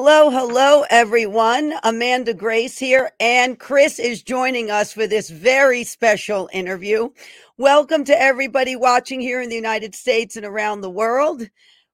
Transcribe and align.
Hello, 0.00 0.30
hello, 0.30 0.84
everyone. 0.90 1.74
Amanda 1.82 2.32
Grace 2.32 2.78
here, 2.78 3.10
and 3.18 3.58
Chris 3.58 3.98
is 3.98 4.22
joining 4.22 4.70
us 4.70 4.92
for 4.92 5.08
this 5.08 5.28
very 5.28 5.82
special 5.82 6.48
interview. 6.52 7.10
Welcome 7.56 8.04
to 8.04 8.16
everybody 8.16 8.76
watching 8.76 9.20
here 9.20 9.42
in 9.42 9.48
the 9.48 9.56
United 9.56 9.96
States 9.96 10.36
and 10.36 10.46
around 10.46 10.82
the 10.82 10.88
world. 10.88 11.50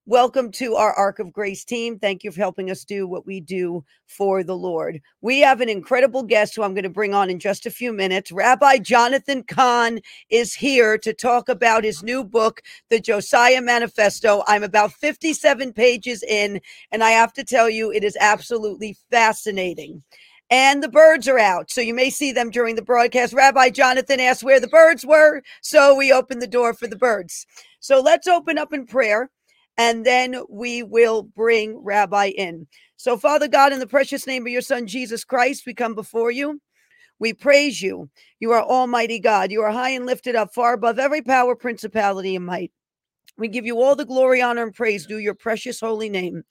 Welcome 0.06 0.50
to 0.52 0.74
our 0.74 0.92
Ark 0.92 1.19
of 1.19 1.33
Grace 1.33 1.64
team. 1.64 1.98
Thank 1.98 2.24
you 2.24 2.30
for 2.30 2.38
helping 2.38 2.70
us 2.70 2.84
do 2.84 3.08
what 3.08 3.24
we 3.24 3.41
do 3.41 3.83
for 4.06 4.44
the 4.44 4.55
Lord. 4.55 5.00
We 5.22 5.41
have 5.41 5.62
an 5.62 5.70
incredible 5.70 6.22
guest 6.22 6.55
who 6.55 6.62
I'm 6.62 6.74
going 6.74 6.84
to 6.84 6.91
bring 6.91 7.14
on 7.14 7.30
in 7.30 7.38
just 7.38 7.64
a 7.64 7.70
few 7.70 7.91
minutes. 7.91 8.30
Rabbi 8.30 8.80
Jonathan 8.80 9.42
Cahn 9.44 10.00
is 10.28 10.52
here 10.52 10.98
to 10.98 11.14
talk 11.14 11.48
about 11.48 11.84
his 11.84 12.02
new 12.02 12.22
book, 12.22 12.60
The 12.91 13.00
Josiah 13.00 13.62
Manifesto. 13.62 14.44
I'm 14.47 14.62
about 14.62 14.92
57 14.92 15.72
pages 15.72 16.22
in, 16.22 16.60
and 16.92 17.02
I 17.02 17.12
have 17.12 17.32
to 17.32 17.42
tell 17.42 17.70
you, 17.70 17.91
it 17.91 18.05
is 18.05 18.19
absolutely 18.20 18.98
fascinating. 19.10 20.02
And 20.50 20.82
the 20.82 20.91
birds 20.91 21.28
are 21.28 21.38
out. 21.38 21.70
So 21.70 21.80
you 21.80 21.94
may 21.94 22.10
see 22.10 22.30
them 22.30 22.50
during 22.50 22.77
the 22.77 22.82
broadcast. 22.82 23.32
Rabbi 23.32 23.70
Jonathan 23.70 24.20
asked 24.20 24.44
where 24.44 24.60
the 24.60 24.69
birds 24.69 25.06
were. 25.06 25.41
So 25.62 25.94
we 25.94 26.12
opened 26.12 26.42
the 26.42 26.47
door 26.47 26.75
for 26.75 26.88
the 26.88 26.94
birds. 26.94 27.47
So 27.80 28.02
let's 28.02 28.27
open 28.27 28.58
up 28.58 28.75
in 28.75 28.84
prayer 28.84 29.30
and 29.77 30.05
then 30.05 30.36
we 30.48 30.83
will 30.83 31.22
bring 31.22 31.78
Rabbi 31.83 32.27
in. 32.27 32.67
So, 32.97 33.17
Father 33.17 33.48
God, 33.48 33.72
in 33.72 33.81
the 33.81 33.86
precious 33.86 34.27
name 34.27 34.47
of 34.47 34.53
your 34.53 34.62
Son, 34.62 34.86
Jesus 34.86 35.25
Christ, 35.25 35.64
we 35.66 35.75
come 35.75 35.94
before 35.94 36.31
you. 36.31 36.61
We 37.19 37.33
praise 37.33 37.81
you. 37.81 38.11
You 38.41 38.53
are 38.53 38.62
Almighty 38.62 39.19
God. 39.19 39.50
You 39.50 39.62
are 39.62 39.70
high 39.70 39.91
and 39.91 40.06
lifted 40.06 40.36
up, 40.36 40.55
far 40.55 40.75
above 40.75 40.98
every 40.98 41.22
power, 41.22 41.55
principality, 41.55 42.36
and 42.36 42.47
might. 42.47 42.72
We 43.36 43.48
give 43.48 43.66
you 43.66 43.81
all 43.83 43.97
the 43.97 44.05
glory, 44.05 44.41
honor, 44.41 44.62
and 44.62 44.75
praise 44.75 45.06
due 45.06 45.19
your 45.19 45.34
precious 45.34 45.81
holy 45.81 46.09
name. 46.09 46.44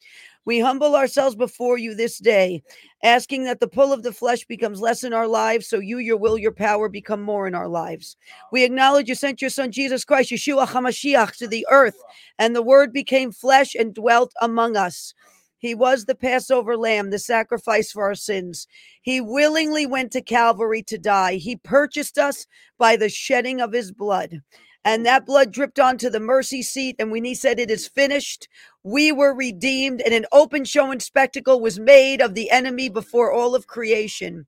We 0.46 0.60
humble 0.60 0.96
ourselves 0.96 1.36
before 1.36 1.78
you 1.78 1.96
this 1.96 2.18
day, 2.18 2.64
asking 3.04 3.46
that 3.46 3.60
the 3.60 3.68
pull 3.68 3.94
of 3.94 4.04
the 4.04 4.12
flesh 4.12 4.46
becomes 4.46 4.82
less 4.82 5.04
in 5.04 5.14
our 5.14 5.28
lives, 5.28 5.68
so 5.68 5.80
you, 5.80 6.00
your 6.00 6.18
will, 6.18 6.38
your 6.38 6.52
power 6.52 6.90
become 6.90 7.22
more 7.22 7.48
in 7.48 7.56
our 7.56 7.70
lives. 7.70 8.18
We 8.52 8.64
acknowledge 8.64 9.08
you 9.08 9.16
sent 9.16 9.42
your 9.42 9.50
son 9.50 9.72
Jesus 9.72 10.04
Christ, 10.04 10.32
Yeshua 10.32 10.68
HaMashiach, 10.68 11.38
to 11.38 11.48
the 11.48 11.66
earth, 11.72 11.98
and 12.38 12.56
the 12.56 12.62
word 12.62 12.92
became 12.92 13.32
flesh 13.32 13.74
and 13.74 13.94
dwelt 13.94 14.34
among 14.42 14.76
us. 14.76 15.14
He 15.58 15.74
was 15.74 16.04
the 16.04 16.16
Passover 16.16 16.76
lamb, 16.76 17.10
the 17.10 17.20
sacrifice 17.20 17.90
for 17.90 18.04
our 18.04 18.16
sins. 18.16 18.68
He 19.02 19.22
willingly 19.22 19.86
went 19.86 20.12
to 20.12 20.22
Calvary 20.22 20.84
to 20.84 20.98
die. 20.98 21.36
He 21.36 21.56
purchased 21.56 22.18
us 22.18 22.48
by 22.78 22.98
the 22.98 23.08
shedding 23.08 23.62
of 23.62 23.72
his 23.72 23.94
blood 23.94 24.42
and 24.86 25.06
that 25.06 25.26
blood 25.26 25.52
dripped 25.52 25.80
onto 25.80 26.10
the 26.10 26.20
mercy 26.20 26.62
seat. 26.62 26.96
And 27.00 27.12
when 27.12 27.24
he 27.24 27.36
said, 27.36 27.60
It 27.60 27.72
is 27.72 27.88
finished, 27.88 28.48
we 28.84 29.12
were 29.12 29.34
redeemed, 29.34 30.02
and 30.02 30.14
an 30.14 30.26
open 30.32 30.66
showing 30.66 31.00
spectacle 31.00 31.62
was 31.62 31.80
made 31.80 32.22
of 32.22 32.36
the 32.36 32.52
enemy 32.52 32.90
before 32.90 33.32
all 33.32 33.56
of 33.56 33.68
creation. 33.68 34.46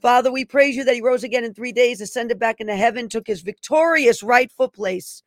Father, 0.00 0.30
we 0.30 0.44
praise 0.44 0.76
you 0.76 0.84
that 0.84 0.94
he 0.94 1.00
rose 1.00 1.24
again 1.24 1.44
in 1.44 1.54
three 1.54 1.72
days, 1.72 2.00
ascended 2.00 2.38
back 2.38 2.60
into 2.60 2.76
heaven, 2.76 3.08
took 3.08 3.26
his 3.26 3.42
victorious 3.42 4.22
rightful 4.22 4.68
place 4.68 5.22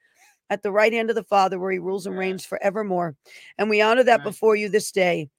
at 0.52 0.64
the 0.64 0.72
right 0.72 0.92
hand 0.92 1.10
of 1.10 1.16
the 1.16 1.24
Father, 1.24 1.58
where 1.58 1.72
he 1.72 1.80
rules 1.80 2.06
and 2.06 2.18
reigns 2.18 2.46
forevermore. 2.46 3.16
And 3.58 3.70
we 3.70 3.82
honor 3.82 4.04
that 4.04 4.22
before 4.22 4.58
you 4.58 4.68
this 4.68 4.92
day. 4.92 5.30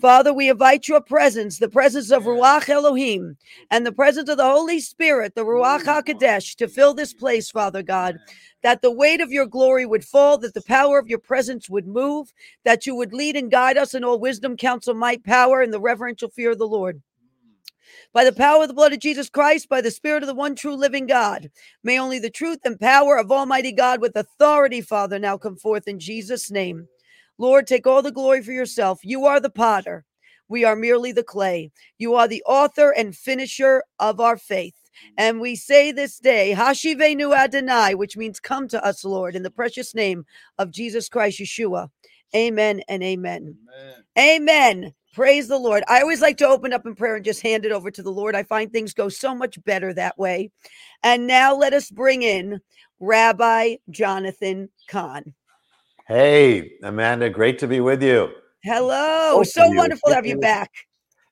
Father, 0.00 0.32
we 0.32 0.48
invite 0.48 0.88
your 0.88 1.02
presence, 1.02 1.58
the 1.58 1.68
presence 1.68 2.10
of 2.10 2.22
Ruach 2.24 2.68
Elohim, 2.70 3.36
and 3.70 3.84
the 3.84 3.92
presence 3.92 4.30
of 4.30 4.38
the 4.38 4.50
Holy 4.50 4.80
Spirit, 4.80 5.34
the 5.34 5.44
Ruach 5.44 5.82
HaKodesh, 5.82 6.56
to 6.56 6.68
fill 6.68 6.94
this 6.94 7.12
place, 7.12 7.50
Father 7.50 7.82
God, 7.82 8.18
that 8.62 8.80
the 8.80 8.90
weight 8.90 9.20
of 9.20 9.30
your 9.30 9.46
glory 9.46 9.84
would 9.84 10.04
fall, 10.04 10.38
that 10.38 10.54
the 10.54 10.62
power 10.62 10.98
of 10.98 11.08
your 11.08 11.18
presence 11.18 11.68
would 11.68 11.86
move, 11.86 12.32
that 12.64 12.86
you 12.86 12.94
would 12.94 13.12
lead 13.12 13.36
and 13.36 13.50
guide 13.50 13.76
us 13.76 13.92
in 13.92 14.04
all 14.04 14.18
wisdom, 14.18 14.56
counsel, 14.56 14.94
might, 14.94 15.22
power, 15.22 15.60
and 15.60 15.72
the 15.72 15.80
reverential 15.80 16.30
fear 16.30 16.52
of 16.52 16.58
the 16.58 16.66
Lord 16.66 17.02
by 18.12 18.24
the 18.24 18.32
power 18.32 18.62
of 18.62 18.68
the 18.68 18.74
blood 18.74 18.92
of 18.92 19.00
Jesus 19.00 19.28
Christ, 19.28 19.68
by 19.68 19.80
the 19.80 19.90
Spirit 19.90 20.22
of 20.22 20.26
the 20.26 20.34
one 20.34 20.54
true 20.54 20.74
living 20.74 21.06
God. 21.06 21.50
May 21.82 21.98
only 21.98 22.18
the 22.18 22.30
truth 22.30 22.60
and 22.64 22.78
power 22.78 23.16
of 23.16 23.30
Almighty 23.30 23.72
God 23.72 24.00
with 24.00 24.16
authority, 24.16 24.80
Father, 24.80 25.18
now 25.18 25.38
come 25.38 25.56
forth 25.56 25.88
in 25.88 25.98
Jesus' 25.98 26.50
name. 26.50 26.88
Lord, 27.38 27.66
take 27.66 27.86
all 27.86 28.02
the 28.02 28.12
glory 28.12 28.42
for 28.42 28.52
yourself. 28.52 29.00
You 29.02 29.24
are 29.26 29.40
the 29.40 29.50
potter. 29.50 30.04
We 30.48 30.64
are 30.64 30.76
merely 30.76 31.12
the 31.12 31.22
clay. 31.22 31.70
You 31.98 32.14
are 32.14 32.28
the 32.28 32.42
author 32.44 32.90
and 32.90 33.16
finisher 33.16 33.82
of 33.98 34.20
our 34.20 34.36
faith. 34.36 34.74
And 35.16 35.40
we 35.40 35.56
say 35.56 35.92
this 35.92 36.18
day, 36.18 36.54
Hashivenu 36.56 37.34
Adonai, 37.34 37.94
which 37.94 38.16
means 38.16 38.38
come 38.38 38.68
to 38.68 38.84
us, 38.84 39.04
Lord, 39.04 39.34
in 39.34 39.42
the 39.42 39.50
precious 39.50 39.94
name 39.94 40.26
of 40.58 40.70
Jesus 40.70 41.08
Christ, 41.08 41.40
Yeshua. 41.40 41.88
Amen 42.34 42.82
and 42.88 43.02
amen. 43.02 43.56
Amen. 44.18 44.82
amen. 44.82 44.94
Praise 45.12 45.46
the 45.46 45.58
Lord. 45.58 45.84
I 45.88 46.00
always 46.00 46.22
like 46.22 46.38
to 46.38 46.48
open 46.48 46.72
up 46.72 46.86
in 46.86 46.94
prayer 46.94 47.16
and 47.16 47.24
just 47.24 47.42
hand 47.42 47.66
it 47.66 47.72
over 47.72 47.90
to 47.90 48.02
the 48.02 48.10
Lord. 48.10 48.34
I 48.34 48.44
find 48.44 48.72
things 48.72 48.94
go 48.94 49.10
so 49.10 49.34
much 49.34 49.62
better 49.64 49.92
that 49.92 50.18
way. 50.18 50.50
And 51.02 51.26
now 51.26 51.54
let 51.54 51.74
us 51.74 51.90
bring 51.90 52.22
in 52.22 52.60
Rabbi 52.98 53.76
Jonathan 53.90 54.70
Cahn. 54.88 55.34
Hey, 56.08 56.72
Amanda, 56.82 57.28
great 57.28 57.58
to 57.58 57.68
be 57.68 57.80
with 57.80 58.02
you. 58.02 58.30
Hello. 58.64 59.36
Both 59.36 59.48
so 59.48 59.68
wonderful 59.68 60.08
to 60.08 60.14
have 60.14 60.24
you 60.24 60.38
back. 60.38 60.70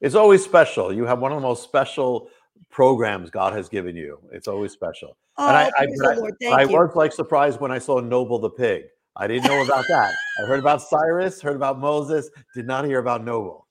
It's 0.03 0.15
always 0.15 0.45
special. 0.45 0.93
You 0.93 1.07
have 1.07 1.21
one 1.21 1.33
of 1.33 1.37
the 1.41 1.47
most 1.47 1.63
special 1.63 2.29
programs 2.71 3.31
God 3.31 3.55
has 3.55 3.71
given 3.71 3.97
you. 3.97 4.19
It's 4.31 4.47
always 4.47 4.73
special. 4.73 5.17
Oh, 5.39 5.49
and 5.49 5.57
I, 5.57 5.65
oh, 5.65 5.71
I, 6.51 6.55
I, 6.55 6.63
I 6.63 6.65
was 6.67 6.91
like 6.95 7.13
surprised 7.13 7.61
when 7.61 7.73
I 7.73 7.79
saw 7.79 8.01
Noble 8.01 8.39
the 8.39 8.51
pig. 8.51 8.85
I 9.17 9.27
didn't 9.27 9.45
know 9.47 9.63
about 9.63 9.85
that. 9.89 10.15
I 10.43 10.47
heard 10.47 10.61
about 10.61 10.83
Cyrus, 10.83 11.41
heard 11.41 11.57
about 11.57 11.79
Moses, 11.79 12.31
did 12.55 12.67
not 12.67 12.85
hear 12.85 12.99
about 12.99 13.25
Noble. 13.25 13.67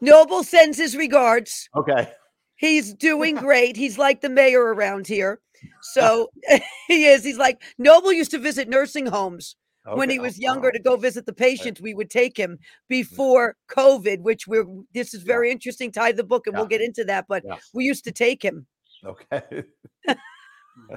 Noble 0.00 0.42
sends 0.44 0.78
his 0.78 0.96
regards. 0.96 1.68
Okay. 1.76 2.08
He's 2.56 2.94
doing 2.94 3.34
great. 3.36 3.76
He's 3.76 3.98
like 3.98 4.20
the 4.20 4.28
mayor 4.28 4.62
around 4.62 5.06
here. 5.06 5.40
So 5.82 6.30
he 6.88 7.06
is. 7.06 7.24
He's 7.24 7.38
like 7.38 7.62
Noble 7.78 8.12
used 8.12 8.30
to 8.32 8.38
visit 8.38 8.68
nursing 8.68 9.06
homes 9.06 9.56
okay. 9.86 9.96
when 9.96 10.10
he 10.10 10.18
was 10.18 10.34
oh, 10.34 10.42
younger 10.42 10.70
to 10.70 10.78
go 10.78 10.96
visit 10.96 11.26
the 11.26 11.32
patients. 11.32 11.80
We 11.80 11.94
would 11.94 12.10
take 12.10 12.36
him 12.36 12.52
mm-hmm. 12.52 12.58
before 12.88 13.56
COVID, 13.70 14.20
which 14.20 14.46
we're 14.46 14.66
this 14.94 15.14
is 15.14 15.22
very 15.22 15.48
yeah. 15.48 15.52
interesting. 15.52 15.92
Tie 15.92 16.12
the 16.12 16.24
book, 16.24 16.46
and 16.46 16.54
yeah. 16.54 16.60
we'll 16.60 16.68
get 16.68 16.80
into 16.80 17.04
that. 17.04 17.26
But 17.28 17.42
yeah. 17.46 17.56
we 17.72 17.84
used 17.84 18.04
to 18.04 18.12
take 18.12 18.42
him. 18.42 18.66
Okay. 19.04 19.64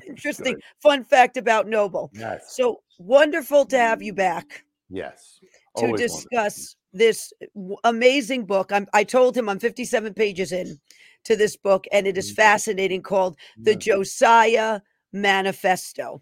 interesting 0.07 0.59
fun 0.81 1.03
fact 1.03 1.37
about 1.37 1.67
Noble. 1.67 2.11
So 2.47 2.81
wonderful 2.99 3.65
to 3.65 3.77
have 3.77 4.01
you 4.01 4.13
back. 4.13 4.63
Yes. 4.93 5.39
Always 5.73 5.99
to 5.99 6.07
discuss 6.07 6.75
this 6.93 7.33
amazing 7.83 8.45
book. 8.45 8.71
I'm, 8.71 8.87
I 8.93 9.03
told 9.03 9.35
him 9.35 9.49
I'm 9.49 9.57
57 9.57 10.13
pages 10.13 10.51
in 10.51 10.79
to 11.25 11.35
this 11.35 11.57
book, 11.57 11.85
and 11.91 12.05
it 12.05 12.17
is 12.17 12.29
mm-hmm. 12.29 12.35
fascinating 12.35 13.01
called 13.01 13.35
The 13.57 13.75
Josiah 13.75 14.81
Manifesto. 15.11 16.21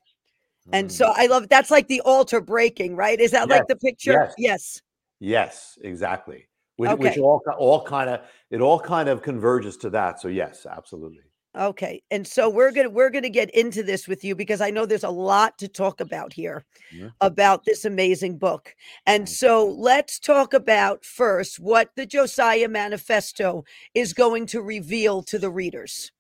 And 0.72 0.92
so 0.92 1.08
mm. 1.08 1.14
I 1.18 1.26
love 1.26 1.50
that's 1.50 1.72
like 1.72 1.88
the 1.88 2.02
altar 2.02 2.40
breaking, 2.40 2.96
right? 2.96 3.20
Is 3.20 3.32
that 3.32 3.50
yes, 3.50 3.60
like 3.60 3.68
the 3.68 3.76
picture? 3.76 4.12
Yes. 4.12 4.34
Yes, 4.38 4.82
yes 5.20 5.78
exactly. 5.84 6.48
Which, 6.78 6.92
okay. 6.92 7.10
which 7.10 7.18
all 7.18 7.42
all 7.58 7.84
kind 7.84 8.10
of 8.10 8.22
it 8.52 8.62
all 8.62 8.80
kind 8.80 9.10
of 9.10 9.24
converges 9.24 9.76
to 9.78 9.90
that. 9.90 10.22
So 10.22 10.28
yes, 10.28 10.68
absolutely. 10.70 11.24
Okay. 11.58 12.02
And 12.12 12.26
so 12.26 12.50
we're 12.50 12.72
going 12.72 12.88
to 12.88 12.90
we're 12.90 13.10
going 13.10 13.24
to 13.24 13.30
get 13.30 13.50
into 13.50 13.84
this 13.84 14.08
with 14.08 14.24
you 14.24 14.36
because 14.36 14.62
I 14.62 14.70
know 14.70 14.86
there's 14.86 15.04
a 15.04 15.10
lot 15.10 15.58
to 15.58 15.68
talk 15.68 16.00
about 16.00 16.32
here 16.32 16.64
yeah. 16.94 17.10
about 17.20 17.66
this 17.66 17.84
amazing 17.84 18.38
book. 18.38 18.74
And 19.06 19.28
so 19.28 19.66
let's 19.66 20.18
talk 20.18 20.54
about 20.54 21.04
first 21.04 21.60
what 21.60 21.90
the 21.96 22.06
Josiah 22.06 22.70
Manifesto 22.70 23.66
is 23.94 24.14
going 24.14 24.46
to 24.48 24.62
reveal 24.62 25.24
to 25.24 25.38
the 25.38 25.50
readers. 25.50 26.12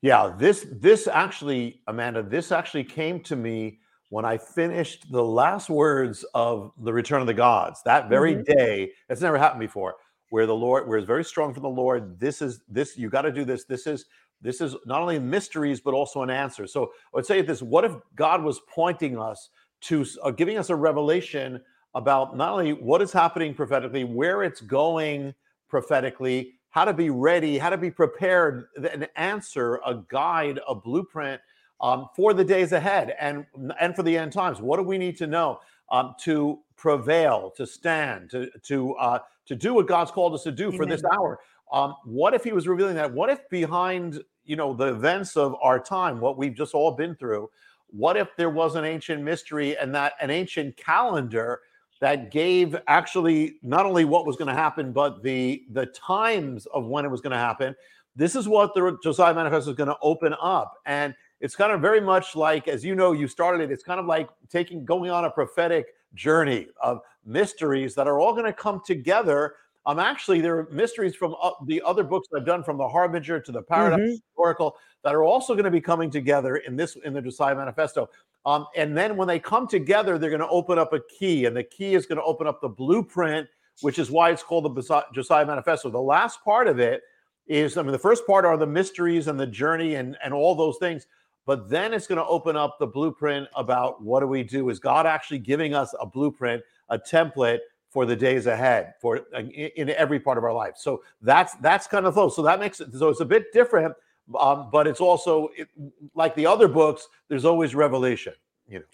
Yeah, 0.00 0.34
this 0.38 0.66
this 0.72 1.06
actually 1.06 1.82
Amanda, 1.86 2.22
this 2.22 2.50
actually 2.50 2.84
came 2.84 3.20
to 3.24 3.36
me 3.36 3.80
when 4.08 4.24
I 4.24 4.38
finished 4.38 5.12
the 5.12 5.22
last 5.22 5.68
words 5.68 6.24
of 6.34 6.72
The 6.78 6.92
Return 6.92 7.20
of 7.20 7.26
the 7.26 7.34
Gods. 7.34 7.82
That 7.84 8.08
very 8.08 8.36
mm-hmm. 8.36 8.56
day, 8.56 8.92
it's 9.10 9.20
never 9.20 9.36
happened 9.36 9.60
before 9.60 9.96
where 10.30 10.46
the 10.46 10.54
Lord, 10.54 10.88
where 10.88 10.96
it's 10.96 11.06
very 11.06 11.24
strong 11.24 11.52
from 11.52 11.64
the 11.64 11.68
Lord. 11.68 12.18
This 12.18 12.40
is 12.40 12.60
this, 12.68 12.96
you 12.96 13.10
got 13.10 13.22
to 13.22 13.32
do 13.32 13.44
this. 13.44 13.64
This 13.64 13.86
is 13.86 14.06
this 14.42 14.60
is 14.60 14.76
not 14.86 15.00
only 15.00 15.18
mysteries, 15.18 15.80
but 15.80 15.94
also 15.94 16.22
an 16.22 16.30
answer. 16.30 16.66
So 16.66 16.84
I 16.84 16.88
would 17.14 17.26
say 17.26 17.42
this 17.42 17.62
what 17.62 17.84
if 17.84 17.92
God 18.16 18.42
was 18.42 18.60
pointing 18.68 19.18
us 19.18 19.50
to 19.82 20.04
uh, 20.22 20.30
giving 20.30 20.58
us 20.58 20.70
a 20.70 20.76
revelation 20.76 21.60
about 21.94 22.36
not 22.36 22.52
only 22.52 22.72
what 22.72 23.02
is 23.02 23.12
happening 23.12 23.54
prophetically, 23.54 24.04
where 24.04 24.42
it's 24.42 24.60
going 24.60 25.34
prophetically, 25.68 26.54
how 26.70 26.84
to 26.84 26.92
be 26.92 27.10
ready, 27.10 27.58
how 27.58 27.70
to 27.70 27.78
be 27.78 27.90
prepared, 27.90 28.66
an 28.76 29.06
answer, 29.16 29.80
a 29.86 30.02
guide, 30.08 30.60
a 30.68 30.74
blueprint 30.74 31.40
um, 31.80 32.08
for 32.14 32.32
the 32.32 32.44
days 32.44 32.72
ahead 32.72 33.14
and, 33.20 33.44
and 33.80 33.96
for 33.96 34.02
the 34.02 34.16
end 34.16 34.32
times. 34.32 34.60
What 34.60 34.76
do 34.76 34.82
we 34.82 34.98
need 34.98 35.16
to 35.18 35.26
know 35.26 35.60
um, 35.90 36.14
to 36.20 36.60
prevail, 36.76 37.52
to 37.56 37.66
stand, 37.66 38.30
to, 38.30 38.50
to, 38.62 38.94
uh, 38.94 39.18
to 39.46 39.56
do 39.56 39.74
what 39.74 39.88
God's 39.88 40.10
called 40.10 40.34
us 40.34 40.44
to 40.44 40.52
do 40.52 40.68
Amen. 40.68 40.76
for 40.76 40.86
this 40.86 41.02
hour? 41.12 41.40
Um, 41.72 41.94
what 42.04 42.34
if 42.34 42.44
he 42.44 42.52
was 42.52 42.66
revealing 42.66 42.96
that? 42.96 43.12
What 43.12 43.30
if 43.30 43.48
behind 43.48 44.22
you 44.44 44.56
know 44.56 44.74
the 44.74 44.86
events 44.86 45.36
of 45.36 45.54
our 45.62 45.78
time, 45.78 46.20
what 46.20 46.36
we've 46.36 46.54
just 46.54 46.74
all 46.74 46.92
been 46.92 47.14
through, 47.14 47.50
what 47.88 48.16
if 48.16 48.28
there 48.36 48.50
was 48.50 48.74
an 48.74 48.84
ancient 48.84 49.22
mystery 49.22 49.76
and 49.76 49.94
that 49.94 50.14
an 50.20 50.30
ancient 50.30 50.76
calendar 50.76 51.60
that 52.00 52.30
gave 52.30 52.74
actually 52.88 53.58
not 53.62 53.84
only 53.86 54.04
what 54.04 54.26
was 54.26 54.36
going 54.36 54.48
to 54.48 54.54
happen, 54.54 54.92
but 54.92 55.22
the 55.22 55.64
the 55.72 55.86
times 55.86 56.66
of 56.66 56.86
when 56.86 57.04
it 57.04 57.10
was 57.10 57.20
going 57.20 57.32
to 57.32 57.38
happen. 57.38 57.74
This 58.16 58.34
is 58.34 58.48
what 58.48 58.74
the 58.74 58.98
Josiah 59.02 59.32
Manifesto 59.32 59.70
is 59.70 59.76
going 59.76 59.88
to 59.88 59.96
open 60.02 60.34
up, 60.42 60.74
and 60.86 61.14
it's 61.40 61.56
kind 61.56 61.72
of 61.72 61.80
very 61.80 62.00
much 62.00 62.36
like, 62.36 62.68
as 62.68 62.84
you 62.84 62.94
know, 62.94 63.12
you 63.12 63.28
started 63.28 63.62
it. 63.62 63.72
It's 63.72 63.82
kind 63.82 64.00
of 64.00 64.06
like 64.06 64.28
taking 64.48 64.84
going 64.84 65.10
on 65.10 65.24
a 65.24 65.30
prophetic 65.30 65.94
journey 66.14 66.66
of 66.82 67.00
mysteries 67.24 67.94
that 67.94 68.06
are 68.08 68.20
all 68.20 68.32
going 68.32 68.44
to 68.44 68.52
come 68.52 68.80
together. 68.84 69.54
Um, 69.86 69.98
actually, 69.98 70.40
there 70.40 70.58
are 70.58 70.68
mysteries 70.70 71.14
from 71.14 71.34
uh, 71.42 71.52
the 71.66 71.80
other 71.82 72.02
books 72.04 72.28
I've 72.36 72.44
done, 72.44 72.62
from 72.62 72.76
the 72.76 72.86
Harbinger 72.88 73.40
to 73.40 73.52
the 73.52 73.62
Paradox 73.62 74.02
Mhm. 74.02 74.20
Oracle, 74.36 74.76
that 75.04 75.14
are 75.14 75.24
also 75.24 75.54
going 75.54 75.64
to 75.64 75.70
be 75.70 75.80
coming 75.80 76.10
together 76.10 76.56
in 76.56 76.76
this 76.76 76.96
in 76.96 77.12
the 77.14 77.22
Josiah 77.22 77.54
Manifesto. 77.54 78.08
Um, 78.44 78.66
and 78.76 78.96
then 78.96 79.16
when 79.16 79.28
they 79.28 79.38
come 79.38 79.66
together, 79.66 80.18
they're 80.18 80.30
going 80.30 80.40
to 80.40 80.48
open 80.48 80.78
up 80.78 80.92
a 80.92 81.00
key, 81.00 81.46
and 81.46 81.56
the 81.56 81.64
key 81.64 81.94
is 81.94 82.06
going 82.06 82.18
to 82.18 82.24
open 82.24 82.46
up 82.46 82.60
the 82.60 82.68
blueprint, 82.68 83.48
which 83.80 83.98
is 83.98 84.10
why 84.10 84.30
it's 84.30 84.42
called 84.42 84.64
the 84.74 85.04
Josiah 85.14 85.46
Manifesto. 85.46 85.90
The 85.90 85.98
last 86.00 86.42
part 86.44 86.68
of 86.68 86.78
it 86.78 87.02
is, 87.46 87.76
I 87.76 87.82
mean, 87.82 87.92
the 87.92 87.98
first 87.98 88.26
part 88.26 88.44
are 88.44 88.56
the 88.56 88.66
mysteries 88.66 89.28
and 89.28 89.40
the 89.40 89.46
journey 89.46 89.94
and 89.94 90.16
and 90.22 90.34
all 90.34 90.54
those 90.54 90.76
things. 90.78 91.06
But 91.46 91.70
then 91.70 91.94
it's 91.94 92.06
going 92.06 92.18
to 92.18 92.26
open 92.26 92.54
up 92.54 92.78
the 92.78 92.86
blueprint 92.86 93.48
about 93.56 94.02
what 94.02 94.20
do 94.20 94.26
we 94.26 94.42
do? 94.42 94.68
Is 94.68 94.78
God 94.78 95.06
actually 95.06 95.38
giving 95.38 95.74
us 95.74 95.94
a 95.98 96.06
blueprint, 96.06 96.62
a 96.90 96.98
template 96.98 97.60
for 97.90 98.06
the 98.06 98.16
days 98.16 98.46
ahead, 98.46 98.94
for 99.00 99.20
in, 99.36 99.90
every 99.90 100.18
part 100.18 100.38
of 100.38 100.44
our 100.44 100.52
life? 100.52 100.74
So 100.76 101.02
that's 101.20 101.54
that's 101.56 101.86
kind 101.86 102.06
of 102.06 102.14
flow. 102.14 102.28
So 102.28 102.42
that 102.42 102.58
makes 102.58 102.80
it 102.80 102.92
so 102.94 103.08
it's 103.08 103.20
a 103.20 103.24
bit 103.24 103.52
different, 103.52 103.94
um, 104.38 104.68
but 104.70 104.86
it's 104.86 105.00
also 105.00 105.50
it, 105.56 105.68
like 106.14 106.34
the 106.34 106.46
other 106.46 106.68
books. 106.68 107.08
There's 107.28 107.44
always 107.44 107.74
revelation. 107.74 108.34
You 108.68 108.78
know. 108.80 108.84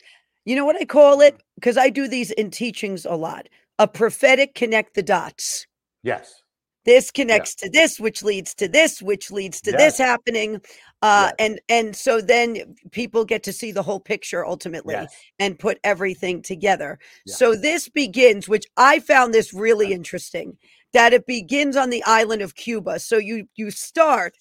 You 0.45 0.57
know 0.57 0.65
what 0.65 0.81
I 0.81 0.85
call 0.85 1.21
it? 1.21 1.43
Because 1.57 1.77
I 1.77 1.91
do 1.91 2.09
these 2.09 2.31
in 2.31 2.51
teachings 2.51 3.05
a 3.05 3.15
lot. 3.15 3.49
A 3.79 3.87
prophetic 3.87 4.55
connect 4.55 4.95
the 4.95 5.03
dots. 5.03 5.67
Yes. 6.03 6.43
This 6.87 7.11
connects 7.11 7.57
to 7.57 7.69
this, 7.69 7.99
which 7.99 8.23
leads 8.23 8.55
to 8.55 8.69
this, 8.69 9.03
which 9.03 9.33
leads 9.33 9.61
to 9.63 9.73
this 9.73 9.99
happening. 9.99 10.63
Uh, 11.03 11.31
Yes. 11.31 11.35
and 11.39 11.61
and 11.69 11.97
so 11.97 12.21
then 12.21 12.75
people 12.91 13.25
get 13.25 13.43
to 13.43 13.53
see 13.53 13.71
the 13.71 13.83
whole 13.83 14.01
picture 14.01 14.47
ultimately 14.47 14.95
Yes. 14.95 15.15
and 15.39 15.59
put 15.59 15.79
everything 15.85 16.41
together. 16.43 16.99
So 17.27 17.55
this 17.55 17.89
begins, 17.89 18.49
which 18.49 18.67
I 18.77 19.01
found 19.01 19.35
this 19.35 19.53
really 19.53 19.93
interesting, 19.93 20.57
that 20.93 21.13
it 21.13 21.27
begins 21.27 21.77
on 21.77 21.91
the 21.91 22.03
island 22.05 22.41
of 22.43 22.55
Cuba. 22.55 22.99
So 22.99 23.19
you 23.19 23.47
you 23.57 23.71
start 23.71 24.37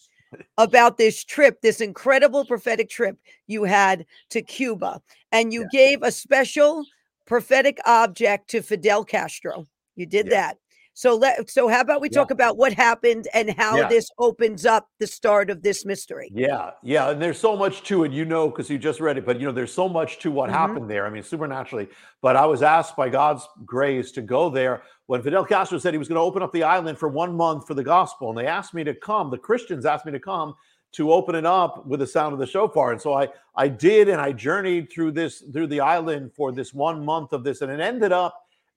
about 0.58 0.98
this 0.98 1.24
trip, 1.24 1.62
this 1.62 1.82
incredible 1.82 2.46
prophetic 2.46 2.90
trip 2.90 3.18
you 3.48 3.64
had 3.66 4.06
to 4.30 4.42
Cuba, 4.42 5.02
and 5.32 5.54
you 5.54 5.68
gave 5.72 6.04
a 6.04 6.12
special 6.12 6.86
prophetic 7.26 7.80
object 7.86 8.50
to 8.52 8.62
Fidel 8.62 9.04
Castro. 9.04 9.66
You 9.96 10.06
did 10.06 10.30
that. 10.30 10.58
So 10.96 11.16
let 11.16 11.50
so 11.52 11.68
how 11.68 11.82
about 11.82 12.02
we 12.02 12.10
Yeah. 12.10 12.20
talk 12.22 12.32
about 12.32 12.58
what 12.58 12.74
happened 12.74 13.28
and 13.34 13.52
how 13.52 13.78
Yeah. 13.78 13.90
this 13.90 14.10
opens 14.18 14.66
up 14.66 14.90
the 15.00 15.08
start 15.08 15.50
of 15.52 15.62
this 15.62 15.86
mystery? 15.86 16.34
Yeah, 16.34 16.72
yeah, 16.82 17.12
and 17.12 17.22
there's 17.22 17.40
so 17.40 17.56
much 17.56 17.84
to 17.84 18.04
it, 18.04 18.12
you 18.12 18.26
know, 18.26 18.50
because 18.50 18.68
you 18.68 18.80
just 18.80 19.00
read 19.00 19.18
it. 19.18 19.26
But 19.28 19.40
you 19.40 19.46
know, 19.46 19.52
there's 19.52 19.72
so 19.74 19.88
much 19.88 20.18
to 20.20 20.32
what 20.32 20.50
Mhm. 20.50 20.54
happened 20.54 20.90
there. 20.90 21.06
I 21.06 21.12
mean, 21.12 21.22
supernaturally. 21.22 21.88
But 22.22 22.36
I 22.36 22.48
was 22.48 22.64
asked 22.64 22.96
by 22.96 23.10
God's 23.10 23.48
grace 23.64 24.12
to 24.14 24.24
go 24.24 24.50
there 24.50 24.82
when 25.06 25.22
Fidel 25.22 25.46
Castro 25.46 25.78
said 25.78 25.94
he 25.94 26.00
was 26.00 26.08
going 26.08 26.16
to 26.18 26.22
open 26.22 26.42
up 26.42 26.52
the 26.52 26.64
island 26.64 26.98
for 26.98 27.10
one 27.10 27.36
month 27.38 27.68
for 27.68 27.76
the 27.76 27.84
gospel, 27.84 28.30
and 28.30 28.38
they 28.40 28.48
asked 28.48 28.74
me 28.74 28.84
to 28.86 28.96
come. 28.96 29.30
The 29.30 29.38
Christians 29.38 29.86
asked 29.86 30.06
me 30.06 30.12
to 30.14 30.20
come 30.20 30.56
to 30.94 31.14
open 31.14 31.36
it 31.36 31.46
up 31.46 31.86
with 31.86 32.00
the 32.00 32.08
sound 32.08 32.34
of 32.34 32.40
the 32.40 32.48
shofar, 32.48 32.92
and 32.92 33.02
so 33.02 33.14
I 33.14 33.30
I 33.56 33.68
did, 33.68 34.10
and 34.10 34.20
I 34.20 34.32
journeyed 34.32 34.92
through 34.92 35.12
this 35.12 35.42
through 35.54 35.68
the 35.68 35.82
island 35.82 36.34
for 36.36 36.52
this 36.52 36.74
one 36.74 37.06
month 37.06 37.34
of 37.34 37.44
this, 37.44 37.62
and 37.62 37.72
it 37.72 37.80
ended 37.80 38.12
up 38.12 38.36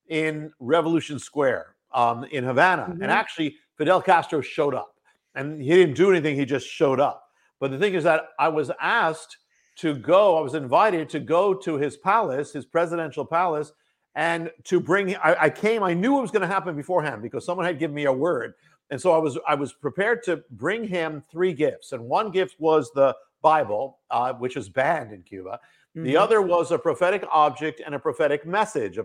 in 0.08 0.52
Revolution 0.60 1.18
Square 1.18 1.76
um, 1.93 2.25
in 2.25 2.44
Havana, 2.44 2.87
Mhm. 2.90 3.02
and 3.02 3.11
actually 3.11 3.56
Fidel 3.76 4.02
Castro 4.02 4.40
showed 4.40 4.75
up, 4.75 4.96
and 5.35 5.61
he 5.61 5.70
didn't 5.70 5.94
do 5.96 6.11
anything; 6.11 6.37
he 6.37 6.44
just 6.44 6.67
showed 6.67 7.00
up. 7.00 7.31
But 7.61 7.70
the 7.70 7.79
thing 7.79 7.94
is 7.94 8.05
that 8.05 8.29
I 8.38 8.49
was 8.49 8.70
asked 8.81 9.38
to 9.76 9.94
go, 9.94 10.37
I 10.37 10.40
was 10.40 10.55
invited 10.55 11.08
to 11.11 11.20
go 11.20 11.55
to 11.55 11.76
his 11.76 11.96
palace, 11.96 12.52
his 12.52 12.67
presidential 12.67 13.25
palace, 13.25 13.73
and 14.14 14.50
to 14.64 14.81
bring 14.81 15.14
I, 15.17 15.44
I 15.44 15.50
came, 15.50 15.82
I 15.82 15.94
knew 15.94 16.19
it 16.19 16.23
was 16.23 16.31
going 16.31 16.43
to 16.43 16.49
happen 16.49 16.75
beforehand 16.76 17.23
because 17.23 17.44
someone 17.44 17.67
had 17.67 17.79
given 17.79 17.94
me 17.94 18.05
a 18.06 18.12
word. 18.12 18.55
And 18.90 19.00
so 19.00 19.12
I 19.12 19.19
was 19.19 19.38
I 19.46 19.55
was 19.55 19.73
prepared 19.73 20.23
to 20.25 20.43
bring 20.52 20.85
him 20.85 21.23
three 21.31 21.52
gifts. 21.52 21.93
And 21.93 22.02
one 22.05 22.31
gift 22.31 22.56
was 22.58 22.90
the 22.93 23.14
Bible, 23.43 23.99
uh, 24.11 24.32
which 24.32 24.56
is 24.56 24.69
banned 24.69 25.12
in 25.12 25.23
Cuba. 25.23 25.61
The 26.04 26.14
Mhm. 26.14 26.20
other 26.20 26.42
was 26.42 26.70
a 26.70 26.78
prophetic 26.78 27.24
object 27.32 27.80
and 27.84 27.94
a 27.94 27.98
prophetic 27.98 28.46
message. 28.46 28.98
A 28.98 29.04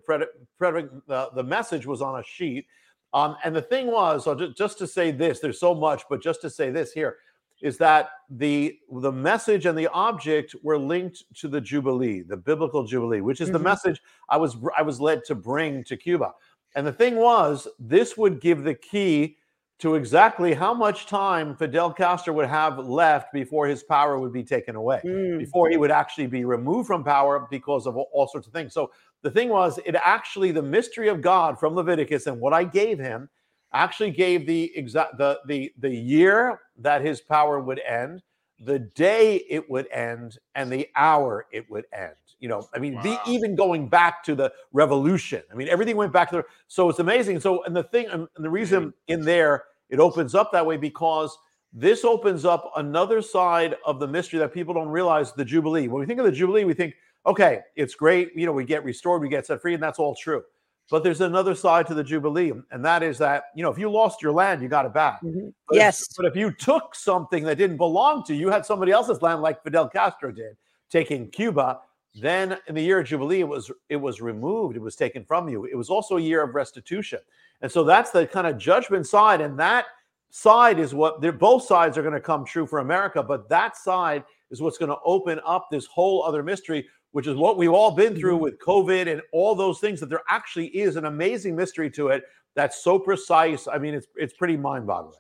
uh, 1.10 1.30
the 1.34 1.44
message 1.44 1.86
was 1.88 2.02
on 2.02 2.20
a 2.20 2.24
sheet. 2.24 2.68
Um, 3.14 3.36
and 3.44 3.56
the 3.56 3.62
thing 3.62 3.88
was, 3.88 4.24
so 4.26 4.36
ju- 4.36 4.54
just 4.54 4.78
to 4.80 4.88
say 4.88 5.12
this, 5.12 5.40
there's 5.40 5.60
so 5.60 5.74
much, 5.76 6.04
but 6.10 6.22
just 6.22 6.42
to 6.42 6.50
say 6.50 6.72
this 6.72 6.92
here 6.92 7.18
is 7.62 7.78
that 7.78 8.10
the 8.30 8.78
the 8.92 9.12
message 9.12 9.66
and 9.66 9.78
the 9.78 9.88
object 9.88 10.56
were 10.64 10.78
linked 10.78 11.24
to 11.36 11.48
the 11.48 11.62
jubilee, 11.62 12.22
the 12.22 12.38
biblical 12.38 12.84
jubilee, 12.84 13.22
which 13.22 13.40
is 13.42 13.52
the 13.52 13.60
Mhm. 13.60 13.64
message 13.64 14.02
I 14.30 14.38
was 14.38 14.58
I 14.78 14.82
was 14.82 15.00
led 15.00 15.24
to 15.26 15.36
bring 15.36 15.84
to 15.86 15.96
Cuba. 15.98 16.34
And 16.76 16.86
the 16.86 16.92
thing 16.94 17.16
was, 17.18 17.68
this 17.80 18.18
would 18.18 18.42
give 18.42 18.64
the 18.64 18.74
key 18.76 19.38
to 19.80 19.96
exactly 19.96 20.54
how 20.54 20.74
much 20.74 21.08
time 21.08 21.56
Fidel 21.56 21.92
Castro 21.92 22.34
would 22.34 22.48
have 22.48 22.78
left 22.80 23.34
before 23.34 23.68
his 23.68 23.84
power 23.84 24.18
would 24.20 24.32
be 24.32 24.44
taken 24.44 24.76
away 24.76 25.02
Mm. 25.04 25.40
before 25.40 25.70
he 25.70 25.78
would 25.78 25.92
actually 25.92 26.28
be 26.28 26.46
removed 26.46 26.88
from 26.88 27.04
power 27.04 27.48
because 27.50 27.86
of 27.88 27.98
all, 27.98 28.28
sorts 28.28 28.48
of 28.48 28.54
things. 28.54 28.74
So 28.74 28.92
the 29.24 29.32
thing 29.32 29.50
was, 29.50 29.80
it 29.86 29.96
actually 29.96 30.52
the 30.52 30.62
mystery 30.62 31.10
of 31.10 31.22
God 31.22 31.60
from 31.60 31.76
Leviticus 31.76 32.28
and 32.28 32.40
what 32.40 32.54
I 32.54 32.64
gave 32.64 33.00
him 33.00 33.30
actually 33.74 34.12
gave 34.12 34.46
the 34.46 34.72
exact 34.78 35.18
the 35.18 35.40
the 35.48 35.74
the 35.80 35.90
year 35.90 36.60
that 36.78 37.02
his 37.02 37.22
power 37.22 37.60
would 37.60 37.80
end, 37.80 38.22
the 38.60 38.80
day 38.80 39.38
it 39.50 39.68
would 39.70 39.88
end, 39.92 40.38
and 40.56 40.72
the 40.72 40.88
hour 40.96 41.48
it 41.52 41.70
would 41.70 41.86
end. 41.92 42.16
You 42.44 42.50
know, 42.50 42.68
I 42.76 42.80
mean, 42.80 42.96
the, 43.04 43.18
even 43.26 43.56
going 43.56 43.88
back 43.88 44.22
to 44.26 44.36
the 44.36 44.52
revolution. 44.74 45.42
I 45.50 45.56
mean, 45.56 45.70
everything 45.70 45.96
went 45.96 46.12
back 46.12 46.30
to 46.32 46.36
the. 46.38 46.44
So 46.68 46.90
it's 46.90 47.00
amazing. 47.00 47.40
So 47.40 47.64
and 47.64 47.74
the 47.74 47.84
thing 47.84 48.08
and 48.08 48.28
the 48.36 48.50
reason 48.50 48.94
in 49.08 49.22
there 49.22 49.64
it 49.90 50.00
opens 50.00 50.36
up 50.36 50.52
that 50.52 50.66
way 50.66 50.76
because 50.76 51.38
this 51.72 52.04
opens 52.04 52.44
up 52.44 52.70
another 52.76 53.22
side 53.22 53.76
of 53.86 54.00
the 54.02 54.08
mystery 54.08 54.40
that 54.40 54.54
people 54.54 54.74
don't 54.74 54.90
realize 54.90 55.32
the 55.34 55.46
jubilee 55.46 55.88
when 55.88 56.02
we 56.02 56.06
think 56.06 56.20
of 56.20 56.26
the 56.26 56.32
jubilee 56.32 56.66
we 56.66 56.74
think 56.74 56.94
okay 57.26 57.62
it's 57.76 57.96
great 57.96 58.30
you 58.36 58.46
know 58.46 58.52
we 58.52 58.66
get 58.66 58.84
restored 58.84 59.22
we 59.22 59.30
get 59.30 59.46
set 59.46 59.62
free 59.62 59.74
and 59.74 59.82
that's 59.82 59.98
all 59.98 60.14
true 60.16 60.44
but 60.92 61.04
there's 61.04 61.22
another 61.22 61.56
side 61.56 61.88
to 61.88 61.94
the 61.96 62.04
jubilee 62.04 62.52
and 62.72 62.86
that 62.86 63.02
is 63.02 63.18
that 63.18 63.46
you 63.56 63.64
know 63.64 63.72
if 63.72 63.78
you 63.80 63.90
lost 63.90 64.22
your 64.22 64.32
land 64.32 64.62
you 64.62 64.68
got 64.68 64.86
it 64.86 64.94
back 64.94 65.20
Mhm. 65.24 65.54
but 65.68 65.76
if- 65.78 65.82
Yes. 65.84 66.04
but 66.18 66.26
if 66.28 66.36
you 66.36 66.52
took 66.52 66.94
something 66.94 67.44
that 67.46 67.58
didn't 67.58 67.78
belong 67.78 68.24
to 68.26 68.34
you, 68.36 68.42
you 68.42 68.50
had 68.50 68.66
somebody 68.66 68.92
else's 68.92 69.22
land 69.24 69.42
like 69.42 69.64
Fidel 69.64 69.88
Castro 69.90 70.32
did, 70.32 70.56
taking 70.92 71.30
Cuba, 71.32 71.80
then 72.16 72.58
in 72.68 72.76
the 72.76 72.82
year 72.82 73.00
of 73.00 73.08
Jubilee, 73.08 73.40
it 73.40 73.48
was 73.48 73.72
it 73.90 73.96
was 73.96 74.22
removed, 74.22 74.76
it 74.76 74.82
was 74.82 74.96
taken 74.96 75.26
from 75.26 75.50
you. 75.50 75.66
It 75.66 75.76
was 75.76 75.90
also 75.90 76.18
a 76.18 76.22
year 76.22 76.44
of 76.44 76.54
restitution. 76.54 77.20
And 77.62 77.72
so 77.72 77.84
that's 77.84 78.12
the 78.12 78.28
kind 78.28 78.46
of 78.46 78.58
judgment 78.58 79.08
side. 79.08 79.42
And 79.42 79.58
that 79.60 79.86
side 80.30 80.80
is 80.80 80.94
what 80.94 81.22
they're 81.22 81.32
both 81.32 81.64
sides 81.64 81.98
are 81.98 82.02
going 82.02 82.14
to 82.14 82.20
come 82.20 82.46
true 82.46 82.68
for 82.68 82.80
America, 82.80 83.24
but 83.24 83.50
that 83.50 83.78
side 83.78 84.24
is 84.52 84.62
what's 84.62 84.78
going 84.78 84.90
to 84.90 84.98
open 85.06 85.40
up 85.46 85.68
this 85.72 85.86
whole 85.88 86.24
other 86.24 86.44
mystery, 86.44 86.88
which 87.12 87.28
is 87.28 87.36
what 87.36 87.58
we've 87.58 87.72
all 87.72 87.92
been 87.92 88.16
through 88.16 88.36
mm-hmm. 88.36 88.44
with 88.44 88.60
COVID 88.60 89.12
and 89.12 89.22
all 89.32 89.56
those 89.56 89.80
things, 89.80 90.00
that 90.00 90.10
there 90.10 90.24
actually 90.30 90.68
is 90.68 90.96
an 90.96 91.06
amazing 91.06 91.56
mystery 91.56 91.90
to 91.92 92.10
it 92.10 92.24
that's 92.56 92.84
so 92.84 93.00
precise. 93.00 93.68
I 93.68 93.80
mean, 93.80 93.96
it's 93.96 94.08
it's 94.16 94.34
pretty 94.34 94.58
mind-boggling. 94.58 95.20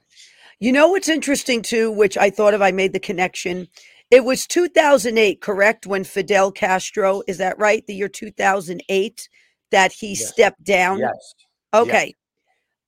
You 0.59 0.71
know 0.71 0.89
what's 0.89 1.09
interesting 1.09 1.62
too, 1.62 1.91
which 1.91 2.17
I 2.17 2.29
thought 2.29 2.53
of, 2.53 2.62
I 2.62 2.71
made 2.71 2.93
the 2.93 3.00
connection. 3.00 3.67
It 4.13 4.25
was 4.25 4.46
2008, 4.46 5.41
correct? 5.41 5.88
When 5.88 6.03
Fidel 6.03 6.51
Castro, 6.51 7.24
is 7.27 7.39
that 7.39 7.58
right? 7.58 7.84
The 7.88 7.96
year 7.96 8.08
2008 8.08 9.27
that 9.72 9.91
he 9.91 10.10
Yes. 10.10 10.27
stepped 10.29 10.63
down? 10.63 11.00
Yes. 11.00 11.34
Okay. 11.74 12.13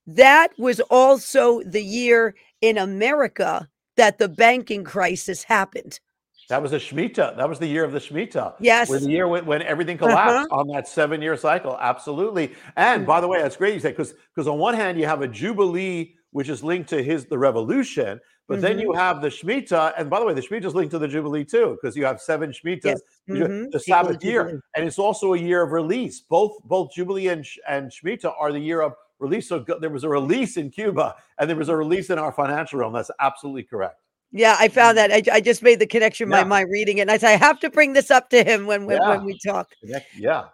That 0.05 0.49
was 0.59 0.79
also 0.81 1.63
the 1.63 1.81
year 1.81 2.35
in 2.61 2.77
America 2.77 3.67
that 3.97 4.19
the 4.19 4.29
banking 4.29 4.83
crisis 4.83 5.41
happened. 5.43 5.99
That 6.47 6.61
was 6.61 6.73
a 6.73 6.77
Shemitah. 6.79 7.37
That 7.37 7.49
was 7.49 7.57
the 7.57 7.65
year 7.65 7.83
of 7.83 7.91
the 7.91 7.97
Shemitah. 7.99 8.53
Yes. 8.59 8.87
Where 8.87 8.99
the 8.99 9.09
year 9.09 9.27
when, 9.27 9.47
when 9.47 9.63
everything 9.63 9.97
Uh-huh. 9.99 10.09
collapsed 10.15 10.51
on 10.51 10.67
that 10.67 10.87
seven 10.87 11.23
year 11.23 11.35
cycle. 11.37 11.75
Absolutely. 11.81 12.53
And 12.77 13.03
by 13.07 13.19
the 13.19 13.27
way, 13.27 13.41
that's 13.41 13.57
great 13.57 13.73
you 13.73 13.79
say, 13.79 13.89
because 13.89 14.13
because 14.35 14.47
on 14.47 14.59
one 14.59 14.75
hand, 14.75 14.99
you 14.99 15.07
have 15.07 15.23
a 15.23 15.27
Jubilee, 15.27 16.13
which 16.29 16.49
is 16.49 16.63
linked 16.63 16.89
to 16.89 17.01
his 17.01 17.25
the 17.25 17.39
revolution, 17.39 18.19
but 18.47 18.61
then 18.61 18.77
Mhm. 18.77 18.81
you 18.81 18.93
have 18.93 19.21
the 19.21 19.29
Shemitah. 19.29 19.93
And 19.97 20.09
by 20.09 20.19
the 20.19 20.25
way, 20.25 20.33
the 20.33 20.41
Shemitah 20.41 20.65
is 20.65 20.75
linked 20.75 20.91
to 20.91 20.99
the 20.99 21.07
Jubilee 21.07 21.43
too, 21.45 21.77
because 21.81 21.95
you 21.97 22.05
have 22.05 22.21
seven 22.21 22.51
Shemitahs, 22.51 22.83
Yes. 22.85 23.01
Mhm. 23.29 23.71
the 23.71 23.79
Sabbath 23.79 24.23
year. 24.23 24.61
And 24.75 24.85
it's 24.87 24.99
also 24.99 25.33
a 25.33 25.37
year 25.37 25.61
of 25.63 25.71
release. 25.71 26.19
Both 26.21 26.57
both 26.65 26.91
Jubilee 26.93 27.27
and, 27.29 27.45
and 27.67 27.91
Shemitah 27.91 28.33
are 28.39 28.51
the 28.51 28.59
year 28.59 28.81
of 28.81 28.93
release. 29.19 29.47
So 29.49 29.59
there 29.59 29.89
was 29.89 30.03
a 30.03 30.09
release 30.09 30.57
in 30.57 30.69
Cuba 30.69 31.15
and 31.39 31.49
there 31.49 31.57
was 31.57 31.69
a 31.69 31.75
release 31.75 32.09
in 32.09 32.19
our 32.19 32.31
financial 32.31 32.79
realm. 32.79 32.93
That's 32.93 33.11
absolutely 33.19 33.63
correct. 33.63 33.99
Yeah, 34.31 34.57
I 34.59 34.67
found 34.67 34.97
that. 34.97 35.11
I, 35.11 35.23
I 35.31 35.39
just 35.39 35.63
made 35.63 35.79
the 35.79 35.87
connection 35.87 36.29
by 36.29 36.39
Yeah. 36.39 36.43
my 36.43 36.61
reading 36.61 36.97
it. 36.97 37.01
And 37.03 37.11
I 37.11 37.17
said, 37.17 37.29
I 37.29 37.37
have 37.37 37.59
to 37.61 37.69
bring 37.69 37.93
this 37.93 38.11
up 38.11 38.29
to 38.31 38.43
him 38.43 38.65
when 38.65 38.85
when, 38.85 38.97
Yeah. 39.01 39.09
when 39.11 39.23
we 39.25 39.39
talk. 39.39 39.69
Yeah. 40.17 40.45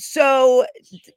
so 0.00 0.64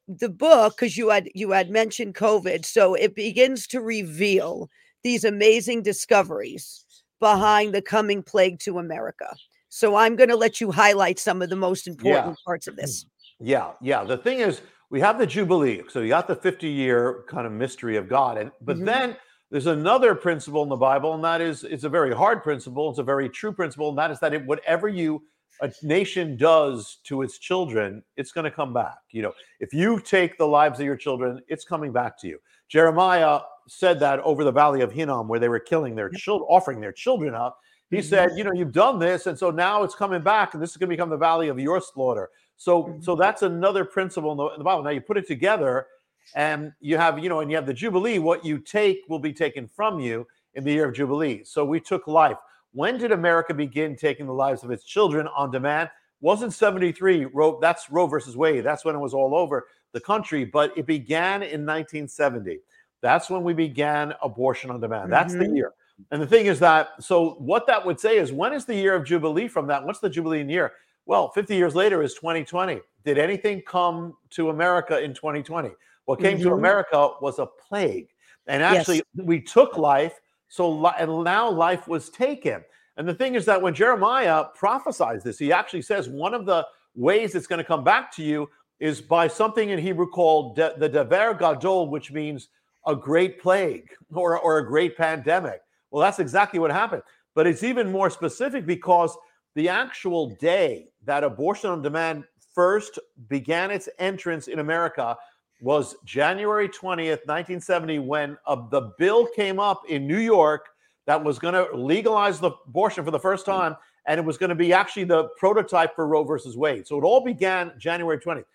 the 0.08 0.28
book 0.30 0.76
because 0.76 0.98
you 0.98 1.10
had 1.10 1.30
you 1.36 1.52
had 1.52 1.70
mentioned 1.70 2.16
covid 2.16 2.66
so 2.66 2.96
it 2.96 3.14
begins 3.14 3.68
to 3.68 3.80
reveal 3.80 4.68
these 5.04 5.24
amazing 5.24 5.82
discoveries 5.82 6.86
behind 7.20 7.74
the 7.74 7.82
coming 7.82 8.24
plague 8.24 8.60
to 8.60 8.80
america 8.80 9.34
so 9.70 9.96
i'm 9.96 10.16
going 10.16 10.30
to 10.30 10.36
let 10.36 10.60
you 10.60 10.72
highlight 10.72 11.20
some 11.20 11.42
of 11.42 11.50
the 11.50 11.56
most 11.56 11.88
important 11.88 12.28
yeah. 12.28 12.36
parts 12.46 12.68
of 12.68 12.76
this 12.76 13.06
yeah 13.40 13.72
yeah 13.82 14.04
the 14.04 14.18
thing 14.18 14.40
is 14.40 14.62
we 14.90 15.00
have 15.00 15.18
the 15.18 15.28
jubilee 15.28 15.82
so 15.90 16.02
you 16.02 16.10
got 16.10 16.28
the 16.28 16.36
50 16.36 16.68
year 16.68 17.24
kind 17.28 17.46
of 17.46 17.54
mystery 17.54 17.98
of 17.98 18.08
god 18.08 18.38
and 18.38 18.52
but 18.62 18.78
mm-hmm. 18.78 18.86
then 18.86 19.18
there's 19.50 19.68
another 19.68 20.16
principle 20.16 20.64
in 20.64 20.70
the 20.70 20.76
bible 20.76 21.14
and 21.14 21.24
that 21.24 21.42
is 21.42 21.64
it's 21.64 21.84
a 21.84 21.90
very 21.90 22.14
hard 22.14 22.44
principle 22.44 22.90
it's 22.90 23.00
a 23.00 23.04
very 23.04 23.30
true 23.30 23.52
principle 23.52 23.90
and 23.90 23.98
that 23.98 24.12
is 24.12 24.20
that 24.20 24.34
it, 24.34 24.46
whatever 24.46 24.88
you 24.88 25.22
a 25.62 25.72
nation 25.84 26.38
does 26.38 26.98
to 27.04 27.22
its 27.22 27.38
children, 27.38 28.04
it's 28.18 28.32
going 28.32 28.46
to 28.46 28.52
come 28.52 28.74
back. 28.74 28.98
You 29.12 29.24
know, 29.24 29.34
if 29.60 29.74
you 29.74 30.00
take 30.00 30.38
the 30.38 30.48
lives 30.48 30.80
of 30.80 30.86
your 30.86 30.96
children, 30.96 31.42
it's 31.48 31.64
coming 31.66 31.92
back 31.92 32.20
to 32.22 32.28
you. 32.28 32.40
Jeremiah 32.68 33.42
said 33.68 34.00
that 34.00 34.20
over 34.22 34.44
the 34.44 34.52
valley 34.52 34.82
of 34.82 34.92
Hinnom, 34.92 35.28
where 35.28 35.40
they 35.40 35.50
were 35.50 35.60
killing 35.60 35.96
their 35.96 36.10
children, 36.10 36.48
offering 36.50 36.80
their 36.80 36.92
children 36.92 37.36
up. 37.36 37.60
He 37.90 37.98
mm-hmm. 37.98 38.08
said, 38.08 38.32
you 38.36 38.44
know, 38.44 38.54
you've 38.54 38.72
done 38.72 38.98
this, 38.98 39.28
and 39.28 39.38
so 39.38 39.52
now 39.52 39.84
it's 39.84 39.96
coming 39.96 40.22
back, 40.22 40.54
and 40.54 40.64
this 40.64 40.72
is 40.72 40.78
going 40.78 40.90
to 40.90 40.96
become 40.96 41.10
the 41.10 41.18
valley 41.18 41.50
of 41.50 41.60
your 41.60 41.82
slaughter. 41.82 42.30
So, 42.58 42.84
mm-hmm. 42.84 43.02
so 43.02 43.16
that's 43.16 43.42
another 43.42 43.86
principle 43.86 44.32
in 44.32 44.38
the, 44.38 44.46
in 44.46 44.58
the 44.58 44.64
Bible. 44.64 44.84
Now 44.84 44.92
you 44.92 45.02
put 45.02 45.18
it 45.18 45.28
together, 45.28 45.88
and 46.36 46.72
you 46.80 46.98
have, 46.98 47.20
you 47.20 47.30
know, 47.30 47.42
and 47.42 47.52
you 47.52 47.58
have 47.58 47.66
the 47.66 47.74
Jubilee. 47.74 48.20
What 48.20 48.46
you 48.46 48.60
take 48.60 49.02
will 49.10 49.20
be 49.20 49.34
taken 49.34 49.68
from 49.68 50.00
you 50.00 50.26
in 50.54 50.64
the 50.64 50.72
year 50.72 50.88
of 50.88 50.96
Jubilee. 50.96 51.44
So 51.44 51.66
we 51.66 51.80
took 51.80 52.08
life. 52.08 52.38
When 52.74 52.98
did 52.98 53.12
America 53.12 53.54
begin 53.54 53.96
taking 53.96 54.26
the 54.26 54.34
lives 54.34 54.64
of 54.64 54.72
its 54.72 54.84
children 54.84 55.28
on 55.36 55.52
demand? 55.52 55.90
Wasn't 56.22 56.54
73 56.54 57.26
Roe, 57.26 57.60
that's 57.60 57.90
Roe 57.90 58.08
versus 58.08 58.38
Wade. 58.38 58.64
That's 58.64 58.86
when 58.86 58.96
it 58.96 59.00
was 59.00 59.14
all 59.14 59.36
over 59.36 59.68
the 59.92 60.00
country, 60.00 60.46
but 60.46 60.78
it 60.78 60.86
began 60.86 61.42
in 61.42 61.66
1970. 61.66 62.60
That's 63.02 63.30
when 63.30 63.44
we 63.44 63.54
began 63.54 64.14
abortion 64.22 64.70
on 64.70 64.80
demand. 64.80 65.12
That's 65.12 65.34
mm-hmm. 65.34 65.52
the 65.52 65.56
year. 65.56 65.74
And 66.12 66.22
the 66.22 66.28
thing 66.28 66.46
is 66.46 66.60
that, 66.60 66.90
so 67.00 67.32
what 67.40 67.68
that 67.68 67.86
would 67.86 68.00
say 68.00 68.18
is, 68.18 68.32
when 68.32 68.54
is 68.54 68.66
the 68.66 68.76
year 68.76 68.96
of 68.96 69.06
Jubilee 69.06 69.48
from 69.48 69.68
that? 69.68 69.84
What's 69.84 70.00
the 70.00 70.10
Jubilee 70.10 70.44
year? 70.44 70.74
Well, 71.06 71.30
50 71.30 71.56
years 71.56 71.76
later 71.76 72.02
is 72.02 72.14
2020. 72.14 72.80
Did 73.04 73.18
anything 73.18 73.62
come 73.68 74.16
to 74.32 74.50
America 74.50 75.00
in 75.02 75.14
2020? 75.14 75.72
What 76.06 76.20
came 76.20 76.38
mm-hmm. 76.38 76.50
to 76.50 76.54
America 76.54 77.12
was 77.22 77.40
a 77.40 77.46
plague. 77.46 78.08
And 78.48 78.64
actually, 78.64 78.98
yes. 78.98 79.26
we 79.26 79.42
took 79.42 79.78
life 79.78 80.20
so 80.52 80.86
and 80.86 81.24
now 81.24 81.50
life 81.50 81.88
was 81.88 82.10
taken. 82.10 82.62
And 82.98 83.08
the 83.08 83.14
thing 83.14 83.36
is 83.36 83.46
that 83.46 83.62
when 83.62 83.74
Jeremiah 83.74 84.44
prophesies 84.54 85.24
this, 85.24 85.40
he 85.40 85.54
actually 85.54 85.82
says 85.82 86.10
one 86.10 86.34
of 86.34 86.46
the 86.46 86.68
ways 86.94 87.36
it's 87.36 87.48
going 87.48 87.60
to 87.60 87.64
come 87.64 87.86
back 87.86 88.14
to 88.18 88.22
you 88.22 88.50
is 88.82 89.00
by 89.00 89.30
something 89.30 89.70
in 89.70 89.80
Hebrew 89.80 90.08
called 90.08 90.58
de, 90.58 90.74
the 90.78 90.90
Dever 90.90 91.36
Gadol, 91.36 91.90
which 91.90 92.12
means 92.12 92.50
a 92.86 92.94
great 92.94 93.42
plague 93.42 93.88
or, 94.14 94.38
or 94.40 94.58
a 94.58 94.68
great 94.68 94.98
pandemic. 94.98 95.62
Well, 95.90 96.02
that's 96.02 96.20
exactly 96.20 96.60
what 96.60 96.70
happened. 96.70 97.04
But 97.34 97.48
it's 97.48 97.64
even 97.64 97.90
more 97.90 98.10
specific 98.10 98.66
because 98.66 99.18
the 99.56 99.70
actual 99.70 100.32
day 100.36 100.90
that 101.06 101.24
abortion 101.24 101.70
on 101.70 101.82
demand 101.82 102.26
first 102.54 103.00
began 103.30 103.72
its 103.72 103.88
entrance 104.00 104.50
in 104.50 104.60
America 104.60 105.16
was 105.62 105.96
January 106.04 106.68
20th, 106.68 107.26
1970, 107.28 108.00
when 108.00 108.38
uh, 108.48 108.58
the 108.70 108.92
bill 108.98 109.28
came 109.28 109.60
up 109.60 109.84
in 109.88 110.08
New 110.08 110.20
York 110.20 110.66
that 111.06 111.24
was 111.24 111.40
going 111.40 111.54
to 111.54 111.68
legalize 111.76 112.40
the 112.40 112.52
abortion 112.68 113.06
for 113.06 113.12
the 113.12 113.20
first 113.20 113.46
time. 113.46 113.76
And 114.08 114.20
it 114.20 114.26
was 114.26 114.38
going 114.38 114.50
to 114.50 114.56
be 114.56 114.74
actually 114.74 115.04
the 115.04 115.26
prototype 115.38 115.96
for 115.96 116.08
Roe 116.08 116.24
versus 116.24 116.58
Wade. 116.58 116.88
So 116.88 116.98
it 116.98 117.04
all 117.04 117.24
began 117.24 117.74
January 117.78 118.18
20th. 118.18 118.46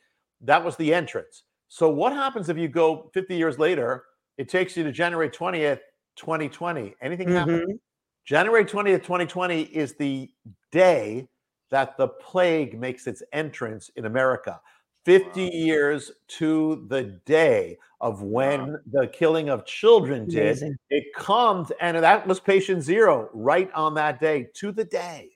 That 0.40 0.64
was 0.64 0.76
the 0.76 0.92
entrance. 0.92 1.44
So 1.68 1.88
what 1.88 2.12
happens 2.12 2.48
if 2.48 2.58
you 2.58 2.68
go 2.68 3.10
50 3.14 3.36
years 3.36 3.58
later? 3.58 4.04
It 4.38 4.48
takes 4.48 4.76
you 4.76 4.82
to 4.82 4.92
January 4.92 5.30
20th, 5.30 5.80
2020. 6.16 6.94
Anything 7.00 7.28
mm-hmm. 7.28 7.36
happen? 7.36 7.80
January 8.24 8.64
20th, 8.64 9.02
2020 9.02 9.62
is 9.62 9.94
the 9.94 10.28
day 10.72 11.28
that 11.70 11.96
the 11.96 12.08
plague 12.08 12.78
makes 12.78 13.06
its 13.06 13.22
entrance 13.32 13.90
in 13.96 14.06
America. 14.06 14.60
50 15.06 15.44
wow. 15.44 15.50
years 15.52 16.10
to 16.26 16.84
the 16.88 17.04
day 17.24 17.78
of 18.00 18.22
when 18.22 18.72
wow. 18.72 18.78
the 18.90 19.06
killing 19.06 19.48
of 19.48 19.64
children 19.64 20.28
did. 20.28 20.42
Amazing. 20.42 20.76
It 20.90 21.04
comes, 21.14 21.70
and 21.80 21.96
that 21.96 22.26
was 22.26 22.40
patient 22.40 22.82
zero 22.82 23.30
right 23.32 23.70
on 23.72 23.94
that 23.94 24.20
day 24.20 24.48
to 24.54 24.72
the 24.72 24.84
day. 24.84 25.30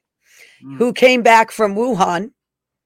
Hmm. 0.60 0.76
Who 0.76 0.92
came 0.92 1.22
back 1.22 1.52
from 1.52 1.76
Wuhan, 1.76 2.32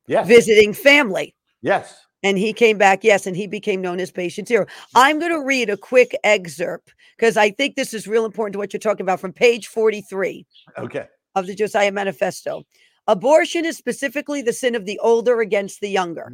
yes. 0.06 0.28
visiting 0.28 0.74
family. 0.74 1.34
Yes. 1.62 2.02
And 2.22 2.36
he 2.36 2.52
came 2.52 2.76
back, 2.76 3.02
yes, 3.02 3.26
and 3.26 3.34
he 3.34 3.46
became 3.46 3.80
known 3.80 3.98
as 3.98 4.10
patient 4.10 4.48
zero. 4.48 4.66
I'm 4.94 5.18
going 5.18 5.32
to 5.32 5.42
read 5.42 5.70
a 5.70 5.78
quick 5.78 6.14
excerpt 6.22 6.92
because 7.16 7.38
I 7.38 7.50
think 7.50 7.76
this 7.76 7.94
is 7.94 8.06
real 8.06 8.26
important 8.26 8.52
to 8.54 8.58
what 8.58 8.74
you're 8.74 8.80
talking 8.80 9.04
about 9.04 9.20
from 9.20 9.32
page 9.32 9.68
43. 9.68 10.46
Okay. 10.78 11.06
Of 11.34 11.46
the 11.46 11.54
Josiah 11.54 11.92
Manifesto. 11.92 12.64
Abortion 13.06 13.64
is 13.64 13.76
specifically 13.76 14.40
the 14.40 14.52
sin 14.52 14.74
of 14.74 14.86
the 14.86 14.98
older 15.00 15.40
against 15.40 15.80
the 15.80 15.88
younger. 15.88 16.32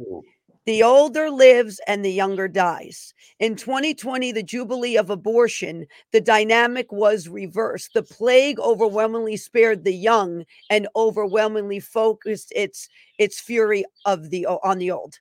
The 0.65 0.83
older 0.83 1.31
lives 1.31 1.81
and 1.87 2.05
the 2.05 2.11
younger 2.11 2.47
dies. 2.47 3.13
In 3.39 3.55
2020, 3.55 4.31
the 4.31 4.43
Jubilee 4.43 4.95
of 4.95 5.09
abortion, 5.09 5.87
the 6.11 6.21
dynamic 6.21 6.91
was 6.91 7.27
reversed. 7.27 7.91
The 7.95 8.03
plague 8.03 8.59
overwhelmingly 8.59 9.37
spared 9.37 9.83
the 9.83 9.93
young 9.93 10.45
and 10.69 10.87
overwhelmingly 10.95 11.79
focused 11.79 12.53
its 12.55 12.87
its 13.17 13.39
fury 13.39 13.85
of 14.05 14.29
the 14.29 14.45
on 14.45 14.77
the 14.77 14.91
old. 14.91 15.19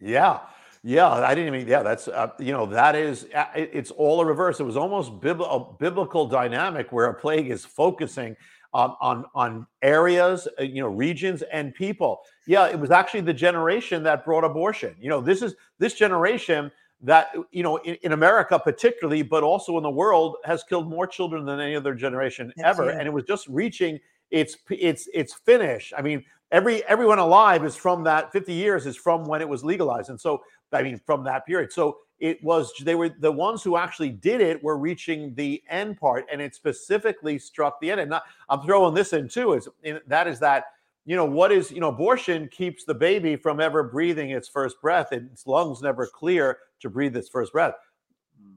Yeah. 0.00 0.40
Yeah, 0.84 1.08
I 1.08 1.36
didn't 1.36 1.54
even. 1.54 1.68
Yeah, 1.68 1.84
that's 1.84 2.08
uh, 2.08 2.30
you 2.40 2.50
know 2.50 2.66
that 2.66 2.96
is 2.96 3.28
uh, 3.32 3.44
it's 3.54 3.92
all 3.92 4.20
a 4.20 4.26
reverse. 4.26 4.58
It 4.58 4.64
was 4.64 4.76
almost 4.76 5.20
bib- 5.20 5.40
a 5.40 5.64
biblical 5.78 6.26
dynamic 6.26 6.90
where 6.90 7.06
a 7.06 7.14
plague 7.14 7.50
is 7.50 7.64
focusing 7.64 8.34
um, 8.74 8.96
on 9.00 9.24
on 9.34 9.66
areas, 9.82 10.48
uh, 10.58 10.62
you 10.62 10.82
know, 10.82 10.88
regions 10.88 11.42
and 11.52 11.74
people. 11.74 12.22
Yeah, 12.46 12.68
it 12.68 12.78
was 12.78 12.90
actually 12.90 13.20
the 13.22 13.34
generation 13.34 14.02
that 14.04 14.24
brought 14.24 14.44
abortion. 14.44 14.96
You 15.00 15.10
know, 15.10 15.20
this 15.20 15.42
is 15.42 15.54
this 15.78 15.94
generation 15.94 16.70
that 17.02 17.34
you 17.50 17.62
know 17.62 17.76
in, 17.78 17.96
in 18.02 18.12
America 18.12 18.58
particularly, 18.58 19.22
but 19.22 19.42
also 19.42 19.76
in 19.76 19.82
the 19.82 19.90
world, 19.90 20.36
has 20.44 20.62
killed 20.64 20.88
more 20.88 21.06
children 21.06 21.44
than 21.44 21.60
any 21.60 21.76
other 21.76 21.94
generation 21.94 22.52
That's 22.56 22.78
ever, 22.78 22.90
it. 22.90 22.98
and 22.98 23.06
it 23.06 23.12
was 23.12 23.24
just 23.24 23.46
reaching 23.48 23.98
its 24.30 24.56
its 24.70 25.08
its 25.12 25.34
finish. 25.34 25.92
I 25.96 26.02
mean, 26.02 26.24
every 26.50 26.84
everyone 26.84 27.18
alive 27.18 27.64
is 27.64 27.76
from 27.76 28.04
that 28.04 28.32
50 28.32 28.52
years 28.52 28.86
is 28.86 28.96
from 28.96 29.24
when 29.24 29.40
it 29.40 29.48
was 29.48 29.64
legalized, 29.64 30.08
and 30.08 30.20
so 30.20 30.42
I 30.72 30.82
mean 30.82 31.00
from 31.04 31.24
that 31.24 31.46
period. 31.46 31.72
So 31.72 31.98
it 32.22 32.42
was 32.42 32.72
they 32.84 32.94
were 32.94 33.10
the 33.18 33.32
ones 33.32 33.64
who 33.64 33.76
actually 33.76 34.08
did 34.08 34.40
it 34.40 34.62
were 34.62 34.78
reaching 34.78 35.34
the 35.34 35.60
end 35.68 35.98
part 35.98 36.24
and 36.32 36.40
it 36.40 36.54
specifically 36.54 37.36
struck 37.36 37.80
the 37.80 37.90
end. 37.90 38.00
And 38.00 38.10
not, 38.10 38.22
i'm 38.48 38.62
throwing 38.62 38.94
this 38.94 39.12
in 39.12 39.28
too 39.28 39.54
is 39.54 39.68
that 40.06 40.28
is 40.28 40.38
that 40.38 40.66
you 41.04 41.16
know 41.16 41.24
what 41.24 41.50
is 41.50 41.72
you 41.72 41.80
know 41.80 41.88
abortion 41.88 42.48
keeps 42.48 42.84
the 42.84 42.94
baby 42.94 43.34
from 43.34 43.60
ever 43.60 43.82
breathing 43.82 44.30
its 44.30 44.48
first 44.48 44.80
breath 44.80 45.10
and 45.10 45.30
its 45.32 45.48
lungs 45.48 45.82
never 45.82 46.06
clear 46.06 46.58
to 46.80 46.88
breathe 46.88 47.16
its 47.16 47.28
first 47.28 47.52
breath. 47.52 47.74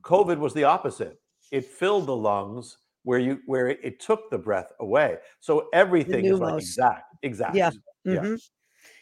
Covid 0.02 0.38
was 0.38 0.54
the 0.54 0.64
opposite. 0.64 1.20
It 1.52 1.66
filled 1.66 2.06
the 2.06 2.16
lungs 2.16 2.78
where 3.04 3.20
you 3.20 3.40
where 3.48 3.70
it, 3.70 4.00
took 4.00 4.30
the 4.30 4.38
breath 4.38 4.72
away. 4.80 5.18
So 5.40 5.70
everything 5.74 6.26
is 6.26 6.40
like 6.40 6.62
exact 6.62 7.16
exact. 7.24 7.56
Yeah, 7.56 7.72
mm-hmm. 8.06 8.26
yeah. 8.26 8.36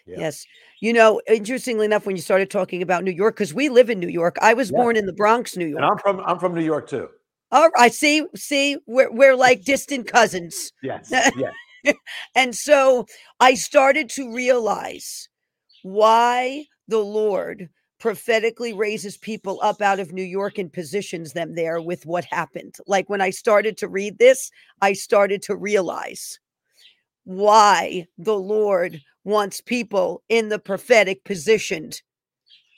Yeah. 0.05 0.19
Yes. 0.19 0.45
You 0.81 0.93
know, 0.93 1.22
interestingly 1.27 1.86
enough, 1.86 2.05
when 2.05 2.15
you 2.15 2.22
started 2.22 2.50
talking 2.50 2.81
about 2.81 3.03
New 3.03 3.12
York, 3.12 3.36
because 3.36 3.53
we 3.53 3.69
live 3.69 3.89
in 3.89 4.00
New 4.00 4.10
York, 4.10 4.36
I 4.41 4.53
was 4.53 4.69
yeah. 4.69 4.77
born 4.77 4.98
in 4.98 5.05
the 5.05 5.13
Bronx, 5.13 5.55
New 5.55 5.65
York. 5.65 5.81
And 5.81 5.86
I'm 5.86 5.98
from 5.98 6.19
I'm 6.25 6.39
from 6.39 6.53
New 6.53 6.63
York 6.63 6.89
too. 6.89 7.10
Oh, 7.51 7.69
I 7.77 7.89
see. 7.89 8.25
See, 8.36 8.77
we're 8.86 9.12
we're 9.12 9.36
like 9.36 9.63
distant 9.63 10.07
cousins. 10.07 10.74
Yes. 10.81 11.10
yes. 11.12 11.95
and 12.36 12.55
so 12.55 13.05
I 13.39 13.53
started 13.53 14.10
to 14.12 14.33
realize 14.33 15.29
why 15.83 16.65
the 16.88 17.00
Lord 17.00 17.69
prophetically 18.00 18.74
raises 18.74 19.15
people 19.17 19.60
up 19.62 19.81
out 19.81 20.00
of 20.00 20.12
New 20.12 20.24
York 20.24 20.57
and 20.57 20.74
positions 20.74 21.31
them 21.31 21.55
there 21.55 21.79
with 21.79 22.05
what 22.05 22.25
happened. 22.25 22.75
Like 22.86 23.10
when 23.10 23.22
I 23.22 23.29
started 23.29 23.77
to 23.77 23.88
read 23.88 24.17
this, 24.17 24.51
I 24.81 24.91
started 24.91 25.41
to 25.43 25.55
realize 25.55 26.38
why 27.25 28.08
the 28.18 28.38
Lord 28.38 29.01
wants 29.24 29.62
people 29.62 30.24
in 30.30 30.50
the 30.50 30.60
prophetic 30.60 31.24
positioned 31.24 32.01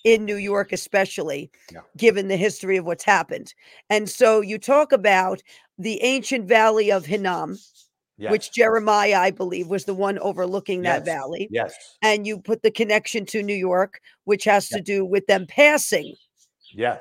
in 0.03 0.23
New 0.23 0.35
York, 0.37 0.71
especially 0.71 1.49
yeah. 1.71 1.79
given 1.97 2.27
the 2.27 2.37
history 2.37 2.77
of 2.77 2.85
what's 2.85 3.03
happened. 3.03 3.53
And 3.89 4.07
so 4.07 4.39
you 4.41 4.59
talk 4.59 4.91
about 4.91 5.41
the 5.79 6.01
ancient 6.03 6.47
valley 6.47 6.91
of 6.91 7.07
Hinnom, 7.07 7.57
yes. 8.17 8.31
which 8.31 8.53
Jeremiah, 8.53 9.17
I 9.17 9.31
believe, 9.31 9.67
was 9.67 9.85
the 9.85 9.95
one 9.95 10.19
overlooking 10.19 10.83
yes. 10.83 10.99
that 10.99 11.05
valley. 11.05 11.47
Yes. 11.49 11.73
And 12.03 12.27
you 12.27 12.39
put 12.39 12.61
the 12.61 12.69
connection 12.69 13.25
to 13.27 13.41
New 13.41 13.55
York, 13.55 13.99
which 14.25 14.43
has 14.43 14.69
to 14.69 14.79
do 14.79 15.03
with 15.03 15.25
them 15.25 15.47
passing 15.47 16.13
yeah. 16.71 16.99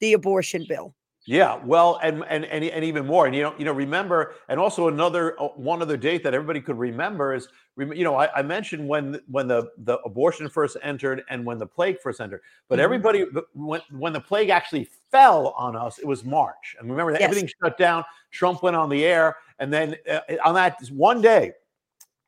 the 0.00 0.14
abortion 0.14 0.64
bill. 0.66 0.94
Yeah, 1.28 1.58
well, 1.64 1.98
and 2.04 2.24
and 2.28 2.44
and, 2.44 2.64
and 2.64 2.84
even 2.84 3.04
more, 3.04 3.26
and 3.26 3.34
you 3.34 3.42
know, 3.42 3.52
you 3.58 3.64
know, 3.64 3.72
remember, 3.72 4.34
and 4.48 4.60
also 4.60 4.86
another 4.86 5.40
uh, 5.40 5.48
one 5.48 5.82
other 5.82 5.96
date 5.96 6.22
that 6.22 6.34
everybody 6.34 6.60
could 6.60 6.78
remember 6.78 7.34
is 7.34 7.48
you 7.76 8.04
know, 8.04 8.14
I, 8.14 8.32
I, 8.32 8.42
mentioned 8.42 8.86
when 8.86 9.20
when 9.28 9.48
the 9.48 9.68
the 9.78 9.98
abortion 10.04 10.48
first 10.48 10.76
entered 10.84 11.24
and 11.28 11.44
when 11.44 11.58
the 11.58 11.66
plague 11.66 11.98
first 12.00 12.20
entered, 12.20 12.42
but 12.68 12.76
mm-hmm. 12.76 12.84
everybody 12.84 13.24
when 13.54 13.80
when 13.90 14.12
the 14.12 14.20
plague 14.20 14.50
actually 14.50 14.88
fell 15.10 15.48
on 15.58 15.74
us, 15.74 15.98
it 15.98 16.06
was 16.06 16.24
March, 16.24 16.76
and 16.78 16.88
remember 16.88 17.10
that 17.10 17.20
yes. 17.20 17.28
everything 17.28 17.50
shut 17.60 17.76
down. 17.76 18.04
Trump 18.30 18.62
went 18.62 18.76
on 18.76 18.88
the 18.88 19.04
air, 19.04 19.36
and 19.58 19.72
then 19.72 19.96
uh, 20.08 20.20
on 20.44 20.54
that 20.54 20.78
one 20.92 21.20
day, 21.20 21.52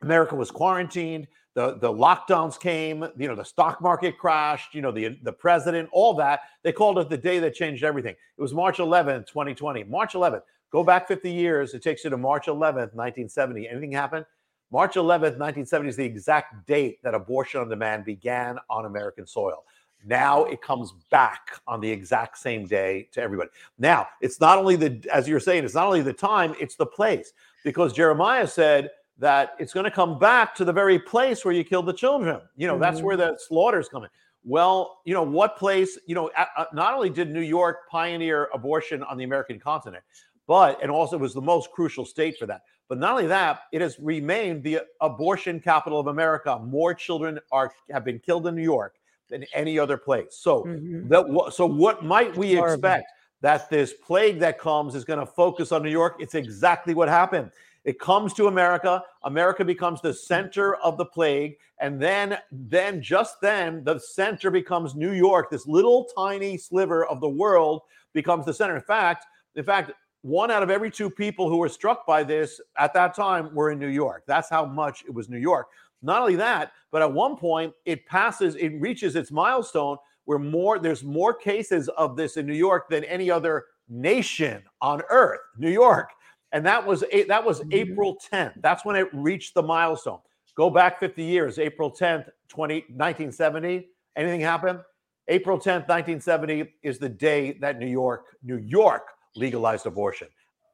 America 0.03 0.35
was 0.35 0.51
quarantined. 0.51 1.29
The, 1.59 1.75
the 1.75 1.93
lockdowns 1.93 2.57
came, 2.61 3.05
you 3.17 3.27
know, 3.27 3.35
the 3.35 3.45
stock 3.45 3.81
market 3.81 4.17
crashed, 4.17 4.77
you 4.77 4.81
know, 4.81 4.93
the, 4.93 5.19
the 5.25 5.33
president, 5.33 5.89
all 5.91 6.15
that. 6.15 6.43
They 6.63 6.71
called 6.71 7.01
it 7.01 7.09
the 7.09 7.17
day 7.17 7.41
that 7.41 7.53
changed 7.53 7.83
everything. 7.83 8.15
It 8.15 8.41
was 8.41 8.55
March 8.55 8.77
11th, 8.77 9.27
2020. 9.27 9.83
March 9.83 10.13
11th. 10.13 10.43
Go 10.71 10.85
back 10.85 11.09
50 11.09 11.33
years. 11.33 11.75
It 11.75 11.83
takes 11.83 12.05
you 12.05 12.11
to 12.11 12.17
March 12.17 12.47
11th, 12.47 12.95
1970. 12.95 13.69
Anything 13.69 13.91
happened? 13.91 14.25
March 14.71 14.95
11th, 14.95 15.37
1970 15.37 15.89
is 15.89 15.97
the 15.97 16.05
exact 16.05 16.65
date 16.69 17.03
that 17.03 17.13
abortion 17.13 17.61
on 17.61 17.69
demand 17.69 18.05
began 18.05 18.61
on 18.71 18.85
American 18.85 19.27
soil. 19.27 19.65
Now 20.05 20.45
it 20.45 20.63
comes 20.63 20.93
back 21.11 21.61
on 21.67 21.81
the 21.81 21.91
exact 21.91 22.39
same 22.39 22.69
day 22.69 23.09
to 23.11 23.21
everybody. 23.21 23.51
Now, 23.81 24.07
it's 24.21 24.41
not 24.41 24.59
only 24.59 24.77
the, 24.77 25.05
as 25.13 25.27
you're 25.27 25.41
saying, 25.41 25.65
it's 25.65 25.75
not 25.75 25.89
only 25.89 26.03
the 26.03 26.13
time, 26.13 26.55
it's 26.61 26.77
the 26.77 26.87
place. 26.87 27.33
Because 27.65 27.93
Jeremiah 27.93 28.47
said 28.47 28.91
that 29.19 29.55
it's 29.59 29.73
going 29.73 29.85
to 29.85 29.91
come 29.91 30.19
back 30.19 30.55
to 30.55 30.65
the 30.65 30.73
very 30.73 30.99
place 30.99 31.45
where 31.45 31.53
you 31.55 31.65
killed 31.65 31.87
the 31.87 31.93
children. 31.93 32.41
You 32.57 32.67
know, 32.67 32.75
mm-hmm. 32.75 32.83
that's 32.83 33.01
where 33.01 33.17
the 33.17 33.39
slaughter's 33.49 33.89
coming. 33.89 34.11
Well, 34.45 35.01
you 35.05 35.13
know, 35.13 35.23
what 35.23 35.57
place, 35.57 35.99
you 36.07 36.15
know, 36.15 36.31
not 36.73 36.95
only 36.95 37.11
did 37.11 37.31
New 37.31 37.41
York 37.41 37.89
pioneer 37.91 38.49
abortion 38.55 39.03
on 39.03 39.19
the 39.19 39.25
American 39.25 39.59
continent, 39.59 40.05
but, 40.47 40.81
and 40.81 40.91
also 40.91 41.19
was 41.19 41.35
the 41.35 41.43
most 41.43 41.71
crucial 41.73 42.05
state 42.05 42.39
for 42.39 42.47
that. 42.47 42.63
But 42.89 42.99
not 42.99 43.11
only 43.11 43.27
that, 43.27 43.63
it 43.73 43.83
has 43.83 43.99
remained 43.99 44.63
the 44.63 44.81
abortion 45.03 45.61
capital 45.61 46.01
of 46.01 46.07
America. 46.07 46.59
More 46.59 46.95
children 46.95 47.39
are 47.53 47.71
have 47.91 48.05
been 48.05 48.19
killed 48.19 48.47
in 48.47 48.55
New 48.55 48.63
York 48.63 48.95
than 49.29 49.45
any 49.53 49.79
other 49.79 49.99
place. 49.99 50.39
So 50.41 50.63
mm-hmm. 50.63 51.09
that 51.09 51.53
so 51.53 51.67
what 51.67 52.03
might 52.03 52.35
we 52.35 52.59
expect 52.59 53.05
that 53.43 53.69
this 53.69 53.93
plague 53.93 54.39
that 54.39 54.59
comes 54.59 54.95
is 54.95 55.05
going 55.05 55.21
to 55.21 55.27
focus 55.27 55.71
on 55.71 55.83
New 55.83 55.91
York? 55.91 56.17
It's 56.19 56.35
exactly 56.35 56.95
what 56.95 57.09
happened. 57.09 57.51
It 57.89 57.99
comes 57.99 58.35
to 58.35 58.49
America. 58.49 59.03
America 59.23 59.65
becomes 59.65 60.03
the 60.03 60.13
center 60.13 60.75
of 60.77 60.99
the 60.99 61.07
plague, 61.07 61.57
and 61.81 61.99
then, 61.99 62.37
then 62.53 63.01
just 63.01 63.41
then, 63.41 63.83
the 63.83 63.99
center 63.99 64.51
becomes 64.51 64.95
New 64.95 65.13
York. 65.13 65.51
This 65.51 65.67
little 65.67 66.07
tiny 66.15 66.59
sliver 66.59 67.07
of 67.07 67.23
the 67.23 67.29
world 67.31 67.81
becomes 68.13 68.45
the 68.45 68.53
center. 68.53 68.77
In 68.77 68.83
fact, 68.83 69.25
in 69.55 69.65
fact, 69.65 69.93
one 70.21 70.51
out 70.51 70.63
of 70.63 70.69
every 70.69 70.91
two 70.91 71.09
people 71.09 71.49
who 71.49 71.57
were 71.57 71.69
struck 71.71 72.07
by 72.07 72.23
this 72.23 72.61
at 72.77 72.93
that 72.93 73.15
time 73.15 73.55
were 73.55 73.71
in 73.71 73.79
New 73.79 73.89
York. 73.89 74.25
That's 74.27 74.51
how 74.51 74.67
much 74.67 75.03
it 75.07 75.15
was 75.15 75.31
New 75.31 75.39
York. 75.39 75.69
Not 76.03 76.21
only 76.21 76.37
that, 76.37 76.73
but 76.91 77.01
at 77.01 77.11
one 77.11 77.37
point 77.37 77.73
it 77.87 78.05
passes, 78.05 78.55
it 78.57 78.79
reaches 78.83 79.17
its 79.17 79.31
milestone 79.31 79.97
where 80.27 80.39
more 80.39 80.79
there's 80.79 81.03
more 81.03 81.33
cases 81.33 81.89
of 81.97 82.19
this 82.19 82.37
in 82.37 82.45
New 82.45 82.53
York 82.53 82.91
than 82.91 83.03
any 83.05 83.31
other 83.31 83.65
nation 83.89 84.63
on 84.83 85.01
earth. 85.09 85.41
New 85.57 85.71
York, 85.71 86.11
and 86.53 86.65
that 86.67 86.87
was 86.87 87.05
that 87.29 87.45
was 87.45 87.61
mm-hmm. 87.61 87.73
April 87.73 88.19
10th. 88.33 88.55
That's 88.61 88.85
when 88.85 88.97
it 88.97 89.09
reached 89.13 89.55
the 89.55 89.63
milestone. 89.63 90.21
Go 90.57 90.71
back 90.71 90.99
50 90.99 91.23
years, 91.23 91.59
April 91.59 91.91
10th, 91.91 92.29
20, 92.49 92.75
1970. 92.89 93.89
Anything 94.17 94.41
happen? 94.41 94.81
April 95.29 95.59
10th, 95.59 95.87
1970 95.89 96.75
is 96.83 96.99
the 96.99 97.09
day 97.09 97.53
that 97.61 97.79
New 97.79 97.87
York, 97.87 98.25
New 98.43 98.57
York 98.57 99.03
legalized 99.37 99.87
abortion. 99.87 100.27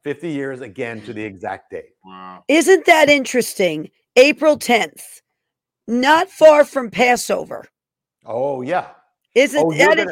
50 0.03 0.29
years 0.29 0.61
again 0.61 1.01
to 1.01 1.13
the 1.13 1.23
exact 1.23 1.71
date. 1.71 1.89
Wow. 2.03 2.43
Isn't 2.47 2.85
that 2.85 3.09
interesting? 3.09 3.91
April 4.15 4.57
10th, 4.57 5.21
not 5.87 6.29
far 6.29 6.63
from 6.63 6.89
Passover. 6.89 7.67
Oh, 8.25 8.61
yeah. 8.61 8.89
Isn't 9.35 9.63
oh, 9.63 9.71
that 9.73 9.97
gonna, 9.97 10.11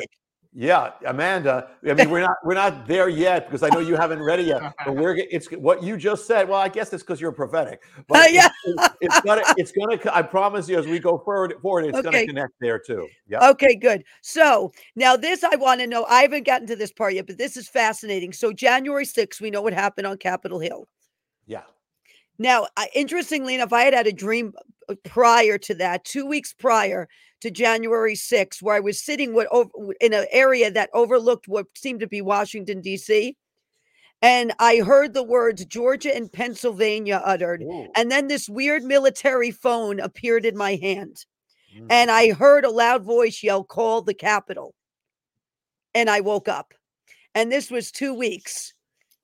yeah, 0.56 0.92
Amanda. 1.06 1.70
I 1.88 1.94
mean, 1.94 2.10
we're 2.12 2.22
not 2.22 2.38
we're 2.44 2.54
not 2.54 2.86
there 2.86 3.10
yet 3.10 3.48
because 3.48 3.64
I 3.64 3.70
know 3.70 3.80
you 3.80 3.96
haven't 3.96 4.22
read 4.22 4.40
it 4.40 4.46
yet. 4.46 4.74
But 4.86 4.96
we're 4.96 5.16
it's 5.18 5.48
what 5.48 5.82
you 5.82 5.98
just 5.98 6.28
said. 6.28 6.48
Well, 6.48 6.60
I 6.60 6.70
guess 6.70 6.94
it's 6.94 7.02
because 7.02 7.20
you're 7.20 7.32
prophetic. 7.32 7.82
But 8.08 8.18
uh, 8.18 8.28
yeah, 8.32 8.50
it's, 8.66 8.96
it's, 9.02 9.22
gonna 9.22 9.42
it's 9.58 9.72
gonna. 9.72 9.98
I 10.14 10.22
promise 10.22 10.70
you, 10.70 10.78
as 10.78 10.86
we 10.86 11.00
go 11.00 11.18
forward, 11.18 11.56
forward, 11.62 11.86
it's 11.86 11.98
okay. 11.98 12.12
gonna 12.12 12.28
connect 12.28 12.54
there 12.60 12.78
too. 12.78 13.08
Yeah. 13.28 13.50
Okay, 13.50 13.76
good. 13.76 14.04
So 14.22 14.72
now 14.96 15.16
this, 15.16 15.44
I 15.44 15.56
want 15.56 15.80
to 15.82 15.88
know. 15.88 16.06
I 16.06 16.22
haven't 16.22 16.46
gotten 16.46 16.68
to 16.68 16.76
this 16.76 16.92
part 16.92 17.14
yet, 17.14 17.26
but 17.26 17.38
this 17.38 17.58
is 17.58 17.68
fascinating. 17.68 18.34
So 18.34 18.54
January 18.54 19.06
6th, 19.06 19.42
we 19.42 19.50
know 19.50 19.62
what 19.62 19.74
happened 19.74 20.06
on 20.06 20.18
Capitol 20.18 20.60
Hill. 20.60 20.88
Yeah. 21.48 21.64
Now, 22.40 22.68
interestingly 22.94 23.56
enough, 23.56 23.74
I 23.74 23.84
had 23.84 23.94
had 23.94 24.08
a 24.08 24.14
dream 24.14 24.54
uh, 24.90 24.96
prior 25.04 25.58
to 25.60 25.76
that, 25.76 26.04
two 26.04 26.26
weeks 26.26 26.54
prior 26.54 27.08
to 27.42 27.52
January 27.52 28.16
6th, 28.16 28.62
where 28.62 28.76
I 28.76 28.80
was 28.80 29.04
sitting 29.04 29.34
with, 29.34 29.48
in 30.02 30.14
an 30.14 30.26
area 30.32 30.72
that 30.72 30.90
overlooked 30.94 31.48
what 31.48 31.68
seemed 31.76 32.00
to 32.00 32.08
be 32.08 32.22
Washington, 32.22 32.82
D.C. 32.82 33.36
And 34.22 34.54
I 34.60 34.78
heard 34.78 35.14
the 35.14 35.24
words 35.24 35.66
Georgia 35.66 36.16
and 36.16 36.32
Pennsylvania 36.32 37.22
uttered. 37.24 37.62
And 37.96 38.10
then 38.10 38.28
this 38.28 38.48
weird 38.48 38.84
military 38.84 39.52
phone 39.52 40.00
appeared 40.00 40.46
in 40.46 40.56
my 40.56 40.76
hand. 40.76 41.26
Mm. 41.78 41.88
And 41.90 42.10
I 42.10 42.32
heard 42.32 42.64
a 42.64 42.72
loud 42.72 43.04
voice 43.04 43.44
yell, 43.44 43.66
Call 43.66 44.02
the 44.02 44.14
Capitol. 44.14 44.74
And 45.94 46.10
I 46.10 46.22
woke 46.22 46.48
up. 46.48 46.74
And 47.36 47.52
this 47.52 47.70
was 47.70 47.92
two 47.92 48.14
weeks 48.14 48.74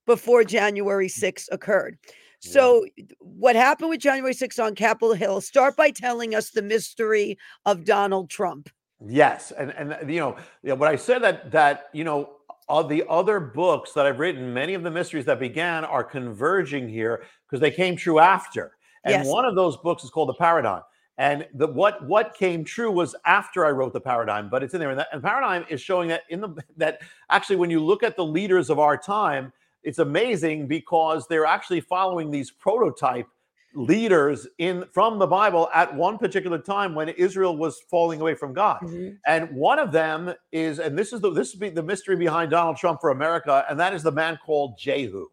before 0.06 0.44
January 0.44 1.08
6th 1.08 1.46
occurred. 1.52 1.98
So, 2.40 2.86
yeah. 2.96 3.06
what 3.20 3.56
happened 3.56 3.90
with 3.90 4.00
January 4.00 4.34
6th 4.34 4.64
on 4.64 4.76
Capitol 4.76 5.14
Hill? 5.14 5.42
Start 5.42 5.76
by 5.76 5.92
telling 5.92 6.34
us 6.34 6.52
the 6.52 6.62
mystery 6.62 7.38
of 7.66 7.84
Donald 7.84 8.30
Trump. 8.30 8.70
Yes, 9.06 9.52
and 9.52 9.72
and 9.72 10.10
you 10.10 10.20
know, 10.20 10.38
you 10.64 10.70
know 10.70 10.76
what 10.76 10.90
I 10.90 10.96
said 10.96 11.22
that 11.24 11.52
that 11.52 11.90
you 11.94 12.04
know 12.04 12.30
all 12.68 12.84
the 12.84 13.04
other 13.10 13.40
books 13.40 13.94
that 13.94 14.06
I've 14.06 14.20
written, 14.20 14.54
many 14.54 14.74
of 14.74 14.84
the 14.84 14.92
mysteries 14.92 15.26
that 15.26 15.40
began 15.40 15.84
are 15.84 16.04
converging 16.04 16.88
here 16.88 17.24
because 17.48 17.60
they 17.60 17.72
came 17.72 17.96
true 17.96 18.20
after. 18.20 18.78
And 19.04 19.24
yes. 19.24 19.28
one 19.28 19.44
of 19.46 19.56
those 19.56 19.76
books 19.78 20.04
is 20.04 20.10
called 20.12 20.30
The 20.30 20.34
Paradigm. 20.36 20.84
And 21.18 21.46
the 21.54 21.68
what 21.68 22.08
what 22.08 22.34
came 22.34 22.64
true 22.64 22.90
was 22.90 23.14
after 23.26 23.66
I 23.66 23.72
wrote 23.72 23.92
the 23.92 24.00
paradigm, 24.00 24.50
but 24.50 24.64
it's 24.64 24.74
in 24.74 24.80
there. 24.80 24.92
And, 24.92 25.00
that, 25.00 25.08
and 25.12 25.22
paradigm 25.22 25.66
is 25.68 25.82
showing 25.82 26.08
that 26.10 26.22
in 26.30 26.40
the 26.40 26.56
that 26.78 27.02
actually 27.30 27.58
when 27.58 27.70
you 27.70 27.84
look 27.84 28.04
at 28.04 28.16
the 28.16 28.24
leaders 28.24 28.70
of 28.70 28.80
our 28.80 28.96
time, 28.96 29.52
it's 29.84 30.00
amazing 30.00 30.68
because 30.68 31.28
they're 31.28 31.46
actually 31.46 31.82
following 31.82 32.32
these 32.32 32.52
prototype 32.52 33.28
leaders 33.76 34.48
in 34.58 34.84
from 34.92 35.20
the 35.20 35.28
Bible 35.28 35.70
at 35.74 35.94
one 35.94 36.18
particular 36.18 36.58
time 36.58 36.96
when 36.96 37.10
Israel 37.10 37.56
was 37.56 37.80
falling 37.90 38.20
away 38.20 38.34
from 38.34 38.54
God. 38.54 38.82
Mm-hmm. 38.82 39.16
And 39.28 39.52
one 39.52 39.80
of 39.80 39.92
them 39.92 40.34
is, 40.52 40.80
and 40.80 40.98
this 40.98 41.14
is 41.14 41.22
the 41.22 41.32
this 41.32 41.54
is 41.54 41.60
the 41.74 41.84
mystery 41.84 42.16
behind 42.16 42.52
Donald 42.52 42.78
Trump 42.78 43.00
for 43.02 43.12
America, 43.12 43.66
and 43.70 43.80
that 43.80 43.94
is 43.94 44.04
the 44.04 44.12
man 44.12 44.38
called 44.44 44.78
Jehu. 44.78 45.28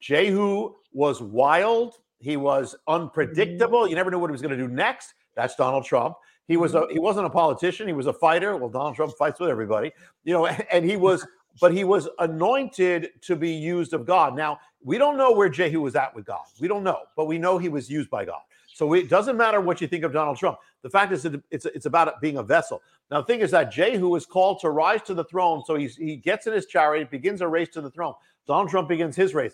Jehu 0.00 0.74
was 0.92 1.20
wild. 1.20 1.94
He 2.20 2.36
was 2.36 2.76
unpredictable. 2.86 3.80
Mm-hmm. 3.80 3.90
You 3.90 3.96
never 3.96 4.10
knew 4.10 4.18
what 4.18 4.30
he 4.30 4.32
was 4.32 4.42
going 4.42 4.56
to 4.56 4.62
do 4.62 4.68
next. 4.68 5.14
That's 5.34 5.54
Donald 5.54 5.84
Trump. 5.84 6.16
He 6.46 6.56
was 6.56 6.74
a 6.74 6.86
he 6.90 6.98
wasn't 6.98 7.26
a 7.26 7.30
politician. 7.30 7.86
He 7.86 7.92
was 7.92 8.06
a 8.06 8.12
fighter. 8.12 8.56
Well, 8.56 8.70
Donald 8.70 8.96
Trump 8.96 9.12
fights 9.18 9.38
with 9.38 9.50
everybody, 9.50 9.92
you 10.24 10.32
know. 10.32 10.46
And 10.72 10.84
he 10.84 10.96
was 10.96 11.26
but 11.60 11.72
he 11.72 11.84
was 11.84 12.08
anointed 12.18 13.10
to 13.22 13.36
be 13.36 13.50
used 13.50 13.92
of 13.92 14.06
God. 14.06 14.36
Now, 14.36 14.60
we 14.82 14.98
don't 14.98 15.16
know 15.16 15.32
where 15.32 15.48
Jehu 15.48 15.80
was 15.80 15.96
at 15.96 16.14
with 16.14 16.24
God. 16.24 16.44
We 16.60 16.68
don't 16.68 16.84
know, 16.84 17.00
but 17.16 17.26
we 17.26 17.38
know 17.38 17.58
he 17.58 17.68
was 17.68 17.90
used 17.90 18.10
by 18.10 18.24
God. 18.24 18.40
So 18.74 18.92
it 18.94 19.08
doesn't 19.08 19.36
matter 19.36 19.60
what 19.60 19.80
you 19.80 19.88
think 19.88 20.04
of 20.04 20.12
Donald 20.12 20.36
Trump. 20.36 20.58
The 20.82 20.90
fact 20.90 21.12
is 21.12 21.24
that 21.24 21.42
it's, 21.50 21.66
it's 21.66 21.86
about 21.86 22.06
it 22.06 22.14
being 22.20 22.36
a 22.36 22.42
vessel. 22.42 22.80
Now, 23.10 23.20
the 23.20 23.26
thing 23.26 23.40
is 23.40 23.50
that 23.50 23.72
Jehu 23.72 24.14
is 24.14 24.24
called 24.24 24.60
to 24.60 24.70
rise 24.70 25.02
to 25.02 25.14
the 25.14 25.24
throne. 25.24 25.64
So 25.66 25.74
he's, 25.74 25.96
he 25.96 26.16
gets 26.16 26.46
in 26.46 26.52
his 26.52 26.66
chariot, 26.66 27.10
begins 27.10 27.40
a 27.40 27.48
race 27.48 27.68
to 27.70 27.80
the 27.80 27.90
throne. 27.90 28.14
Donald 28.46 28.70
Trump 28.70 28.88
begins 28.88 29.16
his 29.16 29.34
race. 29.34 29.52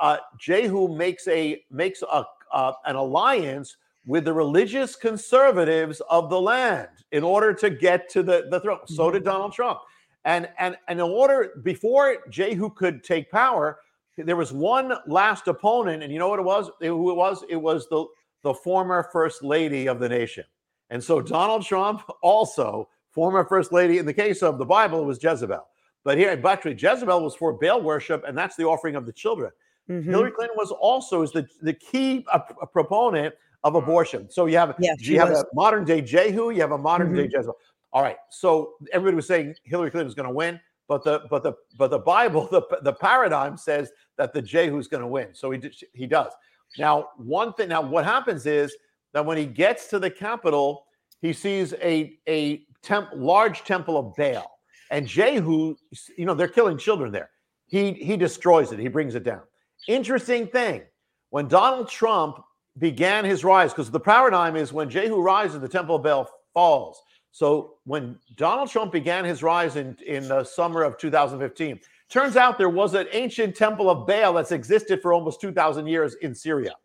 Uh, 0.00 0.18
Jehu 0.38 0.96
makes 0.96 1.26
a 1.28 1.64
makes 1.70 2.02
a 2.02 2.24
uh, 2.52 2.72
an 2.84 2.94
alliance 2.94 3.76
with 4.06 4.24
the 4.24 4.32
religious 4.32 4.96
conservatives 4.96 6.00
of 6.08 6.30
the 6.30 6.40
land 6.40 6.88
in 7.12 7.24
order 7.24 7.52
to 7.54 7.70
get 7.70 8.08
to 8.10 8.22
the, 8.22 8.46
the 8.50 8.60
throne. 8.60 8.78
So 8.86 9.10
did 9.10 9.22
mm-hmm. 9.22 9.30
Donald 9.30 9.52
Trump. 9.52 9.80
And 10.24 10.48
and 10.58 10.76
and 10.88 11.00
in 11.00 11.04
order 11.04 11.52
before 11.62 12.16
Jehu 12.30 12.70
could 12.70 13.04
take 13.04 13.30
power, 13.30 13.78
there 14.16 14.36
was 14.36 14.52
one 14.52 14.94
last 15.06 15.48
opponent, 15.48 16.02
and 16.02 16.12
you 16.12 16.18
know 16.18 16.28
what 16.28 16.38
it 16.38 16.44
was? 16.44 16.70
It, 16.80 16.88
who 16.88 17.10
it 17.10 17.16
was? 17.16 17.44
It 17.48 17.56
was 17.56 17.88
the 17.88 18.06
the 18.42 18.54
former 18.54 19.08
first 19.12 19.42
lady 19.42 19.86
of 19.86 19.98
the 19.98 20.08
nation. 20.08 20.44
And 20.90 21.02
so 21.02 21.20
Donald 21.20 21.64
Trump 21.64 22.02
also 22.22 22.88
former 23.10 23.44
first 23.44 23.72
lady. 23.72 23.98
In 23.98 24.06
the 24.06 24.14
case 24.14 24.42
of 24.42 24.58
the 24.58 24.64
Bible, 24.64 25.00
it 25.00 25.06
was 25.06 25.22
Jezebel. 25.22 25.66
But 26.04 26.18
here, 26.18 26.38
actually, 26.46 26.74
Jezebel 26.74 27.22
was 27.22 27.34
for 27.34 27.54
Baal 27.54 27.80
worship, 27.80 28.24
and 28.26 28.36
that's 28.36 28.56
the 28.56 28.64
offering 28.64 28.94
of 28.94 29.06
the 29.06 29.12
children. 29.12 29.50
Mm-hmm. 29.88 30.10
Hillary 30.10 30.30
Clinton 30.30 30.56
was 30.56 30.70
also 30.70 31.22
is 31.22 31.32
the 31.32 31.46
the 31.62 31.74
key 31.74 32.26
proponent 32.72 33.34
of 33.64 33.74
abortion. 33.74 34.30
So 34.30 34.46
you 34.46 34.56
have 34.58 34.74
you 34.78 35.18
have 35.18 35.30
was. 35.30 35.40
a 35.40 35.46
modern 35.54 35.84
day 35.84 36.00
Jehu, 36.00 36.50
you 36.50 36.60
have 36.60 36.72
a 36.72 36.78
modern 36.78 37.08
mm-hmm. 37.08 37.16
day 37.16 37.28
Jezebel. 37.32 37.56
All 37.94 38.02
right. 38.02 38.16
So 38.28 38.74
everybody 38.92 39.14
was 39.14 39.28
saying 39.28 39.54
Hillary 39.62 39.90
Clinton 39.90 40.08
is 40.08 40.14
going 40.14 40.28
to 40.28 40.34
win, 40.34 40.60
but 40.88 41.04
the 41.04 41.22
but 41.30 41.44
the 41.44 41.54
but 41.78 41.90
the 41.90 42.00
Bible, 42.00 42.48
the 42.50 42.62
the 42.82 42.92
paradigm 42.92 43.56
says 43.56 43.90
that 44.18 44.34
the 44.34 44.42
Jehu's 44.42 44.88
going 44.88 45.00
to 45.00 45.06
win. 45.06 45.28
So 45.32 45.52
he 45.52 45.62
he 45.94 46.06
does. 46.06 46.32
Now, 46.76 47.10
one 47.16 47.52
thing. 47.54 47.68
Now, 47.68 47.80
what 47.82 48.04
happens 48.04 48.46
is 48.46 48.76
that 49.12 49.24
when 49.24 49.38
he 49.38 49.46
gets 49.46 49.86
to 49.88 50.00
the 50.00 50.10
capital, 50.10 50.86
he 51.22 51.32
sees 51.32 51.72
a 51.74 52.18
a 52.28 52.64
temp, 52.82 53.10
large 53.14 53.62
temple 53.62 53.96
of 53.96 54.14
Baal, 54.16 54.58
and 54.90 55.06
Jehu, 55.06 55.76
you 56.18 56.26
know, 56.26 56.34
they're 56.34 56.48
killing 56.48 56.76
children 56.76 57.12
there. 57.12 57.30
He 57.68 57.92
he 57.92 58.16
destroys 58.16 58.72
it. 58.72 58.80
He 58.80 58.88
brings 58.88 59.14
it 59.14 59.22
down. 59.22 59.42
Interesting 59.86 60.48
thing, 60.48 60.82
when 61.30 61.46
Donald 61.46 61.88
Trump 61.88 62.42
began 62.78 63.24
his 63.24 63.44
rise, 63.44 63.72
because 63.72 63.88
the 63.88 64.00
paradigm 64.00 64.56
is 64.56 64.72
when 64.72 64.90
Jehu 64.90 65.20
rises, 65.20 65.60
the 65.60 65.68
temple 65.68 65.96
of 65.96 66.02
Baal 66.02 66.28
falls. 66.52 67.00
So 67.34 67.78
when 67.82 68.16
Donald 68.36 68.70
Trump 68.70 68.92
began 68.92 69.24
his 69.24 69.42
rise 69.42 69.74
in 69.74 69.98
in 70.06 70.28
the 70.28 70.44
summer 70.44 70.84
of 70.84 70.96
2015, 70.98 71.80
turns 72.08 72.36
out 72.36 72.58
there 72.58 72.68
was 72.68 72.94
an 72.94 73.08
ancient 73.10 73.56
temple 73.56 73.90
of 73.90 74.06
Baal 74.06 74.34
that's 74.34 74.52
existed 74.52 75.02
for 75.02 75.12
almost 75.12 75.40
2,000 75.40 75.88
years 75.88 76.14
in 76.22 76.32
Syria. 76.32 76.76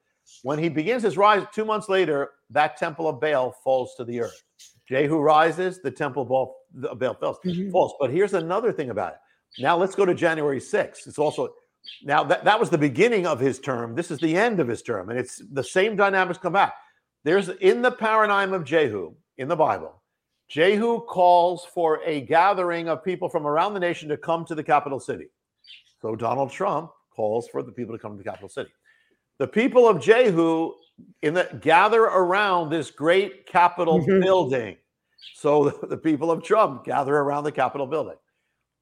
When 0.41 0.57
he 0.57 0.67
begins 0.67 1.03
his 1.03 1.17
rise, 1.17 1.45
two 1.53 1.65
months 1.65 1.87
later, 1.87 2.31
that 2.49 2.77
temple 2.77 3.07
of 3.07 3.21
Baal 3.21 3.51
falls 3.63 3.93
to 3.97 4.03
the 4.03 4.21
earth. 4.21 4.41
Jehu 4.87 5.19
rises, 5.19 5.81
the 5.83 5.91
temple 5.91 6.23
of 6.23 6.97
Baal, 6.97 7.13
falls. 7.13 7.37
Mm-hmm. 7.45 7.69
falls. 7.69 7.93
But 7.99 8.09
here's 8.09 8.33
another 8.33 8.71
thing 8.71 8.89
about 8.89 9.13
it. 9.13 9.61
Now 9.61 9.77
let's 9.77 9.93
go 9.93 10.03
to 10.03 10.15
January 10.15 10.59
6th. 10.59 11.05
It's 11.05 11.19
also 11.19 11.53
now 12.03 12.23
that, 12.23 12.43
that 12.45 12.59
was 12.59 12.71
the 12.71 12.77
beginning 12.79 13.27
of 13.27 13.39
his 13.39 13.59
term. 13.59 13.93
This 13.93 14.09
is 14.09 14.17
the 14.17 14.35
end 14.35 14.59
of 14.59 14.67
his 14.67 14.81
term, 14.81 15.11
and 15.11 15.19
it's 15.19 15.43
the 15.51 15.63
same 15.63 15.95
dynamics 15.95 16.39
come 16.39 16.53
back. 16.53 16.73
There's 17.23 17.49
in 17.49 17.83
the 17.83 17.91
paradigm 17.91 18.51
of 18.51 18.63
Jehu 18.63 19.13
in 19.37 19.47
the 19.47 19.55
Bible, 19.55 19.98
Jehu 20.49 21.01
calls 21.01 21.65
for 21.73 22.01
a 22.03 22.21
gathering 22.21 22.89
of 22.89 23.03
people 23.03 23.29
from 23.29 23.45
around 23.45 23.75
the 23.75 23.79
nation 23.79 24.09
to 24.09 24.17
come 24.17 24.43
to 24.45 24.55
the 24.55 24.63
capital 24.63 24.99
city. 24.99 25.27
So 26.01 26.15
Donald 26.15 26.51
Trump 26.51 26.91
calls 27.15 27.47
for 27.47 27.61
the 27.61 27.71
people 27.71 27.95
to 27.95 28.01
come 28.01 28.13
to 28.13 28.17
the 28.17 28.23
capital 28.23 28.49
city. 28.49 28.71
The 29.37 29.47
people 29.47 29.87
of 29.87 30.01
Jehu 30.01 30.73
in 31.21 31.33
the 31.33 31.59
gather 31.61 32.01
around 32.01 32.69
this 32.69 32.91
great 32.91 33.45
Capitol 33.45 33.99
mm-hmm. 33.99 34.19
building. 34.21 34.77
So 35.35 35.69
the, 35.69 35.87
the, 35.89 35.97
people 35.97 36.31
of 36.31 36.43
Trump 36.43 36.83
gather 36.83 37.15
around 37.15 37.43
the 37.43 37.51
Capitol 37.51 37.87
building. 37.87 38.15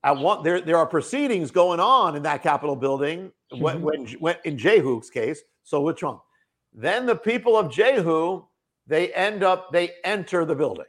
At 0.03 0.17
one, 0.17 0.43
there, 0.43 0.61
there 0.61 0.77
are 0.77 0.85
proceedings 0.85 1.51
going 1.51 1.79
on 1.79 2.15
in 2.15 2.23
that 2.23 2.43
Capitol 2.43 2.75
building 2.75 3.31
mm-hmm. 3.51 3.61
when, 3.61 3.81
when, 3.81 4.07
when, 4.19 4.35
in 4.45 4.57
Jehu's 4.57 5.09
case, 5.09 5.41
so 5.63 5.81
with 5.81 5.97
Trump. 5.97 6.21
Then 6.73 7.05
the 7.05 7.15
people 7.15 7.57
of 7.57 7.71
Jehu, 7.71 8.43
they 8.85 9.11
end 9.13 9.43
up, 9.43 9.71
they 9.71 9.91
enter 10.03 10.45
the 10.45 10.55
building. 10.55 10.85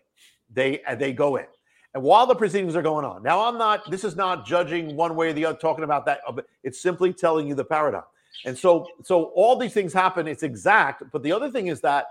They 0.52 0.82
uh, 0.84 0.94
they 0.94 1.12
go 1.12 1.37
in. 1.37 1.46
And 1.94 2.02
while 2.02 2.26
the 2.26 2.34
proceedings 2.34 2.76
are 2.76 2.82
going 2.82 3.04
on, 3.04 3.22
now 3.22 3.44
I'm 3.44 3.56
not, 3.56 3.90
this 3.90 4.04
is 4.04 4.14
not 4.14 4.46
judging 4.46 4.94
one 4.94 5.16
way 5.16 5.30
or 5.30 5.32
the 5.32 5.46
other, 5.46 5.58
talking 5.58 5.84
about 5.84 6.04
that. 6.04 6.20
Uh, 6.28 6.42
it's 6.62 6.80
simply 6.82 7.14
telling 7.14 7.48
you 7.48 7.54
the 7.54 7.64
paradigm. 7.64 8.02
And 8.44 8.56
so, 8.56 8.87
so 9.02 9.32
all 9.34 9.56
these 9.56 9.72
things 9.72 9.92
happen. 9.92 10.28
It's 10.28 10.42
exact. 10.42 11.02
But 11.12 11.22
the 11.22 11.32
other 11.32 11.50
thing 11.50 11.68
is 11.68 11.80
that 11.80 12.06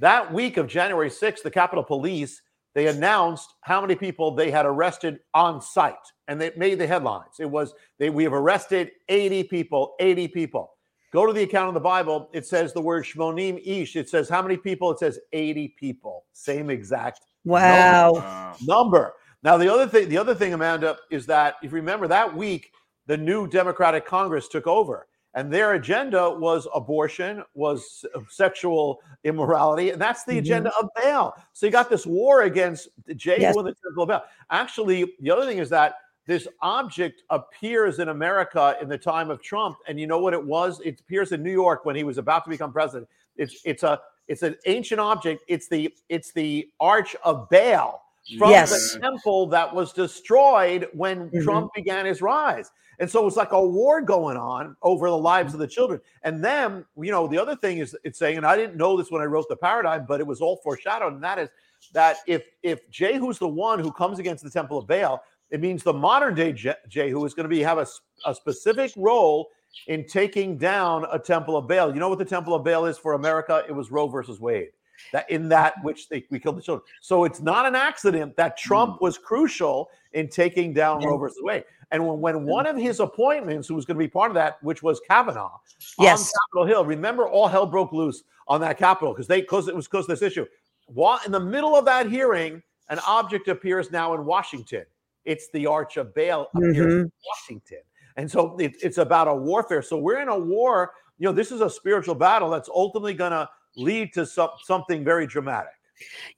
that 0.00 0.32
week 0.32 0.58
of 0.58 0.66
January 0.66 1.08
6th, 1.08 1.42
the 1.42 1.50
Capitol 1.50 1.82
Police 1.82 2.42
they 2.74 2.86
announced 2.86 3.54
how 3.60 3.80
many 3.80 3.94
people 3.94 4.34
they 4.34 4.50
had 4.50 4.64
arrested 4.64 5.20
on 5.34 5.60
site, 5.60 5.94
and 6.28 6.40
they 6.40 6.52
made 6.56 6.78
the 6.78 6.86
headlines. 6.86 7.34
It 7.38 7.50
was 7.50 7.74
they 7.98 8.08
we 8.10 8.24
have 8.24 8.32
arrested 8.32 8.92
80 9.08 9.44
people, 9.44 9.94
80 10.00 10.28
people. 10.28 10.72
Go 11.12 11.26
to 11.26 11.32
the 11.34 11.42
account 11.42 11.68
of 11.68 11.74
the 11.74 11.80
Bible. 11.80 12.30
It 12.32 12.46
says 12.46 12.72
the 12.72 12.80
word 12.80 13.04
shmonim 13.04 13.60
ish. 13.66 13.96
It 13.96 14.08
says 14.08 14.28
how 14.28 14.40
many 14.40 14.56
people? 14.56 14.90
It 14.90 14.98
says 14.98 15.18
80 15.32 15.68
people. 15.78 16.24
Same 16.32 16.70
exact 16.70 17.20
wow 17.44 18.54
number. 18.60 18.72
number. 18.72 19.14
Now 19.42 19.56
the 19.56 19.72
other 19.72 19.88
thing, 19.88 20.08
the 20.08 20.18
other 20.18 20.34
thing, 20.34 20.54
Amanda, 20.54 20.96
is 21.10 21.26
that 21.26 21.56
if 21.62 21.72
you 21.72 21.76
remember 21.76 22.06
that 22.08 22.36
week, 22.36 22.72
the 23.06 23.16
new 23.16 23.48
Democratic 23.48 24.06
Congress 24.06 24.48
took 24.48 24.66
over 24.66 25.08
and 25.34 25.52
their 25.52 25.74
agenda 25.74 26.30
was 26.30 26.68
abortion, 26.74 27.42
was 27.54 28.04
sexual 28.28 29.00
immorality, 29.24 29.90
and 29.90 30.00
that's 30.00 30.24
the 30.24 30.32
mm-hmm. 30.32 30.40
agenda 30.40 30.72
of 30.80 30.88
Baal. 30.94 31.34
So 31.52 31.66
you 31.66 31.72
got 31.72 31.88
this 31.88 32.06
war 32.06 32.42
against 32.42 32.88
Jehu 33.16 33.40
yes. 33.40 33.56
and 33.56 33.66
the 33.66 33.74
Temple 33.82 34.02
of 34.02 34.08
Baal. 34.08 34.24
Actually, 34.50 35.14
the 35.20 35.30
other 35.30 35.46
thing 35.46 35.58
is 35.58 35.70
that 35.70 35.94
this 36.26 36.46
object 36.60 37.22
appears 37.30 37.98
in 37.98 38.08
America 38.08 38.76
in 38.80 38.88
the 38.88 38.98
time 38.98 39.30
of 39.30 39.42
Trump, 39.42 39.78
and 39.88 39.98
you 39.98 40.06
know 40.06 40.18
what 40.18 40.34
it 40.34 40.44
was? 40.44 40.80
It 40.84 41.00
appears 41.00 41.32
in 41.32 41.42
New 41.42 41.50
York 41.50 41.84
when 41.84 41.96
he 41.96 42.04
was 42.04 42.18
about 42.18 42.44
to 42.44 42.50
become 42.50 42.72
president. 42.72 43.08
It's 43.36 43.60
it's 43.64 43.82
a 43.82 44.00
it's 44.32 44.42
an 44.42 44.56
ancient 44.64 44.98
object. 44.98 45.44
It's 45.46 45.68
the 45.68 45.94
it's 46.08 46.32
the 46.32 46.70
Arch 46.80 47.14
of 47.22 47.50
Baal 47.50 48.02
from 48.38 48.50
yes. 48.50 48.94
the 48.94 49.00
temple 49.00 49.46
that 49.48 49.74
was 49.74 49.92
destroyed 49.92 50.88
when 50.94 51.28
mm-hmm. 51.28 51.42
Trump 51.42 51.74
began 51.74 52.06
his 52.06 52.22
rise. 52.22 52.70
And 52.98 53.10
so 53.10 53.26
it's 53.26 53.36
like 53.36 53.52
a 53.52 53.66
war 53.66 54.00
going 54.00 54.38
on 54.38 54.74
over 54.80 55.10
the 55.10 55.18
lives 55.18 55.52
of 55.52 55.60
the 55.60 55.66
children. 55.66 56.00
And 56.22 56.42
then, 56.42 56.84
you 56.96 57.10
know, 57.10 57.26
the 57.26 57.36
other 57.36 57.56
thing 57.56 57.78
is 57.78 57.94
it's 58.04 58.18
saying, 58.18 58.38
and 58.38 58.46
I 58.46 58.56
didn't 58.56 58.76
know 58.76 58.96
this 58.96 59.10
when 59.10 59.20
I 59.20 59.26
wrote 59.26 59.48
the 59.50 59.56
paradigm, 59.56 60.06
but 60.08 60.20
it 60.20 60.26
was 60.26 60.40
all 60.40 60.56
foreshadowed, 60.62 61.12
and 61.12 61.22
that 61.22 61.38
is 61.38 61.50
that 61.92 62.16
if 62.26 62.44
if 62.62 62.88
Jehu's 62.90 63.38
the 63.38 63.48
one 63.48 63.80
who 63.80 63.92
comes 63.92 64.18
against 64.18 64.42
the 64.44 64.50
temple 64.50 64.78
of 64.78 64.86
Baal, 64.86 65.22
it 65.50 65.60
means 65.60 65.82
the 65.82 65.92
modern 65.92 66.34
day 66.34 66.54
Je- 66.54 66.74
Jehu 66.88 67.22
is 67.26 67.34
going 67.34 67.44
to 67.44 67.54
be 67.54 67.60
have 67.60 67.78
a, 67.78 67.86
a 68.24 68.34
specific 68.34 68.92
role 68.96 69.50
in 69.86 70.06
taking 70.06 70.56
down 70.56 71.06
a 71.10 71.18
temple 71.18 71.56
of 71.56 71.66
Baal. 71.66 71.92
You 71.92 72.00
know 72.00 72.08
what 72.08 72.18
the 72.18 72.24
temple 72.24 72.54
of 72.54 72.64
Baal 72.64 72.86
is 72.86 72.98
for 72.98 73.14
America? 73.14 73.64
It 73.68 73.72
was 73.72 73.90
Roe 73.90 74.08
versus 74.08 74.40
Wade 74.40 74.70
that 75.12 75.28
in 75.30 75.48
that 75.48 75.74
which 75.82 76.08
they 76.08 76.24
we 76.30 76.38
killed 76.38 76.56
the 76.56 76.62
children. 76.62 76.84
So 77.00 77.24
it's 77.24 77.40
not 77.40 77.66
an 77.66 77.74
accident 77.74 78.36
that 78.36 78.56
Trump 78.56 78.96
mm. 78.96 79.00
was 79.00 79.18
crucial 79.18 79.90
in 80.12 80.28
taking 80.28 80.72
down. 80.72 81.04
Roe 81.04 81.18
versus 81.18 81.38
Wade. 81.42 81.64
And 81.90 82.06
when, 82.06 82.20
when 82.20 82.46
one 82.46 82.66
of 82.66 82.76
his 82.76 83.00
appointments, 83.00 83.68
who 83.68 83.74
was 83.74 83.84
going 83.84 83.96
to 83.96 83.98
be 83.98 84.08
part 84.08 84.30
of 84.30 84.34
that, 84.34 84.62
which 84.62 84.82
was 84.82 85.00
Kavanaugh 85.06 85.58
yes. 85.98 86.20
on 86.20 86.64
Capitol 86.64 86.66
Hill, 86.66 86.86
remember 86.86 87.28
all 87.28 87.48
hell 87.48 87.66
broke 87.66 87.92
loose 87.92 88.24
on 88.48 88.60
that 88.62 88.78
Capitol 88.78 89.12
because 89.12 89.26
they 89.26 89.42
because 89.42 89.68
it 89.68 89.74
was 89.74 89.86
because 89.88 90.06
this 90.06 90.22
issue. 90.22 90.46
While 90.86 91.20
in 91.26 91.32
the 91.32 91.40
middle 91.40 91.76
of 91.76 91.84
that 91.86 92.10
hearing, 92.10 92.62
an 92.88 92.98
object 93.06 93.48
appears 93.48 93.90
now 93.90 94.14
in 94.14 94.24
Washington. 94.24 94.84
It's 95.24 95.48
the 95.50 95.66
Arch 95.66 95.96
of 95.98 96.14
Baal 96.14 96.48
appears 96.54 96.76
mm-hmm. 96.76 97.00
in 97.02 97.12
Washington. 97.28 97.78
And 98.16 98.30
so 98.30 98.56
it, 98.58 98.76
it's 98.82 98.98
about 98.98 99.28
a 99.28 99.34
warfare. 99.34 99.82
So 99.82 99.96
we're 99.96 100.20
in 100.20 100.28
a 100.28 100.38
war. 100.38 100.92
You 101.18 101.28
know, 101.28 101.32
this 101.32 101.52
is 101.52 101.60
a 101.60 101.70
spiritual 101.70 102.14
battle 102.14 102.50
that's 102.50 102.68
ultimately 102.68 103.14
going 103.14 103.32
to 103.32 103.48
lead 103.76 104.12
to 104.14 104.26
some, 104.26 104.50
something 104.64 105.04
very 105.04 105.26
dramatic. 105.26 105.72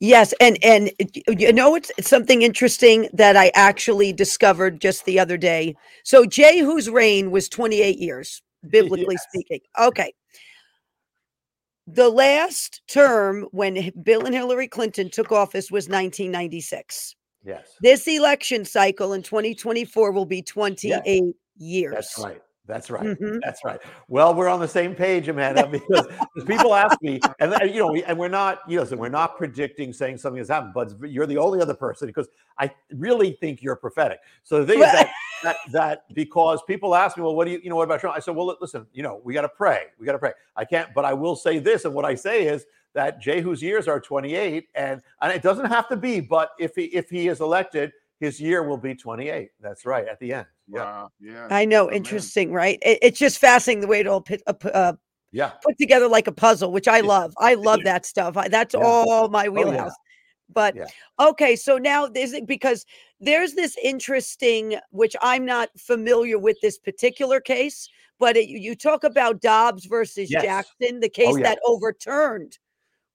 Yes, 0.00 0.34
and 0.40 0.58
and 0.62 0.90
you 1.26 1.52
know 1.52 1.74
it's, 1.74 1.90
something 2.00 2.42
interesting 2.42 3.08
that 3.12 3.37
I 3.37 3.50
actually 3.54 4.12
discovered 4.12 4.80
just 4.80 5.04
the 5.04 5.18
other 5.18 5.37
day. 5.37 5.74
So 6.02 6.26
Jehu's 6.26 6.90
reign 6.90 7.30
was 7.30 7.48
28 7.48 7.98
years, 7.98 8.42
biblically 8.68 9.14
yes. 9.14 9.26
speaking. 9.30 9.60
Okay. 9.80 10.12
The 11.87 12.08
last 12.08 12.82
term 12.88 13.46
when 13.52 13.92
Bill 14.02 14.24
and 14.24 14.34
Hillary 14.34 14.68
Clinton 14.68 15.10
took 15.10 15.32
office 15.32 15.70
was 15.70 15.84
1996. 15.84 17.14
Yes. 17.44 17.68
This 17.82 18.08
election 18.08 18.64
cycle 18.64 19.12
in 19.12 19.22
2024 19.22 20.12
will 20.12 20.24
be 20.24 20.40
28 20.40 21.02
yes. 21.04 21.34
Years. 21.56 21.94
That's 21.94 22.18
right. 22.18 22.42
That's 22.66 22.90
right. 22.90 23.04
Mm-hmm. 23.04 23.40
That's 23.42 23.62
right. 23.62 23.78
Well, 24.08 24.34
we're 24.34 24.48
on 24.48 24.58
the 24.58 24.68
same 24.68 24.94
page, 24.94 25.28
Amanda, 25.28 25.66
because, 25.70 26.06
people 26.46 26.74
ask 26.74 27.00
me, 27.02 27.20
and 27.38 27.54
you 27.70 27.80
know, 27.80 27.94
and 27.94 28.18
we're 28.18 28.28
not, 28.28 28.60
you 28.66 28.78
know, 28.78 28.84
so 28.84 28.96
we're 28.96 29.10
not 29.10 29.36
predicting 29.36 29.92
saying 29.92 30.16
something 30.16 30.38
has 30.38 30.48
happened, 30.48 30.72
but 30.72 30.94
you're 31.10 31.26
the 31.26 31.36
only 31.36 31.60
other 31.60 31.74
person 31.74 32.06
because 32.06 32.28
I 32.58 32.70
really 32.90 33.32
think 33.32 33.62
you're 33.62 33.76
prophetic. 33.76 34.20
So 34.44 34.64
the 34.64 34.72
thing 34.72 34.82
is 34.82 34.92
that, 34.92 35.12
that 35.42 35.56
that 35.72 36.14
because 36.14 36.62
people 36.66 36.94
ask 36.94 37.18
me, 37.18 37.22
well, 37.22 37.34
what 37.34 37.44
do 37.44 37.50
you, 37.50 37.60
you 37.62 37.68
know, 37.68 37.76
what 37.76 37.84
about 37.84 38.00
Trump? 38.00 38.16
I 38.16 38.20
said, 38.20 38.34
well, 38.34 38.56
listen, 38.58 38.86
you 38.94 39.02
know, 39.02 39.20
we 39.24 39.34
got 39.34 39.42
to 39.42 39.48
pray. 39.50 39.86
We 39.98 40.06
got 40.06 40.12
to 40.12 40.18
pray. 40.18 40.32
I 40.56 40.64
can't, 40.64 40.88
but 40.94 41.04
I 41.04 41.12
will 41.12 41.36
say 41.36 41.58
this, 41.58 41.84
and 41.84 41.92
what 41.92 42.06
I 42.06 42.14
say 42.14 42.46
is 42.46 42.64
that 42.94 43.20
Jehu's 43.20 43.62
years 43.62 43.88
are 43.88 44.00
28, 44.00 44.68
and 44.74 45.02
and 45.20 45.32
it 45.32 45.42
doesn't 45.42 45.66
have 45.66 45.86
to 45.88 45.96
be, 45.96 46.20
but 46.20 46.52
if 46.58 46.74
he 46.76 46.84
if 46.84 47.10
he 47.10 47.28
is 47.28 47.40
elected 47.40 47.92
his 48.24 48.40
year 48.40 48.62
will 48.62 48.78
be 48.78 48.94
28. 48.94 49.50
That's 49.60 49.87
right 49.87 50.08
at 50.08 50.18
the 50.18 50.32
end. 50.32 50.46
Yeah, 50.66 50.82
wow. 50.82 51.10
yeah. 51.20 51.48
I 51.50 51.64
know. 51.64 51.90
Interesting, 51.90 52.52
right? 52.52 52.78
It, 52.82 52.98
it's 53.02 53.18
just 53.18 53.38
fascinating 53.38 53.80
the 53.80 53.87
way 53.87 54.00
it 54.00 54.06
all 54.06 54.22
put, 54.22 54.42
uh, 54.46 54.54
uh, 54.68 54.92
yeah 55.30 55.52
put 55.62 55.76
together 55.78 56.08
like 56.08 56.26
a 56.26 56.32
puzzle, 56.32 56.72
which 56.72 56.88
I 56.88 57.00
love. 57.00 57.34
I 57.38 57.54
love 57.54 57.80
that 57.84 58.06
stuff. 58.06 58.37
I, 58.37 58.48
that's 58.48 58.74
yeah. 58.74 58.80
all 58.82 59.28
my 59.28 59.48
wheelhouse. 59.48 59.92
Oh, 59.92 60.02
yeah. 60.04 60.52
But 60.52 60.76
yeah. 60.76 60.87
okay, 61.20 61.56
so 61.56 61.78
now 61.78 62.06
there's 62.06 62.34
because 62.46 62.87
there's 63.20 63.54
this 63.54 63.76
interesting, 63.82 64.76
which 64.90 65.16
I'm 65.22 65.44
not 65.44 65.68
familiar 65.76 66.38
with 66.38 66.56
this 66.62 66.78
particular 66.78 67.40
case, 67.40 67.88
but 68.18 68.37
it, 68.37 68.48
you 68.48 68.74
talk 68.74 69.04
about 69.04 69.40
Dobbs 69.40 69.87
versus 69.87 70.30
yes. 70.30 70.42
Jackson, 70.42 71.00
the 71.00 71.08
oh, 71.08 71.16
case 71.16 71.37
oh, 71.37 71.42
that 71.42 71.58
overturned 71.66 72.58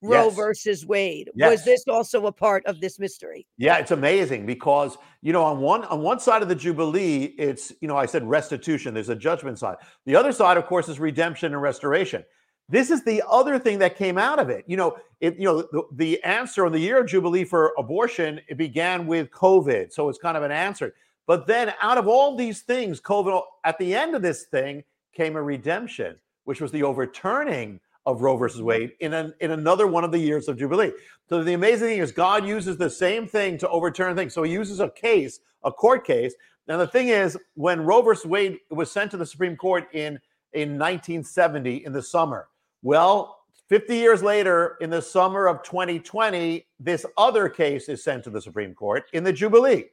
Roe 0.02 0.26
yes. 0.26 0.36
versus 0.36 0.86
Wade. 0.86 1.30
Yes. 1.34 1.50
Was 1.50 1.64
this 1.64 1.84
also 1.88 2.26
a 2.26 2.32
part 2.32 2.64
of 2.66 2.80
this 2.80 2.98
mystery? 2.98 3.46
Yeah, 3.58 3.76
it's 3.76 3.90
amazing 3.90 4.46
because 4.46 4.96
you 5.20 5.32
know 5.32 5.44
on 5.44 5.60
one 5.60 5.84
on 5.84 6.00
one 6.00 6.20
side 6.20 6.42
of 6.42 6.48
the 6.48 6.54
jubilee, 6.54 7.34
it's 7.38 7.72
you 7.80 7.88
know 7.88 7.96
I 7.96 8.06
said 8.06 8.26
restitution. 8.26 8.94
There's 8.94 9.10
a 9.10 9.16
judgment 9.16 9.58
side. 9.58 9.76
The 10.06 10.16
other 10.16 10.32
side, 10.32 10.56
of 10.56 10.66
course, 10.66 10.88
is 10.88 10.98
redemption 10.98 11.52
and 11.52 11.60
restoration. 11.60 12.24
This 12.68 12.90
is 12.90 13.02
the 13.02 13.22
other 13.28 13.58
thing 13.58 13.80
that 13.80 13.96
came 13.96 14.16
out 14.16 14.38
of 14.38 14.48
it. 14.48 14.64
You 14.66 14.76
know, 14.76 14.96
it 15.20 15.36
you 15.36 15.44
know 15.44 15.62
the, 15.62 15.82
the 15.92 16.22
answer 16.22 16.64
on 16.64 16.72
the 16.72 16.78
year 16.78 17.00
of 17.00 17.06
jubilee 17.06 17.44
for 17.44 17.74
abortion 17.76 18.40
it 18.48 18.56
began 18.56 19.06
with 19.06 19.30
COVID, 19.30 19.92
so 19.92 20.08
it's 20.08 20.18
kind 20.18 20.36
of 20.36 20.42
an 20.42 20.52
answer. 20.52 20.94
But 21.26 21.46
then 21.46 21.74
out 21.80 21.98
of 21.98 22.08
all 22.08 22.36
these 22.36 22.62
things, 22.62 23.00
COVID 23.00 23.42
at 23.64 23.78
the 23.78 23.94
end 23.94 24.14
of 24.14 24.22
this 24.22 24.44
thing 24.44 24.82
came 25.12 25.36
a 25.36 25.42
redemption, 25.42 26.16
which 26.44 26.60
was 26.60 26.72
the 26.72 26.82
overturning 26.82 27.80
of 28.06 28.22
Roe 28.22 28.36
versus 28.36 28.62
Wade 28.62 28.92
in 29.00 29.12
an, 29.14 29.34
in 29.40 29.50
another 29.50 29.86
one 29.86 30.04
of 30.04 30.12
the 30.12 30.18
years 30.18 30.48
of 30.48 30.58
Jubilee. 30.58 30.92
So 31.28 31.42
the 31.44 31.54
amazing 31.54 31.88
thing 31.88 31.98
is 31.98 32.12
God 32.12 32.46
uses 32.46 32.76
the 32.76 32.90
same 32.90 33.26
thing 33.26 33.58
to 33.58 33.68
overturn 33.68 34.16
things. 34.16 34.34
So 34.34 34.42
he 34.42 34.52
uses 34.52 34.80
a 34.80 34.90
case, 34.90 35.40
a 35.64 35.70
court 35.72 36.06
case. 36.06 36.34
Now 36.66 36.76
the 36.76 36.86
thing 36.86 37.08
is, 37.08 37.36
when 37.54 37.82
Roe 37.82 38.02
versus 38.02 38.26
Wade 38.26 38.58
was 38.70 38.90
sent 38.90 39.10
to 39.12 39.16
the 39.16 39.26
Supreme 39.26 39.56
Court 39.56 39.88
in 39.92 40.18
in 40.52 40.70
1970 40.70 41.84
in 41.84 41.92
the 41.92 42.02
summer, 42.02 42.48
well, 42.82 43.40
50 43.68 43.94
years 43.94 44.20
later, 44.20 44.76
in 44.80 44.90
the 44.90 45.00
summer 45.00 45.46
of 45.46 45.62
2020, 45.62 46.66
this 46.80 47.06
other 47.16 47.48
case 47.48 47.88
is 47.88 48.02
sent 48.02 48.24
to 48.24 48.30
the 48.30 48.42
Supreme 48.42 48.74
Court 48.74 49.04
in 49.12 49.22
the 49.22 49.32
Jubilee. 49.32 49.84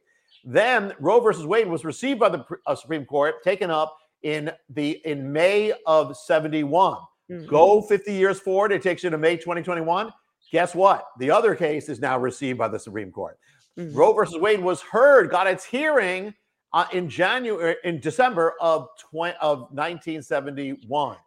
Then 0.43 0.93
Roe 0.99 1.19
versus 1.19 1.45
Wade 1.45 1.67
was 1.67 1.85
received 1.85 2.19
by 2.19 2.29
the 2.29 2.43
uh, 2.65 2.73
Supreme 2.73 3.05
Court, 3.05 3.43
taken 3.43 3.69
up 3.69 3.97
in 4.23 4.51
the 4.69 5.01
in 5.05 5.31
May 5.31 5.73
of 5.85 6.17
71. 6.17 6.97
Mm-hmm. 7.29 7.47
Go 7.47 7.81
50 7.81 8.13
years 8.13 8.39
forward, 8.39 8.71
it 8.71 8.81
takes 8.81 9.03
you 9.03 9.09
to 9.09 9.17
May 9.17 9.35
2021. 9.35 10.11
Guess 10.51 10.75
what? 10.75 11.07
The 11.19 11.29
other 11.29 11.55
case 11.55 11.89
is 11.89 11.99
now 11.99 12.17
received 12.17 12.57
by 12.57 12.69
the 12.69 12.79
Supreme 12.79 13.11
Court. 13.11 13.37
Mm-hmm. 13.77 13.95
Roe 13.95 14.13
versus 14.13 14.37
Wade 14.37 14.61
was 14.61 14.81
heard, 14.81 15.29
got 15.29 15.45
its 15.45 15.65
hearing 15.65 16.33
uh, 16.73 16.85
in 16.93 17.09
January, 17.09 17.75
in 17.83 17.99
December 17.99 18.55
of 18.61 18.87
20, 19.11 19.35
of 19.41 19.59
1971. 19.71 21.17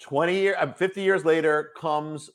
20 0.00 0.34
year, 0.34 0.56
uh, 0.58 0.72
50 0.72 1.02
years 1.02 1.24
later 1.24 1.70
comes 1.76 2.30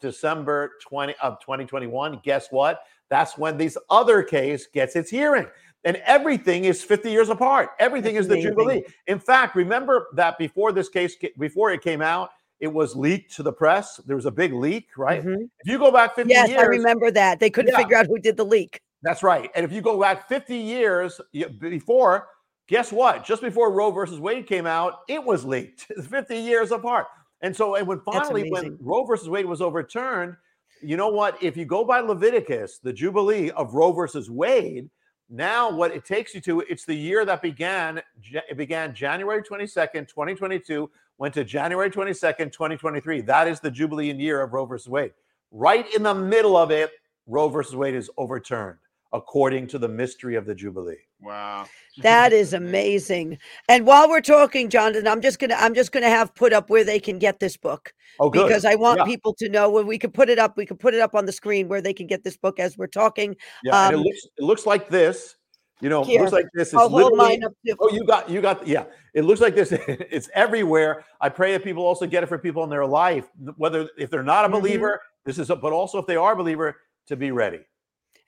December 0.00 0.72
20 0.82 1.14
of 1.22 1.38
2021. 1.40 2.20
Guess 2.24 2.48
what? 2.50 2.82
That's 3.10 3.36
when 3.38 3.56
this 3.58 3.76
other 3.90 4.22
case 4.22 4.66
gets 4.66 4.96
its 4.96 5.10
hearing. 5.10 5.46
And 5.84 5.96
everything 6.06 6.64
is 6.64 6.82
50 6.82 7.10
years 7.10 7.28
apart. 7.28 7.70
Everything 7.78 8.14
That's 8.14 8.26
is 8.26 8.32
amazing. 8.32 8.50
the 8.50 8.56
Jubilee. 8.56 8.82
In 9.06 9.18
fact, 9.18 9.56
remember 9.56 10.08
that 10.14 10.38
before 10.38 10.72
this 10.72 10.88
case, 10.88 11.16
before 11.38 11.72
it 11.72 11.82
came 11.82 12.00
out, 12.00 12.30
it 12.62 12.72
was 12.72 12.94
leaked 12.94 13.34
to 13.34 13.42
the 13.42 13.52
press. 13.52 13.96
There 14.06 14.14
was 14.14 14.24
a 14.24 14.30
big 14.30 14.54
leak, 14.54 14.86
right? 14.96 15.20
Mm-hmm. 15.20 15.42
If 15.64 15.66
you 15.66 15.78
go 15.78 15.90
back 15.90 16.14
50 16.14 16.32
yes, 16.32 16.48
years. 16.48 16.60
I 16.60 16.66
remember 16.66 17.10
that. 17.10 17.40
They 17.40 17.50
couldn't 17.50 17.72
yeah. 17.72 17.78
figure 17.78 17.96
out 17.96 18.06
who 18.06 18.20
did 18.20 18.36
the 18.36 18.44
leak. 18.44 18.80
That's 19.02 19.24
right. 19.24 19.50
And 19.56 19.64
if 19.64 19.72
you 19.72 19.82
go 19.82 20.00
back 20.00 20.28
50 20.28 20.56
years 20.56 21.20
before, 21.58 22.28
guess 22.68 22.92
what? 22.92 23.24
Just 23.24 23.42
before 23.42 23.72
Roe 23.72 23.90
versus 23.90 24.20
Wade 24.20 24.46
came 24.46 24.64
out, 24.64 25.00
it 25.08 25.22
was 25.22 25.44
leaked 25.44 25.80
50 26.08 26.36
years 26.36 26.70
apart. 26.70 27.08
And 27.40 27.54
so, 27.54 27.74
and 27.74 27.84
when 27.84 28.00
finally, 28.02 28.48
when 28.48 28.78
Roe 28.80 29.04
versus 29.04 29.28
Wade 29.28 29.46
was 29.46 29.60
overturned, 29.60 30.36
you 30.80 30.96
know 30.96 31.08
what? 31.08 31.42
If 31.42 31.56
you 31.56 31.64
go 31.64 31.84
by 31.84 31.98
Leviticus, 31.98 32.78
the 32.78 32.92
Jubilee 32.92 33.50
of 33.50 33.74
Roe 33.74 33.90
versus 33.90 34.30
Wade, 34.30 34.88
now 35.32 35.70
what 35.70 35.92
it 35.92 36.04
takes 36.04 36.34
you 36.34 36.40
to, 36.42 36.60
it's 36.60 36.84
the 36.84 36.94
year 36.94 37.24
that 37.24 37.40
began, 37.40 38.02
it 38.32 38.56
began 38.56 38.94
January 38.94 39.42
22nd, 39.42 40.06
2022, 40.06 40.90
went 41.16 41.32
to 41.32 41.42
January 41.42 41.90
22nd, 41.90 42.52
2023. 42.52 43.22
That 43.22 43.48
is 43.48 43.58
the 43.58 43.70
Jubilee 43.70 44.12
year 44.12 44.42
of 44.42 44.52
Roe 44.52 44.66
versus 44.66 44.88
Wade. 44.88 45.12
Right 45.50 45.86
in 45.94 46.02
the 46.02 46.14
middle 46.14 46.56
of 46.56 46.70
it, 46.70 46.90
Roe 47.26 47.48
versus 47.48 47.74
Wade 47.74 47.94
is 47.94 48.10
overturned 48.18 48.78
according 49.12 49.66
to 49.68 49.78
the 49.78 49.88
mystery 49.88 50.36
of 50.36 50.46
the 50.46 50.54
Jubilee. 50.54 50.96
Wow. 51.20 51.66
That 51.98 52.32
is 52.32 52.52
amazing. 52.52 53.38
And 53.68 53.86
while 53.86 54.08
we're 54.08 54.20
talking, 54.20 54.68
Jonathan, 54.68 55.06
I'm 55.06 55.20
just 55.20 55.38
gonna 55.38 55.56
I'm 55.58 55.74
just 55.74 55.92
gonna 55.92 56.08
have 56.08 56.34
put 56.34 56.52
up 56.52 56.70
where 56.70 56.84
they 56.84 56.98
can 56.98 57.18
get 57.18 57.40
this 57.40 57.56
book. 57.56 57.92
Oh, 58.20 58.30
good. 58.30 58.46
Because 58.46 58.64
I 58.64 58.74
want 58.74 58.98
yeah. 58.98 59.04
people 59.04 59.34
to 59.34 59.48
know 59.48 59.70
when 59.70 59.86
we 59.86 59.98
can 59.98 60.10
put 60.10 60.28
it 60.28 60.38
up, 60.38 60.56
we 60.56 60.66
can 60.66 60.76
put 60.76 60.94
it 60.94 61.00
up 61.00 61.14
on 61.14 61.26
the 61.26 61.32
screen 61.32 61.68
where 61.68 61.80
they 61.80 61.92
can 61.92 62.06
get 62.06 62.24
this 62.24 62.36
book 62.36 62.58
as 62.58 62.76
we're 62.76 62.86
talking. 62.86 63.36
Yeah, 63.64 63.86
um, 63.86 63.94
it 63.94 63.98
looks 63.98 64.26
it 64.38 64.44
looks 64.44 64.66
like 64.66 64.88
this. 64.88 65.36
You 65.80 65.88
know, 65.88 66.04
here. 66.04 66.20
looks 66.20 66.32
like 66.32 66.46
this. 66.54 66.72
It's 66.72 66.90
literally, 66.90 67.42
oh, 67.80 67.90
you 67.90 68.04
got 68.04 68.30
you 68.30 68.40
got 68.40 68.66
yeah. 68.68 68.84
It 69.14 69.24
looks 69.24 69.40
like 69.40 69.56
this. 69.56 69.72
it's 69.72 70.30
everywhere. 70.32 71.04
I 71.20 71.28
pray 71.28 71.52
that 71.52 71.64
people 71.64 71.84
also 71.84 72.06
get 72.06 72.22
it 72.22 72.26
for 72.26 72.38
people 72.38 72.62
in 72.62 72.70
their 72.70 72.86
life, 72.86 73.28
whether 73.56 73.88
if 73.98 74.08
they're 74.08 74.22
not 74.22 74.44
a 74.44 74.48
mm-hmm. 74.48 74.58
believer, 74.58 74.88
mm-hmm. 74.90 75.28
this 75.28 75.40
is 75.40 75.50
a, 75.50 75.56
but 75.56 75.72
also 75.72 75.98
if 75.98 76.06
they 76.06 76.14
are 76.14 76.34
a 76.34 76.36
believer, 76.36 76.76
to 77.08 77.16
be 77.16 77.32
ready. 77.32 77.60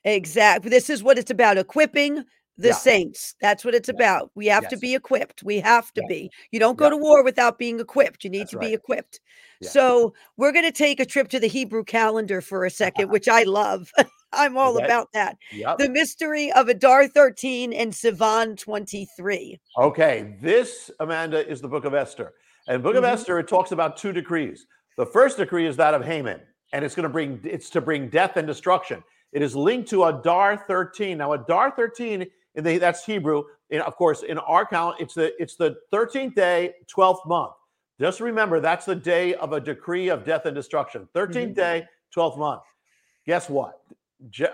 Exactly. 0.05 0.69
This 0.69 0.89
is 0.89 1.03
what 1.03 1.17
it's 1.17 1.31
about 1.31 1.57
equipping 1.57 2.23
the 2.57 2.69
yeah. 2.69 2.73
saints. 2.73 3.35
That's 3.41 3.65
what 3.65 3.75
it's 3.75 3.89
yeah. 3.89 3.95
about. 3.95 4.31
We 4.35 4.45
have 4.47 4.63
yes. 4.63 4.71
to 4.71 4.77
be 4.77 4.95
equipped. 4.95 5.43
We 5.43 5.59
have 5.59 5.91
to 5.93 6.03
be. 6.07 6.31
You 6.51 6.59
don't 6.59 6.77
go 6.77 6.89
to 6.89 6.95
war 6.95 7.23
without 7.23 7.57
being 7.57 7.79
equipped. 7.79 8.23
You 8.23 8.29
need 8.29 8.41
That's 8.41 8.51
to 8.51 8.57
right. 8.57 8.67
be 8.67 8.73
equipped. 8.73 9.19
So, 9.61 10.13
we're 10.37 10.51
going 10.51 10.65
to 10.65 10.71
take 10.71 10.99
a 10.99 11.05
trip 11.05 11.29
to 11.29 11.39
the 11.39 11.47
Hebrew 11.47 11.83
calendar 11.83 12.39
for 12.39 12.65
a 12.65 12.69
second, 12.69 13.09
which 13.11 13.27
I 13.27 13.43
love. 13.43 13.91
I'm 14.33 14.57
all 14.57 14.75
okay. 14.75 14.85
about 14.85 15.07
that. 15.13 15.37
Yep. 15.53 15.77
The 15.79 15.89
mystery 15.89 16.51
of 16.51 16.67
Adar 16.67 17.07
13 17.07 17.73
and 17.73 17.91
Sivan 17.91 18.57
23. 18.59 19.59
Okay. 19.79 20.35
This, 20.41 20.91
Amanda, 20.99 21.47
is 21.49 21.61
the 21.61 21.67
book 21.67 21.85
of 21.85 21.93
Esther. 21.93 22.33
And 22.67 22.83
book 22.83 22.95
mm-hmm. 22.95 23.05
of 23.05 23.11
Esther, 23.11 23.39
it 23.39 23.47
talks 23.47 23.71
about 23.71 23.97
two 23.97 24.11
decrees. 24.11 24.67
The 24.97 25.05
first 25.05 25.37
decree 25.37 25.67
is 25.67 25.77
that 25.77 25.93
of 25.93 26.05
Haman, 26.05 26.41
and 26.73 26.85
it's 26.85 26.95
going 26.95 27.03
to 27.03 27.09
bring 27.09 27.39
it's 27.43 27.69
to 27.71 27.81
bring 27.81 28.09
death 28.09 28.37
and 28.37 28.47
destruction. 28.47 29.03
It 29.35 29.41
is 29.41 29.53
linked 29.53 29.89
to 29.89 30.05
Adar 30.05 30.55
13. 30.65 31.17
Now, 31.17 31.33
Adar 31.33 31.69
13, 31.69 32.25
in 32.55 32.63
the, 32.63 32.77
that's 32.77 33.03
Hebrew. 33.03 33.43
And 33.69 33.81
of 33.81 33.97
course, 33.97 34.23
in 34.23 34.37
our 34.37 34.65
count, 34.65 34.95
it's 35.01 35.13
the 35.13 35.33
it's 35.41 35.57
the 35.57 35.75
13th 35.93 36.35
day, 36.35 36.75
12th 36.87 37.27
month. 37.27 37.51
Just 37.99 38.21
remember, 38.21 38.61
that's 38.61 38.85
the 38.85 38.95
day 38.95 39.35
of 39.35 39.51
a 39.51 39.59
decree 39.59 40.07
of 40.07 40.23
death 40.23 40.45
and 40.45 40.55
destruction. 40.55 41.09
13th 41.13 41.33
mm-hmm. 41.33 41.53
day, 41.53 41.85
12th 42.15 42.37
month. 42.37 42.61
Guess 43.27 43.49
what? 43.49 43.81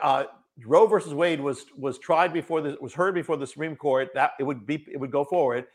Uh, 0.01 0.23
Roe 0.65 0.87
versus 0.87 1.13
Wade 1.13 1.39
was 1.39 1.65
was 1.77 1.99
tried 1.99 2.33
before 2.33 2.61
the 2.61 2.75
was 2.81 2.93
heard 2.93 3.13
before 3.13 3.37
the 3.37 3.45
Supreme 3.45 3.75
Court. 3.75 4.09
That 4.15 4.31
it 4.39 4.43
would 4.43 4.65
be 4.65 4.83
it 4.91 4.99
would 4.99 5.11
go 5.11 5.23
forward. 5.23 5.65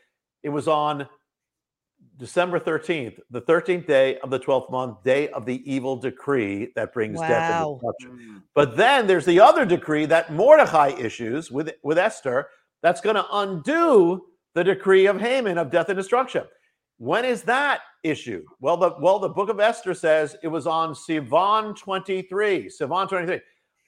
It 0.43 0.49
was 0.49 0.67
on 0.67 1.07
December 2.17 2.59
13th, 2.59 3.19
the 3.29 3.41
13th 3.41 3.85
day 3.85 4.17
of 4.19 4.31
the 4.31 4.39
12th 4.39 4.71
month, 4.71 5.03
day 5.03 5.29
of 5.29 5.45
the 5.45 5.61
evil 5.71 5.95
decree 5.95 6.71
that 6.75 6.93
brings 6.93 7.19
wow. 7.19 7.27
death 7.27 7.51
and 7.51 7.75
destruction. 7.75 8.35
Mm. 8.35 8.43
But 8.55 8.75
then 8.75 9.05
there's 9.05 9.25
the 9.25 9.39
other 9.39 9.65
decree 9.65 10.05
that 10.07 10.33
Mordecai 10.33 10.89
issues 10.97 11.51
with, 11.51 11.71
with 11.83 11.97
Esther 11.97 12.47
that's 12.81 13.01
going 13.01 13.15
to 13.15 13.25
undo 13.31 14.25
the 14.55 14.63
decree 14.63 15.05
of 15.05 15.21
Haman 15.21 15.59
of 15.59 15.69
death 15.69 15.89
and 15.89 15.97
destruction. 15.97 16.43
When 16.97 17.25
is 17.25 17.43
that 17.43 17.81
issued? 18.03 18.45
Well, 18.59 18.77
the 18.77 18.95
well, 18.99 19.19
the 19.19 19.29
book 19.29 19.49
of 19.49 19.59
Esther 19.59 19.93
says 19.93 20.35
it 20.41 20.47
was 20.47 20.65
on 20.65 20.95
Sivan 20.95 21.77
23. 21.77 22.67
Sivan 22.67 23.07
23. 23.07 23.39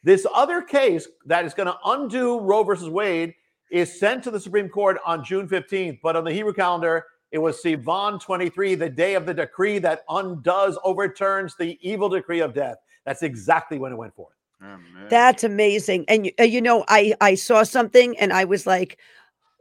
This 0.04 0.28
other 0.34 0.62
case 0.62 1.08
that 1.26 1.44
is 1.44 1.56
going 1.56 1.68
to 1.68 1.78
undo 1.86 2.40
Roe 2.40 2.64
versus 2.64 2.88
Wade 2.88 3.34
is 3.72 4.00
sent 4.00 4.24
to 4.24 4.32
the 4.32 4.40
Supreme 4.40 4.70
Court 4.70 4.98
on 5.06 5.24
June 5.24 5.48
15th, 5.48 6.00
but 6.04 6.16
on 6.16 6.24
the 6.24 6.32
Hebrew 6.32 6.54
calendar, 6.54 7.06
it 7.32 7.38
was 7.38 7.62
Sivan 7.62 8.20
23, 8.20 8.76
the 8.76 8.90
day 8.90 9.16
of 9.16 9.26
the 9.26 9.34
decree 9.34 9.80
that 9.80 10.04
undoes, 10.10 10.78
overturns 10.84 11.56
the 11.56 11.78
evil 11.82 12.10
decree 12.10 12.40
of 12.40 12.54
death. 12.54 12.78
That's 13.06 13.24
exactly 13.24 13.78
when 13.78 13.92
it 13.92 13.96
went 13.96 14.16
forth. 14.16 14.36
That's 15.10 15.44
amazing. 15.44 16.06
And 16.08 16.32
uh, 16.40 16.44
you 16.44 16.62
know, 16.62 16.84
I 16.88 17.14
I 17.22 17.36
saw 17.36 17.64
something 17.64 18.18
and 18.20 18.34
I 18.34 18.44
was 18.44 18.68
like, 18.68 19.00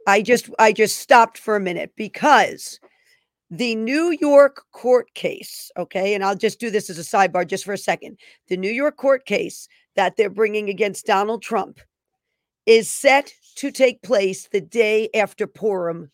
I 0.07 0.21
just 0.21 0.49
I 0.59 0.73
just 0.73 0.97
stopped 0.97 1.37
for 1.37 1.55
a 1.55 1.61
minute 1.61 1.93
because 1.95 2.79
the 3.49 3.75
New 3.75 4.17
York 4.19 4.65
court 4.71 5.13
case, 5.13 5.71
okay, 5.77 6.13
and 6.13 6.23
I'll 6.23 6.35
just 6.35 6.59
do 6.59 6.69
this 6.69 6.89
as 6.89 6.99
a 6.99 7.01
sidebar 7.01 7.47
just 7.47 7.63
for 7.63 7.73
a 7.73 7.77
second. 7.77 8.19
The 8.47 8.57
New 8.57 8.71
York 8.71 8.97
court 8.97 9.25
case 9.25 9.67
that 9.95 10.17
they're 10.17 10.29
bringing 10.29 10.69
against 10.69 11.05
Donald 11.05 11.41
Trump 11.41 11.79
is 12.65 12.89
set 12.89 13.33
to 13.55 13.71
take 13.71 14.03
place 14.03 14.47
the 14.51 14.61
day 14.61 15.09
after 15.15 15.47
Purim 15.47 16.11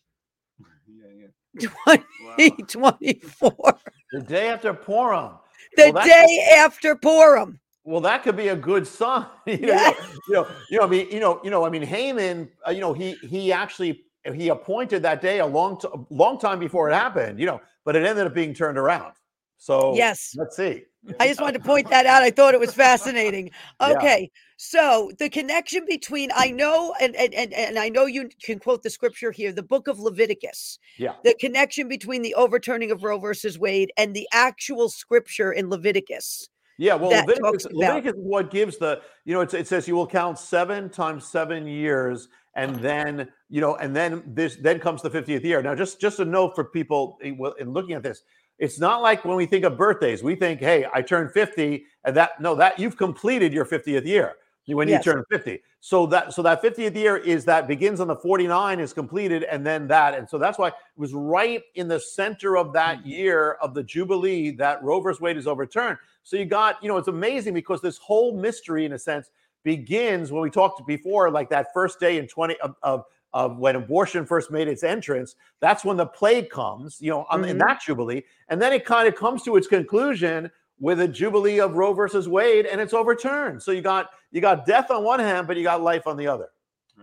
2024. 1.60 3.78
The 4.12 4.22
day 4.22 4.48
after 4.48 4.74
Purim. 4.74 5.32
The 5.76 5.92
well, 5.92 6.06
day 6.06 6.48
after 6.56 6.96
Purim. 6.96 7.60
Well, 7.84 8.00
that 8.00 8.22
could 8.22 8.36
be 8.36 8.48
a 8.48 8.56
good 8.56 8.86
sign. 8.86 9.26
you, 9.46 9.58
know, 9.58 9.92
you 10.28 10.34
know, 10.34 10.46
you 10.70 10.78
know, 10.78 10.84
I 10.84 10.88
mean, 10.88 11.08
you 11.10 11.20
know, 11.20 11.40
you 11.44 11.50
know, 11.50 11.64
I 11.64 11.70
mean, 11.70 11.82
Haman, 11.82 12.48
uh, 12.66 12.70
you 12.70 12.80
know, 12.80 12.92
he 12.92 13.12
he 13.22 13.52
actually 13.52 14.02
he 14.34 14.48
appointed 14.48 15.02
that 15.02 15.20
day 15.20 15.38
a 15.38 15.46
long 15.46 15.78
t- 15.78 15.88
long 16.10 16.38
time 16.38 16.58
before 16.58 16.90
it 16.90 16.94
happened, 16.94 17.38
you 17.38 17.46
know, 17.46 17.60
but 17.84 17.94
it 17.94 18.04
ended 18.04 18.26
up 18.26 18.34
being 18.34 18.54
turned 18.54 18.78
around. 18.78 19.12
So 19.58 19.94
yes, 19.94 20.34
let's 20.36 20.56
see. 20.56 20.84
I 21.20 21.28
just 21.28 21.40
wanted 21.40 21.58
to 21.58 21.64
point 21.64 21.90
that 21.90 22.06
out. 22.06 22.22
I 22.22 22.30
thought 22.30 22.54
it 22.54 22.60
was 22.60 22.74
fascinating. 22.74 23.50
Okay. 23.80 24.20
Yeah. 24.22 24.40
So 24.58 25.10
the 25.18 25.28
connection 25.28 25.84
between 25.86 26.30
I 26.34 26.50
know 26.50 26.94
and, 26.98 27.14
and 27.14 27.34
and 27.34 27.52
and 27.52 27.78
I 27.78 27.90
know 27.90 28.06
you 28.06 28.30
can 28.42 28.58
quote 28.58 28.82
the 28.82 28.88
scripture 28.88 29.30
here, 29.30 29.52
the 29.52 29.62
book 29.62 29.86
of 29.86 29.98
Leviticus. 29.98 30.78
Yeah. 30.96 31.12
The 31.24 31.34
connection 31.38 31.88
between 31.88 32.22
the 32.22 32.34
overturning 32.34 32.90
of 32.90 33.02
Roe 33.02 33.18
versus 33.18 33.58
Wade 33.58 33.92
and 33.98 34.14
the 34.14 34.26
actual 34.32 34.88
scripture 34.88 35.52
in 35.52 35.68
Leviticus. 35.68 36.48
Yeah, 36.78 36.94
well, 36.94 37.10
Leviticus, 37.10 37.66
Leviticus 37.72 38.12
is 38.12 38.18
what 38.18 38.50
gives 38.50 38.76
the, 38.76 39.00
you 39.24 39.32
know, 39.32 39.40
it 39.40 39.66
says 39.66 39.88
you 39.88 39.94
will 39.94 40.06
count 40.06 40.38
seven 40.38 40.90
times 40.90 41.26
seven 41.26 41.66
years, 41.66 42.28
and 42.54 42.76
then, 42.76 43.28
you 43.48 43.62
know, 43.62 43.76
and 43.76 43.96
then 43.96 44.22
this, 44.26 44.56
then 44.56 44.78
comes 44.78 45.00
the 45.00 45.10
50th 45.10 45.42
year. 45.42 45.62
Now, 45.62 45.74
just 45.74 46.00
just 46.00 46.20
a 46.20 46.24
note 46.24 46.54
for 46.54 46.64
people 46.64 47.18
in 47.22 47.38
looking 47.72 47.94
at 47.94 48.02
this, 48.02 48.22
it's 48.58 48.78
not 48.78 49.02
like 49.02 49.24
when 49.24 49.36
we 49.36 49.46
think 49.46 49.64
of 49.64 49.76
birthdays, 49.76 50.22
we 50.22 50.34
think, 50.34 50.60
hey, 50.60 50.86
I 50.94 51.02
turned 51.02 51.32
50 51.32 51.84
and 52.04 52.16
that, 52.16 52.40
no, 52.40 52.54
that 52.54 52.78
you've 52.78 52.96
completed 52.96 53.52
your 53.52 53.64
50th 53.66 54.06
year. 54.06 54.36
when 54.68 54.88
Yes. 54.88 55.06
you 55.06 55.12
turn 55.12 55.24
50. 55.30 55.62
So 55.80 56.06
that 56.06 56.32
so 56.32 56.42
that 56.42 56.60
50th 56.60 56.96
year 56.96 57.16
is 57.18 57.44
that 57.44 57.68
begins 57.68 58.00
on 58.00 58.08
the 58.08 58.16
49 58.16 58.80
is 58.80 58.92
completed 58.92 59.44
and 59.44 59.64
then 59.64 59.86
that 59.86 60.14
and 60.18 60.28
so 60.28 60.38
that's 60.38 60.58
why 60.58 60.68
it 60.68 60.74
was 60.96 61.14
right 61.14 61.62
in 61.76 61.86
the 61.86 62.00
center 62.00 62.56
of 62.56 62.72
that 62.72 62.98
Mm-hmm. 62.98 63.08
year 63.08 63.52
of 63.62 63.74
the 63.74 63.84
jubilee 63.84 64.50
that 64.52 64.82
Roe 64.82 64.98
versus 65.00 65.20
Wade 65.20 65.36
is 65.36 65.46
overturned. 65.46 65.98
So 66.24 66.36
you 66.36 66.44
got, 66.46 66.82
you 66.82 66.88
know, 66.88 66.96
it's 66.96 67.06
amazing 67.06 67.54
because 67.54 67.80
this 67.80 67.98
whole 67.98 68.36
mystery 68.36 68.84
in 68.84 68.92
a 68.94 68.98
sense 68.98 69.30
begins 69.62 70.32
when 70.32 70.42
we 70.42 70.50
talked 70.50 70.84
before 70.86 71.30
like 71.30 71.48
that 71.50 71.68
first 71.72 72.00
day 72.00 72.18
in 72.18 72.26
20 72.26 72.56
of, 72.60 72.74
of 72.82 73.04
of 73.36 73.58
when 73.58 73.76
abortion 73.76 74.24
first 74.24 74.50
made 74.50 74.66
its 74.66 74.82
entrance, 74.82 75.36
that's 75.60 75.84
when 75.84 75.98
the 75.98 76.06
plague 76.06 76.48
comes, 76.48 76.96
you 77.02 77.10
know, 77.10 77.26
on, 77.28 77.44
in 77.44 77.50
mm-hmm. 77.50 77.68
that 77.68 77.82
jubilee, 77.82 78.22
and 78.48 78.60
then 78.60 78.72
it 78.72 78.86
kind 78.86 79.06
of 79.06 79.14
comes 79.14 79.42
to 79.42 79.56
its 79.56 79.66
conclusion 79.66 80.50
with 80.80 81.00
a 81.00 81.08
jubilee 81.08 81.60
of 81.60 81.74
Roe 81.74 81.92
versus 81.92 82.30
Wade, 82.30 82.64
and 82.64 82.80
it's 82.80 82.94
overturned. 82.94 83.62
So 83.62 83.72
you 83.72 83.82
got 83.82 84.08
you 84.32 84.40
got 84.40 84.64
death 84.64 84.90
on 84.90 85.04
one 85.04 85.20
hand, 85.20 85.46
but 85.46 85.58
you 85.58 85.64
got 85.64 85.82
life 85.82 86.06
on 86.06 86.16
the 86.16 86.26
other. 86.26 86.48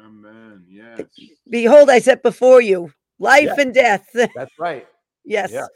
Amen. 0.04 0.64
Yes. 0.68 1.02
Behold, 1.52 1.92
I 1.92 2.00
set 2.00 2.24
before 2.24 2.62
you 2.62 2.92
life 3.20 3.52
Yeah. 3.56 3.62
and 3.62 3.74
death. 3.74 4.10
That's 4.36 4.58
right. 4.58 4.88
yes. 5.24 5.52
Yeah. 5.52 5.68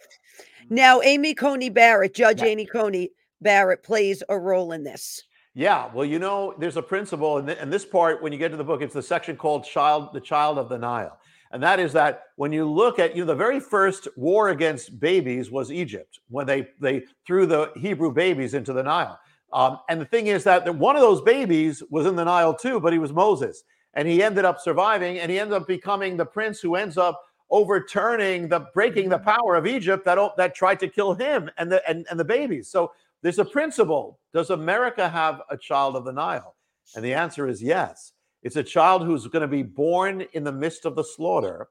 Now, 0.72 1.02
Amy 1.02 1.36
Coney 1.36 1.70
Barrett, 1.70 2.16
Judge 2.16 2.42
Yeah. 2.42 2.48
Amy 2.48 2.66
Coney 2.66 3.12
Barrett, 3.42 3.84
plays 3.84 4.24
a 4.28 4.40
role 4.40 4.72
in 4.72 4.84
this. 4.84 5.22
Yeah, 5.58 5.90
well, 5.92 6.06
you 6.06 6.20
know, 6.20 6.54
there's 6.60 6.78
a 6.78 6.84
principle, 6.84 7.40
and, 7.40 7.48
th- 7.48 7.58
this 7.66 7.84
part, 7.84 8.22
when 8.22 8.32
you 8.32 8.38
get 8.38 8.52
to 8.52 8.58
the 8.58 8.64
book, 8.64 8.84
it's 8.84 8.94
the 8.94 9.02
section 9.02 9.36
called 9.36 9.66
"Child," 9.66 10.14
the 10.14 10.22
child 10.22 10.60
of 10.60 10.70
the 10.70 10.78
Nile, 10.78 11.18
and 11.52 11.64
that 11.64 11.80
is 11.80 11.92
that 11.94 12.26
when 12.36 12.54
you 12.54 12.64
look 12.70 13.00
at, 13.00 13.16
you 13.16 13.24
know, 13.24 13.26
the 13.26 13.34
very 13.36 13.60
first 13.60 14.08
war 14.16 14.50
against 14.50 15.00
babies 15.00 15.50
was 15.50 15.72
Egypt 15.72 16.20
when 16.30 16.46
they 16.46 16.68
they 16.80 17.06
threw 17.26 17.48
the 17.48 17.72
Hebrew 17.76 18.12
babies 18.12 18.54
into 18.54 18.72
the 18.72 18.84
Nile, 18.84 19.20
um, 19.52 19.80
and 19.90 20.00
the 20.00 20.06
thing 20.06 20.28
is 20.28 20.44
that 20.44 20.76
one 20.76 20.96
of 20.96 21.02
those 21.02 21.22
babies 21.22 21.82
was 21.90 22.06
in 22.06 22.16
the 22.16 22.26
Nile 22.26 22.54
too, 22.54 22.80
but 22.80 22.94
he 22.94 23.00
was 23.00 23.12
Moses, 23.12 23.64
and 23.96 24.08
he 24.08 24.22
ended 24.22 24.46
up 24.46 24.60
surviving, 24.60 25.18
and 25.18 25.32
he 25.32 25.40
ended 25.40 25.60
up 25.60 25.68
becoming 25.68 26.18
the 26.18 26.26
prince 26.26 26.60
who 26.60 26.76
ends 26.76 27.00
up 27.00 27.20
overturning 27.50 28.48
the 28.48 28.60
breaking 28.76 29.10
the 29.10 29.18
power 29.18 29.56
of 29.56 29.66
Egypt 29.66 30.06
that 30.06 30.20
that 30.38 30.54
tried 30.54 30.80
to 30.82 30.88
kill 30.88 31.16
him 31.16 31.50
and 31.58 31.72
the 31.72 31.82
and, 31.90 32.06
and 32.12 32.20
the 32.20 32.26
babies. 32.26 32.68
So 32.68 32.92
there's 33.28 33.40
a 33.40 33.44
principle. 33.44 34.22
Does 34.34 34.52
America 34.52 35.10
have 35.10 35.42
a 35.50 35.58
child 35.58 35.98
of 35.98 36.06
the 36.06 36.14
Nile? 36.14 36.56
And 36.96 37.04
the 37.04 37.14
answer 37.14 37.46
is 37.50 37.62
yes. 37.62 38.14
It's 38.42 38.56
a 38.56 38.64
child 38.64 39.04
who's 39.04 39.28
going 39.28 39.42
to 39.42 39.50
be 39.50 39.64
born 39.64 40.26
in 40.32 40.46
the 40.46 40.52
midst 40.54 40.86
of 40.86 40.96
the 40.96 41.04
slaughter. 41.04 41.68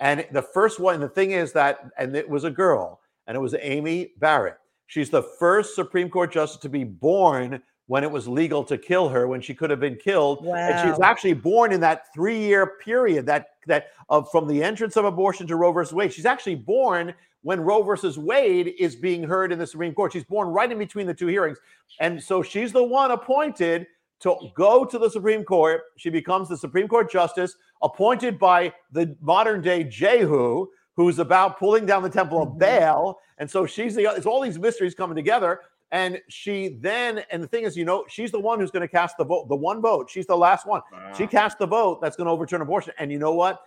And 0.00 0.26
the 0.32 0.42
first 0.42 0.80
one, 0.80 0.98
the 0.98 1.08
thing 1.08 1.30
is 1.30 1.52
that, 1.52 1.78
and 1.96 2.16
it 2.16 2.28
was 2.28 2.42
a 2.42 2.50
girl, 2.50 2.98
and 3.28 3.36
it 3.36 3.40
was 3.40 3.54
Amy 3.60 4.14
Barrett. 4.18 4.56
She's 4.88 5.08
the 5.08 5.22
first 5.22 5.76
Supreme 5.76 6.10
Court 6.10 6.32
justice 6.32 6.60
to 6.62 6.68
be 6.68 6.82
born 6.82 7.62
when 7.88 8.02
it 8.02 8.10
was 8.10 8.26
legal 8.26 8.64
to 8.64 8.76
kill 8.76 9.08
her, 9.08 9.28
when 9.28 9.40
she 9.40 9.54
could 9.54 9.70
have 9.70 9.78
been 9.80 9.96
killed. 9.96 10.44
And 10.46 10.78
she's 10.80 10.98
Wow. 10.98 11.06
actually 11.06 11.34
born 11.34 11.72
in 11.72 11.80
that 11.80 12.12
three-year 12.12 12.78
period 12.84 13.26
that 13.26 13.50
that 13.66 13.88
of 14.08 14.30
from 14.30 14.46
the 14.46 14.62
entrance 14.62 14.96
of 14.96 15.04
abortion 15.04 15.46
to 15.48 15.56
Roe 15.56 15.72
versus 15.72 15.92
Wade. 15.92 16.12
She's 16.12 16.26
actually 16.26 16.54
born 16.54 17.14
when 17.42 17.60
Roe 17.60 17.82
versus 17.82 18.16
Wade 18.18 18.74
is 18.78 18.94
being 18.96 19.22
heard 19.24 19.50
in 19.52 19.58
the 19.58 19.66
Supreme 19.66 19.92
Court. 19.94 20.12
She's 20.12 20.24
born 20.24 20.48
right 20.48 20.70
in 20.70 20.78
between 20.78 21.06
the 21.06 21.14
two 21.14 21.26
hearings. 21.26 21.58
And 22.00 22.22
so 22.22 22.42
she's 22.42 22.72
the 22.72 22.82
one 22.84 23.10
appointed 23.10 23.86
to 24.20 24.36
go 24.54 24.84
to 24.84 24.98
the 24.98 25.10
Supreme 25.10 25.44
Court. 25.44 25.82
She 25.96 26.10
becomes 26.10 26.48
the 26.48 26.56
Supreme 26.56 26.86
Court 26.88 27.10
justice 27.10 27.56
appointed 27.82 28.38
by 28.38 28.72
the 28.92 29.16
modern 29.20 29.60
day 29.62 29.84
Jehu, 29.84 30.68
who's 30.94 31.18
about 31.18 31.58
pulling 31.58 31.86
down 31.86 32.02
the 32.02 32.08
temple 32.10 32.40
of 32.42 32.48
Mhm. 32.50 32.58
Baal. 32.58 33.20
And 33.38 33.50
so 33.50 33.66
she's 33.66 33.94
the 33.94 34.04
it's 34.16 34.26
all 34.26 34.40
these 34.40 34.58
mysteries 34.58 34.94
coming 34.94 35.14
together. 35.16 35.60
And 35.92 36.20
she 36.28 36.78
then, 36.80 37.22
and 37.30 37.42
the 37.42 37.46
thing 37.46 37.64
is, 37.64 37.76
you 37.76 37.84
know, 37.84 38.04
she's 38.08 38.30
the 38.32 38.40
one 38.40 38.58
who's 38.58 38.70
going 38.72 38.82
to 38.82 38.88
cast 38.88 39.16
the 39.18 39.24
vote, 39.24 39.48
the 39.48 39.54
one 39.56 39.80
vote. 39.80 40.10
She's 40.10 40.26
the 40.26 40.36
last 40.36 40.66
one. 40.66 40.82
She 41.16 41.26
cast 41.26 41.58
the 41.58 41.66
vote 41.66 42.00
that's 42.02 42.16
going 42.16 42.26
to 42.26 42.32
overturn 42.32 42.60
abortion. 42.60 42.92
And 42.98 43.12
you 43.12 43.18
know 43.18 43.32
what? 43.32 43.60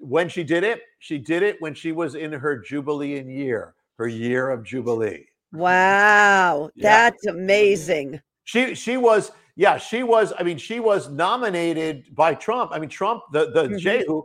When 0.00 0.28
she 0.28 0.44
did 0.44 0.64
it, 0.64 0.82
she 0.98 1.16
did 1.16 1.42
it 1.42 1.56
when 1.60 1.72
she 1.74 1.92
was 1.92 2.14
in 2.14 2.30
her 2.32 2.58
Jubilean 2.58 3.28
year, 3.30 3.74
her 3.98 4.06
year 4.06 4.50
of 4.50 4.64
Jubilee. 4.64 5.26
Wow. 5.52 6.70
Yeah. 6.74 7.10
That's 7.10 7.26
amazing. 7.26 8.20
She 8.44 8.74
she 8.74 8.96
was 8.96 9.30
yeah 9.56 9.76
she 9.78 10.02
was 10.02 10.32
I 10.38 10.42
mean 10.42 10.58
she 10.58 10.80
was 10.80 11.08
nominated 11.10 12.14
by 12.14 12.34
Trump. 12.34 12.72
I 12.74 12.78
mean 12.78 12.88
Trump 12.90 13.22
the 13.32 13.50
the 13.50 13.68
Mhm. 13.68 13.78
Jehu 13.78 14.22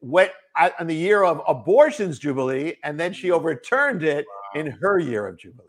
went 0.00 0.30
at- 0.56 0.74
in 0.80 0.86
the 0.86 0.94
year 0.94 1.22
of 1.24 1.42
abortion's 1.46 2.18
jubilee, 2.18 2.76
and 2.82 2.98
then 2.98 3.12
she 3.12 3.30
overturned 3.30 4.02
it 4.02 4.24
in 4.54 4.66
her 4.66 4.98
year 4.98 5.26
of 5.26 5.36
jubilee. 5.38 5.68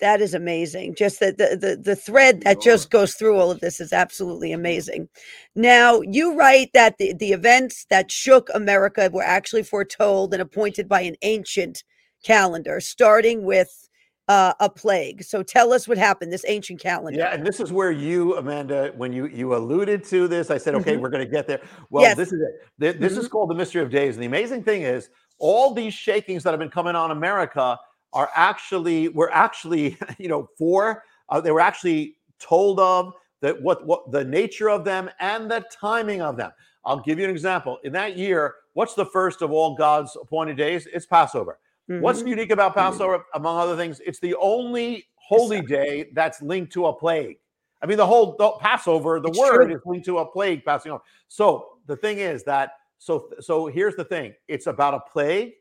That 0.00 0.20
is 0.20 0.34
amazing. 0.34 0.94
Just 0.96 1.20
the, 1.20 1.32
the 1.32 1.56
the 1.56 1.76
the 1.76 1.96
thread 1.96 2.42
that 2.42 2.60
just 2.60 2.90
goes 2.90 3.14
through 3.14 3.38
all 3.38 3.50
of 3.50 3.60
this 3.60 3.80
is 3.80 3.92
absolutely 3.92 4.52
amazing. 4.52 5.08
Now, 5.54 6.02
you 6.02 6.36
write 6.36 6.70
that 6.74 6.98
the, 6.98 7.14
the 7.14 7.32
events 7.32 7.86
that 7.88 8.10
shook 8.10 8.50
America 8.54 9.08
were 9.12 9.22
actually 9.22 9.62
foretold 9.62 10.34
and 10.34 10.42
appointed 10.42 10.88
by 10.88 11.00
an 11.02 11.16
ancient 11.22 11.82
calendar, 12.24 12.80
starting 12.80 13.44
with 13.44 13.88
uh, 14.28 14.52
a 14.60 14.68
plague. 14.68 15.22
So 15.22 15.42
tell 15.42 15.72
us 15.72 15.88
what 15.88 15.98
happened, 15.98 16.32
this 16.32 16.44
ancient 16.48 16.80
calendar. 16.80 17.18
Yeah, 17.20 17.32
and 17.34 17.46
this 17.46 17.60
is 17.60 17.72
where 17.72 17.92
you, 17.92 18.36
Amanda, 18.36 18.92
when 18.96 19.12
you 19.12 19.26
you 19.26 19.54
alluded 19.54 20.04
to 20.04 20.28
this, 20.28 20.50
I 20.50 20.58
said, 20.58 20.74
okay, 20.74 20.96
Mhm. 20.96 21.00
we're 21.00 21.10
going 21.10 21.24
to 21.24 21.30
get 21.30 21.46
there. 21.46 21.62
Well, 21.90 22.02
Yes. 22.02 22.16
this 22.18 22.32
is 22.32 22.40
it. 22.42 23.00
This 23.00 23.12
Mm-hmm. 23.12 23.20
is 23.20 23.28
called 23.28 23.50
the 23.50 23.54
mystery 23.54 23.82
of 23.82 23.90
days. 23.90 24.16
And 24.16 24.22
the 24.22 24.26
amazing 24.26 24.64
thing 24.64 24.82
is, 24.82 25.08
all 25.38 25.72
these 25.74 25.94
shakings 25.94 26.42
that 26.42 26.50
have 26.50 26.58
been 26.58 26.70
coming 26.70 26.96
on 26.96 27.10
America 27.12 27.78
are 28.16 28.30
actually 28.34 29.08
were 29.08 29.30
actually, 29.32 29.98
you 30.18 30.28
know, 30.28 30.48
for 30.58 31.04
uh, 31.28 31.40
they 31.40 31.50
were 31.52 31.60
actually 31.60 32.16
told 32.38 32.80
of 32.80 33.12
that 33.42 33.60
what 33.62 33.86
what 33.86 34.10
the 34.10 34.24
nature 34.24 34.70
of 34.70 34.84
them 34.84 35.10
and 35.20 35.50
the 35.50 35.64
timing 35.70 36.22
of 36.22 36.36
them. 36.36 36.50
I'll 36.84 37.00
give 37.00 37.18
you 37.18 37.24
an 37.24 37.30
example. 37.30 37.78
In 37.84 37.92
that 37.92 38.16
year, 38.16 38.54
what's 38.74 38.94
the 38.94 39.04
first 39.06 39.42
of 39.42 39.50
all 39.52 39.74
God's 39.76 40.16
appointed 40.20 40.56
days? 40.56 40.86
It's 40.92 41.04
Passover. 41.06 41.58
What's 41.98 42.22
Mhm. 42.22 42.28
unique 42.28 42.50
about 42.52 42.74
Passover, 42.74 43.24
among 43.34 43.58
other 43.58 43.76
things? 43.76 44.00
It's 44.06 44.18
the 44.20 44.34
only 44.36 45.06
holy 45.16 45.60
day 45.62 46.10
that's 46.14 46.40
linked 46.42 46.72
to 46.72 46.86
a 46.86 46.92
plague. 46.92 47.38
I 47.82 47.86
mean, 47.86 47.98
the 47.98 48.06
whole 48.06 48.36
the 48.38 48.50
Passover, 48.60 49.20
the 49.20 49.28
It's 49.28 49.38
word 49.38 49.66
true. 49.66 49.76
is 49.76 49.82
linked 49.84 50.06
to 50.06 50.18
a 50.18 50.26
plague 50.26 50.64
passing 50.64 50.92
over. 50.92 51.02
So 51.28 51.78
the 51.86 51.96
thing 51.96 52.18
is 52.18 52.42
that 52.44 52.70
so 52.98 53.28
so 53.40 53.66
here's 53.66 53.96
the 53.96 54.04
thing: 54.04 54.34
it's 54.48 54.66
about 54.66 54.94
a 54.94 55.00
plague, 55.12 55.52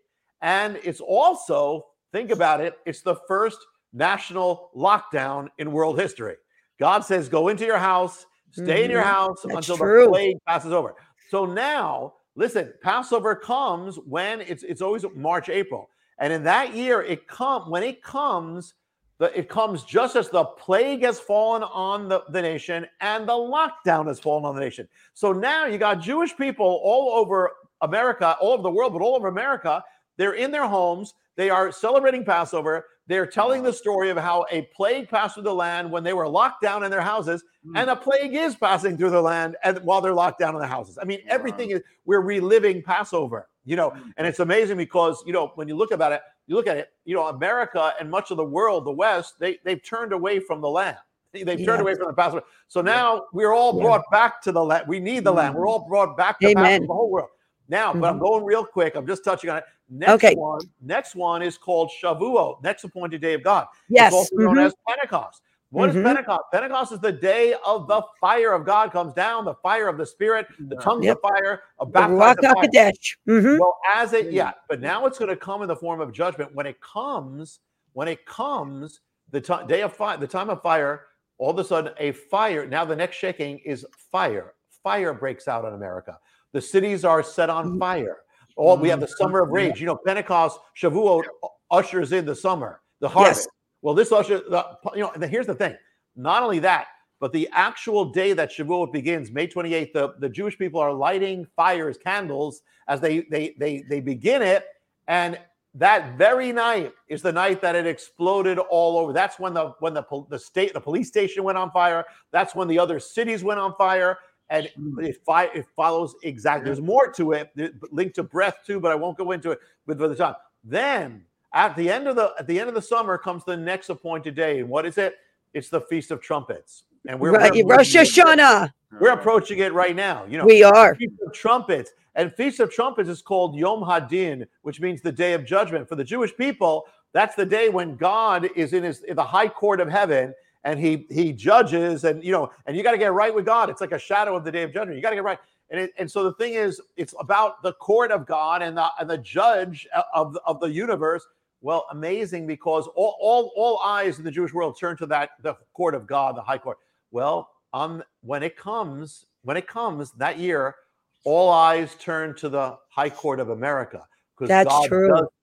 and 0.42 0.78
it's 0.84 1.02
also 1.02 1.88
think 2.16 2.32
about 2.32 2.62
it. 2.62 2.80
It's 2.86 3.02
the 3.02 3.18
first 3.28 3.58
national 3.92 4.70
lockdown 4.74 5.50
in 5.58 5.70
world 5.74 6.00
history. 6.00 6.36
God 6.80 7.02
says, 7.04 7.28
"Go 7.28 7.50
into 7.50 7.66
your 7.66 7.78
house, 7.78 8.26
stay 8.52 8.86
in 8.86 8.92
your 8.92 9.02
Mhm. 9.02 9.18
house 9.18 9.42
That's 9.44 9.56
until 9.68 9.78
true. 9.78 10.04
the 10.06 10.10
plague 10.12 10.38
passes 10.48 10.72
over." 10.72 10.96
So 11.30 11.46
now, 11.46 12.14
listen, 12.36 12.74
Passover 12.82 13.36
comes 13.36 14.00
when 14.00 14.40
it's 14.40 14.64
it's 14.64 14.82
always 14.82 15.04
March, 15.14 15.50
April. 15.50 15.90
And 16.20 16.32
in 16.32 16.42
that 16.44 16.74
year, 16.74 17.02
it 17.02 17.28
come 17.28 17.70
when 17.70 17.84
it 17.84 18.02
comes, 18.02 18.76
the, 19.18 19.38
it 19.38 19.50
comes 19.50 19.84
just 19.84 20.16
as 20.16 20.30
the 20.30 20.46
plague 20.46 21.04
has 21.04 21.20
fallen 21.20 21.64
on 21.64 22.08
the, 22.08 22.24
the 22.30 22.42
nation 22.42 22.88
and 23.02 23.28
the 23.28 23.34
lockdown 23.34 24.08
has 24.08 24.22
fallen 24.22 24.46
on 24.46 24.56
the 24.56 24.62
nation. 24.62 24.88
So 25.14 25.34
now 25.34 25.66
you 25.66 25.78
got 25.78 25.96
Jewish 26.00 26.38
people 26.38 26.80
all 26.82 27.12
over 27.20 27.52
America, 27.82 28.38
all 28.40 28.54
over 28.54 28.64
the 28.64 28.72
world, 28.72 28.94
but 28.94 29.02
all 29.02 29.18
over 29.18 29.28
America. 29.28 29.84
They're 30.16 30.36
in 30.36 30.52
their 30.52 30.68
homes. 30.68 31.14
They 31.36 31.50
are 31.50 31.72
celebrating 31.72 32.24
Passover. 32.24 32.86
They're 33.08 33.28
telling 33.28 33.62
the 33.62 33.74
story 33.74 34.10
of 34.10 34.18
how 34.18 34.46
a 34.52 34.64
plague 34.76 35.10
passed 35.10 35.36
through 35.36 35.44
the 35.44 35.54
land 35.54 35.92
when 35.92 36.04
they 36.04 36.14
were 36.14 36.28
locked 36.28 36.62
down 36.62 36.84
in 36.84 36.90
their 36.90 37.02
houses, 37.02 37.44
Hmm. 37.66 37.78
and 37.78 37.90
a 37.90 37.96
plague 37.96 38.34
is 38.34 38.56
passing 38.56 38.98
through 38.98 39.12
the 39.12 39.22
land 39.22 39.56
and 39.64 39.78
while 39.84 40.02
they're 40.02 40.14
locked 40.14 40.40
down 40.40 40.56
in 40.56 40.60
their 40.60 40.70
houses. 40.70 40.98
I 41.02 41.06
mean, 41.06 41.20
Wow. 41.28 41.36
everything 41.36 41.72
is 41.72 41.82
we're 42.06 42.22
reliving 42.22 42.82
Passover, 42.82 43.48
you 43.64 43.76
know, 43.76 43.92
Mm. 43.92 44.14
and 44.18 44.26
it's 44.28 44.40
amazing 44.40 44.78
because 44.78 45.24
you 45.28 45.34
know 45.34 45.52
when 45.56 45.68
you 45.68 45.76
look 45.76 45.92
about 45.92 46.14
it, 46.14 46.22
you 46.48 46.56
look 46.56 46.68
at 46.68 46.78
it, 46.78 46.90
you 47.06 47.16
know, 47.16 47.28
America 47.28 47.94
and 48.00 48.10
much 48.10 48.32
of 48.32 48.38
the 48.38 48.44
world, 48.46 48.86
the 48.86 48.92
West, 48.92 49.36
they 49.40 49.60
they've 49.64 49.84
turned 49.84 50.14
away 50.14 50.40
from 50.40 50.62
the 50.62 50.70
land. 50.70 50.98
They've 51.34 51.46
turned 51.46 51.68
Yeah. 51.68 51.82
away 51.82 51.96
from 51.96 52.08
the 52.08 52.14
Passover. 52.14 52.44
So 52.70 52.80
Yeah. 52.80 52.84
now 52.94 53.26
we're 53.34 53.54
all 53.54 53.76
Yeah. 53.78 53.84
brought 53.84 54.10
back 54.10 54.42
to 54.44 54.52
the 54.54 54.64
land. 54.64 54.88
We 54.88 55.00
need 55.00 55.26
the 55.26 55.34
land. 55.34 55.54
We're 55.54 55.66
Mhm. 55.66 55.70
all 55.70 55.80
brought 55.88 56.16
back 56.16 56.40
to 56.40 56.48
Amen. 56.48 56.64
Passover, 56.64 56.88
the 56.88 56.94
whole 56.94 57.10
world. 57.12 57.30
Now, 57.68 57.94
but 57.94 58.04
I'm 58.10 58.18
Mhm. 58.18 58.22
going 58.22 58.44
real 58.46 58.66
quick. 58.66 58.96
I'm 58.96 59.08
just 59.08 59.24
touching 59.24 59.50
on 59.50 59.58
it. 59.58 59.64
Next 59.90 60.14
Okay. 60.14 60.36
one, 60.36 60.62
next 60.82 61.16
one 61.16 61.42
is 61.42 61.58
called 61.58 61.92
Shavuot, 62.02 62.62
next 62.64 62.84
appointed 62.84 63.22
day 63.22 63.34
of 63.34 63.44
God. 63.44 63.68
Yes. 63.90 64.08
It's 64.08 64.16
also 64.16 64.36
known 64.38 64.56
mhm. 64.56 64.66
as 64.66 64.76
Pentecost. 64.88 65.42
What 65.72 65.90
is 65.90 65.96
Mhm. 65.96 66.04
Pentecost? 66.04 66.44
Pentecost 66.52 66.92
is 66.94 67.00
the 67.00 67.12
day 67.12 67.54
of 67.66 67.88
the 67.88 68.02
fire 68.22 68.54
of 68.54 68.66
God 68.66 68.92
comes 68.92 69.14
down, 69.14 69.46
the 69.46 69.56
fire 69.56 69.88
of 69.88 69.98
the 69.98 70.06
Spirit, 70.06 70.48
the 70.60 70.76
tongues 70.78 71.06
Yep. 71.06 71.18
of 71.18 71.22
fire, 71.22 71.64
a 71.80 71.86
The 71.86 71.92
baptized 71.92 72.40
Ruach 72.40 72.50
of 72.50 72.58
fire. 72.58 72.68
HaKodesh. 72.70 73.18
Mhm. 73.28 73.60
Well, 73.60 73.78
as 73.96 74.14
it 74.14 74.32
yeah, 74.32 74.54
but 74.70 74.80
now 74.80 75.06
it's 75.06 75.18
going 75.18 75.30
to 75.30 75.36
come 75.38 75.62
in 75.64 75.68
the 75.68 75.76
form 75.76 76.02
of 76.02 76.12
judgment. 76.12 76.54
When 76.54 76.66
it 76.66 76.80
comes, 76.82 77.60
when 77.94 78.08
it 78.08 78.26
comes, 78.26 79.02
the 79.32 79.42
ti- 79.42 79.66
day 79.68 79.82
of 79.82 79.94
fire, 79.94 80.18
the 80.18 80.28
time 80.28 80.50
of 80.50 80.62
fire, 80.62 81.08
all 81.40 81.50
of 81.52 81.60
a 81.60 81.64
sudden 81.64 81.94
a 81.98 82.12
fire. 82.14 82.66
Now 82.66 82.86
the 82.86 82.96
next 82.96 83.18
shaking 83.18 83.60
is 83.60 83.86
fire. 84.12 84.54
Fire 84.84 85.14
breaks 85.14 85.48
out 85.48 85.66
in 85.66 85.74
America. 85.74 86.20
The 86.56 86.62
cities 86.62 87.04
are 87.04 87.22
set 87.22 87.50
on 87.50 87.74
Mhm. 87.74 87.80
fire. 87.80 88.20
All 88.56 88.78
we 88.78 88.88
have 88.88 89.02
the 89.02 89.08
Mhm. 89.08 89.18
summer 89.18 89.42
of 89.42 89.50
rage. 89.50 89.82
You 89.82 89.88
know, 89.88 89.98
Pentecost, 89.98 90.58
Shavuot 90.82 91.26
ushers 91.70 92.14
in 92.14 92.26
the 92.26 92.34
summer, 92.34 92.82
the 93.02 93.10
harvest. 93.10 93.50
Well, 93.82 93.94
this 93.94 94.14
usher, 94.14 94.38
the, 94.40 94.66
you 94.94 95.02
know, 95.02 95.12
and 95.12 95.22
here's 95.26 95.48
the 95.48 95.54
thing. 95.54 95.76
Not 96.16 96.44
only 96.44 96.60
that, 96.60 96.88
But 97.22 97.32
the 97.32 97.48
actual 97.54 98.06
day 98.06 98.34
that 98.34 98.52
Shavuot 98.52 98.92
begins, 98.92 99.32
May 99.32 99.48
28th, 99.48 99.94
the, 99.94 100.16
the 100.20 100.28
Jewish 100.28 100.58
people 100.58 100.82
are 100.82 100.92
lighting 100.94 101.48
fires, 101.56 101.98
candles, 101.98 102.62
as 102.90 103.00
they 103.00 103.22
they 103.32 103.56
they 103.58 103.84
they 103.90 104.02
begin 104.02 104.42
it. 104.42 104.66
And 105.08 105.40
that 105.76 106.18
very 106.18 106.52
night 106.52 106.92
is 107.08 107.22
the 107.22 107.32
night 107.32 107.62
that 107.62 107.74
it 107.74 107.88
exploded 107.88 108.60
all 108.60 108.98
over. 108.98 109.14
That's 109.14 109.40
when 109.40 109.54
the 109.54 109.74
when 109.80 109.94
the 109.94 110.04
the 110.30 110.38
state 110.38 110.74
the 110.74 110.82
police 110.82 111.08
station 111.08 111.44
went 111.46 111.58
on 111.58 111.72
fire. 111.72 112.04
That's 112.32 112.54
when 112.54 112.68
the 112.68 112.78
other 112.78 113.00
cities 113.00 113.46
went 113.46 113.62
on 113.62 113.76
fire, 113.78 114.18
and 114.50 114.70
Mm. 114.80 115.04
it, 115.08 115.18
fi- 115.26 115.50
it 115.56 115.66
follows 115.76 116.16
exactly. 116.24 116.66
There's 116.66 116.82
more 116.82 117.12
to 117.14 117.32
it, 117.34 117.50
th- 117.58 117.72
linked 117.92 118.16
to 118.16 118.24
breath 118.24 118.58
too, 118.66 118.80
but 118.80 118.92
I 118.92 118.96
won't 118.96 119.18
go 119.18 119.32
into 119.32 119.52
it 119.52 119.60
with 119.88 119.98
for 120.00 120.08
the 120.08 120.16
time. 120.16 120.36
Then 120.64 121.24
at 121.54 121.76
the 121.76 121.90
end 121.90 122.08
of 122.08 122.16
the 122.16 122.34
at 122.40 122.48
the 122.48 122.60
end 122.60 122.70
of 122.70 122.76
the 122.76 122.82
summer 122.82 123.18
comes 123.18 123.44
the 123.44 123.58
next 123.58 123.90
appointed 123.90 124.36
day, 124.36 124.60
and 124.60 124.70
what 124.70 124.86
is 124.86 124.98
it? 124.98 125.16
It's 125.54 125.70
the 125.70 125.82
Feast 125.82 126.12
of 126.12 126.22
Trumpets, 126.22 126.84
and 127.08 127.20
we're 127.20 127.32
Right, 127.32 127.52
we're- 127.52 127.64
Rosh 127.78 127.96
Hashanah. 127.96 128.72
we're 129.00 129.14
approaching 129.14 129.60
it 129.60 129.74
right 129.74 129.96
now. 129.96 130.26
You 130.26 130.38
know, 130.38 130.46
We 130.46 130.64
are. 130.64 130.96
Feast 130.96 131.14
of 131.26 131.34
Trumpets. 131.34 131.94
And 132.18 132.34
Feast 132.34 132.60
of 132.62 132.72
Trumpets 132.72 133.10
is 133.10 133.22
called 133.22 133.56
Yom 133.56 133.82
Hadin, 133.82 134.48
which 134.62 134.80
means 134.80 135.02
the 135.02 135.12
day 135.12 135.34
of 135.34 135.44
judgment. 135.46 135.90
For 135.90 135.96
the 135.96 136.04
Jewish 136.04 136.36
people, 136.38 136.88
that's 137.14 137.36
the 137.36 137.46
day 137.46 137.68
when 137.70 137.96
God 137.98 138.48
is 138.56 138.72
in 138.74 138.84
his 138.84 139.04
in 139.04 139.16
the 139.18 139.24
high 139.24 139.48
court 139.50 139.82
of 139.82 139.90
heaven 139.90 140.34
and 140.66 140.80
he 140.80 141.06
he 141.10 141.32
judges 141.32 142.04
and 142.04 142.22
you 142.24 142.32
know, 142.34 142.52
and 142.66 142.76
you 142.76 142.84
got 142.84 142.92
to 142.92 142.98
get 142.98 143.14
right 143.14 143.34
with 143.34 143.46
God. 143.46 143.70
It's 143.70 143.80
like 143.80 143.94
a 143.94 144.00
shadow 144.00 144.36
of 144.36 144.44
the 144.44 144.52
day 144.52 144.64
of 144.64 144.74
judgment. 144.74 144.98
You 144.98 145.02
got 145.02 145.12
to 145.12 145.16
get 145.16 145.24
right. 145.24 145.40
And, 145.70 145.80
it, 145.80 145.94
and 145.98 146.12
so 146.12 146.24
the 146.24 146.34
thing 146.34 146.54
is, 146.54 146.82
it's 146.98 147.14
about 147.20 147.64
the 147.64 147.74
court 147.74 148.12
of 148.12 148.26
God 148.28 148.62
and 148.62 148.78
the, 148.78 148.88
and 149.00 149.10
the 149.10 149.18
judge 149.18 149.88
of, 150.14 150.34
the- 150.34 150.42
of 150.46 150.60
the 150.60 150.70
universe. 150.70 151.26
Well, 151.62 151.88
amazing 151.92 152.46
because 152.46 152.88
all, 152.96 153.18
all, 153.20 153.52
all 153.56 153.80
eyes 153.80 154.20
in 154.20 154.26
the 154.26 154.30
Jewish 154.30 154.54
world 154.54 154.78
turn 154.80 154.96
to 154.98 155.08
that, 155.08 155.32
the 155.42 155.56
court 155.74 155.96
of 155.96 156.06
God, 156.06 156.36
the 156.38 156.42
high 156.42 156.60
court. 156.60 156.78
Well, 157.12 157.50
um 157.74 158.04
when 158.22 158.44
it 158.44 158.56
comes, 158.58 159.26
when 159.42 159.58
it 159.58 159.68
comes 159.68 160.12
that 160.14 160.38
year, 160.38 160.76
all 161.24 161.50
eyes 161.52 161.96
turn 161.96 162.36
to 162.36 162.50
the 162.50 162.78
High 162.90 163.10
Court 163.10 163.40
of 163.40 163.50
America 163.50 164.06
because 164.38 164.50
God 164.66 164.90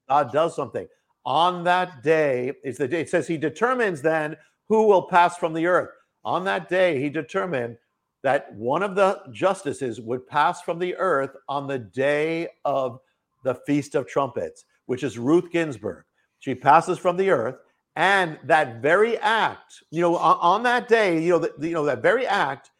God 0.08 0.32
does 0.32 0.54
something. 0.56 0.86
On 1.24 1.64
that 1.64 2.02
day 2.02 2.52
is 2.64 2.78
the 2.78 2.88
day. 2.88 3.00
It 3.00 3.10
says 3.10 3.26
He 3.26 3.36
determines 3.36 4.00
then 4.00 4.36
who 4.72 4.86
will 4.86 5.02
pass 5.02 5.36
from 5.36 5.52
the 5.52 5.66
earth. 5.66 5.90
On 6.24 6.44
that 6.44 6.66
day, 6.66 6.98
He 6.98 7.10
determined 7.10 7.76
that 8.22 8.54
one 8.54 8.82
of 8.82 8.94
the 8.94 9.20
justices 9.30 10.00
would 10.00 10.26
pass 10.26 10.62
from 10.62 10.78
the 10.78 10.96
earth 10.96 11.36
on 11.46 11.66
the 11.66 11.78
day 11.78 12.48
of 12.64 12.98
the 13.44 13.54
Feast 13.66 13.94
of 13.94 14.06
Trumpets, 14.06 14.64
which 14.86 15.02
is 15.02 15.18
Ruth 15.18 15.50
Ginsburg. 15.52 16.04
She 16.38 16.54
passes 16.54 16.98
from 16.98 17.18
the 17.18 17.28
earth, 17.28 17.56
and 17.96 18.38
that 18.44 18.80
very 18.80 19.18
act, 19.18 19.82
you 19.90 20.00
know, 20.00 20.16
on, 20.16 20.38
on 20.40 20.62
that 20.62 20.88
day, 20.88 21.22
you 21.22 21.32
know, 21.32 21.38
the, 21.40 21.68
you 21.68 21.74
know, 21.74 21.84
that 21.84 22.00
very 22.00 22.26
act 22.26 22.70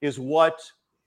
is 0.00 0.18
what 0.18 0.58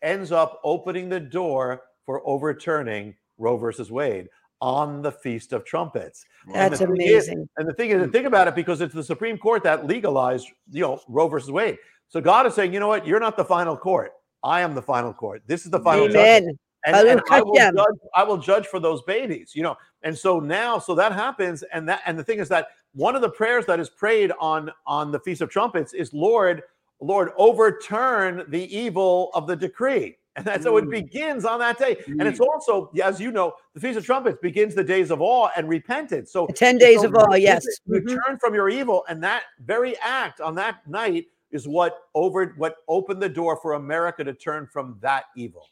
ends 0.04 0.32
up 0.32 0.62
opening 0.64 1.10
the 1.10 1.20
door 1.20 1.82
for 2.06 2.22
overturning 2.24 3.16
Roe 3.40 3.58
versus 3.58 3.90
Wade 3.90 4.28
on 4.66 5.04
the 5.04 5.12
Feast 5.12 5.54
of 5.54 5.64
Trumpets. 5.64 6.26
And 6.48 6.56
That's 6.56 6.80
the 6.80 6.88
thing 6.88 7.02
is- 7.02 7.28
amazing. 7.28 7.50
And 7.58 7.70
the 7.70 7.74
thing 7.74 7.92
is, 7.92 8.02
and 8.02 8.12
think 8.12 8.26
about 8.26 8.48
it, 8.48 8.56
because 8.56 8.82
it's 8.82 8.96
the 8.96 9.04
Supreme 9.04 9.38
Court 9.38 9.62
that 9.62 9.86
legalized, 9.86 10.48
you 10.72 10.82
know, 10.82 11.00
Roe 11.08 11.28
versus 11.28 11.52
Wade. 11.52 11.78
So 12.08 12.20
God 12.20 12.48
is 12.48 12.56
saying, 12.56 12.74
you 12.74 12.80
know 12.80 12.88
what? 12.88 13.06
You're 13.06 13.20
not 13.20 13.38
the 13.38 13.46
final 13.46 13.78
court. 13.78 14.14
I 14.44 14.62
am 14.62 14.74
the 14.74 14.82
final 14.82 15.14
court. 15.14 15.44
This 15.46 15.66
is 15.66 15.72
the 15.72 15.80
final 15.80 16.08
judgment 16.08 16.26
Amen. 16.26 16.58
and, 16.86 17.08
and 17.08 17.22
I 17.30 17.42
will 17.42 17.56
judge, 17.56 17.76
I 18.16 18.24
will 18.24 18.38
judge 18.38 18.66
for 18.66 18.80
those 18.80 19.04
babies, 19.04 19.52
you 19.54 19.62
know. 19.62 19.76
And 20.02 20.18
so 20.18 20.40
now, 20.40 20.80
so 20.80 20.96
that 20.96 21.12
happens, 21.12 21.64
and 21.74 21.88
that 21.90 22.02
and 22.06 22.18
the 22.18 22.24
thing 22.24 22.40
is 22.40 22.50
that 22.50 22.70
one 22.94 23.16
of 23.16 23.22
the 23.22 23.30
prayers 23.30 23.66
that 23.68 23.80
is 23.80 23.90
prayed 23.90 24.32
on 24.40 24.72
on 24.86 25.12
the 25.12 25.20
Feast 25.20 25.42
of 25.42 25.50
Trumpets 25.50 25.94
is, 25.94 26.14
Lord, 26.14 26.64
Lord, 27.00 27.32
overturn 27.38 28.46
the 28.50 28.76
evil 28.76 29.32
of 29.34 29.48
the 29.48 29.56
decree. 29.56 30.18
And 30.36 30.44
that's 30.46 30.66
how 30.66 30.76
it 30.78 30.86
Mm. 30.86 30.92
begins 30.92 31.46
on 31.46 31.60
that 31.60 31.78
day. 31.80 31.98
And 32.08 32.24
it's 32.24 32.40
Mm. 32.40 32.48
also, 32.48 32.92
as 33.02 33.22
you 33.22 33.32
know, 33.32 33.54
the 33.74 33.80
Feast 33.80 33.98
of 33.98 34.06
Trumpets 34.06 34.38
begins 34.42 34.76
the 34.76 34.84
days 34.84 35.10
of 35.12 35.22
awe 35.22 35.50
and 35.56 35.70
repentance. 35.70 36.32
So 36.32 36.46
The 36.48 36.54
10 36.54 36.78
days 36.78 37.02
so 37.02 37.08
of 37.08 37.16
awe, 37.16 37.36
yes. 37.36 37.66
You 37.86 38.02
Mhm. 38.02 38.26
turn 38.26 38.38
from 38.40 38.54
your 38.54 38.68
evil, 38.70 39.06
and 39.08 39.24
that 39.24 39.44
very 39.62 39.98
act 40.00 40.42
on 40.42 40.56
that 40.56 40.86
night 40.88 41.28
is 41.52 41.68
what 41.68 42.04
over 42.14 42.48
what 42.58 42.78
opened 42.90 43.22
the 43.22 43.30
door 43.30 43.56
for 43.62 43.74
America 43.74 44.24
to 44.26 44.34
turn 44.34 44.68
from 44.68 44.98
that 45.02 45.26
evil. 45.38 45.70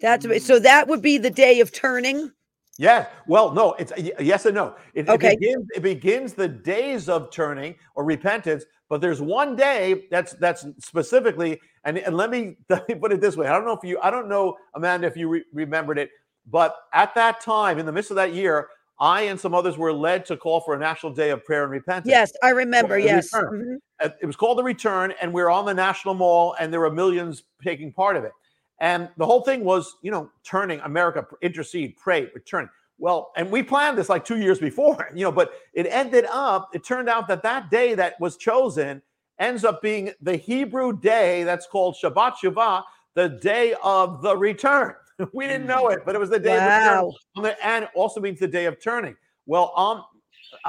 That's 0.00 0.24
ama- 0.24 0.40
so 0.40 0.58
that 0.58 0.88
would 0.88 1.00
be 1.02 1.18
the 1.18 1.30
day 1.30 1.60
of 1.60 1.70
turning. 1.70 2.32
Yes. 2.76 3.08
Well, 3.28 3.52
no, 3.52 3.74
it's 3.74 3.92
yes 3.96 4.44
and 4.46 4.56
no. 4.56 4.74
It, 4.94 5.08
Okay. 5.08 5.34
it 5.34 5.38
begins 5.40 5.68
it 5.76 5.82
begins 5.82 6.32
the 6.34 6.48
days 6.48 7.08
of 7.08 7.30
turning 7.30 7.76
or 7.94 8.02
repentance, 8.02 8.64
but 8.88 9.00
there's 9.00 9.20
one 9.20 9.56
day 9.56 10.06
that's 10.10 10.32
that's 10.34 10.66
specifically 10.78 11.60
and, 11.84 11.98
and 11.98 12.16
let 12.16 12.30
me 12.30 12.56
let 12.68 12.88
me 12.88 12.94
put 12.94 13.12
it 13.12 13.20
this 13.20 13.36
way. 13.36 13.46
I 13.46 13.52
don't 13.52 13.64
know 13.64 13.72
if 13.72 13.84
you 13.84 13.98
I 14.02 14.10
don't 14.10 14.28
know 14.28 14.56
Amanda 14.74 15.06
if 15.06 15.16
you 15.16 15.28
re- 15.28 15.44
remembered 15.52 15.98
it, 15.98 16.10
but 16.50 16.76
at 16.92 17.14
that 17.14 17.40
time 17.40 17.78
in 17.78 17.86
the 17.86 17.92
midst 17.92 18.10
of 18.10 18.16
that 18.16 18.34
year, 18.34 18.68
I 19.00 19.22
and 19.22 19.38
some 19.38 19.54
others 19.54 19.76
were 19.76 19.92
led 19.92 20.24
to 20.26 20.36
call 20.36 20.60
for 20.60 20.74
a 20.74 20.78
national 20.78 21.12
day 21.12 21.30
of 21.30 21.44
prayer 21.44 21.62
and 21.64 21.72
repentance. 21.72 22.10
Yes, 22.10 22.32
I 22.42 22.50
remember. 22.50 22.98
Yes. 22.98 23.30
Mhm. 23.32 23.76
Uh, 24.00 24.10
It 24.20 24.26
was 24.26 24.36
called 24.36 24.58
the 24.58 24.64
Return, 24.64 25.14
and 25.20 25.32
we 25.32 25.42
were 25.42 25.50
on 25.50 25.64
the 25.64 25.74
National 25.74 26.14
Mall, 26.14 26.54
and 26.58 26.72
there 26.72 26.80
were 26.80 26.90
millions 26.90 27.44
taking 27.62 27.92
part 27.92 28.16
of 28.16 28.24
it. 28.24 28.32
And 28.80 29.08
the 29.16 29.26
whole 29.26 29.42
thing 29.42 29.64
was, 29.64 29.96
you 30.02 30.10
know, 30.10 30.30
turning 30.42 30.80
America, 30.80 31.26
intercede, 31.42 31.96
pray, 31.96 32.28
return. 32.34 32.68
Well, 32.98 33.32
and 33.36 33.50
we 33.50 33.62
planned 33.62 33.98
this 33.98 34.08
like 34.08 34.24
two 34.24 34.38
years 34.38 34.58
before, 34.58 35.10
you 35.14 35.24
know, 35.24 35.32
but 35.32 35.52
it 35.72 35.86
ended 35.86 36.26
up, 36.30 36.70
it 36.74 36.84
turned 36.84 37.08
out 37.08 37.28
that 37.28 37.42
that 37.42 37.70
day 37.70 37.94
that 37.94 38.18
was 38.20 38.36
chosen 38.36 39.02
ends 39.38 39.64
up 39.64 39.82
being 39.82 40.12
the 40.22 40.36
Hebrew 40.36 40.96
day 41.00 41.42
that's 41.42 41.66
called 41.66 41.96
Shabbat 42.00 42.34
Shuvah, 42.42 42.84
the 43.14 43.30
day 43.30 43.74
of 43.82 44.22
the 44.22 44.36
return. 44.36 44.94
We 45.32 45.46
didn't 45.46 45.68
know 45.68 45.88
it, 45.90 46.00
but 46.04 46.16
it 46.16 46.18
was 46.18 46.30
the 46.30 46.40
day 46.40 46.56
of 46.56 46.62
return 46.64 47.04
Wow. 47.04 47.12
on 47.36 47.42
the, 47.44 47.64
and 47.64 47.88
also 47.94 48.20
means 48.20 48.40
the 48.40 48.48
day 48.48 48.64
of 48.66 48.82
turning. 48.82 49.14
Well, 49.46 49.72
on 49.76 50.02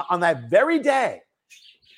on 0.08 0.20
that 0.20 0.48
very 0.48 0.78
day, 0.78 1.22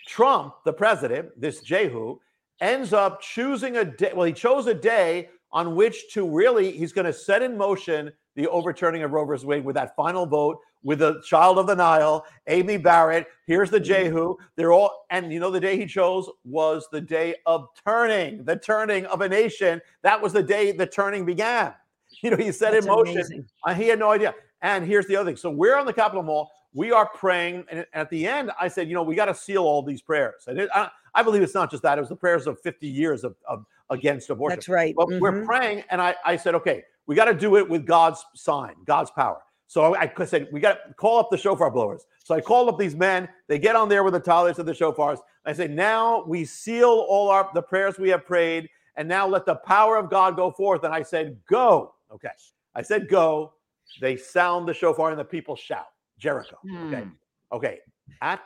Trump, 0.07 0.55
the 0.65 0.73
president, 0.73 1.29
this 1.39 1.61
Jehu, 1.61 2.19
ends 2.61 2.95
up 2.95 3.21
choosing 3.21 3.77
a 3.77 3.85
day. 3.85 4.13
Well, 4.15 4.25
he 4.27 4.33
chose 4.33 4.67
a 4.67 4.73
day 4.73 5.29
on 5.53 5.75
which 5.77 6.11
to 6.15 6.27
really 6.27 6.73
he's 6.73 6.93
going 6.93 7.05
to 7.05 7.13
set 7.13 7.43
in 7.43 7.55
motion 7.57 8.13
the 8.39 8.49
overturning 8.51 9.03
of 9.03 9.11
Roe 9.11 9.25
versus 9.25 9.45
Wade 9.45 9.65
with 9.65 9.75
that 9.75 9.97
final 9.97 10.25
vote 10.25 10.61
with 10.85 11.01
the 11.01 11.21
child 11.23 11.59
of 11.59 11.67
the 11.67 11.75
Nile, 11.75 12.25
Amy 12.47 12.77
Barrett. 12.77 13.27
Here's 13.49 13.69
the 13.69 13.81
Jehu. 13.81 14.37
They're 14.55 14.71
all, 14.71 15.07
and 15.11 15.33
you 15.33 15.41
know, 15.41 15.51
the 15.51 15.59
day 15.59 15.77
he 15.77 15.87
chose 15.87 16.31
was 16.45 16.87
the 16.93 17.01
day 17.01 17.35
of 17.47 17.67
turning, 17.85 18.45
the 18.45 18.55
turning 18.55 19.07
of 19.07 19.23
a 19.23 19.29
nation. 19.29 19.81
That 20.03 20.23
was 20.23 20.33
the 20.33 20.43
day 20.45 20.71
the 20.71 20.87
turning 20.87 21.27
began. 21.27 21.75
You 22.23 22.31
know, 22.31 22.37
he 22.37 22.51
set 22.53 22.73
That's 22.73 22.87
in 22.87 22.91
motion 22.91 23.47
uh, 23.65 23.75
he 23.75 23.87
had 23.87 23.99
no 23.99 24.11
idea. 24.11 24.35
And 24.63 24.85
here's 24.85 25.07
the 25.07 25.15
other 25.15 25.29
thing. 25.29 25.37
So 25.37 25.51
we're 25.51 25.77
on 25.77 25.85
the 25.85 25.93
Capitol 25.93 26.23
Mall. 26.23 26.51
We 26.73 26.91
are 26.91 27.07
praying, 27.07 27.67
and 27.71 27.85
at 27.93 28.09
the 28.09 28.27
end, 28.27 28.51
I 28.59 28.69
said, 28.69 28.89
you 28.89 28.95
know, 28.95 29.03
we 29.03 29.15
got 29.15 29.27
to 29.27 29.35
seal 29.35 29.63
all 29.63 29.83
these 29.83 30.01
prayers. 30.01 30.45
And 30.47 30.59
it, 30.59 30.71
I, 30.75 30.89
I 31.15 31.23
believe 31.23 31.43
it's 31.43 31.55
not 31.55 31.71
just 31.71 31.83
that; 31.83 31.99
it 31.99 32.01
was 32.01 32.09
the 32.09 32.17
prayers 32.17 32.47
of 32.47 32.59
50 32.61 32.89
years 32.89 33.25
of, 33.25 33.37
of 33.47 33.67
against 33.91 34.31
abortion. 34.31 34.57
That's 34.57 34.69
right. 34.69 34.95
But 34.97 35.09
we're 35.09 35.33
Mhm. 35.33 35.47
praying, 35.47 35.85
and 35.91 36.01
I, 36.01 36.15
I 36.25 36.37
said, 36.37 36.55
okay, 36.57 36.85
we 37.07 37.15
got 37.15 37.27
to 37.27 37.35
do 37.35 37.57
it 37.57 37.69
with 37.69 37.87
God's 37.87 38.25
sign, 38.35 38.75
God's 38.85 39.11
power. 39.11 39.43
So 39.67 39.95
I, 39.95 40.11
I 40.17 40.25
said, 40.25 40.49
we 40.53 40.61
got 40.61 40.79
to 40.89 40.95
call 40.95 41.19
up 41.19 41.29
the 41.31 41.37
shofar 41.37 41.71
blowers. 41.71 42.07
So 42.25 42.35
I 42.35 42.41
called 42.41 42.69
up 42.69 42.79
these 42.79 42.95
men. 42.95 43.29
They 43.49 43.59
get 43.59 43.77
on 43.77 43.89
there 43.89 44.03
with 44.03 44.15
the 44.15 44.21
talents 44.21 44.59
of 44.59 44.67
the 44.67 44.73
shofars. 44.73 45.19
I 45.45 45.53
say, 45.53 45.69
now 45.69 46.25
we 46.27 46.45
seal 46.45 46.89
all 47.09 47.29
our 47.29 47.51
the 47.55 47.63
prayers 47.63 47.99
we 47.99 48.09
have 48.11 48.25
prayed, 48.27 48.69
and 48.97 49.07
now 49.09 49.27
let 49.27 49.45
the 49.47 49.57
power 49.57 49.97
of 49.97 50.09
God 50.11 50.37
go 50.37 50.51
forth. 50.51 50.85
And 50.85 50.95
I 50.95 51.03
said, 51.03 51.39
go. 51.49 51.95
Okay. 52.11 52.31
I 52.75 52.83
said, 52.83 53.09
go. 53.09 53.55
They 54.01 54.17
sound 54.17 54.69
the 54.69 54.75
shofar, 54.75 55.11
and 55.11 55.19
the 55.19 55.25
people 55.25 55.57
shout. 55.57 55.89
Jericho. 56.19 56.57
Okay. 56.87 57.03
Hmm. 57.03 57.09
Okay. 57.53 57.79
At 58.23 58.41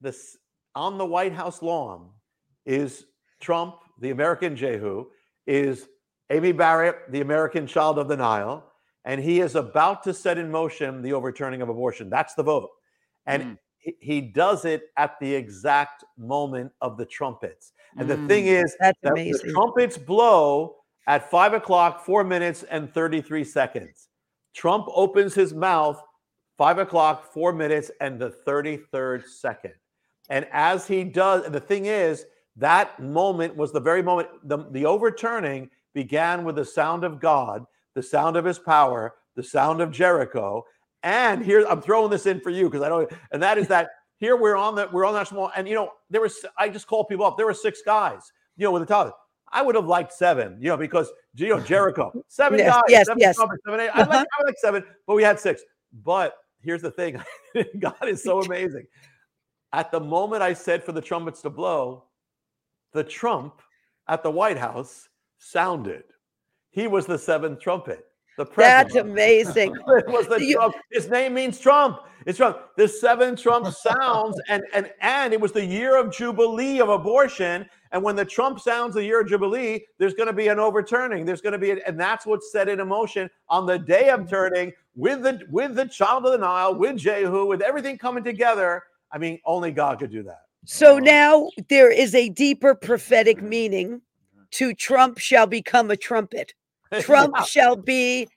this 0.00 0.36
on 0.74 0.96
the 0.96 1.06
White 1.06 1.32
House 1.32 1.60
lawn 1.60 2.10
is 2.66 3.06
Trump, 3.40 3.76
the 3.98 4.10
American 4.10 4.56
Jehu, 4.56 5.06
is 5.46 5.88
Amy 6.30 6.52
Barrett, 6.52 7.10
the 7.10 7.20
American 7.20 7.66
child 7.66 7.98
of 7.98 8.08
the 8.08 8.16
Nile, 8.16 8.64
and 9.04 9.20
he 9.20 9.40
is 9.40 9.54
about 9.54 10.02
to 10.04 10.12
set 10.12 10.36
in 10.38 10.50
motion 10.50 11.00
the 11.02 11.12
overturning 11.12 11.62
of 11.62 11.68
abortion. 11.68 12.10
That's 12.10 12.34
the 12.34 12.42
vote. 12.42 12.70
And 13.26 13.42
Mm. 13.42 13.58
he, 13.78 13.96
he 14.00 14.20
does 14.20 14.64
it 14.64 14.90
at 14.96 15.18
the 15.20 15.34
exact 15.34 16.04
moment 16.18 16.72
of 16.80 16.96
the 16.98 17.06
trumpets. 17.06 17.72
And 17.96 18.08
the 18.08 18.16
thing 18.28 18.44
Mm. 18.44 18.64
is, 18.64 18.76
That's 18.80 18.98
that 19.02 19.12
amazing. 19.12 19.46
the 19.46 19.52
trumpets 19.52 19.96
blow 19.96 20.76
at 21.06 21.30
five 21.30 21.54
o'clock, 21.54 22.04
four 22.04 22.22
minutes, 22.24 22.62
and 22.64 22.92
33 22.92 23.44
seconds. 23.44 24.08
Trump 24.54 24.86
opens 24.94 25.34
his 25.34 25.54
mouth 25.54 26.02
five 26.58 26.78
o'clock, 26.78 27.32
four 27.32 27.52
minutes, 27.52 27.90
and 28.00 28.18
the 28.18 28.30
33rd 28.30 29.24
second. 29.24 29.72
And 30.28 30.46
as 30.52 30.86
he 30.86 31.04
does, 31.04 31.44
and 31.46 31.54
the 31.54 31.60
thing 31.60 31.86
is, 31.86 32.26
that 32.58 33.00
moment 33.00 33.56
was 33.56 33.72
the 33.72 33.80
very 33.80 34.02
moment, 34.02 34.28
the, 34.44 34.58
the 34.70 34.84
overturning 34.86 35.70
began 35.94 36.44
with 36.44 36.56
the 36.56 36.64
sound 36.64 37.04
of 37.04 37.20
God, 37.20 37.64
the 37.94 38.02
sound 38.02 38.36
of 38.36 38.44
his 38.44 38.58
power, 38.58 39.14
the 39.36 39.42
sound 39.42 39.80
of 39.80 39.90
Jericho. 39.90 40.64
And 41.02 41.44
here, 41.44 41.64
I'm 41.68 41.80
throwing 41.80 42.10
this 42.10 42.26
in 42.26 42.40
for 42.40 42.50
you 42.50 42.64
because 42.68 42.82
I 42.82 42.88
don't, 42.88 43.10
and 43.32 43.42
that 43.42 43.58
is 43.58 43.68
that 43.68 43.90
here 44.18 44.36
we're 44.36 44.56
on 44.56 44.74
the, 44.74 44.88
we're 44.92 45.04
on 45.06 45.14
that 45.14 45.28
small, 45.28 45.50
and 45.56 45.68
you 45.68 45.74
know, 45.74 45.92
there 46.10 46.20
was, 46.20 46.44
I 46.58 46.68
just 46.68 46.86
called 46.88 47.08
people 47.08 47.24
up. 47.24 47.36
There 47.36 47.46
were 47.46 47.54
six 47.54 47.80
guys, 47.84 48.20
you 48.56 48.64
know, 48.64 48.72
with 48.72 48.82
the 48.82 48.86
top. 48.86 49.16
I 49.50 49.62
would 49.62 49.76
have 49.76 49.86
liked 49.86 50.12
seven, 50.12 50.58
you 50.60 50.68
know, 50.68 50.76
because 50.76 51.10
you 51.34 51.48
know 51.48 51.60
Jericho, 51.60 52.12
seven 52.28 52.58
Yes, 52.58 52.74
guys, 52.74 52.82
yes, 52.88 53.06
seven 53.06 53.20
yes. 53.20 53.36
trumpets, 53.36 53.62
seven, 53.64 53.80
eight. 53.80 53.88
I 53.94 54.00
like, 54.00 54.08
Uh-huh. 54.08 54.18
I 54.18 54.42
would 54.42 54.46
like 54.48 54.58
seven, 54.58 54.84
but 55.06 55.14
we 55.14 55.22
had 55.22 55.38
six. 55.40 55.62
But 56.04 56.34
here's 56.60 56.82
the 56.82 56.90
thing: 56.90 57.22
God 57.78 57.94
is 58.08 58.22
so 58.22 58.40
amazing. 58.42 58.86
At 59.72 59.90
the 59.92 60.00
moment 60.00 60.42
I 60.42 60.52
said 60.52 60.82
for 60.84 60.92
the 60.92 61.00
trumpets 61.00 61.40
to 61.42 61.50
blow, 61.50 62.04
the 62.92 63.04
trump 63.04 63.60
at 64.08 64.22
the 64.22 64.30
White 64.30 64.58
House 64.58 65.08
sounded. 65.38 66.04
He 66.70 66.86
was 66.86 67.06
the 67.06 67.18
seventh 67.18 67.60
trumpet. 67.60 68.06
The 68.36 68.46
president. 68.46 68.92
That's 68.92 69.04
amazing. 69.04 69.74
It 69.88 70.06
was 70.06 70.28
the 70.28 70.42
You- 70.42 70.54
Trump. 70.54 70.76
His 70.92 71.08
name 71.08 71.34
means 71.34 71.58
Trump. 71.58 72.00
It's 72.24 72.38
Trump. 72.38 72.58
The 72.76 72.86
seven 72.86 73.34
Trump 73.36 73.66
sounds, 73.66 74.40
and 74.48 74.62
and 74.72 74.90
and 75.00 75.32
it 75.32 75.40
was 75.40 75.52
the 75.52 75.64
year 75.64 75.96
of 75.96 76.12
jubilee 76.12 76.80
of 76.80 76.88
abortion. 76.88 77.66
And 77.90 78.02
when 78.02 78.16
the 78.16 78.24
Trump 78.24 78.60
sounds 78.60 78.94
the 78.94 79.04
year 79.04 79.22
of 79.22 79.28
jubilee, 79.28 79.80
there's 79.98 80.14
going 80.14 80.26
to 80.26 80.32
be 80.32 80.48
an 80.48 80.58
overturning. 80.58 81.24
There's 81.24 81.40
going 81.40 81.54
to 81.54 81.58
be, 81.58 81.70
an, 81.70 81.80
and 81.86 81.98
that's 81.98 82.26
what's 82.26 82.52
set 82.52 82.68
in 82.68 82.86
motion 82.86 83.30
on 83.48 83.64
the 83.64 83.78
day 83.78 84.10
of 84.10 84.28
turning 84.28 84.72
with 84.94 85.22
the 85.22 85.40
with 85.50 85.74
the 85.74 85.86
child 85.86 86.26
of 86.26 86.32
the 86.32 86.38
Nile, 86.38 86.74
with 86.74 86.96
Jehu, 86.98 87.46
with 87.46 87.62
everything 87.62 87.98
coming 87.98 88.22
together. 88.22 88.82
I 89.10 89.18
mean, 89.18 89.40
only 89.44 89.72
God 89.72 89.98
could 89.98 90.12
do 90.12 90.22
that. 90.24 90.42
So 90.70 90.98
now 90.98 91.48
there 91.70 91.90
is 91.90 92.14
a 92.14 92.28
deeper 92.28 92.74
prophetic 92.74 93.40
meaning 93.42 94.02
to 94.52 94.74
Trump 94.74 95.16
shall 95.18 95.46
become 95.46 95.90
a 95.90 95.96
trumpet. 95.96 96.52
Trump 97.00 97.34
Yeah. 97.36 97.42
shall 97.44 97.76
be 97.76 98.28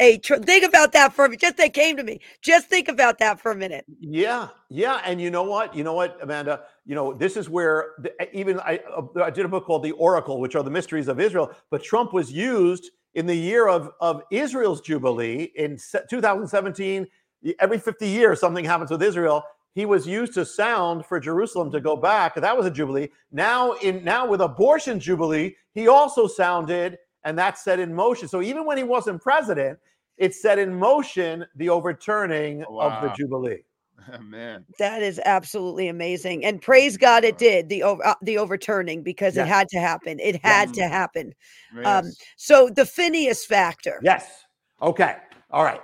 a 0.00 0.18
think 0.18 0.64
about 0.64 0.92
that 0.92 1.12
for 1.12 1.24
a 1.24 1.28
minute. 1.28 1.40
Just 1.40 1.56
that 1.56 1.74
came 1.74 1.96
to 1.96 2.04
me. 2.04 2.20
Just 2.40 2.68
think 2.68 2.86
about 2.86 3.18
that 3.18 3.40
for 3.40 3.50
a 3.50 3.56
minute. 3.56 3.84
Yeah, 4.00 4.48
yeah, 4.70 5.00
and 5.04 5.20
you 5.20 5.30
know 5.30 5.42
what? 5.42 5.74
You 5.74 5.82
know 5.82 5.92
what, 5.94 6.18
Amanda? 6.22 6.62
You 6.84 6.94
know 6.94 7.14
this 7.14 7.36
is 7.36 7.48
where 7.48 7.92
the, 7.98 8.12
even 8.36 8.60
I, 8.60 8.78
uh, 8.96 9.22
I 9.22 9.30
did 9.30 9.44
a 9.44 9.48
book 9.48 9.64
called 9.64 9.82
The 9.82 9.92
Oracle, 9.92 10.40
which 10.40 10.54
are 10.54 10.62
the 10.62 10.70
mysteries 10.70 11.08
of 11.08 11.18
Israel. 11.18 11.50
But 11.70 11.82
Trump 11.82 12.12
was 12.12 12.32
used 12.32 12.90
in 13.14 13.26
the 13.26 13.34
year 13.34 13.66
of 13.68 13.90
of 14.00 14.22
Israel's 14.30 14.80
jubilee 14.80 15.50
in 15.56 15.78
2017. 16.08 17.08
Every 17.58 17.78
50 17.78 18.08
years, 18.08 18.38
something 18.38 18.64
happens 18.64 18.92
with 18.92 19.02
Israel. 19.02 19.42
He 19.74 19.86
was 19.86 20.06
used 20.06 20.34
to 20.34 20.44
sound 20.44 21.06
for 21.06 21.18
Jerusalem 21.18 21.70
to 21.72 21.80
go 21.80 21.96
back. 21.96 22.34
That 22.34 22.56
was 22.56 22.66
a 22.66 22.70
jubilee. 22.70 23.08
Now, 23.30 23.72
in 23.74 24.04
now 24.04 24.26
with 24.26 24.40
abortion 24.42 25.00
jubilee, 25.00 25.56
he 25.74 25.88
also 25.88 26.26
sounded, 26.26 26.98
and 27.24 27.38
that 27.38 27.58
set 27.58 27.80
in 27.80 27.94
motion. 27.94 28.28
So 28.28 28.42
even 28.42 28.66
when 28.66 28.76
he 28.76 28.84
wasn't 28.84 29.22
president, 29.22 29.78
it 30.18 30.34
set 30.34 30.58
in 30.58 30.74
motion 30.74 31.46
the 31.56 31.70
overturning 31.70 32.62
of 32.64 32.92
the 33.00 33.08
Wow. 33.08 33.14
jubilee. 33.16 33.62
Man. 34.20 34.64
That 34.78 35.02
is 35.02 35.20
absolutely 35.24 35.88
amazing. 35.88 36.44
And 36.44 36.60
praise 36.60 36.96
God 36.96 37.24
it 37.24 37.38
did 37.38 37.68
the 37.68 37.82
over 37.82 38.04
uh, 38.04 38.14
the 38.20 38.36
overturning 38.36 39.02
because 39.02 39.36
Yes. 39.36 39.46
it 39.46 39.48
had 39.48 39.68
to 39.70 39.80
happen. 39.80 40.18
It 40.20 40.40
had 40.44 40.68
Yes. 40.68 40.76
to 40.76 40.88
happen. 40.88 41.34
Um, 41.84 42.10
so 42.36 42.68
the 42.68 42.84
Phineas 42.84 43.46
factor. 43.46 44.00
Yes. 44.02 44.44
Okay. 44.82 45.16
All 45.50 45.64
right. 45.64 45.80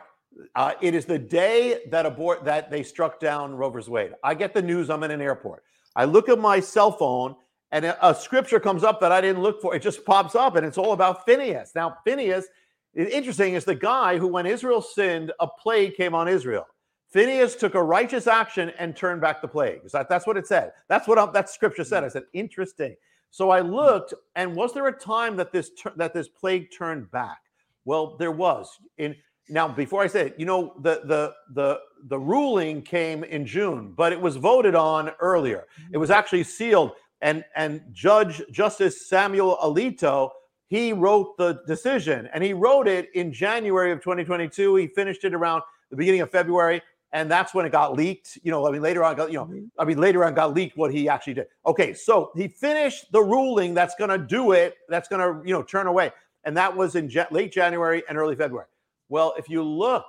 Uh, 0.55 0.72
it 0.80 0.95
is 0.95 1.05
the 1.05 1.18
day 1.18 1.80
that 1.91 2.07
abort 2.07 2.45
that 2.45 2.70
they 2.70 2.82
struck 2.82 3.18
down 3.20 3.55
Roe 3.55 3.70
vs. 3.70 3.89
Wade. 3.89 4.12
I 4.22 4.34
get 4.34 4.55
the 4.55 4.62
news. 4.62 4.91
I'm 4.91 5.03
in 5.03 5.11
an 5.11 5.20
airport. 5.20 5.62
I 5.97 6.05
look 6.05 6.28
at 6.28 6.39
my 6.39 6.61
cell 6.61 6.93
phone, 6.93 7.34
and 7.72 7.84
a, 7.84 8.09
a 8.09 8.14
scripture 8.14 8.61
comes 8.61 8.84
up 8.84 9.01
that 9.01 9.12
I 9.12 9.20
didn't 9.20 9.43
look 9.43 9.61
for. 9.61 9.74
It 9.74 9.82
just 9.82 10.05
pops 10.05 10.34
up, 10.34 10.57
and 10.57 10.64
it's 10.64 10.78
all 10.78 10.93
about 10.93 11.24
Phineas. 11.26 11.72
Now, 11.74 11.99
Phineas, 12.05 12.47
interesting, 12.95 13.55
is 13.55 13.64
the 13.64 13.74
guy 13.74 14.16
who, 14.18 14.28
when 14.28 14.47
Israel 14.47 14.80
sinned, 14.80 15.32
a 15.41 15.47
plague 15.47 15.95
came 15.97 16.14
on 16.14 16.28
Israel. 16.28 16.66
Phineas 17.11 17.57
took 17.57 17.74
a 17.74 17.82
righteous 17.82 18.26
action 18.26 18.70
and 18.78 18.95
turned 18.95 19.20
back 19.20 19.41
the 19.41 19.49
plagues. 19.49 19.93
That, 19.93 20.09
that's 20.09 20.26
what 20.26 20.36
it 20.36 20.47
said. 20.47 20.72
That's 20.89 21.09
what 21.09 21.18
I- 21.18 21.30
that 21.32 21.49
scripture 21.49 21.84
said. 21.84 22.05
I 22.05 22.09
said, 22.09 22.24
interesting. 22.32 22.95
So 23.30 23.51
I 23.51 23.61
looked, 23.61 24.14
and 24.36 24.55
was 24.55 24.72
there 24.72 24.86
a 24.86 24.93
time 24.93 25.36
that 25.36 25.53
this 25.53 25.70
that 25.97 26.14
this 26.14 26.28
plague 26.28 26.68
turned 26.76 27.11
back? 27.11 27.39
Well, 27.84 28.16
there 28.18 28.32
was. 28.32 28.78
In 28.99 29.16
now, 29.49 29.68
before 29.68 30.03
I 30.03 30.07
say 30.07 30.26
it, 30.26 30.34
you 30.38 30.46
know, 30.46 30.74
the 30.80 31.03
the 31.05 31.34
the 31.55 31.80
the 32.07 32.18
ruling 32.18 32.82
came 32.82 33.24
in 33.24 33.46
June, 33.46 33.92
but 33.96 34.12
it 34.12 34.20
was 34.20 34.36
voted 34.36 34.74
on 34.74 35.11
earlier. 35.20 35.66
It 35.92 35.99
was 35.99 36.11
actually 36.11 36.44
sealed, 36.44 36.92
and 37.20 37.44
and 37.57 37.82
Judge 37.92 38.42
Justice 38.51 39.09
Samuel 39.09 39.59
Alito 39.62 40.30
he 40.68 40.92
wrote 40.92 41.36
the 41.38 41.62
decision, 41.66 42.28
and 42.34 42.44
he 42.44 42.53
wrote 42.53 42.86
it 42.86 43.09
in 43.14 43.32
January 43.32 43.90
of 43.90 44.01
2022. 44.01 44.76
He 44.76 44.86
finished 44.88 45.24
it 45.24 45.32
around 45.34 45.62
the 45.90 45.96
beginning 45.96 46.20
of 46.20 46.30
February, 46.30 46.82
and 47.12 47.30
that's 47.30 47.55
when 47.55 47.64
it 47.64 47.72
got 47.72 47.94
leaked. 47.94 48.38
You 48.42 48.51
know, 48.51 48.68
I 48.68 48.70
mean, 48.70 48.82
later 48.82 49.03
on, 49.03 49.16
got 49.16 49.32
you 49.32 49.38
know, 49.38 49.46
Mhm. 49.46 49.70
I 49.78 49.86
mean, 49.86 49.99
later 49.99 50.24
on 50.24 50.34
got 50.34 50.53
leaked 50.53 50.76
what 50.76 50.92
he 50.92 51.09
actually 51.09 51.34
did. 51.34 51.46
Okay, 51.64 51.94
so 51.94 52.32
he 52.36 52.49
finished 52.49 53.11
the 53.12 53.22
ruling 53.22 53.72
that's 53.72 53.94
going 53.94 54.11
to 54.11 54.18
do 54.18 54.53
it. 54.53 54.76
That's 54.90 55.09
going 55.09 55.22
to 55.22 55.46
you 55.49 55.55
know 55.55 55.62
turn 55.62 55.86
away, 55.86 56.12
and 56.44 56.55
that 56.59 56.76
was 56.76 56.96
in 56.96 57.11
late 57.30 57.51
January 57.51 58.03
and 58.07 58.18
early 58.18 58.36
February. 58.36 58.66
Well, 59.09 59.35
if 59.39 59.49
you 59.49 59.63
look 59.63 60.07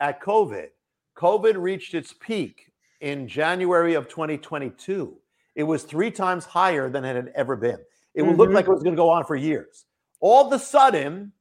at 0.00 0.20
COVID, 0.22 0.68
COVID 1.16 1.60
reached 1.60 1.94
its 1.94 2.12
peak 2.12 2.72
in 3.00 3.28
January 3.28 3.94
of 3.94 4.08
2022. 4.08 5.16
It 5.54 5.62
was 5.62 5.84
three 5.84 6.10
times 6.10 6.44
higher 6.44 6.88
than 6.90 7.04
it 7.04 7.16
had 7.16 7.32
ever 7.34 7.56
been. 7.56 7.78
It 8.14 8.22
would 8.22 8.36
look 8.36 8.50
Mhm. 8.50 8.54
like 8.54 8.66
it 8.66 8.70
was 8.70 8.82
going 8.82 8.94
to 8.94 9.00
go 9.00 9.08
on 9.08 9.24
for 9.24 9.36
years. 9.36 9.86
All 10.20 10.46
of 10.46 10.52
a 10.52 10.58
sudden, 10.58 11.32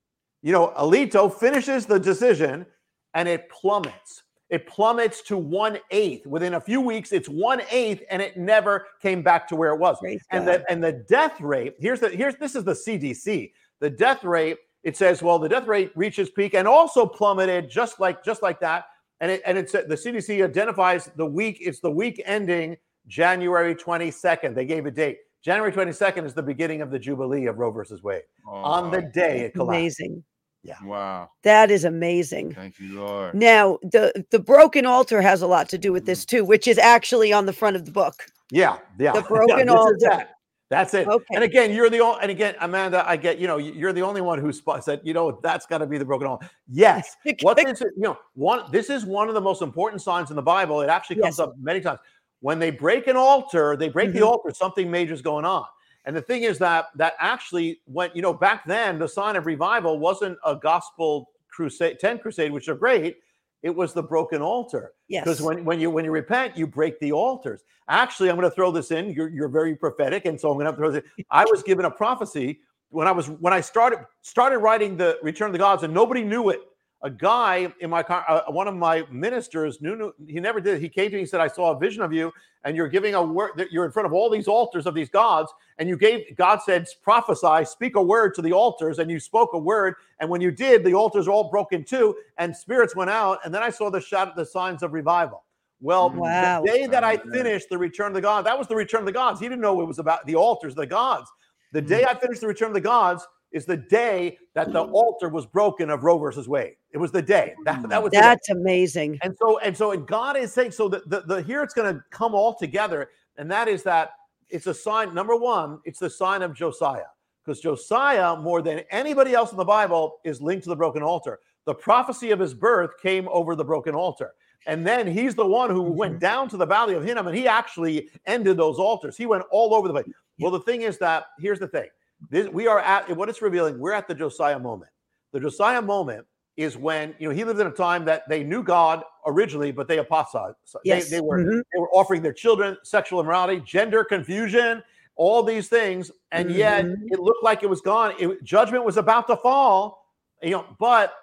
you 0.41 0.51
know, 0.51 0.70
Alito 0.78 1.34
finishes 1.34 1.86
the 1.86 1.99
decision 1.99 2.66
and 3.14 3.28
it 3.28 3.49
plummets. 3.49 4.24
It 4.49 4.66
plummets 4.68 5.22
to 5.24 5.38
one 5.38 5.80
eighth. 5.91 6.26
Within 6.26 6.55
a 6.55 6.62
few 6.62 6.82
weeks, 6.82 7.12
it's 7.12 7.30
one 7.30 7.62
eighth, 7.70 8.03
and 8.10 8.22
it 8.22 8.36
never 8.38 8.88
came 9.01 9.22
back 9.22 9.47
to 9.49 9.55
where 9.55 9.74
it 9.74 9.80
was 9.80 9.99
Praise 9.99 10.24
and 10.32 10.45
God. 10.45 10.62
the 10.66 10.72
and 10.72 10.84
the 10.84 10.91
death 10.93 11.39
rate 11.39 11.76
here's 11.80 11.99
the 11.99 12.10
here's 12.10 12.36
this 12.38 12.55
is 12.55 12.64
the 12.64 12.74
CDC 12.76 13.53
the 13.80 13.89
death 13.91 14.24
rate 14.24 14.57
it 14.89 14.97
says 14.97 15.21
well 15.21 15.37
the 15.37 15.47
death 15.47 15.67
rate 15.67 15.91
reaches 15.95 16.29
peak 16.31 16.55
and 16.55 16.67
also 16.67 17.05
plummeted 17.05 17.69
just 17.69 17.99
like 17.99 18.23
just 18.23 18.41
like 18.41 18.59
that 18.59 18.85
and 19.21 19.31
it 19.31 19.41
and 19.45 19.57
it's 19.57 19.71
the 19.71 19.83
CDC 19.83 20.43
identifies 20.43 21.09
the 21.15 21.25
week 21.25 21.57
it's 21.61 21.79
the 21.79 21.91
week 21.91 22.21
ending 22.25 22.75
January 23.07 23.75
22nd 23.75 24.55
they 24.55 24.65
gave 24.65 24.85
a 24.87 24.91
date 24.91 25.19
January 25.43 25.71
22nd 25.71 26.25
is 26.25 26.33
the 26.33 26.43
beginning 26.43 26.81
of 26.81 26.89
the 26.89 26.99
jubilee 26.99 27.45
of 27.45 27.59
Roe 27.59 27.71
versus 27.71 28.01
Wade 28.01 28.23
Oh, 28.47 28.55
on 28.55 28.91
the 28.91 29.03
day 29.03 29.41
it 29.41 29.53
collapsed 29.53 29.69
amazing. 29.77 30.23
Yeah. 30.63 30.75
Wow. 30.83 31.29
That 31.43 31.71
is 31.71 31.85
amazing. 31.85 32.53
Thank 32.53 32.79
you, 32.79 32.99
Lord. 32.99 33.33
Now, 33.33 33.79
the 33.81 34.25
the 34.29 34.39
broken 34.39 34.85
altar 34.85 35.21
has 35.21 35.41
a 35.41 35.47
lot 35.47 35.69
to 35.69 35.77
do 35.77 35.93
with 35.93 36.05
this 36.05 36.25
mm. 36.25 36.27
too, 36.27 36.43
which 36.45 36.67
is 36.67 36.77
actually 36.77 37.31
on 37.31 37.45
the 37.45 37.53
front 37.53 37.77
of 37.77 37.85
the 37.85 37.91
book. 37.91 38.25
yeah 38.51 38.77
yeah 38.97 39.13
The 39.13 39.21
broken 39.27 39.67
this 39.67 39.75
is 39.75 40.03
altar. 40.03 40.27
That. 40.70 40.78
that's 40.91 40.93
it 40.93 41.07
Okay. 41.07 41.26
And 41.36 41.43
again, 41.43 41.72
you're 41.74 41.89
the 41.89 41.99
only, 41.99 42.20
and 42.22 42.32
again, 42.32 42.55
Amanda, 42.61 43.07
I 43.07 43.17
get, 43.17 43.39
you 43.39 43.47
know, 43.47 43.57
you're 43.57 43.93
the 43.93 44.01
only 44.01 44.22
one 44.22 44.39
who 44.39 44.51
said, 44.51 45.01
you 45.03 45.13
know, 45.13 45.39
that's 45.43 45.65
got 45.65 45.80
to 45.80 45.88
be 45.88 45.97
the 45.97 46.05
broken 46.05 46.28
altar. 46.28 46.49
Yes. 46.67 47.15
What 47.41 47.57
this, 47.57 47.82
you 47.82 47.91
know, 47.97 48.17
one, 48.34 48.72
this 48.72 48.89
is 48.89 49.05
one 49.05 49.28
of 49.30 49.34
the 49.36 49.41
most 49.41 49.61
important 49.61 50.01
signs 50.01 50.30
in 50.30 50.36
the 50.36 50.41
Bible. 50.41 50.82
It 50.82 50.89
actually 50.89 51.17
comes 51.17 51.38
Yes. 51.38 51.39
up 51.39 51.53
many 51.59 51.82
times. 51.82 51.99
When 52.41 52.59
they 52.59 52.72
break 52.72 53.07
an 53.07 53.17
altar, 53.17 53.76
they 53.76 53.89
break 53.89 54.13
the 54.13 54.20
Mhm. 54.20 54.28
altar, 54.28 54.53
something 54.53 54.89
major 54.89 55.13
is 55.13 55.22
going 55.22 55.45
on. 55.45 55.65
And 56.05 56.15
the 56.15 56.22
thing 56.22 56.43
is 56.43 56.57
that, 56.59 56.86
that 56.95 57.13
actually 57.20 57.82
went, 57.86 58.15
you 58.15 58.22
know, 58.22 58.34
back 58.34 58.65
then, 58.65 58.97
the 58.99 59.07
sign 59.07 59.36
of 59.36 59.45
revival 59.45 59.99
wasn't 59.99 60.38
a 60.45 60.55
gospel 60.55 61.32
crusade, 61.49 61.99
10 61.99 62.20
crusade, 62.20 62.51
which 62.51 62.70
are 62.70 62.76
great. 62.76 63.17
It 63.62 63.76
was 63.76 63.93
the 63.93 64.03
broken 64.03 64.41
altar 64.41 64.93
Yes. 65.07 65.24
because 65.24 65.41
when, 65.41 65.66
when 65.66 65.80
you 65.80 65.89
when 65.91 66.05
you 66.05 66.12
repent 66.12 66.55
you 66.55 66.66
break 66.68 66.99
the 66.99 67.12
altars 67.12 67.62
actually 67.89 68.30
i'm 68.30 68.36
going 68.38 68.49
to 68.49 68.55
throw 68.55 68.72
this 68.72 68.91
in 68.91 69.10
you're, 69.12 69.30
you're 69.30 69.49
very 69.49 69.76
prophetic 69.76 70.26
and 70.26 70.39
so 70.39 70.51
i'm 70.51 70.57
going 70.57 70.70
to 70.72 70.76
throw 70.76 70.91
this 70.91 71.03
in. 71.18 71.26
i 71.32 71.43
was 71.45 71.64
given 71.64 71.86
a 71.86 71.91
prophecy 71.91 72.60
when 72.89 73.07
i 73.07 73.12
was 73.12 73.28
when 73.30 73.51
i 73.51 73.60
started 73.60 73.99
started 74.22 74.60
writing 74.60 74.95
the 74.95 75.18
return 75.24 75.47
of 75.47 75.53
the 75.53 75.60
gods 75.60 75.84
and 75.84 75.93
nobody 75.93 76.24
knew 76.24 76.49
it 76.49 76.62
a 77.01 77.09
guy 77.09 77.71
in 77.79 77.89
my 77.89 78.03
car 78.03 78.25
uh, 78.27 78.41
one 78.51 78.67
of 78.67 78.75
my 78.75 79.05
ministers 79.09 79.81
knew, 79.81 79.95
knew 79.95 80.13
he 80.27 80.39
never 80.39 80.59
did 80.59 80.81
he 80.81 80.89
came 80.89 81.09
to 81.09 81.15
me 81.15 81.21
and 81.21 81.29
said 81.29 81.39
i 81.39 81.47
saw 81.47 81.71
a 81.71 81.79
vision 81.79 82.01
of 82.01 82.11
you 82.11 82.31
and 82.65 82.75
you're 82.75 82.89
giving 82.89 83.15
a 83.15 83.23
word 83.23 83.51
that 83.55 83.71
you're 83.71 83.85
in 83.85 83.91
front 83.91 84.05
of 84.05 84.11
all 84.11 84.29
these 84.29 84.47
altars 84.47 84.85
of 84.85 84.93
these 84.93 85.09
gods 85.09 85.51
and 85.77 85.87
you 85.87 85.95
gave 85.95 86.35
god 86.35 86.59
said 86.61 86.85
prophesy 87.01 87.63
speak 87.63 87.95
a 87.95 88.01
word 88.01 88.33
to 88.35 88.41
the 88.41 88.51
altars 88.51 88.99
and 88.99 89.09
you 89.09 89.19
spoke 89.19 89.53
a 89.53 89.57
word 89.57 89.95
and 90.19 90.29
when 90.29 90.41
you 90.41 90.51
did 90.51 90.83
the 90.83 90.93
altars 90.93 91.27
are 91.27 91.31
all 91.31 91.49
broken 91.49 91.83
too 91.83 92.15
and 92.37 92.55
spirits 92.55 92.95
went 92.95 93.09
out 93.09 93.39
and 93.45 93.53
then 93.53 93.63
i 93.63 93.69
saw 93.69 93.89
the 93.89 94.01
shot 94.01 94.35
the 94.35 94.45
signs 94.45 94.83
of 94.83 94.93
revival. 94.93 95.43
Well 95.81 96.09
Wow. 96.11 96.61
the 96.61 96.69
day 96.69 96.87
that 96.87 97.05
i 97.05 97.15
finished 97.15 97.69
the 97.69 97.77
return 97.77 98.07
of 98.07 98.13
the 98.13 98.21
gods 98.21 98.45
that 98.45 98.57
was 98.57 98.67
the 98.67 98.75
return 98.75 98.99
of 98.99 99.05
the 99.05 99.13
gods. 99.13 99.39
He 99.39 99.47
didn't 99.47 99.61
know 99.61 99.79
it 99.79 99.85
was 99.85 99.99
about 99.99 100.25
the 100.25 100.35
altars 100.35 100.75
the 100.75 100.85
gods. 100.85 101.31
The 101.71 101.81
day 101.81 102.03
i 102.03 102.13
finished 102.13 102.41
the 102.41 102.47
return 102.47 102.67
of 102.67 102.73
the 102.73 102.81
gods 102.81 103.25
is 103.51 103.65
the 103.65 103.77
day 103.77 104.37
that 104.53 104.71
the 104.71 104.83
mm. 104.83 104.91
altar 104.91 105.29
was 105.29 105.45
broken 105.45 105.89
of 105.89 106.03
roe 106.03 106.17
versus 106.17 106.47
wade 106.47 106.75
it 106.91 106.97
was 106.97 107.11
the 107.11 107.21
day 107.21 107.53
that, 107.65 107.81
that 107.83 107.89
mm. 107.89 108.03
was 108.03 108.11
the 108.11 108.17
day. 108.17 108.21
That's 108.21 108.49
amazing. 108.49 109.19
And 109.21 109.35
so, 109.39 109.59
and 109.59 109.75
so, 109.77 109.91
and 109.91 110.07
God 110.07 110.37
is 110.37 110.51
saying, 110.51 110.71
so 110.71 110.89
the, 110.89 111.03
the, 111.05 111.21
the 111.21 111.41
here 111.43 111.61
it's 111.61 111.73
going 111.73 111.93
to 111.93 112.01
come 112.09 112.33
all 112.33 112.55
together, 112.55 113.09
and 113.37 113.49
that 113.51 113.67
is 113.67 113.83
that 113.83 114.11
it's 114.49 114.67
a 114.67 114.73
sign. 114.73 115.13
Number 115.13 115.35
one, 115.35 115.79
it's 115.85 115.99
the 115.99 116.09
sign 116.09 116.41
of 116.41 116.53
Josiah, 116.55 117.03
because 117.43 117.59
Josiah, 117.59 118.35
more 118.37 118.61
than 118.61 118.81
anybody 118.89 119.33
else 119.33 119.51
in 119.51 119.57
the 119.57 119.65
Bible, 119.65 120.19
is 120.23 120.41
linked 120.41 120.63
to 120.63 120.69
the 120.69 120.75
broken 120.75 121.03
altar. 121.03 121.39
The 121.65 121.75
prophecy 121.75 122.31
of 122.31 122.39
his 122.39 122.55
birth 122.55 122.91
came 123.01 123.27
over 123.29 123.55
the 123.55 123.65
broken 123.65 123.93
altar. 123.93 124.31
And 124.65 124.85
then 124.85 125.07
he's 125.07 125.35
the 125.35 125.45
one 125.45 125.69
who 125.69 125.83
went 125.83 126.13
mm-hmm. 126.13 126.19
down 126.19 126.49
to 126.49 126.57
the 126.57 126.65
valley 126.65 126.93
of 126.93 127.03
Hinnom 127.03 127.27
and 127.27 127.37
he 127.37 127.47
actually 127.47 128.09
ended 128.25 128.57
those 128.57 128.77
altars. 128.77 129.15
He 129.15 129.25
went 129.25 129.45
all 129.51 129.73
over 129.73 129.87
the 129.87 129.93
place. 129.93 130.05
Well, 130.39 130.51
the 130.51 130.59
thing 130.59 130.81
is 130.81 130.97
that 130.97 131.27
here's 131.39 131.59
the 131.59 131.67
thing 131.67 131.87
this, 132.30 132.47
we 132.47 132.67
are 132.67 132.80
at 132.80 133.15
what 133.15 133.30
it's 133.30 133.41
revealing. 133.41 133.80
We're 133.80 133.93
at 133.93 134.07
the 134.07 134.15
Josiah 134.15 134.59
moment. 134.59 134.91
The 135.32 135.39
Josiah 135.39 135.82
moment 135.82 136.26
is 136.57 136.76
when 136.76 137.15
you 137.20 137.30
know 137.30 137.34
he 137.34 137.43
lived 137.43 137.59
in 137.59 137.67
a 137.67 137.72
time 137.72 138.03
that 138.05 138.28
they 138.28 138.43
knew 138.43 138.61
God 138.61 139.03
originally, 139.26 139.72
but 139.72 139.88
they 139.88 139.99
apostatized. 139.99 140.57
Yes. 140.84 141.09
They, 141.09 141.17
they 141.17 141.22
were 141.22 141.39
Mhm. 141.39 141.61
they 141.74 141.80
were 141.80 141.89
offering 141.91 142.22
their 142.22 142.34
children 142.34 142.78
sexual 142.84 143.22
immorality, 143.22 143.61
gender 143.61 144.03
confusion, 144.03 144.84
all 145.15 145.41
these 145.43 145.70
things, 145.70 146.11
and 146.32 146.51
yet 146.51 146.86
Mhm. 146.86 146.95
it 147.11 147.20
looked 147.20 147.43
like 147.43 147.63
it 147.63 147.70
was 147.70 147.82
gone. 147.82 148.13
It, 148.20 148.43
judgment 148.43 148.84
was 148.84 148.97
about 148.97 149.28
to 149.28 149.38
fall, 149.38 150.05
you 150.41 150.51
know. 150.51 150.65
But 150.80 151.13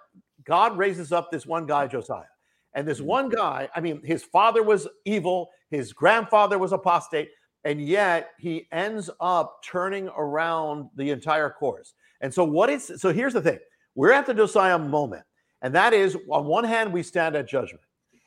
God 0.45 0.79
raises 0.79 1.13
up 1.13 1.31
this 1.31 1.45
one 1.45 1.67
guy, 1.67 1.87
Josiah, 1.87 2.25
and 2.73 2.87
this 2.89 3.01
one 3.01 3.29
guy. 3.29 3.69
I 3.75 3.81
mean, 3.81 4.01
his 4.05 4.23
father 4.23 4.63
was 4.63 4.89
evil, 5.05 5.51
his 5.71 5.93
grandfather 5.93 6.59
was 6.59 6.73
apostate, 6.73 7.31
and 7.67 7.81
yet 7.85 8.31
he 8.39 8.69
ends 8.71 9.11
up 9.21 9.61
turning 9.65 10.09
around 10.17 10.89
the 10.95 11.11
entire 11.11 11.51
course. 11.51 11.95
And 12.21 12.33
so, 12.33 12.45
what 12.45 12.71
is 12.71 12.93
so? 12.97 13.13
Here's 13.13 13.33
the 13.35 13.43
thing: 13.43 13.59
we're 13.97 14.13
at 14.13 14.25
the 14.25 14.33
Josiah 14.33 14.79
moment, 14.79 15.25
and 15.63 15.75
that 15.75 15.93
is, 15.93 16.17
on 16.31 16.47
one 16.47 16.65
hand, 16.65 16.93
we 16.93 17.03
stand 17.03 17.35
at 17.35 17.49
judgment. 17.49 17.83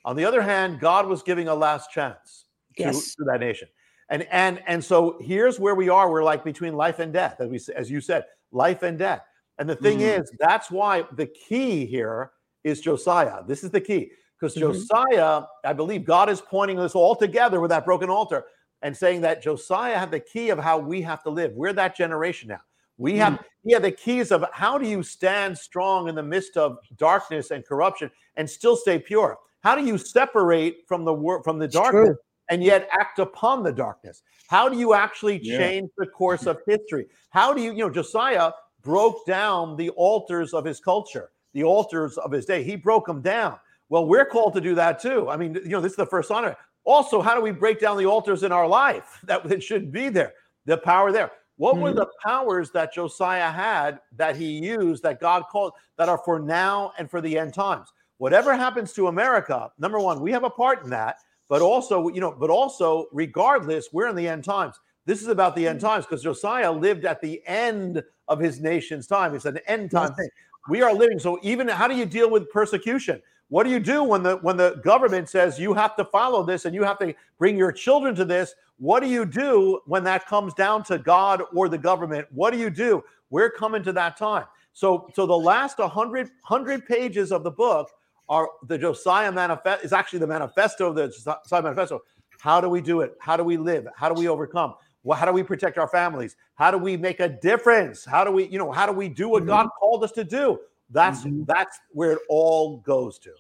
On 0.06 0.16
the 0.16 0.26
other 0.26 0.42
hand, 0.42 0.80
God 0.80 1.08
was 1.08 1.24
giving 1.24 1.48
a 1.48 1.56
last 1.56 1.90
chance 1.92 2.46
to, 2.78 2.84
Yes. 2.84 3.16
to 3.16 3.24
that 3.26 3.40
nation. 3.40 3.70
And 4.10 4.24
and 4.32 4.62
and 4.68 4.84
so 4.84 5.18
here's 5.22 5.58
where 5.60 5.76
we 5.76 5.88
are. 5.90 6.12
We're 6.12 6.24
like 6.24 6.44
between 6.44 6.74
life 6.76 7.00
and 7.00 7.14
death, 7.14 7.40
as 7.40 7.50
we 7.50 7.60
as 7.76 7.90
you 7.90 8.02
said, 8.02 8.26
life 8.52 8.84
and 8.84 9.00
death. 9.00 9.22
And 9.58 9.70
the 9.70 9.76
thing 9.76 10.00
Mhm. 10.00 10.20
is, 10.20 10.32
that's 10.40 10.70
why 10.70 11.06
the 11.14 11.28
key 11.28 11.86
here 11.86 12.32
is 12.64 12.82
Josiah. 12.82 13.44
This 13.48 13.64
is 13.64 13.72
the 13.72 13.82
key 13.82 14.12
because 14.40 14.56
Mhm. 14.56 14.60
Josiah, 14.62 15.44
I 15.64 15.74
believe, 15.74 16.06
God 16.06 16.30
is 16.30 16.42
pointing 16.42 16.78
this 16.78 16.96
all 16.96 17.16
together 17.16 17.60
with 17.62 17.70
that 17.70 17.86
broken 17.86 18.10
altar 18.10 18.46
and 18.82 18.96
saying 18.96 19.22
that 19.22 19.44
Josiah 19.44 19.98
had 19.98 20.12
the 20.12 20.20
key 20.20 20.50
of 20.50 20.60
how 20.60 20.78
we 20.78 21.02
have 21.02 21.24
to 21.24 21.30
live. 21.30 21.52
We're 21.54 21.74
that 21.74 21.96
generation 21.96 22.50
now. 22.50 22.62
We 22.98 23.18
have 23.18 23.34
mm. 23.34 23.44
he 23.66 23.74
had 23.74 23.84
the 23.84 23.92
keys 23.92 24.32
of 24.32 24.46
how 24.52 24.78
do 24.78 24.88
you 24.88 25.04
stand 25.04 25.58
strong 25.58 26.10
in 26.10 26.16
the 26.16 26.24
midst 26.24 26.58
of 26.58 26.78
darkness 26.98 27.52
and 27.52 27.66
corruption 27.66 28.12
and 28.36 28.50
still 28.50 28.76
stay 28.76 29.00
pure? 29.00 29.38
How 29.62 29.76
do 29.76 29.86
you 29.86 29.98
separate 29.98 30.88
from 30.88 31.06
the 31.06 31.14
wor- 31.14 31.44
from 31.44 31.60
the 31.60 31.66
It's 31.66 31.74
darkness 31.74 32.08
true. 32.08 32.18
and 32.50 32.64
yet 32.64 32.90
act 32.92 33.20
upon 33.20 33.64
the 33.64 33.72
darkness? 33.72 34.22
How 34.48 34.68
do 34.68 34.78
you 34.78 34.94
actually 34.94 35.40
Yeah. 35.42 35.58
change 35.58 35.90
the 35.98 36.08
course 36.08 36.46
of 36.46 36.60
history? 36.68 37.08
How 37.30 37.54
do 37.54 37.62
you, 37.62 37.72
you 37.72 37.80
know, 37.80 37.90
Josiah 37.90 38.52
broke 38.82 39.26
down 39.26 39.76
the 39.76 39.90
altars 39.92 40.54
of 40.54 40.66
his 40.66 40.80
culture, 40.80 41.32
the 41.54 41.64
altars 41.64 42.18
of 42.18 42.32
his 42.32 42.46
day. 42.46 42.64
He 42.64 42.76
broke 42.76 43.06
them 43.06 43.22
down. 43.22 43.60
Well, 43.90 44.06
we're 44.06 44.26
called 44.26 44.54
to 44.54 44.62
do 44.62 44.76
that 44.76 45.00
too. 45.02 45.30
I 45.30 45.38
mean, 45.38 45.56
you 45.56 45.70
know, 45.70 45.82
this 45.82 45.94
is 45.94 45.98
the 45.98 46.06
first 46.06 46.32
honor. 46.32 46.56
Also, 46.90 47.22
how 47.22 47.36
do 47.36 47.42
we 47.42 47.52
break 47.52 47.80
down 47.80 47.98
the 47.98 48.06
altars 48.08 48.42
in 48.42 48.52
our 48.52 48.68
life 48.68 49.20
that 49.24 49.46
it 49.52 49.62
should 49.62 49.92
be 49.92 50.10
there? 50.10 50.34
The 50.66 50.78
power 50.78 51.12
there. 51.12 51.32
What 51.58 51.78
were 51.78 51.92
Mhm. 51.92 51.98
the 51.98 52.08
powers 52.26 52.72
that 52.72 52.94
Josiah 52.94 53.52
had 53.52 54.00
that 54.18 54.36
he 54.36 54.46
used 54.58 55.04
that 55.04 55.20
God 55.20 55.44
called 55.52 55.74
that 55.98 56.10
are 56.10 56.18
for 56.18 56.40
now 56.40 56.94
and 56.98 57.10
for 57.12 57.22
the 57.22 57.38
end 57.38 57.54
times? 57.54 57.94
Whatever 58.18 58.56
happens 58.56 58.92
to 58.94 59.08
America, 59.08 59.72
number 59.78 60.00
one, 60.00 60.20
we 60.20 60.32
have 60.32 60.44
a 60.44 60.50
part 60.50 60.84
in 60.84 60.90
that, 60.90 61.18
but 61.48 61.62
also, 61.62 62.08
you 62.08 62.22
know, 62.22 62.32
but 62.32 62.50
also, 62.50 63.06
regardless, 63.12 63.90
we're 63.94 64.08
in 64.08 64.16
the 64.16 64.28
end 64.28 64.44
times. 64.44 64.80
This 65.06 65.22
is 65.22 65.28
about 65.28 65.56
the 65.56 65.68
end 65.68 65.82
times 65.82 66.06
because 66.06 66.24
Josiah 66.24 66.72
lived 66.72 67.06
at 67.06 67.22
the 67.22 67.42
end 67.46 68.04
of 68.28 68.40
his 68.40 68.60
nation's 68.60 69.06
time. 69.06 69.36
It's 69.36 69.46
an 69.46 69.60
end 69.68 69.92
time 69.92 70.08
Yes. 70.10 70.18
thing. 70.18 70.30
We 70.70 70.82
are 70.82 70.94
living. 70.94 71.20
So 71.20 71.40
even 71.44 71.68
how 71.68 71.88
do 71.88 71.96
you 71.96 72.06
deal 72.06 72.30
with 72.32 72.50
persecution? 72.50 73.22
What 73.50 73.64
do 73.64 73.72
you 73.72 73.80
do 73.80 74.04
when 74.04 74.24
the 74.24 74.38
when 74.38 74.58
the 74.58 74.80
government 74.84 75.28
says 75.28 75.60
you 75.60 75.74
have 75.74 75.96
to 75.98 76.06
follow 76.06 76.44
this 76.44 76.66
and 76.66 76.74
you 76.74 76.84
have 76.84 77.00
to 77.00 77.14
bring 77.38 77.58
your 77.58 77.72
children 77.72 78.16
to 78.16 78.26
this? 78.26 78.54
What 78.78 79.02
do 79.02 79.08
you 79.10 79.26
do 79.26 79.82
when 79.86 80.04
that 80.06 80.28
comes 80.28 80.54
down 80.54 80.84
to 80.86 81.00
God 81.00 81.42
or 81.54 81.68
the 81.68 81.78
government? 81.78 82.28
What 82.32 82.52
do 82.52 82.60
you 82.60 82.70
do? 82.70 83.04
We're 83.32 83.50
coming 83.50 83.84
to 83.84 83.94
that 83.94 84.18
time. 84.18 84.46
So 84.74 85.10
so 85.16 85.26
the 85.26 85.38
last 85.38 85.80
100 85.80 86.30
100 86.48 86.86
pages 86.86 87.32
of 87.32 87.44
the 87.44 87.52
book 87.52 87.90
are 88.30 88.50
the 88.68 88.78
Josiah 88.78 89.32
manifest 89.32 89.84
is 89.84 89.94
actually 89.94 90.20
the 90.20 90.28
manifesto 90.28 90.90
of 90.90 90.96
the 90.96 91.08
Josiah 91.08 91.64
manifesto. 91.64 92.02
How 92.40 92.62
do 92.62 92.70
we 92.70 92.82
do 92.82 93.02
it? 93.02 93.18
How 93.20 93.36
do 93.36 93.44
we 93.44 93.58
live? 93.58 93.88
How 93.96 94.08
do 94.14 94.20
we 94.20 94.28
overcome? 94.28 94.76
Well, 95.04 95.18
how 95.18 95.26
do 95.26 95.32
we 95.32 95.44
protect 95.44 95.78
our 95.78 95.88
families? 95.88 96.36
How 96.56 96.72
do 96.72 96.78
we 96.78 96.98
make 96.98 97.20
a 97.20 97.28
difference? 97.28 98.06
How 98.06 98.24
do 98.24 98.32
we, 98.32 98.46
you 98.48 98.60
know, 98.60 98.72
how 98.72 98.86
do 98.86 98.92
we 98.92 99.10
do 99.10 99.28
what 99.30 99.44
Mhm. 99.44 99.48
God 99.48 99.68
called 99.80 100.04
us 100.04 100.12
to 100.14 100.24
do? 100.24 100.60
That's 100.90 101.24
Mhm. 101.24 101.46
that's 101.46 101.80
where 101.92 102.14
it 102.14 102.20
all 102.30 102.78
goes 102.78 103.20
to. 103.20 103.32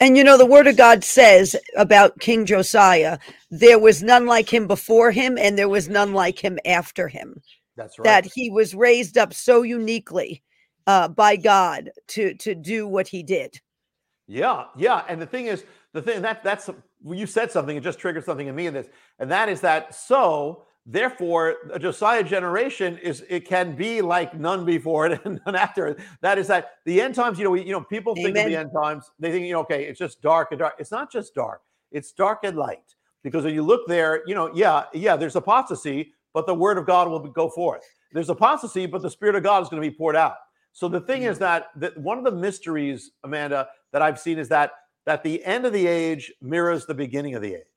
And 0.00 0.16
you 0.16 0.24
know, 0.24 0.38
the 0.38 0.46
word 0.46 0.66
of 0.66 0.76
God 0.76 1.04
says 1.04 1.54
about 1.76 2.18
King 2.20 2.46
Josiah, 2.46 3.18
there 3.50 3.78
was 3.78 4.02
none 4.02 4.26
like 4.26 4.52
him 4.52 4.66
before 4.66 5.10
him, 5.10 5.38
and 5.38 5.58
there 5.58 5.68
was 5.68 5.88
none 5.88 6.14
like 6.14 6.38
him 6.38 6.58
after 6.64 7.08
him. 7.08 7.42
That's 7.76 7.98
right. 7.98 8.04
That 8.04 8.30
he 8.34 8.50
was 8.50 8.74
raised 8.74 9.18
up 9.18 9.32
so 9.34 9.62
uniquely 9.62 10.42
uh, 10.86 11.08
by 11.08 11.36
God 11.36 11.90
to 12.08 12.34
to 12.34 12.54
do 12.54 12.88
what 12.88 13.08
he 13.08 13.22
did. 13.22 13.60
Yeah, 14.26 14.64
yeah. 14.76 15.04
And 15.08 15.20
the 15.20 15.26
thing 15.26 15.46
is, 15.46 15.64
the 15.92 16.02
thing 16.02 16.22
that 16.22 16.42
that's 16.42 16.70
you 17.04 17.26
said 17.26 17.50
something, 17.52 17.76
it 17.76 17.82
just 17.82 17.98
triggered 17.98 18.24
something 18.24 18.46
in 18.46 18.54
me 18.54 18.66
in 18.66 18.74
this, 18.74 18.88
and 19.18 19.30
that 19.30 19.48
is 19.48 19.60
that 19.60 19.94
so 19.94 20.64
therefore 20.90 21.56
a 21.70 21.78
Josiah 21.78 22.24
generation 22.24 22.98
is 22.98 23.22
it 23.28 23.46
can 23.46 23.76
be 23.76 24.00
like 24.00 24.34
none 24.34 24.64
before 24.64 25.06
it 25.06 25.20
and 25.24 25.40
none 25.46 25.54
after 25.54 25.86
it. 25.86 25.98
That 26.22 26.38
is 26.38 26.48
that 26.48 26.70
the 26.84 27.00
end 27.00 27.14
times, 27.14 27.38
you 27.38 27.44
know, 27.44 27.50
we, 27.50 27.62
you 27.62 27.72
know, 27.72 27.82
people 27.82 28.14
think 28.14 28.36
of 28.36 28.46
the 28.46 28.56
end 28.56 28.70
times, 28.74 29.10
they 29.18 29.30
think, 29.30 29.46
you 29.46 29.52
know, 29.52 29.60
okay, 29.60 29.84
it's 29.84 29.98
just 29.98 30.20
dark 30.22 30.48
and 30.50 30.58
dark. 30.58 30.74
It's 30.78 30.90
not 30.90 31.12
just 31.12 31.34
dark, 31.34 31.60
it's 31.92 32.12
dark 32.12 32.40
and 32.42 32.56
light. 32.56 32.94
Because 33.22 33.44
when 33.44 33.54
you 33.54 33.62
look 33.62 33.86
there, 33.86 34.22
you 34.26 34.34
know, 34.34 34.50
yeah, 34.54 34.84
yeah, 34.94 35.16
there's 35.16 35.36
apostasy, 35.36 36.14
but 36.32 36.46
the 36.46 36.54
word 36.54 36.78
of 36.78 36.86
God 36.86 37.08
will 37.08 37.18
go 37.18 37.50
forth. 37.50 37.82
There's 38.12 38.30
apostasy, 38.30 38.86
but 38.86 39.02
the 39.02 39.10
spirit 39.10 39.34
of 39.34 39.42
God 39.42 39.62
is 39.62 39.68
going 39.68 39.82
to 39.82 39.88
be 39.88 39.94
poured 39.94 40.16
out. 40.16 40.36
So 40.72 40.88
the 40.88 41.00
thing 41.00 41.24
is 41.24 41.36
mm-hmm. 41.36 41.44
that, 41.44 41.66
that 41.76 41.98
one 41.98 42.16
of 42.16 42.24
the 42.24 42.30
mysteries, 42.30 43.10
Amanda, 43.24 43.68
that 43.92 44.02
I've 44.02 44.18
seen 44.18 44.38
is 44.38 44.48
that 44.48 44.72
that 45.06 45.22
the 45.22 45.42
end 45.44 45.64
of 45.64 45.72
the 45.72 45.86
age 45.86 46.30
mirrors 46.42 46.84
the 46.84 46.92
beginning 46.94 47.34
of 47.34 47.40
the 47.40 47.54
age. 47.54 47.67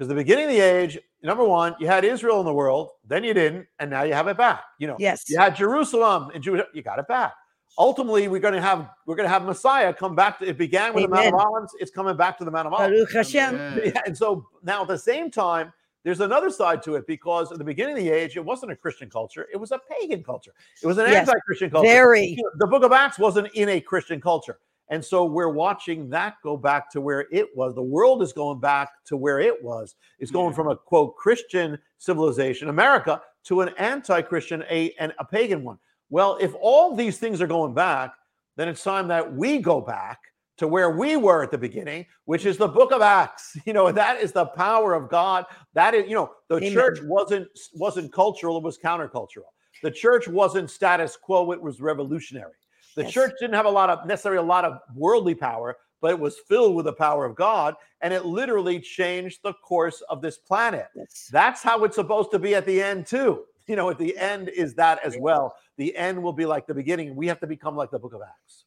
Because 0.00 0.08
the 0.08 0.14
beginning 0.14 0.46
of 0.46 0.50
the 0.52 0.60
age, 0.60 0.98
number 1.22 1.44
one, 1.44 1.74
you 1.78 1.86
had 1.86 2.06
Israel 2.06 2.40
in 2.40 2.46
the 2.46 2.54
world, 2.54 2.88
then 3.06 3.22
you 3.22 3.34
didn't, 3.34 3.66
and 3.80 3.90
now 3.90 4.02
you 4.02 4.14
have 4.14 4.28
it 4.28 4.38
back. 4.38 4.62
You 4.78 4.86
know, 4.86 4.96
Yes. 4.98 5.28
you 5.28 5.38
had 5.38 5.54
Jerusalem 5.54 6.30
and 6.32 6.42
Judah, 6.42 6.64
you 6.72 6.80
got 6.80 6.98
it 6.98 7.06
back. 7.06 7.34
Ultimately, 7.78 8.26
we're 8.26 8.40
going 8.40 8.54
to 8.54 8.62
have 8.62 8.88
we're 9.06 9.14
going 9.14 9.26
to 9.26 9.32
have 9.32 9.44
Messiah 9.44 9.92
come 9.92 10.16
back. 10.16 10.38
To, 10.38 10.48
it 10.48 10.56
began 10.56 10.94
with 10.94 11.02
the 11.04 11.08
Mount 11.10 11.26
of 11.26 11.34
Amen. 11.34 11.46
Olives. 11.46 11.74
It's 11.78 11.90
coming 11.90 12.16
back 12.16 12.38
to 12.38 12.46
the 12.46 12.50
Mount 12.50 12.66
of 12.66 12.72
Olives. 12.72 12.94
Baruch 12.94 13.12
Hashem. 13.12 13.80
Yeah, 13.84 14.00
and 14.06 14.16
so 14.16 14.46
now 14.62 14.80
at 14.80 14.88
the 14.88 14.96
same 14.96 15.30
time, 15.30 15.70
there's 16.02 16.20
another 16.20 16.48
side 16.48 16.82
to 16.84 16.94
it 16.94 17.06
because 17.06 17.52
at 17.52 17.58
the 17.58 17.64
beginning 17.64 17.98
of 17.98 18.02
the 18.02 18.08
age, 18.08 18.38
it 18.38 18.44
wasn't 18.44 18.72
a 18.72 18.76
Christian 18.76 19.10
culture; 19.10 19.48
it 19.52 19.58
was 19.58 19.70
a 19.70 19.80
pagan 20.00 20.24
culture. 20.24 20.54
It 20.82 20.86
was 20.86 20.96
an 20.96 21.08
Yes, 21.08 21.28
anti-Christian 21.28 21.68
culture. 21.68 21.86
Very. 21.86 22.38
The 22.56 22.66
Book 22.66 22.84
of 22.84 22.92
Acts 22.92 23.18
wasn't 23.18 23.48
in 23.52 23.68
a 23.68 23.82
Christian 23.82 24.18
culture, 24.18 24.60
and 24.90 25.04
so 25.04 25.24
we're 25.24 25.48
watching 25.48 26.10
that 26.10 26.34
go 26.42 26.56
back 26.56 26.90
to 26.92 27.00
where 27.00 27.26
it 27.32 27.48
was. 27.56 27.74
The 27.74 27.82
world 27.82 28.22
is 28.22 28.32
going 28.32 28.60
back 28.60 28.90
to 29.06 29.16
where 29.16 29.40
it 29.40 29.62
was. 29.62 29.94
It's 30.18 30.30
going 30.30 30.50
Yeah. 30.50 30.56
from 30.56 30.68
a 30.68 30.76
quote 30.76 31.16
Christian 31.16 31.78
civilization, 31.98 32.68
America, 32.68 33.22
to 33.44 33.60
an 33.62 33.70
anti-Christian, 33.78 34.64
a 34.70 34.92
and 34.98 35.14
a 35.18 35.24
pagan 35.24 35.64
one. 35.64 35.78
Well, 36.10 36.36
if 36.40 36.52
all 36.60 36.94
these 36.94 37.18
things 37.18 37.40
are 37.40 37.46
going 37.46 37.72
back, 37.72 38.12
then 38.56 38.68
it's 38.68 38.82
time 38.82 39.08
that 39.08 39.32
we 39.32 39.58
go 39.58 39.80
back 39.80 40.18
to 40.58 40.68
where 40.68 40.90
we 40.90 41.16
were 41.16 41.42
at 41.42 41.50
the 41.50 41.56
beginning, 41.56 42.04
which 42.26 42.44
is 42.44 42.58
the 42.58 42.68
book 42.68 42.92
of 42.92 43.00
Acts. 43.00 43.56
You 43.66 43.72
know, 43.72 43.90
that 43.92 44.20
is 44.20 44.32
the 44.32 44.46
power 44.46 44.92
of 44.94 45.08
God. 45.08 45.46
That 45.72 45.94
is, 45.94 46.06
you 46.08 46.14
know, 46.14 46.32
the 46.48 46.56
Amen. 46.56 46.72
church 46.72 46.98
wasn't 47.02 47.48
wasn't 47.74 48.12
cultural, 48.12 48.58
it 48.58 48.62
was 48.64 48.76
countercultural. 48.76 49.48
The 49.82 49.90
church 49.90 50.28
wasn't 50.28 50.68
status 50.70 51.16
quo, 51.16 51.52
it 51.52 51.62
was 51.62 51.80
revolutionary. 51.80 52.52
The 52.96 53.02
Yes. 53.02 53.12
church 53.12 53.32
didn't 53.40 53.54
have 53.54 53.66
a 53.66 53.70
lot 53.70 53.90
of 53.90 54.06
necessarily 54.06 54.38
a 54.38 54.42
lot 54.42 54.64
of 54.64 54.80
worldly 54.94 55.34
power, 55.34 55.76
but 56.00 56.10
it 56.10 56.18
was 56.18 56.38
filled 56.48 56.74
with 56.74 56.86
the 56.86 56.92
power 56.92 57.24
of 57.24 57.34
God, 57.34 57.76
and 58.00 58.12
it 58.12 58.24
literally 58.24 58.80
changed 58.80 59.40
the 59.42 59.52
course 59.54 60.00
of 60.08 60.22
this 60.22 60.38
planet. 60.38 60.88
Yes. 60.94 61.28
That's 61.32 61.62
how 61.62 61.84
it's 61.84 61.96
supposed 61.96 62.30
to 62.32 62.38
be 62.38 62.54
at 62.54 62.66
the 62.66 62.82
end, 62.82 63.06
too. 63.06 63.44
You 63.66 63.76
know, 63.76 63.90
at 63.90 63.98
the 63.98 64.16
end 64.18 64.48
is 64.48 64.74
that 64.74 64.98
as 65.04 65.16
well. 65.18 65.54
The 65.76 65.94
end 65.96 66.20
will 66.20 66.32
be 66.32 66.46
like 66.46 66.66
the 66.66 66.74
beginning. 66.74 67.14
We 67.14 67.28
have 67.28 67.38
to 67.40 67.46
become 67.46 67.76
like 67.76 67.90
the 67.90 67.98
book 67.98 68.14
of 68.14 68.22
Acts. 68.22 68.64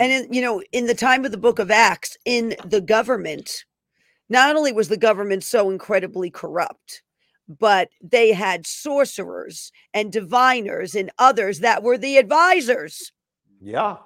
And 0.00 0.12
in, 0.12 0.32
you 0.32 0.40
know, 0.40 0.62
in 0.72 0.86
the 0.86 0.94
time 0.94 1.24
of 1.24 1.32
the 1.32 1.38
book 1.38 1.58
of 1.58 1.70
Acts, 1.70 2.16
in 2.24 2.54
the 2.64 2.80
government, 2.80 3.64
not 4.28 4.56
only 4.56 4.72
was 4.72 4.88
the 4.88 4.96
government 4.96 5.44
so 5.44 5.70
incredibly 5.70 6.30
corrupt, 6.30 7.02
but 7.48 7.88
they 8.02 8.32
had 8.32 8.66
sorcerers 8.66 9.72
and 9.94 10.12
diviners 10.12 10.94
and 10.94 11.10
others 11.18 11.60
that 11.60 11.82
were 11.82 11.98
the 11.98 12.18
advisors. 12.18 13.12
Yeah, 13.60 13.96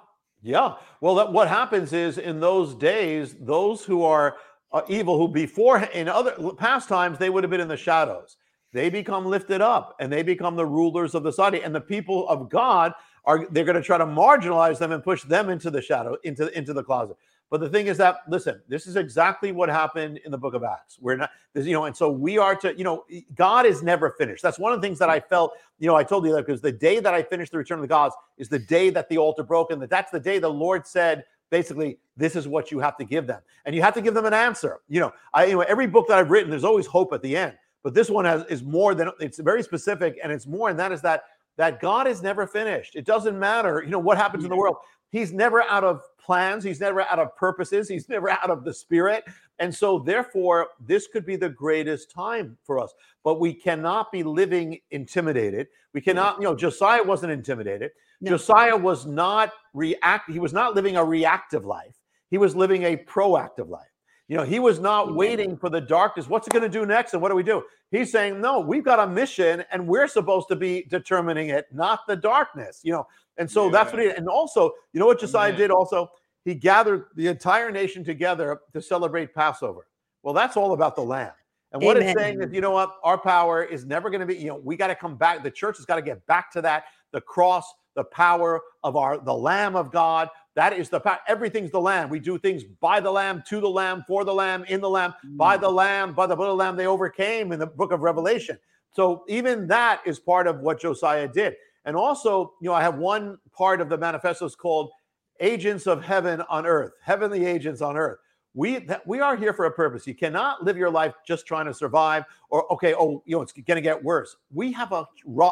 yeah. 0.41 0.75
Well, 1.01 1.15
that, 1.15 1.31
what 1.31 1.47
happens 1.47 1.93
is 1.93 2.17
in 2.17 2.39
those 2.39 2.75
days, 2.75 3.35
those 3.39 3.83
who 3.83 4.03
are 4.03 4.37
uh, 4.71 4.81
evil, 4.87 5.17
who 5.17 5.27
before 5.27 5.79
in 5.79 6.07
other 6.07 6.35
past 6.57 6.89
times 6.89 7.17
they 7.17 7.29
would 7.29 7.43
have 7.43 7.51
been 7.51 7.61
in 7.61 7.67
the 7.67 7.77
shadows, 7.77 8.37
they 8.73 8.89
become 8.89 9.25
lifted 9.25 9.61
up 9.61 9.95
and 9.99 10.11
they 10.11 10.23
become 10.23 10.55
the 10.55 10.65
rulers 10.65 11.13
of 11.13 11.23
the 11.23 11.31
society. 11.31 11.61
And 11.61 11.73
the 11.73 11.81
people 11.81 12.27
of 12.27 12.49
God 12.49 12.93
are 13.25 13.47
they're 13.51 13.63
going 13.63 13.75
to 13.75 13.83
try 13.83 13.97
to 13.97 14.05
marginalize 14.05 14.79
them 14.79 14.91
and 14.91 15.03
push 15.03 15.23
them 15.23 15.49
into 15.49 15.69
the 15.69 15.81
shadow, 15.81 16.17
into 16.23 16.55
into 16.57 16.73
the 16.73 16.83
closet. 16.83 17.15
But 17.53 17.59
the 17.59 17.69
thing 17.69 17.85
is 17.85 17.97
that 17.97 18.21
listen, 18.27 18.63
this 18.67 18.87
is 18.87 18.95
exactly 18.95 19.51
what 19.51 19.69
happened 19.69 20.19
in 20.25 20.31
the 20.31 20.37
book 20.39 20.55
of 20.55 20.63
Acts. 20.63 20.97
We're 20.99 21.17
not, 21.17 21.29
you 21.53 21.71
know, 21.73 21.85
and 21.85 21.95
so 21.95 22.09
we 22.09 22.39
are 22.39 22.55
to, 22.55 22.75
you 22.75 22.83
know, 22.83 23.05
God 23.35 23.67
is 23.67 23.83
never 23.83 24.09
finished. 24.09 24.41
That's 24.41 24.57
one 24.57 24.73
of 24.73 24.81
the 24.81 24.87
things 24.87 24.97
that 24.97 25.07
I 25.07 25.19
felt, 25.19 25.53
you 25.77 25.85
know, 25.85 25.95
I 25.95 26.03
told 26.03 26.25
you 26.25 26.33
that 26.33 26.47
because 26.47 26.61
the 26.61 26.71
day 26.71 26.99
that 26.99 27.13
I 27.13 27.21
finished 27.21 27.51
the 27.51 27.59
return 27.59 27.77
of 27.77 27.83
the 27.83 27.87
gods 27.87 28.15
is 28.39 28.49
the 28.49 28.57
day 28.57 28.89
that 28.89 29.07
the 29.07 29.19
altar 29.19 29.43
broke, 29.43 29.69
and 29.69 29.79
that 29.83 29.91
that's 29.91 30.09
the 30.09 30.19
day 30.19 30.39
the 30.39 30.49
Lord 30.49 30.87
said, 30.87 31.25
basically, 31.51 31.99
this 32.17 32.35
is 32.35 32.47
what 32.47 32.71
you 32.71 32.79
have 32.79 32.97
to 32.97 33.05
give 33.05 33.27
them, 33.27 33.43
and 33.65 33.75
you 33.75 33.83
have 33.83 33.93
to 33.93 34.01
give 34.01 34.15
them 34.15 34.25
an 34.25 34.33
answer. 34.33 34.79
You 34.89 35.01
know, 35.01 35.13
I, 35.35 35.45
you 35.45 35.53
know, 35.53 35.61
every 35.61 35.85
book 35.85 36.07
that 36.07 36.17
I've 36.17 36.31
written, 36.31 36.49
there's 36.49 36.63
always 36.63 36.87
hope 36.87 37.13
at 37.13 37.21
the 37.21 37.37
end, 37.37 37.53
but 37.83 37.93
this 37.93 38.09
one 38.09 38.25
has 38.25 38.43
is 38.45 38.63
more 38.63 38.95
than 38.95 39.11
it's 39.19 39.37
very 39.37 39.61
specific, 39.61 40.17
and 40.23 40.31
it's 40.31 40.47
more, 40.47 40.71
and 40.71 40.79
that 40.79 40.91
is 40.91 41.03
that 41.03 41.25
that 41.57 41.79
God 41.79 42.07
is 42.07 42.23
never 42.23 42.47
finished. 42.47 42.95
It 42.95 43.05
doesn't 43.05 43.37
matter, 43.37 43.83
you 43.83 43.91
know, 43.91 43.99
what 43.99 44.17
happens 44.17 44.43
in 44.43 44.49
the 44.49 44.55
world. 44.55 44.77
He's 45.13 45.31
never 45.31 45.61
out 45.61 45.83
of 45.83 46.01
plans. 46.19 46.63
He's 46.63 46.79
never 46.79 47.01
out 47.01 47.19
of 47.19 47.35
purposes. 47.37 47.87
He's 47.87 48.09
never 48.09 48.31
out 48.31 48.49
of 48.49 48.63
the 48.63 48.73
spirit. 48.73 49.23
And 49.59 49.73
so, 49.73 49.99
therefore, 49.99 50.69
this 50.79 51.07
could 51.07 51.23
be 51.23 51.35
the 51.35 51.49
greatest 51.49 52.09
time 52.09 52.57
for 52.63 52.79
us. 52.79 52.91
But 53.23 53.39
we 53.39 53.53
cannot 53.53 54.11
be 54.11 54.23
living 54.23 54.79
intimidated. 54.89 55.67
We 55.93 56.01
cannot, 56.01 56.37
you 56.39 56.45
know, 56.45 56.55
Josiah 56.55 57.03
wasn't 57.03 57.31
intimidated. 57.31 57.91
No. 58.21 58.31
Josiah 58.31 58.75
was 58.75 59.05
not 59.05 59.51
react. 59.75 60.31
He 60.31 60.39
was 60.39 60.51
not 60.51 60.73
living 60.73 60.97
a 60.97 61.05
reactive 61.05 61.63
life. 61.63 61.95
He 62.31 62.39
was 62.39 62.55
living 62.55 62.83
a 62.83 62.97
proactive 62.97 63.69
life. 63.69 63.92
You 64.27 64.37
know, 64.37 64.43
he 64.43 64.59
was 64.59 64.79
not 64.79 65.07
mm-hmm. 65.07 65.15
waiting 65.15 65.57
for 65.57 65.69
the 65.69 65.81
darkness. 65.81 66.27
What's 66.27 66.47
it 66.47 66.53
going 66.53 66.63
to 66.63 66.69
do 66.69 66.85
next? 66.85 67.13
And 67.13 67.21
what 67.21 67.29
do 67.29 67.35
we 67.35 67.43
do? 67.43 67.63
He's 67.91 68.11
saying, 68.11 68.39
no, 68.39 68.59
we've 68.59 68.83
got 68.83 68.99
a 68.99 69.07
mission 69.07 69.63
and 69.71 69.87
we're 69.87 70.07
supposed 70.07 70.47
to 70.47 70.55
be 70.55 70.85
determining 70.89 71.49
it, 71.49 71.65
not 71.71 72.01
the 72.07 72.15
darkness. 72.15 72.79
You 72.83 72.93
know, 72.93 73.07
and 73.37 73.49
so 73.49 73.65
yeah. 73.65 73.71
that's 73.71 73.93
what 73.93 74.01
he 74.01 74.09
and 74.09 74.27
also, 74.27 74.71
you 74.93 74.99
know 74.99 75.05
what 75.05 75.19
Josiah 75.19 75.51
yeah. 75.51 75.57
did 75.57 75.71
also? 75.71 76.09
He 76.45 76.55
gathered 76.55 77.05
the 77.15 77.27
entire 77.27 77.71
nation 77.71 78.03
together 78.03 78.59
to 78.73 78.81
celebrate 78.81 79.33
Passover. 79.33 79.87
Well, 80.23 80.33
that's 80.33 80.57
all 80.57 80.73
about 80.73 80.95
the 80.95 81.03
lamb. 81.03 81.31
And 81.71 81.81
what 81.81 81.97
Amen. 81.97 82.09
it's 82.09 82.19
saying 82.19 82.41
is, 82.41 82.53
you 82.53 82.61
know 82.61 82.71
what? 82.71 82.97
Our 83.03 83.17
power 83.17 83.63
is 83.63 83.85
never 83.85 84.09
going 84.09 84.19
to 84.21 84.27
be, 84.27 84.35
you 84.35 84.47
know, 84.47 84.57
we 84.57 84.77
got 84.77 84.87
to 84.87 84.95
come 84.95 85.15
back. 85.15 85.43
The 85.43 85.51
church 85.51 85.77
has 85.77 85.85
got 85.85 85.95
to 85.95 86.01
get 86.01 86.25
back 86.27 86.51
to 86.51 86.61
that. 86.61 86.85
The 87.11 87.21
cross, 87.21 87.65
the 87.95 88.03
power 88.03 88.61
of 88.83 88.95
our 88.95 89.17
the 89.17 89.33
Lamb 89.33 89.75
of 89.75 89.91
God. 89.91 90.29
That 90.55 90.73
is 90.73 90.89
the 90.89 90.99
power. 90.99 91.19
Everything's 91.27 91.71
the 91.71 91.81
Lamb. 91.81 92.09
We 92.09 92.19
do 92.19 92.37
things 92.37 92.63
by 92.63 92.99
the 92.99 93.11
Lamb, 93.11 93.43
to 93.47 93.59
the 93.59 93.69
Lamb, 93.69 94.03
for 94.07 94.23
the 94.23 94.33
Lamb, 94.33 94.65
in 94.65 94.81
the 94.81 94.89
Lamb, 94.89 95.13
by 95.31 95.57
the 95.57 95.69
Lamb, 95.69 96.13
by 96.13 96.27
the 96.27 96.35
blood 96.35 96.49
of 96.49 96.57
the 96.57 96.63
Lamb. 96.63 96.75
They 96.75 96.85
overcame 96.85 97.51
in 97.51 97.59
the 97.59 97.67
book 97.67 97.91
of 97.91 98.01
Revelation. 98.01 98.57
So 98.91 99.23
even 99.27 99.67
that 99.67 100.01
is 100.05 100.19
part 100.19 100.45
of 100.45 100.59
what 100.59 100.79
Josiah 100.79 101.27
did. 101.27 101.55
And 101.85 101.95
also, 101.95 102.53
you 102.61 102.69
know, 102.69 102.73
I 102.75 102.81
have 102.81 102.97
one 102.97 103.37
part 103.51 103.81
of 103.81 103.89
the 103.89 103.97
manifestos 103.97 104.55
called 104.55 104.91
Agents 105.39 105.87
of 105.87 106.03
Heaven 106.03 106.41
on 106.49 106.65
Earth, 106.65 106.93
Heavenly 107.01 107.45
Agents 107.45 107.81
on 107.81 107.97
Earth. 107.97 108.19
We 108.55 108.87
we 109.07 109.19
are 109.19 109.35
here 109.35 109.51
for 109.51 109.65
a 109.65 109.71
purpose. 109.71 110.05
You 110.05 110.13
cannot 110.13 110.63
live 110.63 110.77
your 110.77 110.91
life 110.91 111.15
just 111.25 111.47
trying 111.47 111.65
to 111.65 111.73
survive, 111.73 112.23
or 112.51 112.71
okay, 112.71 112.93
oh, 112.93 113.23
you 113.25 113.35
know, 113.35 113.41
it's 113.41 113.51
going 113.51 113.77
to 113.77 113.81
get 113.81 114.01
worse. 114.01 114.35
We 114.53 114.71
have 114.73 114.91
a, 114.91 115.07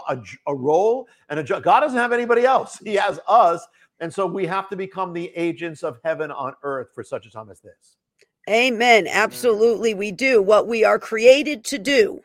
a 0.07 0.21
a 0.45 0.55
role 0.55 1.07
and 1.29 1.39
a 1.39 1.43
God 1.43 1.79
doesn't 1.79 1.97
have 1.97 2.13
anybody 2.13 2.45
else. 2.45 2.79
He 2.85 2.93
has 2.95 3.19
us, 3.27 3.65
and 4.01 4.13
so 4.13 4.25
we 4.25 4.45
have 4.47 4.69
to 4.69 4.75
become 4.75 5.13
the 5.13 5.31
agents 5.35 5.83
of 5.83 5.99
heaven 6.03 6.31
on 6.31 6.53
earth 6.63 6.89
for 6.93 7.03
such 7.03 7.25
a 7.25 7.31
time 7.31 7.49
as 7.49 7.61
this. 7.61 7.97
Amen. 8.49 9.07
Absolutely, 9.07 9.93
we 9.93 10.11
do 10.11 10.41
what 10.41 10.67
we 10.67 10.83
are 10.83 10.99
created 10.99 11.63
to 11.65 11.77
do 11.77 12.21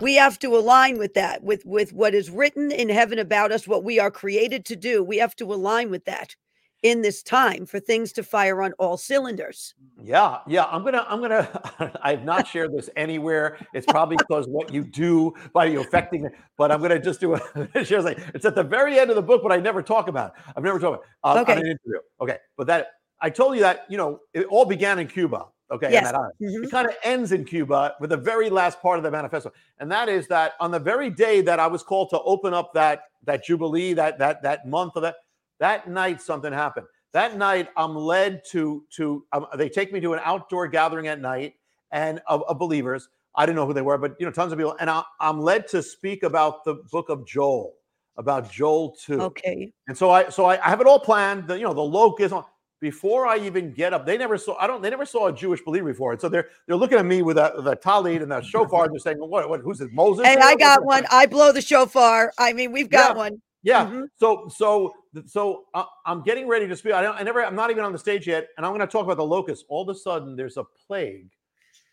we 0.00 0.14
have 0.14 0.38
to 0.38 0.56
align 0.56 0.96
with 0.96 1.14
that 1.14 1.42
with 1.42 1.64
with 1.66 1.92
what 1.92 2.14
is 2.14 2.30
written 2.30 2.70
in 2.72 2.88
heaven 2.88 3.18
about 3.18 3.52
us 3.52 3.68
what 3.68 3.84
we 3.84 3.98
are 3.98 4.10
created 4.10 4.64
to 4.64 4.76
do 4.76 5.02
we 5.02 5.18
have 5.18 5.36
to 5.36 5.52
align 5.52 5.90
with 5.90 6.04
that 6.04 6.34
in 6.82 7.00
this 7.00 7.22
time 7.22 7.64
for 7.64 7.78
things 7.78 8.12
to 8.12 8.22
fire 8.22 8.62
on 8.62 8.72
all 8.78 8.96
cylinders 8.96 9.74
yeah 10.02 10.38
yeah 10.46 10.64
i'm 10.66 10.84
gonna 10.84 11.04
i'm 11.08 11.20
gonna 11.20 11.98
i've 12.02 12.24
not 12.24 12.46
shared 12.46 12.72
this 12.72 12.90
anywhere 12.96 13.58
it's 13.72 13.86
probably 13.86 14.16
because 14.16 14.46
what 14.48 14.72
you 14.72 14.82
do 14.84 15.32
by 15.52 15.64
you 15.64 15.80
affecting 15.80 16.24
it 16.24 16.32
but 16.56 16.72
i'm 16.72 16.80
gonna 16.80 16.98
just 16.98 17.20
do 17.20 17.34
a 17.34 17.84
share 17.84 18.02
like 18.02 18.18
it's 18.34 18.44
at 18.44 18.54
the 18.54 18.62
very 18.62 18.98
end 18.98 19.10
of 19.10 19.16
the 19.16 19.22
book 19.22 19.42
but 19.42 19.52
i 19.52 19.56
never 19.58 19.82
talk 19.82 20.08
about 20.08 20.34
it 20.34 20.42
i've 20.56 20.64
never 20.64 20.78
talked 20.78 21.04
about 21.22 21.36
it 21.36 21.38
uh, 21.38 21.40
okay. 21.40 21.52
interview 21.60 21.98
okay 22.20 22.38
but 22.56 22.66
that 22.66 22.88
i 23.20 23.30
told 23.30 23.54
you 23.54 23.60
that 23.60 23.86
you 23.88 23.96
know 23.96 24.20
it 24.34 24.46
all 24.46 24.64
began 24.64 24.98
in 24.98 25.06
cuba 25.06 25.46
Okay, 25.72 25.90
yes. 25.90 26.12
Mm-hmm. 26.12 26.64
It 26.64 26.70
kind 26.70 26.86
of 26.86 26.94
ends 27.02 27.32
in 27.32 27.46
Cuba 27.46 27.94
with 27.98 28.10
the 28.10 28.16
very 28.16 28.50
last 28.50 28.82
part 28.82 28.98
of 28.98 29.02
the 29.02 29.10
manifesto, 29.10 29.52
and 29.78 29.90
that 29.90 30.06
is 30.10 30.28
that 30.28 30.52
on 30.60 30.70
the 30.70 30.78
very 30.78 31.08
day 31.08 31.40
that 31.40 31.58
I 31.58 31.66
was 31.66 31.82
called 31.82 32.10
to 32.10 32.20
open 32.20 32.52
up 32.52 32.74
that 32.74 33.04
that 33.24 33.42
jubilee, 33.42 33.94
that 33.94 34.18
that 34.18 34.42
that 34.42 34.68
month 34.68 34.96
of 34.96 35.02
that, 35.02 35.16
that 35.62 35.88
night 35.88 36.20
something 36.20 36.52
happened. 36.52 36.86
That 37.12 37.36
night, 37.36 37.68
I'm 37.76 37.94
led 37.94 38.42
to 38.50 38.84
to 38.96 39.24
um, 39.32 39.46
they 39.56 39.68
take 39.68 39.92
me 39.92 40.00
to 40.00 40.12
an 40.14 40.20
outdoor 40.24 40.66
gathering 40.66 41.06
at 41.06 41.20
night 41.20 41.54
and 41.92 42.20
of, 42.26 42.42
of, 42.48 42.58
believers. 42.58 43.08
I 43.36 43.46
didn't 43.46 43.56
know 43.56 43.66
who 43.66 43.72
they 43.72 43.82
were, 43.82 43.96
but 43.96 44.16
you 44.18 44.26
know, 44.26 44.32
tons 44.32 44.50
of 44.50 44.58
people, 44.58 44.76
and 44.80 44.90
I, 44.90 45.04
I'm 45.20 45.40
led 45.40 45.68
to 45.68 45.82
speak 45.82 46.24
about 46.24 46.64
the 46.64 46.82
book 46.90 47.10
of 47.10 47.24
Joel, 47.26 47.74
about 48.16 48.50
Joel 48.50 48.96
two. 49.00 49.20
Okay. 49.20 49.72
And 49.86 49.96
so 49.96 50.10
I 50.10 50.30
so 50.30 50.46
I, 50.46 50.54
I 50.64 50.68
have 50.68 50.80
it 50.80 50.86
all 50.88 50.98
planned. 50.98 51.46
The, 51.46 51.54
you 51.54 51.64
know, 51.64 51.74
the 51.74 51.80
locust 51.80 52.34
before 52.80 53.28
I 53.28 53.38
even 53.38 53.72
get 53.72 53.92
up, 53.92 54.04
they 54.04 54.18
never 54.18 54.36
saw. 54.36 54.56
I 54.56 54.66
don't. 54.66 54.82
They 54.82 54.90
never 54.90 55.06
saw 55.06 55.28
a 55.28 55.32
Jewish 55.32 55.60
believer 55.62 55.92
before, 55.92 56.10
and 56.10 56.20
so 56.20 56.28
they're 56.28 56.48
they're 56.66 56.76
looking 56.76 56.98
at 56.98 57.06
me 57.06 57.22
with 57.22 57.38
a 57.38 57.52
the 57.58 57.76
tallit 57.76 58.20
and 58.20 58.32
the 58.32 58.40
shofar. 58.40 58.86
and 58.86 58.92
They're 58.94 58.98
saying, 58.98 59.18
"What? 59.18 59.48
What? 59.48 59.60
Who's 59.60 59.80
it? 59.80 59.92
Moses?" 59.92 60.26
And 60.26 60.42
I 60.42 60.56
got 60.56 60.84
one. 60.84 61.04
I 61.08 61.26
blow 61.26 61.52
the 61.52 61.62
shofar. 61.62 62.32
I 62.38 62.52
mean, 62.52 62.72
we've 62.72 62.90
got 62.90 63.12
yeah. 63.12 63.16
one. 63.18 63.42
Yeah. 63.62 63.86
Mm-hmm. 63.86 64.04
So 64.16 64.48
so 64.48 64.92
so 65.26 65.64
uh, 65.74 65.84
I'm 66.06 66.22
getting 66.22 66.48
ready 66.48 66.66
to 66.66 66.76
speak. 66.76 66.92
I, 66.92 67.02
don't, 67.02 67.16
I 67.16 67.22
never. 67.22 67.44
I'm 67.44 67.54
not 67.54 67.70
even 67.70 67.84
on 67.84 67.92
the 67.92 67.98
stage 67.98 68.26
yet, 68.26 68.48
and 68.56 68.66
I'm 68.66 68.72
going 68.72 68.80
to 68.80 68.86
talk 68.86 69.04
about 69.04 69.16
the 69.18 69.24
locusts. 69.24 69.64
All 69.68 69.82
of 69.82 69.88
a 69.88 69.98
sudden, 69.98 70.36
there's 70.36 70.56
a 70.56 70.64
plague 70.86 71.30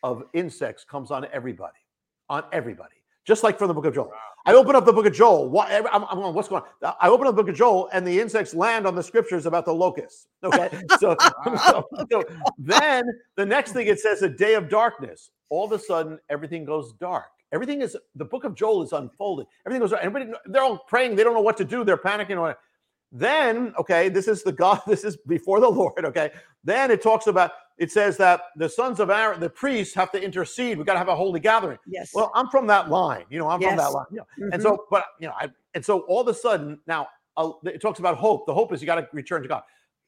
of 0.04 0.24
insects 0.34 0.84
comes 0.84 1.12
on 1.12 1.28
everybody, 1.32 1.78
on 2.30 2.44
everybody, 2.52 2.96
just 3.26 3.44
like 3.44 3.58
from 3.58 3.68
the 3.68 3.74
book 3.74 3.86
of 3.86 3.94
Joel. 3.94 4.08
Wow. 4.08 4.14
I 4.46 4.54
open 4.54 4.76
up 4.76 4.86
the 4.86 4.94
book 4.94 5.06
of 5.06 5.14
Joel. 5.14 5.50
What, 5.50 5.70
I'm, 5.70 6.04
I'm 6.06 6.20
going, 6.20 6.34
what's 6.34 6.48
going 6.48 6.64
on? 6.84 6.94
I 7.00 7.10
open 7.10 7.28
up 7.28 7.36
the 7.36 7.44
book 7.44 7.50
of 7.50 7.56
Joel, 7.56 7.90
and 7.92 8.08
the 8.08 8.20
insects 8.20 8.54
land 8.54 8.88
on 8.88 8.96
the 8.96 9.04
scriptures 9.04 9.46
about 9.46 9.66
the 9.66 9.74
locusts. 9.74 10.28
Okay. 10.44 10.70
So, 11.00 11.16
so, 11.68 11.88
so 12.12 12.24
then 12.58 13.04
the 13.36 13.46
next 13.46 13.74
thing 13.74 13.88
it 13.88 14.00
says 14.00 14.22
a 14.22 14.30
day 14.30 14.56
of 14.56 14.70
darkness. 14.70 15.32
All 15.50 15.66
of 15.66 15.72
a 15.72 15.80
sudden, 15.80 16.20
everything 16.30 16.66
goes 16.66 16.94
dark. 16.94 17.30
Everything 17.52 17.82
is 17.82 17.98
the 18.16 18.26
book 18.26 18.44
of 18.44 18.56
Joel 18.56 18.84
is 18.84 18.92
unfolding. 18.92 19.46
Everything 19.66 19.82
goes. 19.82 19.94
Everybody, 19.94 20.32
they're 20.46 20.64
all 20.64 20.80
praying. 20.88 21.16
They 21.16 21.24
don't 21.24 21.34
know 21.34 21.42
what 21.42 21.58
to 21.58 21.66
do. 21.66 21.84
They're 21.84 21.98
panicking. 21.98 22.56
Then, 23.12 23.74
okay, 23.80 24.08
this 24.10 24.28
is 24.28 24.44
the 24.44 24.52
God. 24.52 24.82
This 24.88 25.04
is 25.04 25.18
before 25.18 25.60
the 25.60 25.70
Lord. 25.70 26.06
Okay. 26.06 26.32
Then 26.64 26.92
it 26.92 27.02
talks 27.02 27.28
about 27.28 27.52
it 27.78 27.92
says 27.92 28.18
that 28.18 28.42
the 28.58 28.68
sons 28.68 29.00
of 29.00 29.10
Aaron, 29.10 29.40
the 29.40 29.50
priests, 29.50 29.96
have 29.96 30.12
to 30.12 30.22
intercede. 30.22 30.78
We 30.78 30.84
got 30.84 30.94
to 30.94 31.00
have 31.00 31.08
a 31.08 31.16
holy 31.16 31.40
gathering. 31.40 31.80
Yes. 31.88 32.12
Well, 32.14 32.30
I'm 32.36 32.50
from 32.50 32.68
that 32.68 32.90
line. 32.90 33.24
You 33.30 33.40
know, 33.40 33.48
I'm 33.50 33.62
yes. 33.62 33.72
from 33.72 33.78
that 33.78 33.92
line. 33.94 34.06
You 34.12 34.18
know? 34.18 34.24
mm-hmm. 34.24 34.54
And 34.54 34.62
so, 34.62 34.86
but 34.92 35.06
you 35.20 35.28
know, 35.28 35.34
I, 35.40 35.48
and 35.74 35.84
so 35.84 36.02
all 36.02 36.22
of 36.22 36.28
a 36.28 36.34
sudden 36.34 36.80
now 36.88 37.08
uh, 37.38 37.52
it 37.64 37.82
talks 37.82 38.00
about 38.00 38.18
hope. 38.18 38.46
The 38.46 38.54
hope 38.54 38.74
is 38.74 38.82
you 38.82 38.86
got 38.86 38.96
to 38.96 39.08
return 39.14 39.42
to 39.42 39.48
God. 39.48 39.64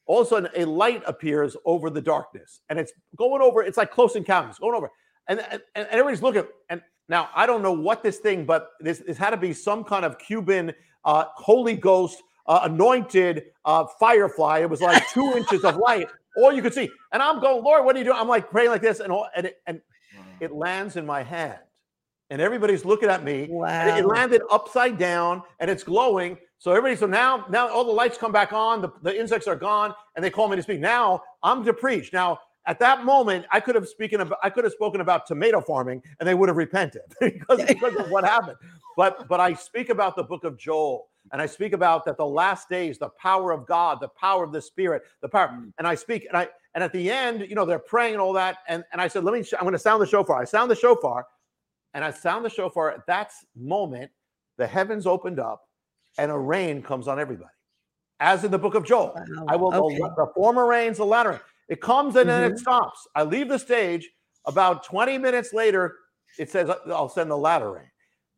All 0.05 0.19
of 0.19 0.27
a 0.27 0.29
sudden, 0.29 0.49
a 0.55 0.65
light 0.65 1.01
appears 1.05 1.55
over 1.63 1.89
the 1.89 2.01
darkness, 2.01 2.59
and 2.69 2.77
it's 2.77 2.91
going 3.15 3.41
over. 3.41 3.63
It's 3.63 3.77
like 3.77 3.91
close 3.91 4.15
encounters 4.15 4.59
going 4.59 4.75
over, 4.75 4.91
and 5.27 5.39
and, 5.39 5.61
and 5.75 5.87
everybody's 5.87 6.21
looking. 6.21 6.43
And 6.69 6.81
now 7.11 7.29
I 7.35 7.45
don't 7.45 7.61
know 7.61 7.73
what 7.73 8.01
this 8.01 8.17
thing, 8.17 8.45
but 8.45 8.71
this, 8.79 9.03
this 9.05 9.17
had 9.17 9.29
to 9.29 9.37
be 9.37 9.53
some 9.53 9.83
kind 9.83 10.03
of 10.03 10.17
Cuban 10.17 10.73
uh, 11.05 11.25
Holy 11.35 11.75
Ghost 11.75 12.23
uh, 12.47 12.61
anointed 12.63 13.43
uh, 13.65 13.85
firefly. 13.99 14.59
It 14.59 14.69
was 14.69 14.81
like 14.81 15.07
two 15.09 15.33
inches 15.35 15.63
of 15.63 15.77
light 15.77 16.07
all 16.37 16.53
you 16.53 16.61
could 16.61 16.73
see. 16.73 16.89
And 17.11 17.21
I'm 17.21 17.39
going, 17.39 17.63
Lord, 17.63 17.85
what 17.85 17.95
are 17.95 17.99
you 17.99 18.05
doing? 18.05 18.17
I'm 18.17 18.27
like 18.27 18.49
praying 18.49 18.69
like 18.69 18.81
this, 18.81 18.99
and 18.99 19.11
all, 19.11 19.27
and 19.35 19.47
it, 19.47 19.61
and 19.67 19.81
it 20.39 20.51
lands 20.51 20.95
in 20.95 21.05
my 21.05 21.23
hand, 21.23 21.59
and 22.29 22.41
everybody's 22.41 22.85
looking 22.85 23.09
at 23.09 23.23
me. 23.23 23.47
Wow! 23.49 23.97
It 23.97 24.05
landed 24.05 24.41
upside 24.49 24.97
down, 24.97 25.43
and 25.59 25.69
it's 25.69 25.83
glowing. 25.83 26.37
So 26.57 26.71
everybody, 26.71 26.95
so 26.95 27.07
now, 27.07 27.45
now 27.49 27.69
all 27.69 27.83
the 27.83 27.91
lights 27.91 28.17
come 28.17 28.31
back 28.31 28.53
on. 28.53 28.81
The, 28.81 28.89
the 29.01 29.19
insects 29.19 29.47
are 29.47 29.55
gone, 29.55 29.93
and 30.15 30.23
they 30.23 30.29
call 30.29 30.47
me 30.47 30.55
to 30.55 30.63
speak. 30.63 30.79
Now 30.79 31.23
I'm 31.43 31.65
to 31.65 31.73
preach. 31.73 32.13
Now 32.13 32.39
at 32.67 32.79
that 32.79 33.03
moment, 33.05 33.45
I 33.51 33.59
could 33.59 33.75
have 33.75 33.87
spoken 33.87 34.21
about 34.21 34.39
I 34.43 34.49
could 34.49 34.63
have 34.63 34.73
spoken 34.73 35.01
about 35.01 35.25
tomato 35.25 35.61
farming, 35.61 36.03
and 36.19 36.27
they 36.27 36.35
would 36.35 36.49
have 36.49 36.57
repented 36.57 37.01
because, 37.19 37.63
because 37.65 37.95
of 37.95 38.09
what 38.09 38.23
happened. 38.23 38.57
But 38.95 39.27
but 39.27 39.39
I 39.39 39.53
speak 39.53 39.89
about 39.89 40.15
the 40.15 40.23
book 40.23 40.43
of 40.43 40.57
Joel 40.57 41.07
and 41.31 41.41
I 41.41 41.45
speak 41.45 41.73
about 41.73 42.05
that 42.05 42.17
the 42.17 42.25
last 42.25 42.67
days, 42.69 42.97
the 42.97 43.09
power 43.09 43.51
of 43.51 43.65
God, 43.65 43.99
the 43.99 44.09
power 44.09 44.43
of 44.43 44.51
the 44.51 44.61
Spirit, 44.61 45.03
the 45.21 45.29
power. 45.29 45.49
Mm. 45.49 45.71
And 45.77 45.87
I 45.87 45.95
speak, 45.95 46.25
and 46.25 46.35
I 46.35 46.49
and 46.73 46.83
at 46.83 46.91
the 46.93 47.11
end, 47.11 47.41
you 47.41 47.55
know, 47.55 47.65
they're 47.65 47.79
praying 47.79 48.13
and 48.13 48.21
all 48.21 48.33
that. 48.33 48.57
And 48.67 48.83
and 48.91 49.01
I 49.01 49.07
said, 49.07 49.23
let 49.23 49.33
me, 49.33 49.45
I'm 49.53 49.61
going 49.61 49.73
to 49.73 49.79
sound 49.79 50.01
the 50.01 50.07
shofar. 50.07 50.41
I 50.41 50.45
sound 50.45 50.71
the 50.71 50.75
shofar, 50.75 51.27
and 51.93 52.03
I 52.03 52.11
sound 52.11 52.43
the 52.43 52.49
shofar. 52.49 52.91
At 52.91 53.05
that 53.07 53.31
moment, 53.55 54.11
the 54.57 54.67
heavens 54.67 55.05
opened 55.05 55.39
up, 55.39 55.67
and 56.17 56.31
a 56.31 56.37
rain 56.37 56.81
comes 56.81 57.07
on 57.07 57.19
everybody, 57.19 57.49
as 58.19 58.43
in 58.43 58.51
the 58.51 58.59
book 58.59 58.75
of 58.75 58.83
Joel. 58.83 59.13
Wow. 59.15 59.45
I 59.47 59.55
will 59.55 59.73
okay. 59.73 59.97
the, 59.97 60.13
the, 60.17 60.31
former 60.35 60.65
rains, 60.65 60.97
the 60.97 61.05
latter. 61.05 61.41
It 61.69 61.81
comes 61.81 62.15
and 62.15 62.29
mm-hmm. 62.29 62.41
then 62.41 62.51
it 62.51 62.59
stops. 62.59 63.07
I 63.15 63.23
leave 63.23 63.49
the 63.49 63.59
stage. 63.59 64.09
About 64.45 64.83
20 64.83 65.19
minutes 65.19 65.53
later, 65.53 65.95
it 66.39 66.49
says, 66.49 66.69
I'll 66.87 67.09
send 67.09 67.29
the 67.29 67.37
latter 67.37 67.71
rain. 67.71 67.91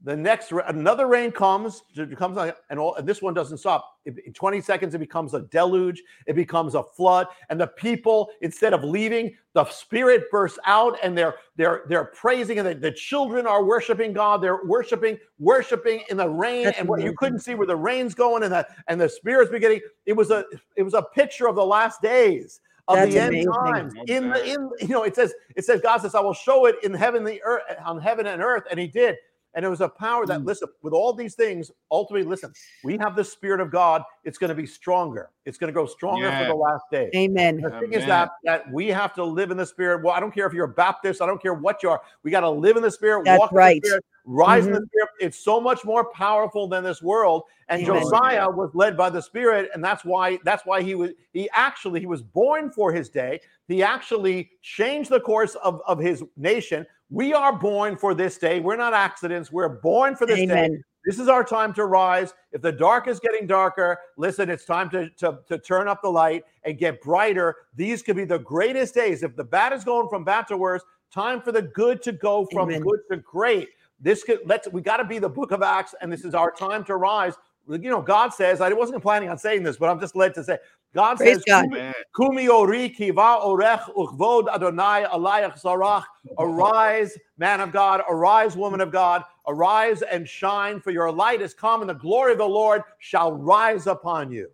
the 0.04 0.16
next 0.16 0.52
another 0.68 1.08
rain 1.08 1.32
comes 1.32 1.82
it 1.96 2.18
comes 2.18 2.38
on- 2.38 2.52
and 2.70 2.78
all 2.78 2.94
and 2.96 3.08
this 3.08 3.22
one 3.22 3.34
doesn't 3.34 3.58
stop 3.58 4.00
in 4.06 4.34
20 4.34 4.60
seconds 4.60 4.94
it 4.94 5.00
becomes 5.00 5.34
a 5.34 5.42
deluge 5.44 6.04
it 6.28 6.36
becomes 6.36 6.76
a 6.76 6.84
flood 6.84 7.26
and 7.50 7.60
the 7.60 7.68
people 7.68 8.30
instead 8.42 8.74
of 8.74 8.84
leaving 8.84 9.34
the 9.54 9.64
spirit 9.66 10.30
bursts 10.30 10.60
out 10.66 10.98
and 11.04 11.18
they're 11.18 11.36
they're 11.56 11.84
they're 11.88 12.06
praising 12.06 12.60
and 12.60 12.68
the, 12.68 12.76
the 12.76 12.92
children 12.92 13.48
are 13.48 13.64
worshiping 13.64 14.12
god 14.12 14.42
they're 14.42 14.66
worshiping 14.66 15.18
worshiping 15.40 16.04
in 16.10 16.18
the 16.18 16.30
rain 16.30 16.66
That's 16.66 16.80
and 16.80 16.90
what 16.90 17.02
you 17.02 17.14
couldn't 17.18 17.40
see 17.40 17.56
where 17.56 17.68
the 17.68 17.76
rain's 17.76 18.14
going 18.14 18.44
and 18.44 18.52
the 18.52 18.68
and 18.88 19.00
the 19.00 19.08
spirits 19.08 19.52
beginning 19.52 19.80
it 20.06 20.14
was 20.14 20.32
a 20.32 20.44
it 20.76 20.84
was 20.84 20.94
a 20.94 21.02
picture 21.02 21.48
of 21.48 21.56
the 21.56 21.66
last 21.66 22.02
days 22.02 22.60
of 22.88 22.98
That's 22.98 23.14
the 23.14 23.20
end 23.20 23.30
amazing. 23.30 23.52
times 23.54 23.94
Love 23.96 24.10
in 24.10 24.30
the 24.30 24.46
in 24.54 24.70
you 24.82 24.88
know 24.90 25.04
it 25.04 25.16
says 25.16 25.34
it 25.56 25.64
says 25.64 25.80
god 25.82 26.02
says 26.02 26.16
i 26.16 26.20
will 26.20 26.34
show 26.34 26.66
it 26.66 26.76
in 26.84 26.94
heaven 26.94 27.24
the 27.24 27.42
earth 27.44 27.64
on 27.86 28.00
heaven 28.02 28.28
and 28.28 28.42
earth 28.42 28.64
and 28.70 28.80
he 28.80 28.88
did 28.88 29.16
and 29.56 29.64
it 29.64 29.70
was 29.70 29.82
a 29.82 29.88
power 29.88 30.26
that 30.26 30.42
Mm. 30.42 30.46
listen 30.46 30.68
with 30.82 30.94
all 30.94 31.14
these 31.14 31.36
things 31.36 31.72
ultimately 31.92 32.28
listen 32.28 32.52
we 32.84 32.98
have 32.98 33.16
the 33.16 33.24
spirit 33.24 33.62
of 33.62 33.72
god 33.72 34.04
it's 34.26 34.38
going 34.38 34.50
to 34.50 34.56
be 34.56 34.66
stronger 34.66 35.30
it's 35.46 35.58
going 35.58 35.70
to 35.70 35.74
grow 35.74 35.86
stronger 35.86 36.30
for 36.32 36.46
the 36.46 36.54
last 36.56 36.84
day 36.92 37.10
Amen. 37.16 37.62
the 37.62 37.70
thing 37.80 37.94
is 37.94 38.06
that 38.06 38.32
that 38.44 38.70
we 38.72 38.88
have 38.90 39.14
to 39.14 39.24
live 39.24 39.52
in 39.52 39.58
the 39.58 39.66
spirit. 39.66 40.04
Well, 40.04 40.14
I 40.14 40.20
don't 40.20 40.34
care 40.34 40.46
if 40.48 40.54
you're 40.54 40.66
a 40.66 40.68
Baptist, 40.74 41.22
I 41.22 41.26
don't 41.26 41.42
care 41.42 41.54
what 41.54 41.82
you 41.84 41.90
are. 41.90 42.02
We 42.24 42.32
got 42.32 42.42
to 42.42 42.50
live 42.50 42.76
in 42.76 42.84
the 42.84 42.92
spirit, 42.92 43.24
That's 43.26 43.40
walk 43.40 43.52
in 43.52 43.58
right. 43.58 43.82
the 43.82 43.88
spirit, 43.88 44.06
rise 44.26 44.66
in 44.66 44.74
Mhm. 44.74 44.80
the 44.80 44.88
spirit. 44.88 45.10
It's 45.20 45.38
so 45.38 45.60
much 45.60 45.84
more 45.84 46.06
powerful 46.12 46.68
than 46.68 46.84
this 46.84 47.02
world. 47.02 47.44
And 47.70 47.82
Amen. 47.82 48.02
Josiah 48.02 48.50
was 48.50 48.74
led 48.74 48.96
by 48.96 49.10
the 49.10 49.22
spirit, 49.22 49.70
and 49.74 49.84
that's 49.84 50.06
why 50.06 50.40
that's 50.44 50.66
why 50.66 50.82
he 50.82 50.96
was 50.96 51.12
he 51.34 51.50
actually 51.54 52.00
he 52.00 52.06
was 52.06 52.22
born 52.22 52.72
for 52.72 52.92
his 52.92 53.10
day. 53.10 53.42
He 53.68 53.84
actually 53.84 54.52
changed 54.62 55.10
the 55.10 55.20
course 55.20 55.56
of, 55.56 55.82
of 55.88 56.00
his 56.00 56.24
nation. 56.38 56.86
We 57.10 57.34
are 57.34 57.54
born 57.54 57.98
for 57.98 58.14
this 58.14 58.38
day. 58.38 58.60
We're 58.60 58.76
not 58.76 58.94
accidents. 58.94 59.52
We're 59.52 59.70
born 59.70 60.16
for 60.16 60.26
this 60.26 60.48
day. 60.48 60.82
This 61.06 61.20
is 61.20 61.28
our 61.28 61.44
time 61.44 61.74
to 61.74 61.86
rise. 61.86 62.34
If 62.54 62.62
the 62.62 62.72
dark 62.72 63.08
is 63.10 63.20
getting 63.20 63.46
darker, 63.46 64.00
listen, 64.18 64.50
it's 64.50 64.64
time 64.64 64.90
to, 64.92 65.10
to, 65.18 65.40
to 65.50 65.58
turn 65.58 65.90
up 65.90 66.02
the 66.02 66.10
light 66.10 66.46
and 66.64 66.78
get 66.78 67.02
brighter. 67.02 67.56
These 67.76 68.02
could 68.04 68.16
be 68.16 68.24
the 68.24 68.40
greatest 68.40 68.96
days. 68.96 69.22
If 69.22 69.36
the 69.36 69.44
bad 69.44 69.74
is 69.74 69.84
going 69.84 70.08
from 70.08 70.24
bad 70.24 70.48
to 70.48 70.58
worse, 70.58 70.82
time 71.14 71.42
for 71.42 71.52
the 71.52 71.62
good 71.62 72.02
to 72.04 72.14
go 72.14 72.48
from 72.54 72.70
Amen. 72.70 72.82
good 72.84 73.00
to 73.12 73.18
great. 73.18 73.70
This 74.00 74.24
could 74.24 74.40
let's 74.46 74.68
we 74.70 74.82
got 74.82 74.98
to 74.98 75.06
be 75.06 75.20
the 75.20 75.30
book 75.30 75.52
of 75.52 75.62
Acts, 75.62 75.96
and 76.02 76.12
this 76.12 76.26
is 76.26 76.34
our 76.36 76.52
time 76.52 76.84
to 76.86 76.96
rise. 76.96 77.34
You 77.68 77.78
know, 77.78 78.02
God 78.02 78.34
says, 78.34 78.60
I 78.60 78.72
wasn't 78.74 79.02
planning 79.02 79.30
on 79.30 79.38
saying 79.38 79.64
this, 79.64 79.78
but 79.78 79.90
I'm 79.90 80.00
just 80.00 80.18
led 80.18 80.34
to 80.34 80.44
say, 80.44 80.58
God 80.94 81.16
Praise 81.16 81.38
says, 81.38 81.44
God. 81.46 81.94
Kumi 82.16 82.50
ori 82.50 82.90
kiva 82.90 83.40
orech 83.42 83.82
uchvod 83.96 84.54
Adonai 84.54 85.06
alayach. 85.06 86.04
Arise, 86.38 87.18
man 87.38 87.62
of 87.62 87.72
God. 87.72 88.02
Arise, 88.10 88.58
woman 88.58 88.82
of 88.82 88.92
God. 88.92 89.24
Arise 89.48 90.02
and 90.02 90.28
shine, 90.28 90.80
for 90.80 90.92
your 90.92 91.12
light 91.12 91.42
is 91.42 91.54
come, 91.54 91.82
and 91.82 91.90
the 91.90 91.96
glory 91.96 92.34
of 92.34 92.38
the 92.38 92.46
Lord 92.46 92.82
shall 93.00 93.34
rise 93.34 93.88
upon 93.88 94.32
you. 94.32 94.50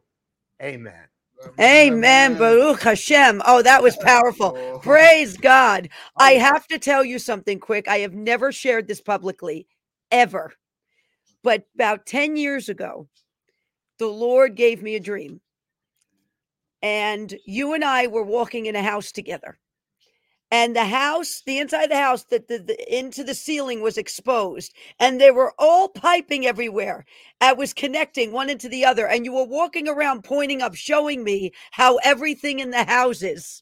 Amen. 0.62 1.09
Amen. 1.60 2.38
Baruch 2.38 2.84
Hashem. 2.84 3.42
Oh, 3.46 3.62
that 3.62 3.84
was 3.84 3.98
powerful. 3.98 4.80
Praise 4.82 5.38
God. 5.38 5.90
I 6.18 6.34
have 6.34 6.68
to 6.68 6.80
tell 6.80 7.04
you 7.04 7.20
something 7.20 7.60
quick. 7.60 7.88
I 7.88 8.00
have 8.00 8.14
never 8.14 8.52
shared 8.52 8.88
this 8.88 9.02
publicly, 9.02 9.68
ever. 10.12 10.54
But 11.44 11.66
about 11.76 12.06
10 12.06 12.36
years 12.38 12.70
ago, 12.70 13.08
the 13.98 14.08
Lord 14.08 14.56
gave 14.56 14.82
me 14.82 14.96
a 14.96 15.00
dream. 15.00 15.42
And 16.82 17.38
you 17.46 17.74
and 17.74 17.84
I 17.84 18.08
were 18.08 18.24
walking 18.24 18.66
in 18.66 18.76
a 18.76 18.84
house 18.84 19.12
together. 19.12 19.60
And 20.52 20.76
the 20.76 20.86
house, 20.86 21.44
the 21.46 21.60
inside 21.60 21.84
of 21.84 21.90
the 21.90 21.98
house, 21.98 22.24
that 22.26 22.48
the, 22.48 22.58
the 22.58 22.98
into 22.98 23.24
the 23.24 23.36
ceiling 23.36 23.82
was 23.82 23.98
exposed, 23.98 24.74
and 25.00 25.22
they 25.22 25.30
were 25.30 25.54
all 25.60 25.90
piping 25.90 26.48
everywhere. 26.48 27.06
I 27.40 27.54
was 27.54 27.74
connecting 27.74 28.32
one 28.32 28.50
into 28.50 28.68
the 28.68 28.84
other, 28.84 29.08
and 29.08 29.26
you 29.26 29.34
were 29.34 29.46
walking 29.46 29.88
around 29.88 30.24
pointing 30.24 30.62
up, 30.62 30.74
showing 30.74 31.24
me 31.24 31.52
how 31.72 31.98
everything 31.98 32.60
in 32.60 32.72
the 32.72 32.84
houses 32.84 33.62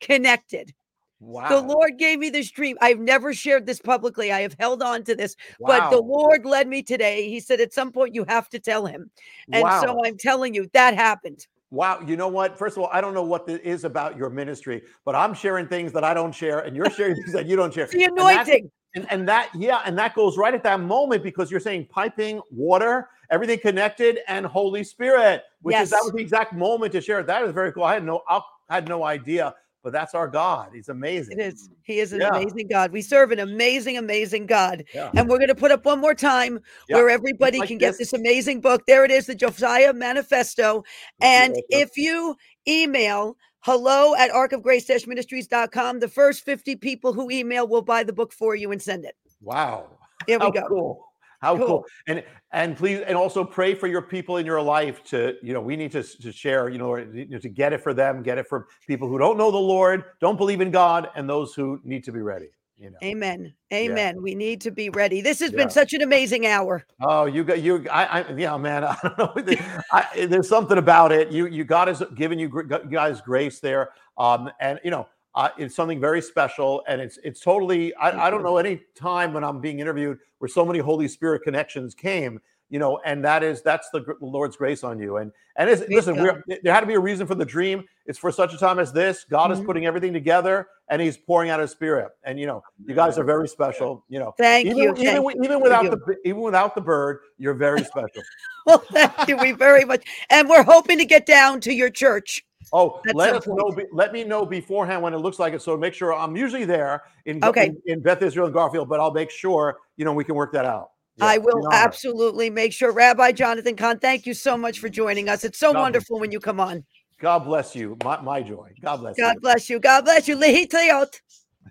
connected. 0.00 0.72
Wow. 1.20 1.48
The 1.48 1.60
Lord 1.60 1.98
gave 1.98 2.18
me 2.18 2.30
this 2.30 2.50
dream. 2.50 2.76
I've 2.80 2.98
never 2.98 3.32
shared 3.32 3.64
this 3.64 3.80
publicly. 3.80 4.32
I 4.32 4.40
have 4.40 4.56
held 4.58 4.82
on 4.82 5.04
to 5.04 5.14
this, 5.14 5.36
but 5.60 5.90
the 5.90 6.00
Lord 6.00 6.44
led 6.44 6.66
me 6.66 6.82
today. 6.82 7.28
He 7.28 7.38
said, 7.38 7.60
at 7.60 7.72
some 7.72 7.92
point, 7.92 8.14
you 8.14 8.24
have 8.26 8.48
to 8.48 8.58
tell 8.58 8.86
him. 8.86 9.08
And 9.52 9.62
wow. 9.62 9.80
so 9.82 10.00
I'm 10.04 10.16
telling 10.16 10.52
you, 10.52 10.68
that 10.72 10.94
happened. 10.94 11.46
Wow, 11.72 12.00
you 12.06 12.18
know 12.18 12.28
what? 12.28 12.58
First 12.58 12.76
of 12.76 12.82
all, 12.82 12.90
I 12.92 13.00
don't 13.00 13.14
know 13.14 13.22
what 13.22 13.48
it 13.48 13.64
is 13.64 13.84
about 13.84 14.14
your 14.14 14.28
ministry, 14.28 14.82
but 15.06 15.14
I'm 15.14 15.32
sharing 15.32 15.66
things 15.66 15.90
that 15.94 16.04
I 16.04 16.12
don't 16.12 16.32
share, 16.34 16.60
and 16.60 16.76
you're 16.76 16.90
sharing 16.98 17.14
things 17.14 17.32
that 17.32 17.46
you 17.46 17.56
don't 17.56 17.72
share. 17.72 17.86
The 17.86 18.04
anointing. 18.04 18.70
And, 18.94 19.06
and 19.10 19.26
that, 19.26 19.48
yeah, 19.54 19.80
and 19.86 19.96
that 19.96 20.14
goes 20.14 20.36
right 20.36 20.52
at 20.52 20.62
that 20.64 20.80
moment 20.80 21.22
because 21.22 21.50
you're 21.50 21.60
saying 21.60 21.86
piping, 21.86 22.42
water, 22.50 23.08
everything 23.30 23.58
connected, 23.58 24.18
and 24.28 24.44
Holy 24.44 24.84
Spirit, 24.84 25.44
which 25.62 25.74
is 25.76 25.88
that 25.88 26.02
was 26.02 26.12
the 26.12 26.20
exact 26.20 26.52
moment 26.52 26.92
to 26.92 27.00
share. 27.00 27.22
That 27.22 27.42
is 27.42 27.52
very 27.52 27.72
cool. 27.72 27.84
I 27.84 27.94
had 27.94 28.04
no, 28.04 28.20
I 28.28 28.42
had 28.68 28.86
no 28.86 29.04
idea, 29.04 29.54
but 29.82 29.92
that's 29.92 30.14
our 30.14 30.28
God. 30.28 30.70
He's 30.72 30.88
amazing. 30.88 31.38
It 31.38 31.42
is. 31.42 31.68
He 31.82 31.98
is 31.98 32.12
an 32.12 32.20
Yeah. 32.20 32.30
amazing 32.36 32.68
God. 32.68 32.92
We 32.92 33.02
serve 33.02 33.32
an 33.32 33.40
amazing, 33.40 33.96
amazing 33.98 34.46
God. 34.46 34.84
Yeah. 34.94 35.10
And 35.14 35.28
we're 35.28 35.38
going 35.38 35.48
to 35.48 35.54
put 35.54 35.70
up 35.72 35.84
one 35.84 36.00
more 36.00 36.14
time 36.14 36.60
Yeah, 36.88 36.96
where 36.96 37.10
everybody 37.10 37.58
like 37.58 37.68
can 37.68 37.78
get 37.78 37.98
this. 37.98 38.10
this 38.10 38.12
amazing 38.12 38.60
book. 38.60 38.82
There 38.86 39.04
it 39.04 39.10
is, 39.10 39.26
the 39.26 39.34
Josiah 39.34 39.92
Manifesto. 39.92 40.84
And 41.20 41.56
if 41.68 41.90
you 41.96 42.36
email 42.68 43.36
hello 43.60 44.14
at 44.14 44.30
arkofgrace-ministries.com, 44.30 46.00
the 46.00 46.08
first 46.08 46.44
50 46.44 46.76
people 46.76 47.12
who 47.12 47.30
email 47.30 47.66
will 47.66 47.82
buy 47.82 48.04
the 48.04 48.12
book 48.12 48.32
for 48.32 48.54
you 48.54 48.72
and 48.72 48.80
send 48.80 49.04
it. 49.04 49.16
Wow. 49.40 49.86
There 50.26 50.38
we 50.38 50.46
How 50.46 50.50
go. 50.50 50.68
cool. 50.68 51.11
How 51.42 51.56
cool. 51.56 51.66
Cool. 51.66 51.84
And 52.06 52.24
and 52.52 52.76
please 52.76 53.00
and 53.00 53.16
also 53.16 53.44
pray 53.44 53.74
for 53.74 53.88
your 53.88 54.00
people 54.00 54.36
in 54.36 54.46
your 54.46 54.62
life 54.62 55.02
to, 55.04 55.34
you 55.42 55.52
know, 55.52 55.60
we 55.60 55.76
need 55.76 55.90
to, 55.92 56.02
to 56.02 56.30
share, 56.32 56.68
you 56.68 56.78
know, 56.78 56.86
or, 56.92 57.00
you 57.00 57.26
know, 57.26 57.38
to 57.38 57.48
get 57.48 57.72
it 57.72 57.82
for 57.82 57.92
them, 57.92 58.22
get 58.22 58.38
it 58.38 58.46
for 58.46 58.68
people 58.86 59.08
who 59.08 59.18
don't 59.18 59.36
know 59.36 59.50
the 59.50 59.58
Lord, 59.58 60.04
don't 60.20 60.36
believe 60.36 60.60
in 60.60 60.70
God, 60.70 61.08
and 61.16 61.28
those 61.28 61.52
who 61.54 61.80
need 61.84 62.04
to 62.04 62.12
be 62.12 62.20
ready. 62.20 62.48
You 62.78 62.90
know. 62.90 62.96
Amen. 63.04 63.54
Amen. 63.72 64.20
We 64.22 64.34
need 64.34 64.60
to 64.62 64.72
be 64.72 64.90
ready. 64.90 65.20
This 65.20 65.38
has 65.40 65.52
Yeah. 65.52 65.58
been 65.58 65.70
such 65.70 65.92
an 65.92 66.02
amazing 66.02 66.46
hour. 66.46 66.84
Oh, 67.00 67.26
you 67.26 67.44
got 67.44 67.60
you. 67.60 67.86
I, 67.88 68.20
I 68.20 68.32
yeah, 68.32 68.56
man. 68.56 68.82
I 68.84 68.96
don't 69.02 69.18
know. 69.18 69.56
I, 69.92 70.26
there's 70.26 70.48
something 70.48 70.78
about 70.78 71.12
it. 71.12 71.30
You 71.30 71.46
you 71.46 71.64
God 71.64 71.88
has 71.88 72.02
given 72.14 72.38
you 72.38 72.50
you 72.54 72.90
guys 72.90 73.20
grace 73.20 73.60
there. 73.60 73.90
Um, 74.18 74.50
and 74.60 74.80
you 74.82 74.90
know, 74.90 75.06
uh, 75.34 75.48
it's 75.58 75.74
something 75.74 76.00
very 76.00 76.20
special, 76.20 76.82
and 76.88 77.00
it's 77.00 77.18
it's 77.24 77.40
totally. 77.40 77.94
I, 77.94 78.26
I 78.26 78.30
don't 78.30 78.42
know 78.42 78.58
any 78.58 78.82
time 78.94 79.32
when 79.32 79.44
I'm 79.44 79.60
being 79.60 79.80
interviewed 79.80 80.18
where 80.38 80.48
so 80.48 80.64
many 80.64 80.78
Holy 80.78 81.08
Spirit 81.08 81.42
connections 81.42 81.94
came. 81.94 82.40
You 82.68 82.78
know, 82.78 83.00
and 83.04 83.22
that 83.22 83.42
is 83.42 83.60
that's 83.60 83.90
the 83.90 84.00
gr- 84.00 84.12
Lord's 84.22 84.56
grace 84.56 84.82
on 84.82 84.98
you. 84.98 85.18
And 85.18 85.30
and 85.56 85.68
it's, 85.68 85.82
listen, 85.90 86.16
we're, 86.16 86.42
there 86.62 86.72
had 86.72 86.80
to 86.80 86.86
be 86.86 86.94
a 86.94 87.00
reason 87.00 87.26
for 87.26 87.34
the 87.34 87.44
dream. 87.44 87.84
It's 88.06 88.18
for 88.18 88.32
such 88.32 88.54
a 88.54 88.56
time 88.56 88.78
as 88.78 88.94
this. 88.94 89.26
God 89.28 89.52
is 89.52 89.60
Mhm. 89.60 89.66
putting 89.66 89.84
everything 89.84 90.14
together, 90.14 90.68
and 90.88 91.02
He's 91.02 91.18
pouring 91.18 91.50
out 91.50 91.60
His 91.60 91.70
Spirit. 91.70 92.12
And 92.24 92.40
you 92.40 92.46
know, 92.46 92.62
you 92.86 92.94
guys 92.94 93.18
are 93.18 93.24
very 93.24 93.46
special. 93.46 94.06
You 94.08 94.20
know, 94.20 94.34
Thank 94.38 94.64
even, 94.68 94.78
you. 94.78 94.94
even, 94.96 95.22
Thank 95.22 95.44
even 95.44 95.60
without 95.60 95.84
you. 95.84 95.90
the 95.90 95.96
bi- 95.98 96.14
even 96.24 96.40
without 96.40 96.74
the 96.74 96.80
bird, 96.80 97.18
you're 97.36 97.52
very 97.54 97.84
special. 97.84 98.22
Well, 98.64 98.78
thank 98.78 99.28
you 99.28 99.36
we 99.36 99.50
very 99.52 99.84
much. 99.84 100.04
And 100.30 100.48
we're 100.48 100.62
hoping 100.62 100.96
to 100.98 101.04
get 101.04 101.26
down 101.26 101.60
to 101.62 101.74
your 101.74 101.90
church. 101.90 102.42
Oh, 102.72 103.00
At 103.06 103.14
let 103.14 103.34
us 103.34 103.46
know. 103.46 103.74
Let 103.92 104.12
me 104.12 104.24
know 104.24 104.46
beforehand 104.46 105.02
when 105.02 105.12
it 105.12 105.18
looks 105.18 105.38
like 105.38 105.52
it. 105.52 105.62
So 105.62 105.76
make 105.76 105.94
sure 105.94 106.14
I'm 106.14 106.36
usually 106.36 106.64
there 106.64 107.02
in 107.26 107.42
Okay. 107.42 107.66
in, 107.66 107.82
in 107.86 108.00
Beth 108.00 108.22
Israel 108.22 108.46
and 108.46 108.54
Garfield, 108.54 108.88
but 108.88 109.00
I'll 109.00 109.12
make 109.12 109.30
sure 109.30 109.78
you 109.96 110.04
know 110.04 110.12
we 110.12 110.24
can 110.24 110.34
work 110.34 110.52
that 110.52 110.64
out. 110.64 110.90
Yeah, 111.16 111.26
I 111.26 111.38
will 111.38 111.68
absolutely 111.72 112.48
make 112.48 112.72
sure. 112.72 112.90
Rabbi 112.92 113.32
Jonathan 113.32 113.76
Cahn, 113.76 113.98
thank 113.98 114.26
you 114.26 114.32
so 114.32 114.56
much 114.56 114.78
for 114.78 114.88
joining 114.88 115.28
us. 115.28 115.44
It's 115.44 115.58
so 115.58 115.72
God 115.72 115.80
wonderful 115.80 116.18
when 116.18 116.32
you 116.32 116.40
come 116.40 116.60
on. 116.60 116.84
God 117.20 117.40
bless 117.40 117.76
you. 117.76 117.96
My, 118.02 118.20
my 118.20 118.42
joy. 118.42 118.72
God 118.80 118.96
bless 118.96 119.18
God 119.18 119.34
you. 119.34 119.40
bless 119.40 119.70
you. 119.70 119.78
God 119.78 120.04
bless 120.04 120.26
you. 120.26 120.36
Lehitayot. 120.36 121.20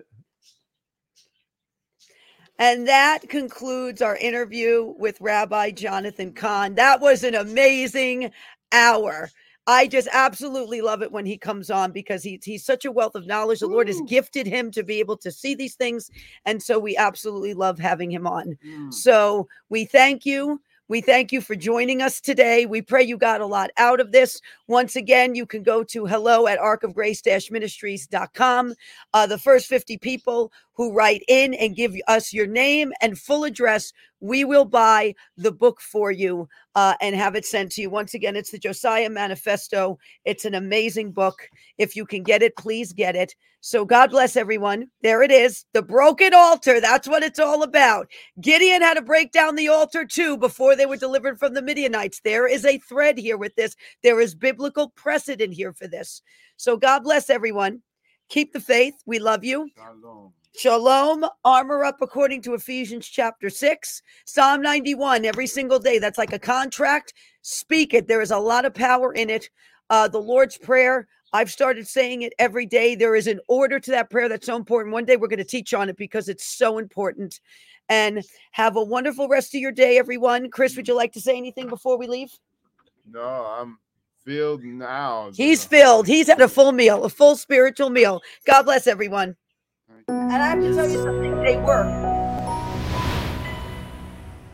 And 2.61 2.87
that 2.87 3.27
concludes 3.27 4.03
our 4.03 4.15
interview 4.17 4.93
with 4.99 5.19
Rabbi 5.19 5.71
Jonathan 5.71 6.31
Cahn. 6.31 6.75
That 6.75 7.01
was 7.01 7.23
an 7.23 7.33
amazing 7.33 8.31
hour. 8.71 9.31
I 9.71 9.87
just 9.87 10.09
absolutely 10.11 10.81
love 10.81 11.01
it 11.01 11.13
when 11.13 11.25
he 11.25 11.37
comes 11.37 11.71
on 11.71 11.93
because 11.93 12.23
he, 12.23 12.41
he's 12.43 12.65
such 12.65 12.83
a 12.83 12.91
wealth 12.91 13.15
of 13.15 13.25
knowledge. 13.25 13.61
The 13.61 13.67
Lord 13.67 13.87
has 13.87 14.01
gifted 14.01 14.45
him 14.45 14.69
to 14.71 14.83
be 14.83 14.99
able 14.99 15.15
to 15.17 15.31
see 15.31 15.55
these 15.55 15.75
things. 15.75 16.11
And 16.43 16.61
so 16.61 16.77
we 16.77 16.97
absolutely 16.97 17.53
love 17.53 17.79
having 17.79 18.11
him 18.11 18.27
on. 18.27 18.57
Mm. 18.67 18.93
So 18.93 19.47
we 19.69 19.85
thank 19.85 20.25
you. 20.25 20.59
We 20.89 20.99
thank 20.99 21.31
you 21.31 21.39
for 21.39 21.55
joining 21.55 22.01
us 22.01 22.19
today. 22.19 22.65
We 22.65 22.81
pray 22.81 23.03
you 23.03 23.17
got 23.17 23.39
a 23.39 23.45
lot 23.45 23.69
out 23.77 24.01
of 24.01 24.11
this. 24.11 24.41
Once 24.67 24.97
again, 24.97 25.35
you 25.35 25.45
can 25.45 25.63
go 25.63 25.85
to 25.85 26.05
hello 26.05 26.47
at 26.47 26.59
arkofgrace-ministries.com. 26.59 28.73
Uh, 29.13 29.25
the 29.25 29.37
first 29.37 29.67
50 29.67 29.97
people 29.99 30.51
who 30.75 30.93
write 30.93 31.23
in 31.27 31.53
and 31.53 31.75
give 31.75 31.95
us 32.07 32.33
your 32.33 32.47
name 32.47 32.91
and 33.01 33.17
full 33.17 33.43
address 33.43 33.91
we 34.21 34.45
will 34.45 34.65
buy 34.65 35.15
the 35.35 35.51
book 35.51 35.81
for 35.81 36.11
you 36.11 36.47
uh, 36.75 36.93
and 37.01 37.15
have 37.15 37.35
it 37.35 37.45
sent 37.45 37.71
to 37.73 37.81
you. 37.81 37.89
Once 37.89 38.13
again, 38.13 38.35
it's 38.35 38.51
the 38.51 38.59
Josiah 38.59 39.09
Manifesto. 39.09 39.97
It's 40.25 40.45
an 40.45 40.53
amazing 40.53 41.11
book. 41.11 41.49
If 41.77 41.95
you 41.95 42.05
can 42.05 42.23
get 42.23 42.43
it, 42.43 42.55
please 42.55 42.93
get 42.93 43.15
it. 43.15 43.35
So 43.63 43.85
God 43.85 44.09
bless 44.09 44.35
everyone. 44.35 44.87
There 45.01 45.21
it 45.21 45.31
is. 45.31 45.65
The 45.73 45.81
broken 45.83 46.33
altar. 46.33 46.79
That's 46.79 47.07
what 47.07 47.23
it's 47.23 47.39
all 47.39 47.61
about. 47.61 48.07
Gideon 48.39 48.81
had 48.81 48.95
to 48.95 49.01
break 49.01 49.31
down 49.31 49.55
the 49.55 49.67
altar 49.67 50.05
too 50.05 50.37
before 50.37 50.75
they 50.75 50.85
were 50.85 50.97
delivered 50.97 51.37
from 51.37 51.53
the 51.53 51.61
Midianites. 51.61 52.21
There 52.23 52.47
is 52.47 52.65
a 52.65 52.79
thread 52.79 53.17
here 53.17 53.37
with 53.37 53.55
this. 53.55 53.75
There 54.01 54.19
is 54.19 54.33
biblical 54.33 54.89
precedent 54.89 55.53
here 55.53 55.73
for 55.73 55.87
this. 55.87 56.21
So 56.57 56.77
God 56.77 57.03
bless 57.03 57.29
everyone. 57.29 57.81
Keep 58.31 58.53
the 58.53 58.61
faith. 58.61 58.95
We 59.05 59.19
love 59.19 59.43
you. 59.43 59.69
Shalom. 59.75 60.31
Shalom, 60.55 61.25
armor 61.43 61.83
up 61.83 61.97
according 62.01 62.41
to 62.43 62.53
Ephesians 62.53 63.05
chapter 63.05 63.49
6, 63.49 64.01
Psalm 64.25 64.61
91 64.61 65.25
every 65.25 65.47
single 65.47 65.79
day. 65.79 65.99
That's 65.99 66.17
like 66.17 66.31
a 66.31 66.39
contract. 66.39 67.13
Speak 67.41 67.93
it. 67.93 68.07
There 68.07 68.21
is 68.21 68.31
a 68.31 68.37
lot 68.37 68.63
of 68.63 68.73
power 68.73 69.13
in 69.13 69.29
it. 69.29 69.49
Uh, 69.89 70.07
the 70.07 70.21
Lord's 70.21 70.57
Prayer, 70.57 71.09
I've 71.33 71.51
started 71.51 71.85
saying 71.89 72.21
it 72.21 72.31
every 72.39 72.65
day. 72.65 72.95
There 72.95 73.15
is 73.15 73.27
an 73.27 73.41
order 73.49 73.81
to 73.81 73.91
that 73.91 74.09
prayer 74.09 74.29
that's 74.29 74.45
so 74.45 74.55
important. 74.55 74.93
One 74.93 75.03
day 75.03 75.17
we're 75.17 75.27
going 75.27 75.39
to 75.39 75.43
teach 75.43 75.73
on 75.73 75.89
it 75.89 75.97
because 75.97 76.29
it's 76.29 76.45
so 76.45 76.77
important. 76.77 77.41
And 77.89 78.23
have 78.51 78.77
a 78.77 78.83
wonderful 78.83 79.27
rest 79.27 79.53
of 79.55 79.59
your 79.59 79.73
day, 79.73 79.97
everyone. 79.97 80.49
Chris, 80.49 80.77
would 80.77 80.87
you 80.87 80.95
like 80.95 81.11
to 81.13 81.21
say 81.21 81.35
anything 81.35 81.67
before 81.67 81.97
we 81.97 82.07
leave? 82.07 82.31
No, 83.05 83.21
I'm 83.59 83.77
filled 84.25 84.63
now. 84.63 85.31
He's 85.33 85.65
filled. 85.65 86.07
He's 86.07 86.27
had 86.27 86.41
a 86.41 86.47
full 86.47 86.71
meal, 86.71 87.03
a 87.03 87.09
full 87.09 87.35
spiritual 87.35 87.89
meal. 87.89 88.21
God 88.45 88.63
bless 88.63 88.87
everyone. 88.87 89.35
And 90.07 90.33
I 90.33 90.47
have 90.47 90.59
to 90.59 90.73
tell 90.73 90.89
you 90.89 91.01
something, 91.01 91.35
they 91.43 91.57
work. 91.57 92.20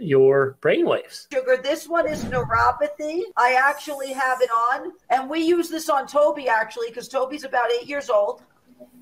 your 0.00 0.56
brainwaves. 0.60 1.26
sugar. 1.32 1.58
This 1.62 1.88
one 1.88 2.08
is 2.08 2.24
neuropathy. 2.24 3.22
I 3.36 3.54
actually 3.54 4.12
have 4.12 4.40
it 4.40 4.50
on, 4.50 4.92
and 5.10 5.28
we 5.28 5.40
use 5.40 5.68
this 5.68 5.88
on 5.88 6.06
Toby 6.06 6.48
actually 6.48 6.88
because 6.88 7.08
Toby's 7.08 7.44
about 7.44 7.70
eight 7.72 7.86
years 7.86 8.10
old, 8.10 8.42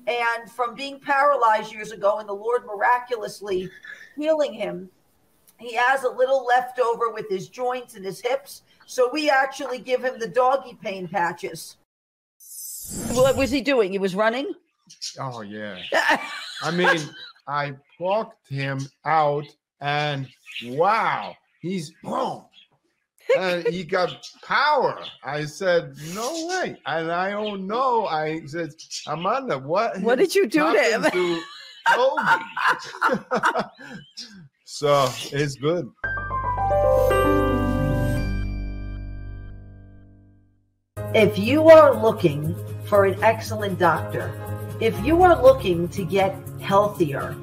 and 0.07 0.51
from 0.51 0.75
being 0.75 0.99
paralyzed 0.99 1.71
years 1.71 1.91
ago, 1.91 2.19
and 2.19 2.27
the 2.27 2.33
Lord 2.33 2.65
miraculously 2.65 3.69
healing 4.15 4.53
him, 4.53 4.89
he 5.57 5.73
has 5.75 6.03
a 6.03 6.09
little 6.09 6.45
left 6.45 6.79
over 6.79 7.11
with 7.11 7.29
his 7.29 7.47
joints 7.47 7.95
and 7.95 8.03
his 8.03 8.19
hips. 8.19 8.63
So 8.85 9.09
we 9.11 9.29
actually 9.29 9.79
give 9.79 10.03
him 10.03 10.19
the 10.19 10.27
doggy 10.27 10.77
pain 10.81 11.07
patches. 11.07 11.77
What 13.13 13.37
was 13.37 13.49
he 13.49 13.61
doing? 13.61 13.91
He 13.91 13.97
was 13.97 14.15
running. 14.15 14.53
Oh 15.19 15.41
yeah. 15.41 15.77
I 16.61 16.71
mean, 16.71 16.99
I 17.47 17.73
plucked 17.97 18.49
him 18.49 18.79
out, 19.05 19.45
and 19.83 20.27
wow, 20.65 21.35
he's 21.59 21.91
boom. 22.01 22.45
and 23.37 23.67
he 23.67 23.83
got 23.97 24.25
power. 24.41 24.97
I 25.23 25.43
said, 25.45 25.93
"No 26.15 26.47
way!" 26.47 26.77
And 26.85 27.11
I 27.11 27.31
don't 27.31 27.67
know. 27.67 28.05
I 28.07 28.45
said, 28.45 28.69
"Amanda, 29.07 29.59
what? 29.59 29.99
What 30.01 30.17
did 30.19 30.33
you 30.33 30.47
do 30.47 30.73
to 30.73 30.81
him?" 30.81 31.03
to 31.03 31.41
Toby?" 31.93 32.23
so 34.63 35.09
it's 35.33 35.55
good. 35.55 35.91
If 41.13 41.37
you 41.37 41.69
are 41.69 42.01
looking 42.01 42.55
for 42.85 43.05
an 43.05 43.21
excellent 43.21 43.77
doctor, 43.79 44.33
if 44.79 44.97
you 45.05 45.21
are 45.23 45.39
looking 45.43 45.89
to 45.89 46.05
get 46.05 46.35
healthier, 46.59 47.35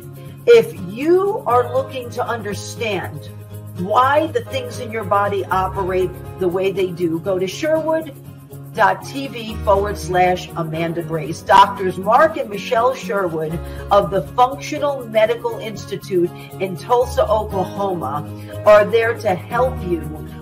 if 0.46 0.74
you 0.88 1.42
are 1.46 1.72
looking 1.72 2.10
to 2.10 2.26
understand 2.26 3.30
why 3.78 4.26
the 4.28 4.44
things 4.46 4.80
in 4.80 4.90
your 4.90 5.04
body 5.04 5.44
operate 5.46 6.10
the 6.38 6.48
way 6.48 6.72
they 6.72 6.90
do, 6.90 7.20
go 7.20 7.38
to 7.38 7.46
Sherwood.tv 7.46 9.64
forward 9.64 9.96
slash 9.96 10.50
Amanda 10.56 11.02
Grace. 11.02 11.40
Doctors 11.40 11.96
Mark 11.98 12.36
and 12.36 12.50
Michelle 12.50 12.94
Sherwood 12.94 13.58
of 13.90 14.10
the 14.10 14.22
Functional 14.28 15.06
Medical 15.06 15.58
Institute 15.58 16.30
in 16.60 16.76
Tulsa, 16.76 17.26
Oklahoma 17.26 18.28
are 18.66 18.84
there 18.84 19.14
to 19.18 19.34
help 19.34 19.80
you 19.86 20.00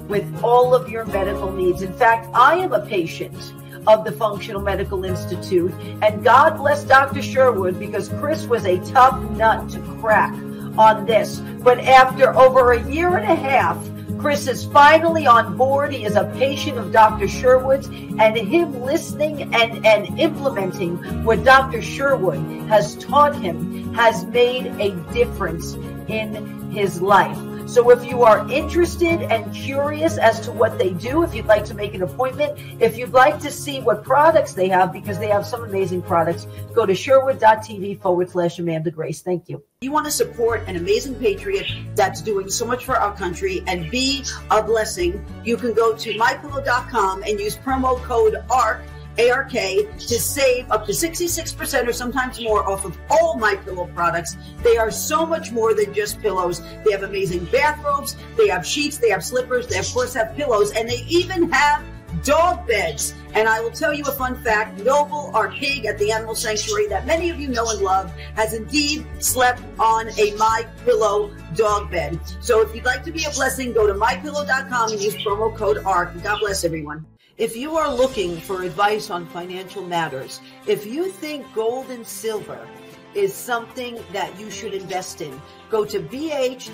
with 0.08 0.42
all 0.42 0.74
of 0.74 0.88
your 0.88 1.04
medical 1.06 1.52
needs. 1.52 1.82
In 1.82 1.92
fact, 1.92 2.28
I 2.34 2.56
am 2.56 2.72
a 2.72 2.84
patient 2.86 3.52
of 3.86 4.04
the 4.04 4.12
Functional 4.12 4.60
Medical 4.60 5.04
Institute, 5.04 5.72
and 6.02 6.24
God 6.24 6.56
bless 6.56 6.84
Dr. 6.84 7.22
Sherwood 7.22 7.78
because 7.78 8.08
Chris 8.20 8.46
was 8.46 8.64
a 8.66 8.78
tough 8.90 9.20
nut 9.32 9.68
to 9.70 9.80
crack 10.00 10.32
on 10.78 11.06
this. 11.06 11.40
But 11.40 11.80
after 11.80 12.36
over 12.36 12.72
a 12.72 12.90
year 12.90 13.16
and 13.16 13.30
a 13.30 13.34
half, 13.34 13.78
Chris 14.18 14.48
is 14.48 14.64
finally 14.64 15.26
on 15.26 15.56
board. 15.56 15.92
He 15.92 16.04
is 16.04 16.16
a 16.16 16.24
patient 16.36 16.76
of 16.76 16.90
Dr. 16.90 17.28
Sherwood's, 17.28 17.86
and 17.86 18.36
him 18.36 18.82
listening 18.82 19.54
and, 19.54 19.86
and 19.86 20.18
implementing 20.18 20.96
what 21.24 21.44
Dr. 21.44 21.80
Sherwood 21.80 22.40
has 22.68 22.96
taught 22.96 23.36
him 23.36 23.94
has 23.94 24.24
made 24.26 24.66
a 24.80 24.90
difference 25.12 25.74
in 26.08 26.70
his 26.70 27.00
life. 27.00 27.38
So 27.68 27.90
if 27.90 28.02
you 28.02 28.22
are 28.22 28.50
interested 28.50 29.20
and 29.30 29.54
curious 29.54 30.16
as 30.16 30.40
to 30.40 30.52
what 30.52 30.78
they 30.78 30.94
do, 30.94 31.22
if 31.22 31.34
you'd 31.34 31.44
like 31.44 31.66
to 31.66 31.74
make 31.74 31.94
an 31.94 32.02
appointment, 32.02 32.58
if 32.80 32.96
you'd 32.96 33.12
like 33.12 33.38
to 33.40 33.50
see 33.50 33.80
what 33.80 34.02
products 34.02 34.54
they 34.54 34.68
have, 34.70 34.90
because 34.90 35.18
they 35.18 35.28
have 35.28 35.44
some 35.44 35.62
amazing 35.62 36.00
products, 36.00 36.46
go 36.74 36.86
to 36.86 36.94
sherwood.tv 36.94 38.00
forward 38.00 38.30
slash 38.30 38.58
Amanda 38.58 38.90
Grace. 38.90 39.20
Thank 39.20 39.50
you. 39.50 39.62
You 39.82 39.92
want 39.92 40.06
to 40.06 40.10
support 40.10 40.66
an 40.66 40.76
amazing 40.76 41.16
patriot 41.16 41.66
that's 41.94 42.22
doing 42.22 42.48
so 42.48 42.64
much 42.64 42.86
for 42.86 42.96
our 42.96 43.14
country 43.14 43.62
and 43.66 43.90
be 43.90 44.24
a 44.50 44.62
blessing, 44.62 45.22
you 45.44 45.58
can 45.58 45.74
go 45.74 45.94
to 45.94 46.14
mypillow.com 46.14 47.22
and 47.22 47.38
use 47.38 47.58
promo 47.58 48.02
code 48.02 48.42
ARK 48.50 48.80
ARK 49.18 49.50
to 49.50 50.20
save 50.20 50.70
up 50.70 50.86
to 50.86 50.92
66% 50.92 51.86
or 51.86 51.92
sometimes 51.92 52.40
more 52.40 52.68
off 52.68 52.84
of 52.84 52.96
all 53.10 53.36
my 53.36 53.56
pillow 53.56 53.86
products. 53.94 54.36
They 54.62 54.76
are 54.76 54.90
so 54.90 55.26
much 55.26 55.52
more 55.52 55.74
than 55.74 55.92
just 55.92 56.20
pillows. 56.20 56.60
They 56.84 56.92
have 56.92 57.02
amazing 57.02 57.46
bathrobes, 57.46 58.16
they 58.36 58.48
have 58.48 58.66
sheets, 58.66 58.98
they 58.98 59.10
have 59.10 59.24
slippers, 59.24 59.66
they 59.66 59.78
of 59.78 59.92
course 59.92 60.14
have 60.14 60.34
pillows, 60.36 60.72
and 60.72 60.88
they 60.88 61.04
even 61.08 61.50
have 61.52 61.84
dog 62.24 62.66
beds. 62.66 63.14
And 63.34 63.48
I 63.48 63.60
will 63.60 63.70
tell 63.70 63.92
you 63.92 64.04
a 64.04 64.12
fun 64.12 64.40
fact 64.42 64.78
Noble, 64.78 65.30
our 65.34 65.50
pig 65.50 65.86
at 65.86 65.98
the 65.98 66.10
animal 66.10 66.34
sanctuary 66.34 66.88
that 66.88 67.06
many 67.06 67.30
of 67.30 67.38
you 67.38 67.48
know 67.48 67.68
and 67.70 67.80
love, 67.80 68.10
has 68.34 68.54
indeed 68.54 69.06
slept 69.18 69.62
on 69.78 70.08
a 70.18 70.34
My 70.36 70.66
Pillow 70.84 71.30
dog 71.54 71.90
bed. 71.90 72.18
So 72.40 72.60
if 72.60 72.74
you'd 72.74 72.84
like 72.84 73.04
to 73.04 73.12
be 73.12 73.24
a 73.24 73.30
blessing, 73.30 73.72
go 73.72 73.86
to 73.86 73.94
mypillow.com 73.94 74.92
and 74.92 75.00
use 75.00 75.16
promo 75.16 75.54
code 75.54 75.78
ARK. 75.84 76.22
God 76.22 76.40
bless 76.40 76.64
everyone. 76.64 77.06
If 77.38 77.56
you 77.56 77.76
are 77.76 77.94
looking 77.94 78.36
for 78.36 78.62
advice 78.64 79.10
on 79.10 79.24
financial 79.26 79.84
matters, 79.84 80.40
if 80.66 80.84
you 80.84 81.08
think 81.08 81.46
gold 81.54 81.88
and 81.88 82.04
silver 82.04 82.68
is 83.14 83.32
something 83.32 83.96
that 84.12 84.36
you 84.40 84.50
should 84.50 84.74
invest 84.74 85.20
in, 85.20 85.40
go 85.70 85.84
to 85.84 86.00
bh-pm.com 86.00 86.64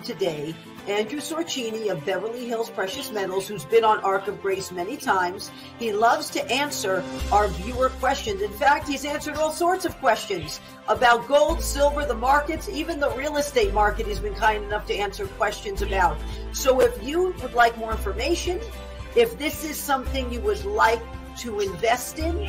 today. 0.00 0.54
Andrew 0.88 1.18
Sorchini 1.18 1.90
of 1.90 2.02
Beverly 2.06 2.46
Hills 2.46 2.70
Precious 2.70 3.12
Metals, 3.12 3.46
who's 3.46 3.66
been 3.66 3.84
on 3.84 3.98
Ark 4.00 4.26
of 4.26 4.40
Grace 4.40 4.72
many 4.72 4.96
times, 4.96 5.50
he 5.78 5.92
loves 5.92 6.30
to 6.30 6.42
answer 6.50 7.04
our 7.30 7.48
viewer 7.48 7.90
questions. 7.90 8.40
In 8.40 8.52
fact, 8.52 8.88
he's 8.88 9.04
answered 9.04 9.36
all 9.36 9.52
sorts 9.52 9.84
of 9.84 9.94
questions 9.98 10.60
about 10.88 11.28
gold, 11.28 11.60
silver, 11.60 12.06
the 12.06 12.14
markets, 12.14 12.70
even 12.70 13.00
the 13.00 13.10
real 13.10 13.36
estate 13.36 13.74
market. 13.74 14.06
He's 14.06 14.20
been 14.20 14.34
kind 14.34 14.64
enough 14.64 14.86
to 14.86 14.94
answer 14.94 15.26
questions 15.26 15.82
about. 15.82 16.16
So 16.52 16.80
if 16.80 17.02
you 17.02 17.34
would 17.42 17.52
like 17.52 17.76
more 17.76 17.90
information, 17.90 18.60
if 19.16 19.38
this 19.38 19.64
is 19.64 19.76
something 19.76 20.30
you 20.30 20.40
would 20.42 20.64
like 20.64 21.02
to 21.38 21.60
invest 21.60 22.18
in, 22.18 22.48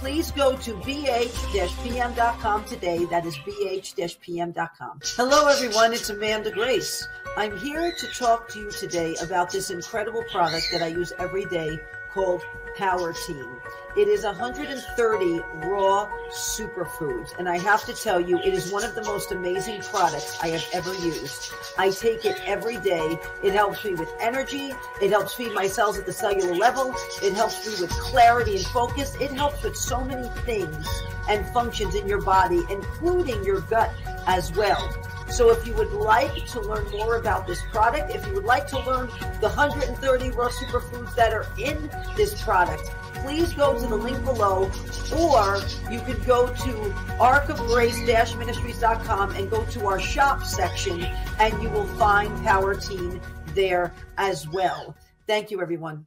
please 0.00 0.30
go 0.32 0.56
to 0.56 0.74
bh-pm.com 0.74 2.64
today. 2.64 3.04
That 3.06 3.24
is 3.24 3.36
bh-pm.com. 3.38 5.00
Hello, 5.16 5.46
everyone. 5.46 5.92
It's 5.92 6.10
Amanda 6.10 6.50
Grace. 6.50 7.06
I'm 7.36 7.56
here 7.58 7.92
to 7.92 8.06
talk 8.18 8.48
to 8.50 8.58
you 8.58 8.70
today 8.72 9.14
about 9.22 9.50
this 9.50 9.70
incredible 9.70 10.24
product 10.30 10.66
that 10.72 10.82
I 10.82 10.88
use 10.88 11.12
every 11.18 11.44
day 11.46 11.78
called 12.12 12.42
Power 12.76 13.12
Team. 13.26 13.57
It 13.96 14.08
is 14.08 14.24
130 14.24 15.40
raw 15.66 16.08
superfoods. 16.30 17.36
And 17.38 17.48
I 17.48 17.58
have 17.58 17.84
to 17.86 17.94
tell 17.94 18.20
you, 18.20 18.38
it 18.38 18.54
is 18.54 18.70
one 18.70 18.84
of 18.84 18.94
the 18.94 19.02
most 19.02 19.32
amazing 19.32 19.82
products 19.82 20.38
I 20.42 20.48
have 20.48 20.64
ever 20.72 20.94
used. 20.94 21.52
I 21.76 21.90
take 21.90 22.24
it 22.24 22.40
every 22.44 22.76
day. 22.78 23.18
It 23.42 23.52
helps 23.54 23.84
me 23.84 23.94
with 23.94 24.10
energy. 24.20 24.72
It 25.02 25.10
helps 25.10 25.34
feed 25.34 25.52
my 25.52 25.66
cells 25.66 25.98
at 25.98 26.06
the 26.06 26.12
cellular 26.12 26.54
level. 26.54 26.94
It 27.22 27.34
helps 27.34 27.66
me 27.66 27.86
with 27.86 27.90
clarity 27.90 28.56
and 28.56 28.66
focus. 28.66 29.16
It 29.20 29.32
helps 29.32 29.62
with 29.62 29.76
so 29.76 30.04
many 30.04 30.28
things 30.46 30.86
and 31.28 31.46
functions 31.48 31.94
in 31.94 32.06
your 32.06 32.22
body, 32.22 32.62
including 32.70 33.44
your 33.44 33.60
gut 33.62 33.92
as 34.26 34.52
well. 34.52 34.88
So 35.30 35.50
if 35.50 35.66
you 35.66 35.74
would 35.74 35.92
like 35.92 36.46
to 36.46 36.60
learn 36.60 36.90
more 36.90 37.16
about 37.16 37.46
this 37.46 37.60
product, 37.70 38.14
if 38.14 38.26
you 38.26 38.34
would 38.34 38.44
like 38.44 38.66
to 38.68 38.78
learn 38.80 39.08
the 39.40 39.48
130 39.48 40.30
raw 40.30 40.48
superfoods 40.48 41.14
that 41.16 41.34
are 41.34 41.46
in 41.58 41.90
this 42.16 42.40
product, 42.42 42.82
please 43.22 43.52
go 43.52 43.78
to 43.78 43.86
the 43.86 43.96
link 43.96 44.24
below 44.24 44.70
or 45.16 45.60
you 45.90 46.00
could 46.00 46.24
go 46.24 46.46
to 46.46 46.72
arkofgrace-ministries.com 47.18 49.36
and 49.36 49.50
go 49.50 49.62
to 49.66 49.86
our 49.86 50.00
shop 50.00 50.42
section 50.44 51.06
and 51.38 51.62
you 51.62 51.68
will 51.70 51.86
find 51.86 52.34
Power 52.44 52.74
Team 52.74 53.20
there 53.54 53.92
as 54.16 54.48
well. 54.48 54.96
Thank 55.26 55.50
you, 55.50 55.60
everyone. 55.60 56.06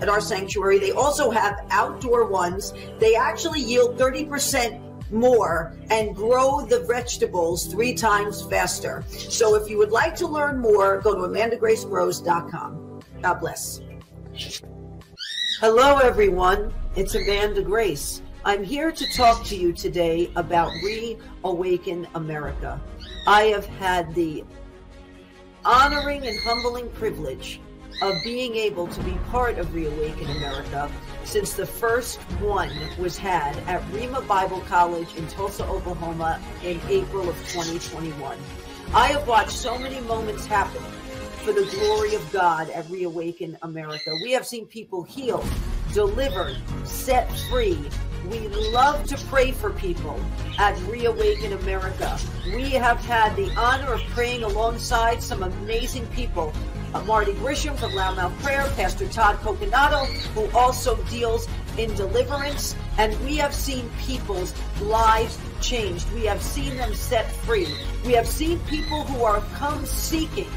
at 0.01 0.09
our 0.09 0.19
sanctuary. 0.19 0.79
They 0.79 0.91
also 0.91 1.29
have 1.29 1.65
outdoor 1.69 2.25
ones. 2.25 2.73
They 2.99 3.15
actually 3.15 3.61
yield 3.61 3.97
30% 3.97 5.11
more 5.11 5.77
and 5.89 6.15
grow 6.15 6.65
the 6.65 6.81
vegetables 6.81 7.67
three 7.67 7.93
times 7.93 8.41
faster. 8.43 9.03
So 9.09 9.55
if 9.55 9.69
you 9.69 9.77
would 9.77 9.91
like 9.91 10.15
to 10.15 10.27
learn 10.27 10.59
more, 10.59 10.99
go 11.01 11.13
to 11.13 11.21
amandagracegrows.com. 11.21 13.01
God 13.21 13.33
bless. 13.35 13.81
Hello, 15.59 15.97
everyone. 15.97 16.73
It's 16.95 17.13
Amanda 17.15 17.61
Grace. 17.61 18.21
I'm 18.43 18.63
here 18.63 18.91
to 18.91 19.13
talk 19.13 19.45
to 19.45 19.55
you 19.55 19.71
today 19.71 20.31
about 20.35 20.71
Reawaken 20.83 22.07
America. 22.15 22.81
I 23.27 23.43
have 23.43 23.67
had 23.67 24.15
the 24.15 24.43
honoring 25.63 26.25
and 26.25 26.39
humbling 26.39 26.89
privilege 26.89 27.61
of 28.01 28.15
being 28.23 28.55
able 28.55 28.87
to 28.87 29.03
be 29.03 29.11
part 29.29 29.57
of 29.57 29.73
Reawaken 29.73 30.29
America 30.37 30.91
since 31.23 31.53
the 31.53 31.65
first 31.65 32.19
one 32.39 32.71
was 32.97 33.17
had 33.17 33.57
at 33.67 33.81
Rhema 33.91 34.27
Bible 34.27 34.61
College 34.61 35.15
in 35.15 35.27
Tulsa, 35.27 35.65
Oklahoma 35.65 36.41
in 36.63 36.79
April 36.89 37.29
of 37.29 37.37
2021. 37.47 38.37
I 38.93 39.07
have 39.07 39.27
watched 39.27 39.51
so 39.51 39.77
many 39.77 40.01
moments 40.01 40.45
happen 40.45 40.81
for 41.43 41.53
the 41.53 41.65
glory 41.71 42.13
of 42.13 42.31
God 42.31 42.69
at 42.69 42.89
Reawaken 42.89 43.57
America. 43.61 44.11
We 44.23 44.31
have 44.33 44.45
seen 44.45 44.65
people 44.65 45.03
healed, 45.03 45.47
delivered, 45.93 46.57
set 46.83 47.31
free. 47.49 47.79
We 48.29 48.47
love 48.49 49.05
to 49.07 49.17
pray 49.25 49.51
for 49.51 49.71
people 49.71 50.19
at 50.59 50.79
Reawaken 50.81 51.53
America. 51.53 52.17
We 52.53 52.71
have 52.71 52.99
had 52.99 53.35
the 53.35 53.49
honor 53.57 53.93
of 53.93 54.01
praying 54.09 54.43
alongside 54.43 55.23
some 55.23 55.41
amazing 55.41 56.05
people 56.07 56.53
Marty 56.99 57.33
Grisham 57.33 57.77
from 57.77 57.91
Loudmouth 57.91 58.37
Prayer, 58.43 58.69
Pastor 58.75 59.07
Todd 59.07 59.37
Coconato, 59.37 60.05
who 60.33 60.57
also 60.57 60.95
deals 61.03 61.47
in 61.77 61.93
deliverance. 61.95 62.75
And 62.97 63.17
we 63.25 63.37
have 63.37 63.53
seen 63.53 63.89
people's 64.01 64.53
lives 64.81 65.37
changed. 65.61 66.11
We 66.13 66.25
have 66.25 66.41
seen 66.41 66.75
them 66.77 66.93
set 66.93 67.31
free. 67.31 67.67
We 68.05 68.13
have 68.13 68.27
seen 68.27 68.59
people 68.61 69.03
who 69.05 69.23
are 69.23 69.41
come 69.55 69.85
seeking. 69.85 70.49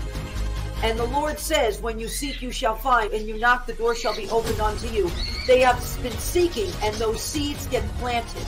And 0.82 0.99
the 0.99 1.05
Lord 1.05 1.39
says, 1.39 1.80
when 1.80 1.99
you 1.99 2.09
seek, 2.09 2.43
you 2.43 2.51
shall 2.51 2.76
find, 2.76 3.12
and 3.12 3.26
you 3.26 3.39
knock, 3.39 3.66
the 3.66 3.72
door 3.72 3.95
shall 3.95 4.14
be 4.14 4.28
opened 4.28 4.61
unto 4.61 4.89
you. 4.89 5.11
They 5.47 5.61
have 5.61 5.76
been 6.03 6.12
seeking, 6.18 6.70
and 6.82 6.95
those 6.97 7.22
seeds 7.22 7.66
get 7.68 7.82
planted 7.99 8.47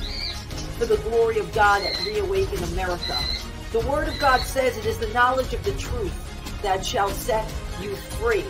for 0.77 0.85
the 0.85 0.99
glory 0.99 1.39
of 1.39 1.51
God 1.55 1.83
at 1.83 2.05
Reawaken 2.05 2.63
America. 2.65 3.17
The 3.73 3.81
Word 3.81 4.09
of 4.09 4.19
God 4.19 4.41
says 4.43 4.77
it 4.77 4.85
is 4.85 4.99
the 4.99 5.09
knowledge 5.09 5.55
of 5.55 5.65
the 5.65 5.73
truth 5.73 6.13
that 6.63 6.85
shall 6.85 7.09
set 7.09 7.51
you 7.81 7.97
free. 7.97 8.45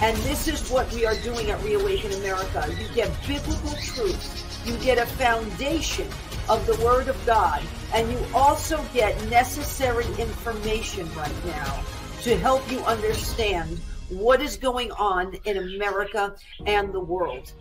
And 0.00 0.16
this 0.18 0.48
is 0.48 0.70
what 0.70 0.92
we 0.92 1.04
are 1.06 1.16
doing 1.16 1.50
at 1.50 1.62
Reawaken 1.62 2.12
America. 2.12 2.64
You 2.78 2.86
get 2.94 3.10
biblical 3.26 3.72
truth. 3.72 4.66
You 4.66 4.76
get 4.78 4.98
a 4.98 5.06
foundation 5.06 6.08
of 6.48 6.64
the 6.66 6.76
Word 6.84 7.08
of 7.08 7.26
God. 7.26 7.62
And 7.94 8.10
you 8.10 8.18
also 8.34 8.84
get 8.92 9.20
necessary 9.28 10.06
information 10.18 11.12
right 11.14 11.46
now 11.46 11.82
to 12.22 12.36
help 12.38 12.70
you 12.70 12.80
understand 12.80 13.78
what 14.10 14.40
is 14.40 14.56
going 14.56 14.90
on 14.92 15.34
in 15.44 15.56
America 15.58 16.34
and 16.66 16.92
the 16.92 17.00
world. 17.00 17.52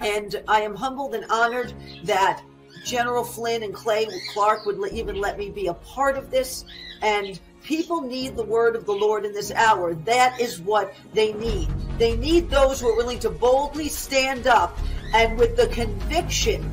And 0.00 0.42
I 0.48 0.60
am 0.60 0.74
humbled 0.74 1.14
and 1.14 1.24
honored 1.30 1.74
that 2.04 2.42
General 2.84 3.24
Flynn 3.24 3.62
and 3.62 3.74
Clay 3.74 4.08
Clark 4.32 4.66
would 4.66 4.92
even 4.92 5.16
let 5.16 5.38
me 5.38 5.50
be 5.50 5.68
a 5.68 5.74
part 5.74 6.16
of 6.16 6.30
this. 6.30 6.64
And 7.00 7.40
People 7.64 8.00
need 8.00 8.36
the 8.36 8.42
word 8.42 8.74
of 8.74 8.86
the 8.86 8.92
Lord 8.92 9.24
in 9.24 9.32
this 9.32 9.52
hour. 9.52 9.94
That 9.94 10.40
is 10.40 10.60
what 10.60 10.94
they 11.14 11.32
need. 11.34 11.68
They 11.98 12.16
need 12.16 12.50
those 12.50 12.80
who 12.80 12.88
are 12.88 12.96
willing 12.96 13.20
to 13.20 13.30
boldly 13.30 13.88
stand 13.88 14.46
up 14.46 14.78
and 15.14 15.38
with 15.38 15.56
the 15.56 15.68
conviction 15.68 16.68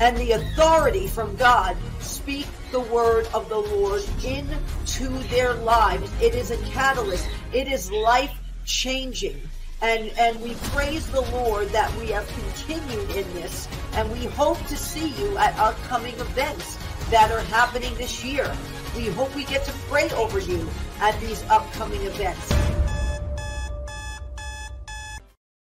and 0.00 0.16
the 0.16 0.32
authority 0.32 1.06
from 1.06 1.36
God 1.36 1.76
speak 2.00 2.46
the 2.72 2.80
word 2.80 3.28
of 3.32 3.48
the 3.48 3.58
Lord 3.58 4.02
into 4.24 5.08
their 5.28 5.54
lives. 5.54 6.10
It 6.20 6.34
is 6.34 6.50
a 6.50 6.56
catalyst. 6.70 7.28
It 7.52 7.68
is 7.68 7.92
life 7.92 8.32
changing. 8.64 9.40
And, 9.82 10.10
and 10.18 10.40
we 10.40 10.54
praise 10.72 11.06
the 11.08 11.20
Lord 11.20 11.68
that 11.68 11.94
we 11.98 12.08
have 12.08 12.26
continued 12.26 13.10
in 13.10 13.34
this 13.34 13.68
and 13.92 14.10
we 14.10 14.24
hope 14.26 14.58
to 14.66 14.76
see 14.76 15.08
you 15.10 15.36
at 15.36 15.56
upcoming 15.58 16.14
events 16.14 16.78
that 17.10 17.30
are 17.30 17.40
happening 17.40 17.94
this 17.96 18.24
year. 18.24 18.52
We 18.96 19.06
hope 19.08 19.34
we 19.34 19.44
get 19.44 19.64
to 19.64 19.72
pray 19.88 20.08
over 20.10 20.38
you 20.38 20.68
at 21.00 21.18
these 21.20 21.42
upcoming 21.50 22.02
events. 22.02 22.93